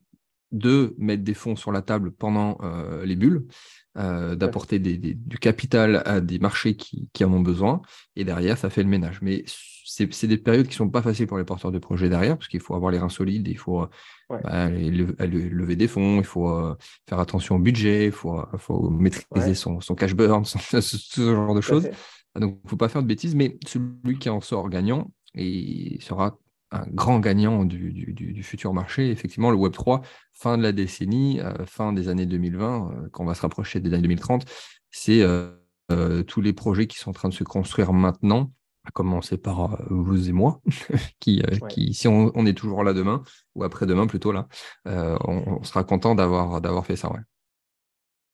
de 0.52 0.96
mettre 1.00 1.24
des 1.24 1.34
fonds 1.34 1.56
sur 1.56 1.72
la 1.72 1.82
table 1.82 2.12
pendant 2.12 2.60
les 3.04 3.16
bulles, 3.16 3.48
d'apporter 3.96 4.78
du 4.78 5.40
capital 5.40 6.04
à 6.06 6.22
des 6.22 6.38
marchés 6.38 6.76
qui, 6.76 7.24
en 7.24 7.34
ont 7.34 7.42
besoin, 7.42 7.82
et 8.16 8.26
derrière, 8.26 8.60
ça 8.60 8.70
fait 8.70 8.84
le 8.84 8.90
ménage. 8.90 9.20
Mais 9.24 9.44
c'est 9.86 10.28
des 10.28 10.38
périodes 10.38 10.66
qui 10.66 10.74
ne 10.74 10.78
sont 10.78 10.90
pas 10.90 11.02
faciles 11.02 11.28
pour 11.28 11.38
les 11.38 11.46
porteurs 11.46 11.72
de 11.72 11.80
projets 11.80 12.10
derrière, 12.10 12.38
parce 12.38 12.48
qu'il 12.48 12.60
faut 12.60 12.76
avoir 12.76 12.92
les 12.92 13.00
reins 13.00 13.10
solides, 13.10 13.48
il 13.48 13.58
faut 13.58 13.88
bah, 14.30 14.70
lever 14.70 15.76
des 15.76 15.88
fonds, 15.88 16.18
il 16.18 16.26
faut 16.26 16.76
faire 17.08 17.20
attention 17.20 17.56
au 17.56 17.60
budget, 17.60 18.06
il 18.06 18.12
faut, 18.12 18.44
maîtriser 18.90 19.54
son, 19.54 19.80
cash 19.96 20.16
burn, 20.16 20.44
ce 20.46 21.22
genre 21.22 21.56
de 21.56 21.62
choses. 21.62 21.90
Donc, 22.36 22.58
il 22.62 22.66
ne 22.66 22.70
faut 22.70 22.78
pas 22.78 22.90
faire 22.90 23.02
de 23.02 23.08
bêtises, 23.08 23.36
mais 23.36 23.58
celui 23.66 24.20
qui 24.20 24.30
en 24.30 24.42
sort 24.42 24.70
gagnant 24.70 25.12
et 25.36 25.98
sera 26.02 26.38
un 26.72 26.86
grand 26.88 27.20
gagnant 27.20 27.64
du, 27.66 28.42
futur 28.44 28.74
marché. 28.74 29.10
Effectivement, 29.12 29.52
le 29.52 29.58
Web3, 29.58 30.04
fin 30.34 30.58
de 30.58 30.64
la 30.64 30.72
décennie, 30.72 31.40
euh, 31.40 31.66
fin 31.66 31.94
des 31.94 32.10
années 32.10 32.26
2020, 32.26 32.92
euh, 32.92 33.10
quand 33.12 33.24
on 33.24 33.28
va 33.28 33.36
se 33.36 33.42
rapprocher 33.42 33.80
des 33.80 33.94
années 33.94 34.04
2030, 34.04 34.46
c'est 34.92 35.22
euh, 35.22 36.24
tous 36.24 36.42
les 36.42 36.54
projets 36.54 36.88
qui 36.88 36.98
sont 36.98 37.12
en 37.12 37.14
train 37.14 37.30
de 37.30 37.34
se 37.34 37.44
construire 37.44 37.94
maintenant, 37.94 38.52
à 38.86 38.92
commencer 38.92 39.38
par 39.38 39.82
vous 39.90 40.30
et 40.30 40.32
moi, 40.32 40.62
qui, 41.20 41.42
qui, 41.70 41.94
si 41.94 42.08
on, 42.08 42.46
est 42.46 42.54
toujours 42.54 42.84
là 42.84 42.94
demain, 42.94 43.24
ou 43.56 43.64
après-demain 43.64 44.08
plutôt 44.08 44.32
là, 44.32 44.48
on, 44.86 45.64
sera 45.64 45.84
content 45.84 46.16
d'avoir, 46.16 46.62
d'avoir 46.62 46.86
fait 46.86 46.96
ça. 46.96 47.12
Ouais. 47.12 47.20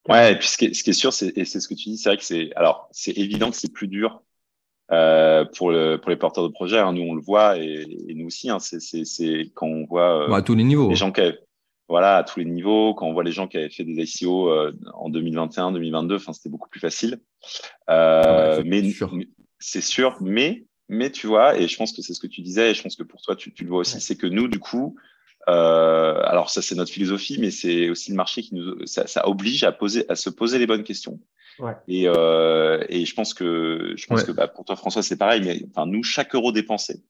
Ouais, 0.10 0.34
et 0.34 0.36
puis 0.36 0.48
ce 0.48 0.58
qui 0.58 0.66
est, 0.66 0.94
sûr, 0.94 1.14
c'est, 1.14 1.32
et 1.38 1.46
c'est 1.46 1.60
ce 1.60 1.68
que 1.68 1.76
tu 1.76 1.90
dis, 1.90 1.98
c'est 1.98 2.10
vrai 2.10 2.18
que 2.18 2.24
c'est, 2.24 2.52
alors, 2.56 2.90
c'est 2.92 3.16
évident 3.18 3.52
que 3.52 3.58
c'est 3.58 3.72
plus 3.72 3.88
dur 3.88 4.24
euh, 4.92 5.46
pour, 5.56 5.72
le, 5.72 5.98
pour 5.98 6.10
les 6.10 6.16
porteurs 6.16 6.44
de 6.44 6.54
projets. 6.54 6.80
Hein, 6.80 6.94
nous, 6.94 7.04
on 7.04 7.14
le 7.14 7.22
voit 7.22 7.58
et, 7.58 7.86
et 8.08 8.14
nous 8.16 8.26
aussi. 8.26 8.50
Hein, 8.50 8.60
c'est, 8.60 8.80
c'est, 8.80 9.06
c'est 9.06 9.52
quand 9.54 9.68
on 9.68 9.86
voit 9.86 10.28
euh, 10.28 10.34
à 10.34 10.42
tous 10.42 10.56
les 10.56 10.64
niveaux. 10.64 10.90
Les 10.90 10.96
gens 10.96 11.12
qui 11.12 11.22
avaient, 11.22 11.40
voilà, 11.88 12.18
à 12.18 12.24
tous 12.24 12.40
les 12.40 12.46
niveaux. 12.46 12.96
Quand 12.96 13.08
on 13.08 13.14
voit 13.14 13.24
les 13.24 13.32
gens 13.32 13.48
qui 13.48 13.58
avaient 13.58 13.70
fait 13.70 13.84
des 13.84 14.02
ICO 14.02 14.50
euh, 14.50 14.74
en 14.94 15.10
2021, 15.10 15.72
2022, 15.74 16.16
enfin, 16.16 16.34
c'était 16.34 16.50
beaucoup 16.50 16.70
plus 16.70 16.80
facile. 16.80 17.20
Euh, 17.90 18.58
ouais, 18.58 18.64
mais 18.66 18.90
sûr. 18.90 19.14
C'est 19.62 19.82
sûr. 19.82 20.18
Mais, 20.20 20.66
mais 20.90 21.10
tu 21.10 21.28
vois, 21.28 21.58
et 21.58 21.68
je 21.68 21.78
pense 21.78 21.94
que 21.94 22.02
c'est 22.02 22.14
ce 22.14 22.20
que 22.20 22.28
tu 22.28 22.42
disais, 22.42 22.72
et 22.72 22.74
je 22.74 22.84
pense 22.84 22.98
que 22.98 23.04
pour 23.04 23.22
toi, 23.22 23.38
tu, 23.38 23.54
tu 23.54 23.64
le 23.64 23.70
vois 23.70 23.80
aussi, 23.80 24.02
c'est 24.02 24.18
que 24.18 24.28
nous, 24.28 24.50
du 24.50 24.60
coup, 24.60 24.96
euh, 25.50 26.22
alors 26.24 26.50
ça 26.50 26.62
c'est 26.62 26.76
notre 26.76 26.92
philosophie, 26.92 27.38
mais 27.40 27.50
c'est 27.50 27.90
aussi 27.90 28.12
le 28.12 28.18
marché 28.18 28.44
qui 28.44 28.54
nous 28.54 28.86
ça, 28.86 29.08
ça, 29.08 29.28
oblige 29.28 29.64
à 29.64 29.72
poser 29.72 30.06
à 30.10 30.16
se 30.16 30.30
poser 30.30 30.60
les 30.60 30.68
bonnes 30.68 30.84
questions. 30.84 31.20
Ouais. 31.60 31.74
Et, 31.88 32.08
euh, 32.08 32.84
et 32.90 33.06
je 33.06 33.16
pense 33.16 33.34
que 33.34 33.94
je 33.96 34.06
pense 34.06 34.24
que 34.24 34.32
bah, 34.32 34.48
pour 34.48 34.66
toi 34.66 34.76
François 34.76 35.02
c'est 35.02 35.18
pareil, 35.18 35.42
mais 35.44 35.64
enfin 35.70 35.88
nous 35.88 36.04
chaque 36.04 36.36
euro 36.36 36.52
dépensé, 36.52 37.02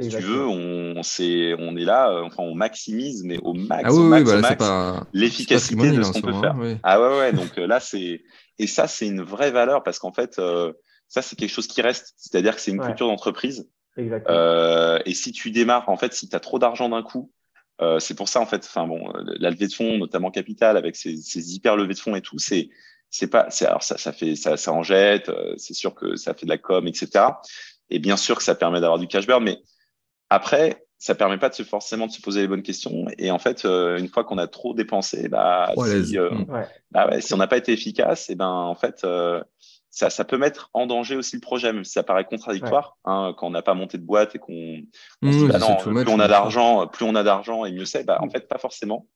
si 0.00 0.08
tu 0.08 0.16
veux, 0.16 0.46
on, 0.46 1.02
c'est 1.02 1.54
on 1.58 1.76
est 1.76 1.84
là, 1.84 2.22
enfin 2.24 2.42
on 2.42 2.54
maximise, 2.54 3.22
mais 3.22 3.38
au 3.42 3.52
max, 3.52 3.84
ah, 3.84 3.92
au 3.92 4.02
max, 4.02 4.30
bah, 4.30 4.40
max 4.40 4.64
l'efficacité 5.12 5.90
de 5.90 6.02
ce 6.02 6.12
qu'on 6.12 6.22
peut 6.22 6.40
faire. 6.40 6.56
Ah 6.82 7.00
ouais 7.00 7.18
ouais, 7.18 7.32
donc 7.32 7.58
euh, 7.58 7.66
là 7.66 7.80
c'est 7.80 8.22
et 8.58 8.66
ça 8.66 8.88
c'est 8.88 9.06
une 9.06 9.22
vraie 9.22 9.50
valeur 9.50 9.82
parce 9.82 9.98
qu'en 9.98 10.12
fait 10.12 10.38
euh, 10.38 10.72
ça 11.14 11.22
c'est 11.22 11.36
quelque 11.36 11.50
chose 11.50 11.68
qui 11.68 11.80
reste, 11.80 12.12
c'est-à-dire 12.16 12.56
que 12.56 12.60
c'est 12.60 12.72
une 12.72 12.80
culture 12.80 13.06
d'entreprise. 13.06 13.70
Euh, 13.96 14.98
et 15.06 15.14
si 15.14 15.30
tu 15.30 15.52
démarres, 15.52 15.88
en 15.88 15.96
fait, 15.96 16.12
si 16.12 16.28
tu 16.28 16.34
as 16.34 16.40
trop 16.40 16.58
d'argent 16.58 16.88
d'un 16.88 17.04
coup, 17.04 17.30
euh, 17.80 18.00
c'est 18.00 18.16
pour 18.16 18.28
ça 18.28 18.40
en 18.40 18.46
fait, 18.46 18.64
enfin 18.64 18.88
bon, 18.88 19.12
la 19.38 19.50
levée 19.50 19.68
de 19.68 19.72
fonds, 19.72 19.96
notamment 19.96 20.32
capital, 20.32 20.76
avec 20.76 20.96
ces, 20.96 21.16
ces 21.18 21.54
hyper 21.54 21.76
levées 21.76 21.94
de 21.94 22.00
fonds 22.00 22.16
et 22.16 22.20
tout, 22.20 22.40
c'est 22.40 22.68
c'est 23.10 23.28
pas, 23.28 23.46
c'est 23.48 23.64
alors 23.64 23.84
ça, 23.84 23.96
ça 23.96 24.12
fait, 24.12 24.34
ça, 24.34 24.56
ça 24.56 24.72
en 24.72 24.82
jette, 24.82 25.28
euh, 25.28 25.54
c'est 25.56 25.72
sûr 25.72 25.94
que 25.94 26.16
ça 26.16 26.34
fait 26.34 26.46
de 26.46 26.50
la 26.50 26.58
com, 26.58 26.84
etc. 26.88 27.26
Et 27.90 28.00
bien 28.00 28.16
sûr 28.16 28.36
que 28.36 28.42
ça 28.42 28.56
permet 28.56 28.80
d'avoir 28.80 28.98
du 28.98 29.06
cash 29.06 29.24
burn, 29.24 29.44
mais 29.44 29.58
après, 30.30 30.84
ça 30.98 31.14
permet 31.14 31.38
pas 31.38 31.48
de 31.48 31.54
se 31.54 31.62
forcément 31.62 32.08
de 32.08 32.12
se 32.12 32.20
poser 32.20 32.40
les 32.40 32.48
bonnes 32.48 32.64
questions. 32.64 33.06
Et 33.18 33.30
en 33.30 33.38
fait, 33.38 33.66
euh, 33.66 33.98
une 33.98 34.08
fois 34.08 34.24
qu'on 34.24 34.38
a 34.38 34.48
trop 34.48 34.74
dépensé, 34.74 35.28
bah, 35.28 35.72
si, 35.76 36.18
bah 36.90 37.08
ouais, 37.08 37.20
si 37.20 37.32
on 37.34 37.36
n'a 37.36 37.46
pas 37.46 37.58
été 37.58 37.72
efficace, 37.72 38.30
et 38.30 38.34
ben 38.34 38.48
en 38.48 38.74
fait, 38.74 39.06
ça, 39.94 40.10
ça, 40.10 40.24
peut 40.24 40.38
mettre 40.38 40.70
en 40.74 40.86
danger 40.86 41.14
aussi 41.14 41.36
le 41.36 41.40
projet, 41.40 41.72
même 41.72 41.84
si 41.84 41.92
ça 41.92 42.02
paraît 42.02 42.24
contradictoire, 42.24 42.96
hein, 43.04 43.32
quand 43.36 43.46
on 43.46 43.50
n'a 43.50 43.62
pas 43.62 43.74
monté 43.74 43.96
de 43.96 44.02
boîte 44.02 44.34
et 44.34 44.38
qu'on 44.40 44.82
se 45.22 45.28
dit, 45.28 45.46
bah 45.46 45.58
non, 45.58 45.76
plus 45.76 46.08
on 46.08 46.18
a 46.18 46.26
d'argent, 46.26 46.88
plus 46.88 47.04
on 47.04 47.14
a 47.14 47.22
d'argent 47.22 47.64
et 47.64 47.70
mieux 47.70 47.84
c'est. 47.84 48.02
Bah, 48.04 48.18
en 48.20 48.28
fait, 48.28 48.48
pas 48.48 48.58
forcément. 48.58 49.06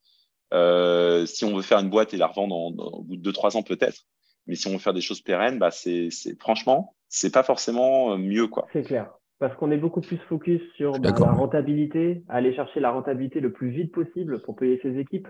Euh, 0.55 1.27
si 1.27 1.45
on 1.45 1.55
veut 1.57 1.63
faire 1.63 1.81
une 1.81 1.91
boîte 1.91 2.15
et 2.15 2.17
la 2.17 2.29
revendre 2.29 2.55
au 2.57 3.03
bout 3.03 3.17
de 3.17 3.23
deux 3.23 3.33
trois 3.33 3.57
ans 3.57 3.63
peut-être, 3.63 4.05
mais 4.47 4.55
si 4.55 4.69
on 4.69 4.73
veut 4.73 4.79
faire 4.79 4.95
des 4.95 5.01
choses 5.01 5.21
pérennes, 5.21 5.59
bah 5.59 5.73
c'est, 5.73 6.09
c'est 6.11 6.41
franchement, 6.41 6.95
c'est 7.09 7.33
pas 7.33 7.43
forcément 7.43 8.17
mieux 8.17 8.47
quoi. 8.47 8.67
C'est 8.73 8.85
clair, 8.85 9.11
parce 9.41 9.55
qu'on 9.57 9.73
est 9.73 9.79
beaucoup 9.79 10.01
plus 10.01 10.19
focus 10.29 10.63
sur 10.77 10.93
bah, 11.01 11.11
la 11.19 11.33
rentabilité, 11.33 12.23
aller 12.29 12.55
chercher 12.55 12.79
la 12.79 12.93
rentabilité 12.93 13.41
le 13.41 13.53
plus 13.53 13.71
vite 13.71 13.93
possible 13.93 14.41
pour 14.43 14.55
payer 14.55 14.79
ses 14.83 14.97
équipes 14.99 15.29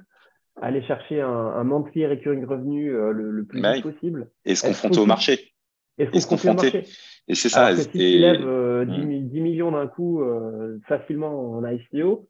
aller 0.61 0.83
chercher 0.83 1.21
un, 1.21 1.29
un 1.29 1.65
monthly 1.65 2.07
recurring 2.07 2.45
revenu 2.45 2.95
euh, 2.95 3.13
le, 3.13 3.45
plus 3.45 3.63
vite 3.63 3.83
possible. 3.83 4.31
Et 4.45 4.55
se 4.55 4.67
confronter 4.67 5.01
au 5.01 5.07
marché. 5.07 5.53
Et 5.99 6.21
se 6.21 6.27
confronter 6.27 6.69
au 6.69 6.73
marché? 6.73 6.85
Et 7.29 7.35
c'est 7.35 7.49
ça. 7.49 7.77
si 7.77 7.89
tu 7.91 7.99
lèves 7.99 8.39
10, 8.39 8.45
euh, 8.45 8.85
hmm. 8.85 9.43
millions 9.43 9.73
d'un 9.73 9.87
coup 9.87 10.23
euh, 10.23 10.79
facilement 10.87 11.53
en 11.53 11.67
ICO, 11.67 12.29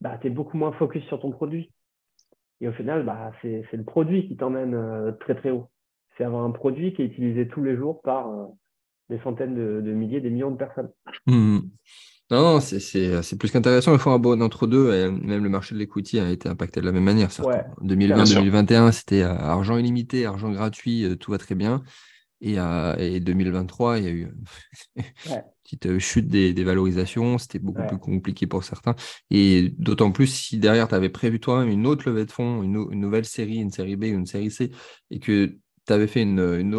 bah, 0.00 0.18
tu 0.20 0.26
es 0.26 0.30
beaucoup 0.30 0.56
moins 0.56 0.72
focus 0.72 1.04
sur 1.04 1.20
ton 1.20 1.30
produit. 1.30 1.70
Et 2.60 2.68
au 2.68 2.72
final, 2.72 3.04
bah, 3.04 3.32
c'est 3.42 3.64
le 3.72 3.84
produit 3.84 4.28
qui 4.28 4.36
t'emmène 4.36 5.16
très 5.20 5.34
très 5.34 5.50
haut. 5.50 5.68
C'est 6.16 6.24
avoir 6.24 6.44
un 6.44 6.50
produit 6.50 6.92
qui 6.92 7.02
est 7.02 7.06
utilisé 7.06 7.48
tous 7.48 7.62
les 7.62 7.76
jours 7.76 8.02
par 8.02 8.28
des 9.08 9.18
centaines 9.20 9.54
de, 9.54 9.92
milliers, 9.92 10.20
des 10.20 10.30
millions 10.30 10.50
de 10.50 10.56
personnes. 10.56 10.90
Hmm. 11.26 11.58
Non, 12.32 12.60
c'est 12.60 13.36
plus 13.38 13.50
qu'intéressant. 13.50 13.92
Il 13.92 13.98
faut 13.98 14.10
un 14.10 14.18
bon 14.18 14.40
entre 14.40 14.66
deux. 14.66 14.94
Et 14.94 15.10
même 15.10 15.44
le 15.44 15.50
marché 15.50 15.74
de 15.74 15.80
l'equity 15.80 16.18
a 16.18 16.30
été 16.30 16.48
impacté 16.48 16.80
de 16.80 16.86
la 16.86 16.92
même 16.92 17.04
manière. 17.04 17.28
En 17.40 17.86
2020-2021, 17.86 18.90
c'était 18.92 19.22
euh, 19.22 19.34
argent 19.34 19.76
illimité, 19.76 20.24
argent 20.24 20.50
gratuit, 20.50 21.04
euh, 21.04 21.14
tout 21.14 21.30
va 21.30 21.38
très 21.38 21.54
bien. 21.54 21.82
Et, 22.40 22.58
euh, 22.58 22.96
et 22.96 23.20
2023, 23.20 23.98
il 23.98 24.04
y 24.04 24.06
a 24.06 24.10
eu 24.10 24.34
une 24.96 25.04
petite 25.62 25.98
chute 25.98 26.28
des, 26.28 26.64
valorisations. 26.64 27.36
C'était 27.36 27.58
beaucoup 27.58 27.86
plus 27.86 27.98
compliqué 27.98 28.46
pour 28.46 28.64
certains. 28.64 28.94
Et 29.30 29.74
d'autant 29.78 30.10
plus 30.10 30.26
si 30.26 30.58
derrière, 30.58 30.88
tu 30.88 30.94
avais 30.94 31.10
prévu 31.10 31.38
toi-même 31.38 31.68
une 31.68 31.86
autre 31.86 32.08
levée 32.08 32.24
de 32.24 32.32
fonds, 32.32 32.62
une, 32.62 32.88
une, 32.92 33.00
nouvelle 33.00 33.26
série, 33.26 33.58
une 33.58 33.70
série 33.70 33.96
B 33.96 34.04
une 34.04 34.26
série 34.26 34.50
C, 34.50 34.70
et 35.10 35.18
que 35.18 35.58
tu 35.86 35.92
avais 35.92 36.06
fait 36.06 36.22
une, 36.22 36.38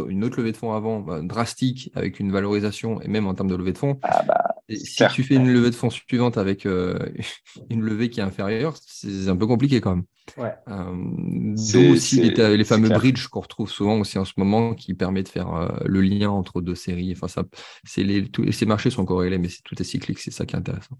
une, 0.09 0.23
autre 0.23 0.37
levée 0.37 0.51
de 0.51 0.57
fonds 0.57 0.73
avant, 0.73 0.99
bah, 0.99 1.21
drastique, 1.21 1.91
avec 1.93 2.19
une 2.19 2.31
valorisation, 2.31 3.01
et 3.01 3.07
même 3.07 3.27
en 3.27 3.33
termes 3.33 3.49
de 3.49 3.55
levée 3.55 3.73
de 3.73 3.77
fonds, 3.77 3.99
ah 4.03 4.23
bah, 4.23 4.53
si 4.69 5.03
tu 5.13 5.23
fais 5.23 5.35
une 5.35 5.51
levée 5.51 5.69
de 5.69 5.75
fonds 5.75 5.89
suivante 5.89 6.37
avec 6.37 6.65
euh, 6.65 6.97
une 7.69 7.81
levée 7.81 8.09
qui 8.09 8.19
est 8.19 8.23
inférieure, 8.23 8.75
c'est 8.81 9.27
un 9.27 9.35
peu 9.35 9.47
compliqué 9.47 9.81
quand 9.81 9.95
même. 9.95 10.05
Ouais. 10.37 10.53
Euh, 10.69 11.91
aussi 11.91 12.21
les, 12.21 12.57
les 12.57 12.63
fameux 12.63 12.87
bridges 12.89 13.27
qu'on 13.27 13.41
retrouve 13.41 13.69
souvent 13.69 13.99
aussi 13.99 14.17
en 14.17 14.23
ce 14.23 14.33
moment 14.37 14.73
qui 14.73 14.93
permet 14.93 15.21
de 15.21 15.27
faire 15.27 15.53
euh, 15.53 15.67
le 15.85 16.01
lien 16.01 16.29
entre 16.29 16.61
deux 16.61 16.75
séries. 16.75 17.13
Enfin, 17.13 17.27
ça, 17.27 17.43
les, 17.97 18.29
tous, 18.29 18.49
ces 18.51 18.65
marchés 18.65 18.89
sont 18.89 19.03
corrélés, 19.03 19.37
mais 19.37 19.49
tout 19.65 19.79
est 19.81 19.85
cyclique, 19.85 20.19
c'est 20.19 20.31
ça 20.31 20.45
qui 20.45 20.55
est 20.55 20.59
intéressant. 20.59 20.97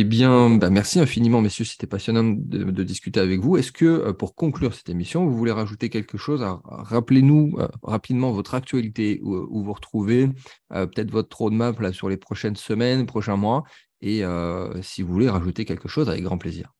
Eh 0.00 0.04
bien, 0.04 0.50
bah, 0.50 0.70
merci 0.70 1.00
infiniment, 1.00 1.40
messieurs. 1.40 1.64
C'était 1.64 1.88
passionnant 1.88 2.22
de, 2.22 2.82
discuter 2.84 3.18
avec 3.18 3.40
vous. 3.40 3.56
Est-ce 3.56 3.72
que, 3.72 3.84
euh, 3.84 4.12
pour 4.12 4.36
conclure 4.36 4.72
cette 4.72 4.88
émission, 4.90 5.26
vous 5.26 5.36
voulez 5.36 5.50
rajouter 5.50 5.90
quelque 5.90 6.16
chose 6.16 6.46
Rappelez-nous 6.64 7.56
euh, 7.58 7.66
rapidement 7.82 8.30
votre 8.30 8.54
actualité, 8.54 9.18
où, 9.24 9.64
vous 9.64 9.72
retrouvez, 9.72 10.28
euh, 10.72 10.86
peut-être 10.86 11.10
votre 11.10 11.36
roadmap 11.36 11.92
sur 11.92 12.08
les 12.08 12.16
prochaines 12.16 12.54
semaines, 12.54 13.06
prochains 13.06 13.36
mois? 13.36 13.64
Et 14.00 14.22
si 14.82 15.02
vous 15.02 15.12
voulez 15.12 15.28
rajouter 15.28 15.64
quelque 15.64 15.88
chose, 15.88 16.08
avec 16.08 16.22
grand 16.22 16.38
plaisir. 16.38 16.77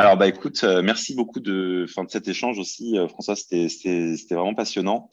Alors, 0.00 0.16
bah, 0.16 0.28
écoute, 0.28 0.62
euh, 0.62 0.80
merci 0.80 1.16
beaucoup 1.16 1.40
de, 1.40 1.84
fin, 1.88 2.04
de 2.04 2.10
cet 2.10 2.28
échange 2.28 2.56
aussi, 2.60 2.96
euh, 2.96 3.08
François. 3.08 3.34
C'était, 3.34 3.66
vraiment 4.30 4.54
passionnant. 4.54 5.10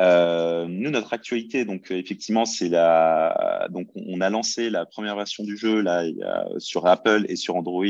Euh, 0.00 0.66
nous, 0.68 0.90
notre 0.90 1.12
actualité, 1.12 1.64
donc 1.64 1.92
effectivement, 1.92 2.44
c'est 2.44 2.68
la, 2.68 3.68
donc 3.70 3.86
on 3.94 4.20
a 4.20 4.30
lancé 4.30 4.70
la 4.70 4.86
première 4.86 5.14
version 5.14 5.44
du 5.44 5.56
jeu 5.56 5.80
là 5.80 6.02
a, 6.24 6.46
sur 6.58 6.84
Apple 6.88 7.26
et 7.28 7.36
sur 7.36 7.54
Android. 7.54 7.84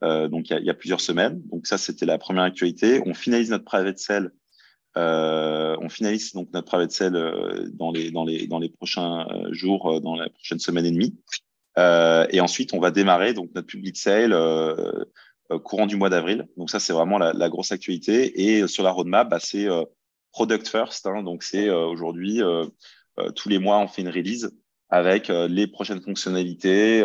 donc 0.00 0.48
il 0.48 0.64
y, 0.64 0.70
a, 0.70 0.74
plusieurs 0.74 1.02
semaines. 1.02 1.42
Donc 1.52 1.66
ça, 1.66 1.76
c'était 1.76 2.06
la 2.06 2.16
première 2.16 2.44
actualité. 2.44 3.02
On 3.04 3.12
finalise 3.12 3.50
notre 3.50 3.66
private 3.66 3.98
sale. 3.98 4.32
on 4.96 5.88
finalise 5.90 6.32
donc 6.32 6.48
notre 6.54 6.68
private 6.68 6.92
sale 6.92 7.70
dans 7.74 7.92
les 7.92 8.10
dans 8.10 8.24
les 8.24 8.46
dans 8.46 8.60
les 8.60 8.70
prochains 8.70 9.26
jours, 9.50 10.00
dans 10.00 10.14
la 10.14 10.30
prochaine 10.30 10.58
semaine 10.58 10.86
et 10.86 10.90
demie. 10.90 11.18
et 12.32 12.40
ensuite, 12.40 12.72
on 12.72 12.80
va 12.80 12.90
démarrer 12.90 13.34
donc 13.34 13.50
notre 13.54 13.66
public 13.66 13.98
sale 13.98 14.32
euh, 14.32 15.04
courant 15.58 15.86
du 15.86 15.96
mois 15.96 16.10
d'avril. 16.10 16.46
Donc 16.56 16.70
ça, 16.70 16.80
c'est 16.80 16.92
vraiment 16.92 17.18
la, 17.18 17.48
grosse 17.48 17.72
actualité. 17.72 18.42
Et 18.42 18.62
euh, 18.62 18.66
sur 18.66 18.82
la 18.82 18.90
roadmap, 18.90 19.28
bah, 19.28 19.38
c'est 19.40 19.68
euh, 19.68 19.84
product 20.32 20.68
first. 20.68 21.06
Hein, 21.06 21.22
donc 21.22 21.42
c'est 21.42 21.70
aujourd'hui 21.70 22.40
tous 23.34 23.48
les 23.48 23.58
mois, 23.58 23.78
on 23.78 23.88
fait 23.88 24.02
une 24.02 24.08
release 24.08 24.50
avec 24.88 25.28
les 25.28 25.66
prochaines 25.66 26.00
fonctionnalités. 26.00 27.04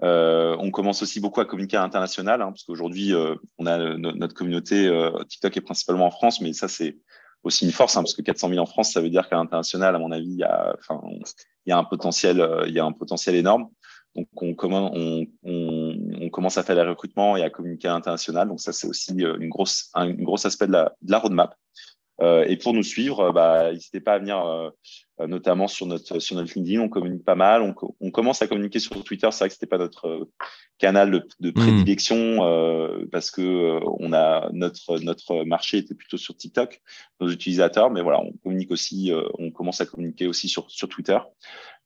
on 0.00 0.70
commence 0.70 1.02
aussi 1.02 1.20
beaucoup 1.20 1.40
à 1.40 1.44
communiquer 1.44 1.76
à 1.76 1.82
l'international, 1.82 2.40
hein, 2.40 2.48
parce 2.48 2.64
qu'aujourd'hui, 2.64 3.12
on 3.58 3.66
a 3.66 3.78
notre 3.98 4.34
communauté 4.34 4.90
TikTok 5.28 5.58
est 5.58 5.60
principalement 5.60 6.06
en 6.06 6.10
France, 6.10 6.40
mais 6.40 6.54
ça 6.54 6.68
c'est 6.68 6.96
aussi 7.42 7.64
une 7.64 7.72
force, 7.72 7.96
hein, 7.96 8.02
parce 8.02 8.14
que 8.14 8.22
400 8.22 8.48
000 8.48 8.60
en 8.60 8.66
France, 8.66 8.92
ça 8.92 9.00
veut 9.00 9.10
dire 9.10 9.28
qu'à 9.28 9.36
l'international, 9.36 9.94
à 9.94 9.98
mon 9.98 10.10
avis, 10.10 10.30
il 10.30 10.38
y 10.38 10.42
a, 10.42 11.78
un 11.78 11.84
potentiel, 11.84 12.38
énorme. 13.34 13.68
Donc, 14.14 14.26
on, 14.36 14.54
on, 14.62 15.26
on, 15.44 15.87
on, 16.20 16.28
commence 16.30 16.58
à 16.58 16.62
faire 16.62 16.76
des 16.76 16.82
recrutements 16.82 17.36
et 17.36 17.42
à 17.42 17.50
communiquer 17.50 17.88
à 17.88 17.92
l'international. 17.92 18.48
Donc 18.48 18.60
ça, 18.60 18.72
c'est 18.72 18.86
aussi 18.86 19.12
une 19.12 19.48
grosse, 19.48 19.90
un 19.94 20.08
une 20.08 20.24
grosse 20.24 20.44
aspect 20.44 20.66
de 20.66 20.72
la, 20.72 20.92
de 21.02 21.10
la 21.10 21.18
roadmap. 21.18 21.54
Euh, 22.20 22.44
et 22.48 22.56
pour 22.56 22.74
nous 22.74 22.82
suivre, 22.82 23.30
bah, 23.32 23.72
n'hésitez 23.72 24.00
pas 24.00 24.14
à 24.14 24.18
venir, 24.18 24.44
euh, 24.44 25.26
notamment 25.26 25.68
sur 25.68 25.86
notre 25.86 26.18
sur 26.18 26.34
notre 26.36 26.52
LinkedIn. 26.54 26.80
On 26.80 26.88
communique 26.88 27.24
pas 27.24 27.36
mal. 27.36 27.62
On, 27.62 27.74
on 28.00 28.10
commence 28.10 28.42
à 28.42 28.48
communiquer 28.48 28.80
sur 28.80 29.02
Twitter. 29.04 29.28
C'est 29.30 29.38
vrai 29.38 29.48
que 29.48 29.54
c'était 29.54 29.66
pas 29.66 29.78
notre 29.78 30.28
canal 30.78 31.10
de, 31.10 31.28
de 31.40 31.50
hmm. 31.50 31.54
prédilection 31.54 32.44
euh, 32.44 33.06
parce 33.12 33.30
que 33.30 33.80
on 34.00 34.12
a 34.12 34.50
notre 34.52 34.98
notre 34.98 35.44
marché 35.44 35.78
était 35.78 35.94
plutôt 35.94 36.16
sur 36.16 36.36
TikTok, 36.36 36.80
nos 37.20 37.30
utilisateurs. 37.30 37.90
Mais 37.90 38.02
voilà, 38.02 38.20
on 38.20 38.32
communique 38.42 38.72
aussi. 38.72 39.12
on 39.38 39.50
commence 39.52 39.80
à 39.80 39.86
communiquer 39.86 40.26
aussi 40.26 40.48
sur 40.48 40.68
sur 40.70 40.88
Twitter. 40.88 41.18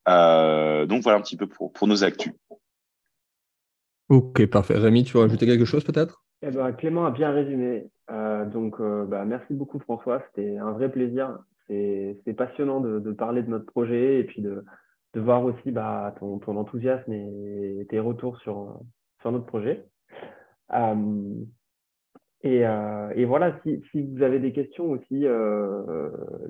donc 0.07 1.03
voilà 1.03 1.19
un 1.19 1.21
petit 1.21 1.37
peu 1.37 1.47
pour 1.47 1.71
pour 1.71 1.87
nos 1.87 2.03
actus. 2.03 2.33
Ok, 4.13 4.45
parfait. 4.45 4.77
Rémi, 4.77 5.03
tu 5.03 5.17
veux 5.17 5.23
rajouter 5.23 5.47
quelque 5.47 5.65
chose 5.65 5.83
peut-être? 5.83 6.23
Eh 6.43 6.51
ben, 6.51 6.71
Clément 6.73 7.05
a 7.05 7.09
bien 7.09 7.31
résumé. 7.31 7.89
Euh, 8.11 8.45
donc, 8.45 8.79
euh, 8.79 9.05
bah, 9.05 9.25
merci 9.25 9.55
beaucoup 9.55 9.79
François. 9.79 10.21
C'était 10.27 10.55
un 10.57 10.71
vrai 10.71 10.91
plaisir. 10.91 11.39
C'est 11.67 12.35
passionnant 12.37 12.79
de, 12.79 13.11
parler 13.11 13.41
de 13.41 13.49
notre 13.49 13.65
projet 13.65 14.19
et 14.19 14.23
puis 14.23 14.43
de, 14.43 14.63
voir 15.15 15.43
aussi 15.43 15.71
bah, 15.71 16.13
ton, 16.19 16.39
enthousiasme 16.45 17.11
et 17.11 17.87
tes 17.89 17.99
retours 17.99 18.37
sur, 18.41 18.81
sur 19.21 19.31
notre 19.31 19.47
projet. 19.47 19.83
Euh, 20.73 21.43
et, 22.43 23.25
voilà, 23.25 23.59
si, 23.63 23.81
vous 23.95 24.21
avez 24.21 24.37
des 24.37 24.53
questions 24.53 24.91
aussi, 24.91 25.25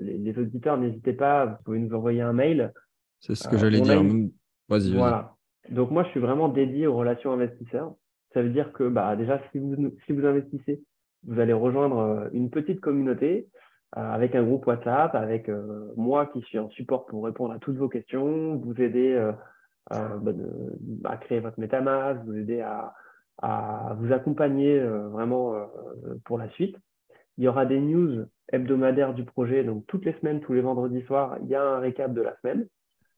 les, 0.00 0.38
auditeurs, 0.38 0.76
n'hésitez 0.76 1.14
pas, 1.14 1.46
vous 1.46 1.56
pouvez 1.64 1.78
nous 1.78 1.94
envoyer 1.94 2.20
un 2.20 2.34
mail. 2.34 2.74
C'est 3.20 3.34
ce 3.34 3.48
que 3.48 3.56
j'allais 3.56 3.80
dire. 3.80 4.02
Vas-y. 4.68 4.92
Voilà. 4.92 5.33
Donc 5.70 5.90
moi, 5.90 6.04
je 6.04 6.10
suis 6.10 6.20
vraiment 6.20 6.48
dédié 6.48 6.86
aux 6.86 6.94
relations 6.94 7.32
investisseurs. 7.32 7.94
Ça 8.32 8.42
veut 8.42 8.50
dire 8.50 8.72
que 8.72 8.88
bah, 8.88 9.16
déjà, 9.16 9.40
si 9.52 9.58
vous, 9.58 10.26
investissez, 10.26 10.82
vous 11.26 11.40
allez 11.40 11.52
rejoindre 11.52 11.98
euh, 11.98 12.28
une 12.32 12.50
petite 12.50 12.80
communauté 12.80 13.48
euh, 13.96 14.00
avec 14.00 14.34
un 14.34 14.42
groupe 14.42 14.66
WhatsApp, 14.66 15.14
avec 15.14 15.48
euh, 15.48 15.92
moi 15.96 16.26
qui 16.26 16.42
suis 16.42 16.58
en 16.58 16.68
support 16.70 17.06
pour 17.06 17.24
répondre 17.24 17.54
à 17.54 17.58
toutes 17.58 17.76
vos 17.76 17.88
questions, 17.88 18.56
vous 18.56 18.80
aider 18.80 19.30
bah, 19.90 20.30
à 21.04 21.16
créer 21.16 21.40
votre 21.40 21.60
MetaMask, 21.60 22.20
vous 22.24 22.36
aider 22.36 22.60
à, 22.60 22.94
à 23.40 23.96
vous 23.98 24.12
accompagner 24.12 24.80
vraiment 24.80 25.54
pour 26.24 26.38
la 26.38 26.48
suite. 26.50 26.76
Il 27.36 27.44
y 27.44 27.48
aura 27.48 27.66
des 27.66 27.80
news 27.80 28.24
hebdomadaires 28.52 29.14
du 29.14 29.24
projet, 29.24 29.62
donc 29.62 29.86
toutes 29.86 30.04
les 30.04 30.14
semaines, 30.14 30.40
tous 30.40 30.54
les 30.54 30.60
vendredis 30.60 31.02
soirs, 31.02 31.36
il 31.42 31.48
y 31.48 31.54
a 31.54 31.62
un 31.62 31.78
récap 31.78 32.12
de 32.12 32.22
la 32.22 32.36
semaine 32.40 32.66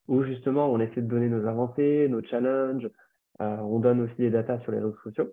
où 0.08 0.22
justement 0.24 0.70
on 0.70 0.80
essaie 0.80 1.02
de 1.02 1.08
donner 1.08 1.28
nos 1.28 1.46
avancées, 1.46 2.08
nos 2.08 2.22
challenges, 2.22 2.88
euh, 3.40 3.56
on 3.58 3.80
donne 3.80 4.00
aussi 4.00 4.14
des 4.18 4.30
datas 4.30 4.60
sur 4.60 4.72
les 4.72 4.78
réseaux 4.78 4.96
sociaux. 5.04 5.28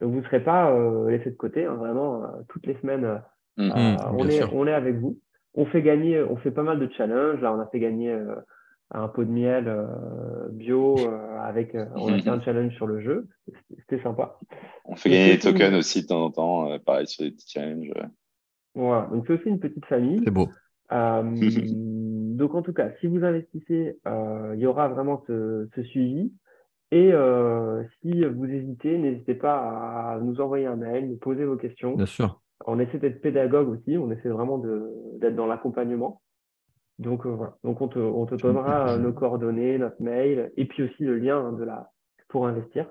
Donc 0.00 0.12
vous 0.12 0.20
ne 0.20 0.24
serez 0.24 0.42
pas 0.42 0.70
euh, 0.70 1.10
laissé 1.10 1.30
de 1.30 1.36
côté, 1.36 1.64
hein, 1.64 1.74
vraiment, 1.74 2.24
euh, 2.24 2.28
toutes 2.48 2.66
les 2.66 2.76
semaines, 2.80 3.20
mm, 3.56 3.66
mm, 3.66 3.96
on, 4.18 4.28
est, 4.28 4.44
on 4.52 4.66
est 4.66 4.72
avec 4.72 4.96
vous. 4.96 5.18
On 5.54 5.66
fait 5.66 5.82
gagner, 5.82 6.22
on 6.22 6.36
fait 6.36 6.50
pas 6.50 6.62
mal 6.62 6.80
de 6.80 6.88
challenges. 6.96 7.40
Là, 7.40 7.54
on 7.54 7.60
a 7.60 7.66
fait 7.66 7.78
gagner 7.78 8.18
un 8.90 9.06
pot 9.06 9.24
de 9.24 9.30
miel 9.30 9.72
bio 10.50 10.96
avec 11.40 11.76
on 11.94 12.12
a 12.12 12.18
fait 12.18 12.28
un 12.28 12.40
challenge 12.40 12.74
sur 12.74 12.88
le 12.88 13.00
jeu. 13.00 13.28
C'était 13.78 14.02
sympa. 14.02 14.36
On 14.84 14.96
fait 14.96 15.10
gagner 15.10 15.32
des 15.34 15.38
tokens 15.38 15.76
aussi 15.76 16.02
de 16.02 16.08
temps 16.08 16.24
en 16.24 16.30
temps 16.32 16.78
pareil 16.80 17.06
sur 17.06 17.24
des 17.24 17.30
petits 17.30 17.52
challenges 17.52 17.92
voilà. 18.74 19.08
Donc 19.12 19.24
c'est 19.26 19.34
aussi 19.34 19.48
une 19.48 19.60
petite 19.60 19.86
famille. 19.86 20.20
C'est 20.24 20.30
beau 20.30 20.48
donc 22.36 22.54
en 22.54 22.62
tout 22.62 22.72
cas 22.72 22.90
si 23.00 23.06
vous 23.06 23.24
investissez 23.24 23.98
il 24.06 24.58
y 24.58 24.66
aura 24.66 24.88
vraiment 24.88 25.22
ce 25.26 25.82
suivi 25.84 26.32
et 26.94 27.12
euh, 27.12 27.82
si 28.00 28.24
vous 28.24 28.44
hésitez, 28.44 28.96
n'hésitez 28.98 29.34
pas 29.34 29.56
à 30.12 30.20
nous 30.20 30.40
envoyer 30.40 30.66
un 30.66 30.76
mail, 30.76 31.08
nous 31.08 31.16
poser 31.16 31.44
vos 31.44 31.56
questions. 31.56 31.96
Bien 31.96 32.06
sûr. 32.06 32.40
On 32.66 32.78
essaie 32.78 32.98
d'être 32.98 33.20
pédagogue 33.20 33.68
aussi, 33.68 33.98
on 33.98 34.12
essaie 34.12 34.28
vraiment 34.28 34.58
d'être 34.58 35.34
dans 35.34 35.46
l'accompagnement. 35.46 36.22
Donc 37.00 37.26
euh, 37.26 37.30
voilà, 37.30 37.56
donc 37.64 37.80
on 37.80 37.88
te, 37.88 37.98
on 37.98 38.26
te 38.26 38.36
donnera 38.36 38.96
nos 38.98 39.12
coordonnées, 39.12 39.76
notre 39.76 40.00
mail, 40.00 40.52
et 40.56 40.66
puis 40.66 40.84
aussi 40.84 41.02
le 41.02 41.18
lien 41.18 41.52
de 41.52 41.64
la, 41.64 41.90
pour 42.28 42.46
investir. 42.46 42.88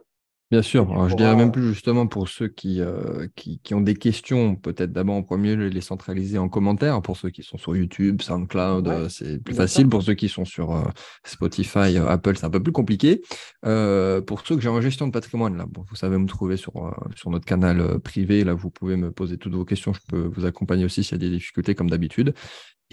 Bien 0.53 0.61
sûr, 0.61 1.09
je 1.09 1.15
dirais 1.15 1.35
même 1.35 1.51
plus 1.51 1.69
justement 1.69 2.05
pour 2.05 2.29
ceux 2.29 2.47
qui, 2.47 2.79
euh, 2.79 3.25
qui, 3.35 3.73
ont 3.73 3.81
des 3.81 3.95
questions, 3.95 4.55
peut-être 4.55 4.93
d'abord 4.93 5.15
en 5.15 5.23
premier 5.23 5.55
les 5.55 5.81
centraliser 5.81 6.37
en 6.37 6.47
commentaire. 6.47 7.01
Pour 7.01 7.17
ceux 7.17 7.31
qui 7.31 7.41
sont 7.41 7.57
sur 7.57 7.75
YouTube, 7.75 8.21
SoundCloud, 8.21 8.87
euh, 8.87 9.09
c'est 9.09 9.43
plus 9.43 9.55
facile. 9.55 9.89
Pour 9.89 10.03
ceux 10.03 10.13
qui 10.13 10.29
sont 10.29 10.45
sur 10.45 10.75
euh, 10.75 10.83
Spotify, 11.25 11.97
Apple, 11.97 12.37
c'est 12.37 12.45
un 12.45 12.51
peu 12.51 12.61
plus 12.61 12.71
compliqué. 12.71 13.23
pour 13.63 14.41
ceux 14.45 14.55
que 14.55 14.61
j'ai 14.61 14.69
en 14.69 14.79
gestion 14.79 15.07
de 15.07 15.11
patrimoine, 15.11 15.57
là, 15.57 15.65
vous 15.73 15.95
savez 15.95 16.19
me 16.19 16.27
trouver 16.27 16.55
sur, 16.55 16.73
sur 17.15 17.31
notre 17.31 17.45
canal 17.45 17.97
privé. 18.01 18.43
Là, 18.43 18.53
vous 18.53 18.69
pouvez 18.69 18.95
me 18.95 19.09
poser 19.09 19.39
toutes 19.39 19.55
vos 19.55 19.65
questions. 19.65 19.91
Je 19.91 20.01
peux 20.07 20.29
vous 20.35 20.45
accompagner 20.45 20.85
aussi 20.85 21.03
s'il 21.03 21.13
y 21.13 21.25
a 21.25 21.27
des 21.27 21.35
difficultés, 21.35 21.73
comme 21.73 21.89
d'habitude. 21.89 22.35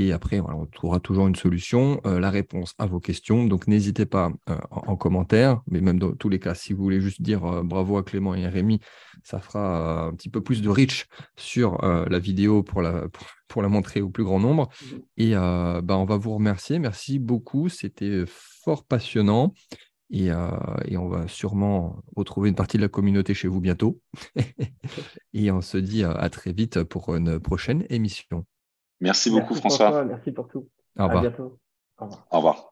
Et 0.00 0.12
après, 0.12 0.40
on 0.40 0.64
trouvera 0.64 0.98
toujours 0.98 1.28
une 1.28 1.36
solution, 1.36 2.00
euh, 2.06 2.20
la 2.20 2.30
réponse 2.30 2.72
à 2.78 2.86
vos 2.86 3.00
questions. 3.00 3.44
Donc, 3.44 3.66
n'hésitez 3.66 4.06
pas 4.06 4.32
euh, 4.48 4.56
en, 4.70 4.96
commentaire, 4.96 5.60
mais 5.70 5.82
même 5.82 5.98
dans 5.98 6.12
tous 6.12 6.30
les 6.30 6.38
cas, 6.38 6.54
si 6.54 6.72
vous 6.72 6.82
voulez 6.82 7.02
juste 7.02 7.20
dire 7.20 7.44
euh, 7.44 7.62
bravo 7.62 7.98
à 7.98 8.02
Clément 8.02 8.34
et 8.34 8.46
à 8.46 8.48
Rémi, 8.48 8.80
ça 9.22 9.40
fera 9.40 10.06
un 10.06 10.14
petit 10.14 10.30
peu 10.30 10.40
plus 10.40 10.62
de 10.62 10.70
reach 10.70 11.06
sur 11.36 11.82
la 11.82 12.18
vidéo 12.18 12.62
pour 12.62 12.80
la, 12.80 13.08
pour, 13.46 13.60
la 13.60 13.68
montrer 13.68 14.00
au 14.00 14.08
plus 14.08 14.24
grand 14.24 14.40
nombre. 14.40 14.70
Mmh. 14.80 14.96
Et 15.18 15.34
bah, 15.34 15.98
on 15.98 16.06
va 16.06 16.16
vous 16.16 16.32
remercier. 16.34 16.78
Merci 16.78 17.18
beaucoup. 17.18 17.68
C'était 17.68 18.24
fort 18.26 18.84
passionnant. 18.84 19.52
Et, 20.08 20.28
et, 20.86 20.96
on 20.96 21.08
va 21.08 21.28
sûrement 21.28 22.02
retrouver 22.16 22.48
une 22.48 22.54
partie 22.54 22.78
de 22.78 22.82
la 22.82 22.88
communauté 22.88 23.34
chez 23.34 23.48
vous 23.48 23.60
bientôt. 23.60 24.00
et 25.34 25.50
on 25.50 25.60
se 25.60 25.76
dit 25.76 26.04
à 26.04 26.30
très 26.30 26.54
vite 26.54 26.82
pour 26.84 27.14
une 27.14 27.38
prochaine 27.38 27.84
émission. 27.90 28.46
Merci 29.00 29.30
beaucoup, 29.30 29.54
François. 29.54 30.04
Merci 30.04 30.32
pour 30.32 30.48
tout. 30.48 30.68
Au 30.98 31.04
revoir. 31.04 31.18
À 31.18 31.20
bientôt. 31.20 31.58
Au 31.98 32.04
revoir. 32.04 32.26
Au 32.30 32.36
revoir. 32.36 32.69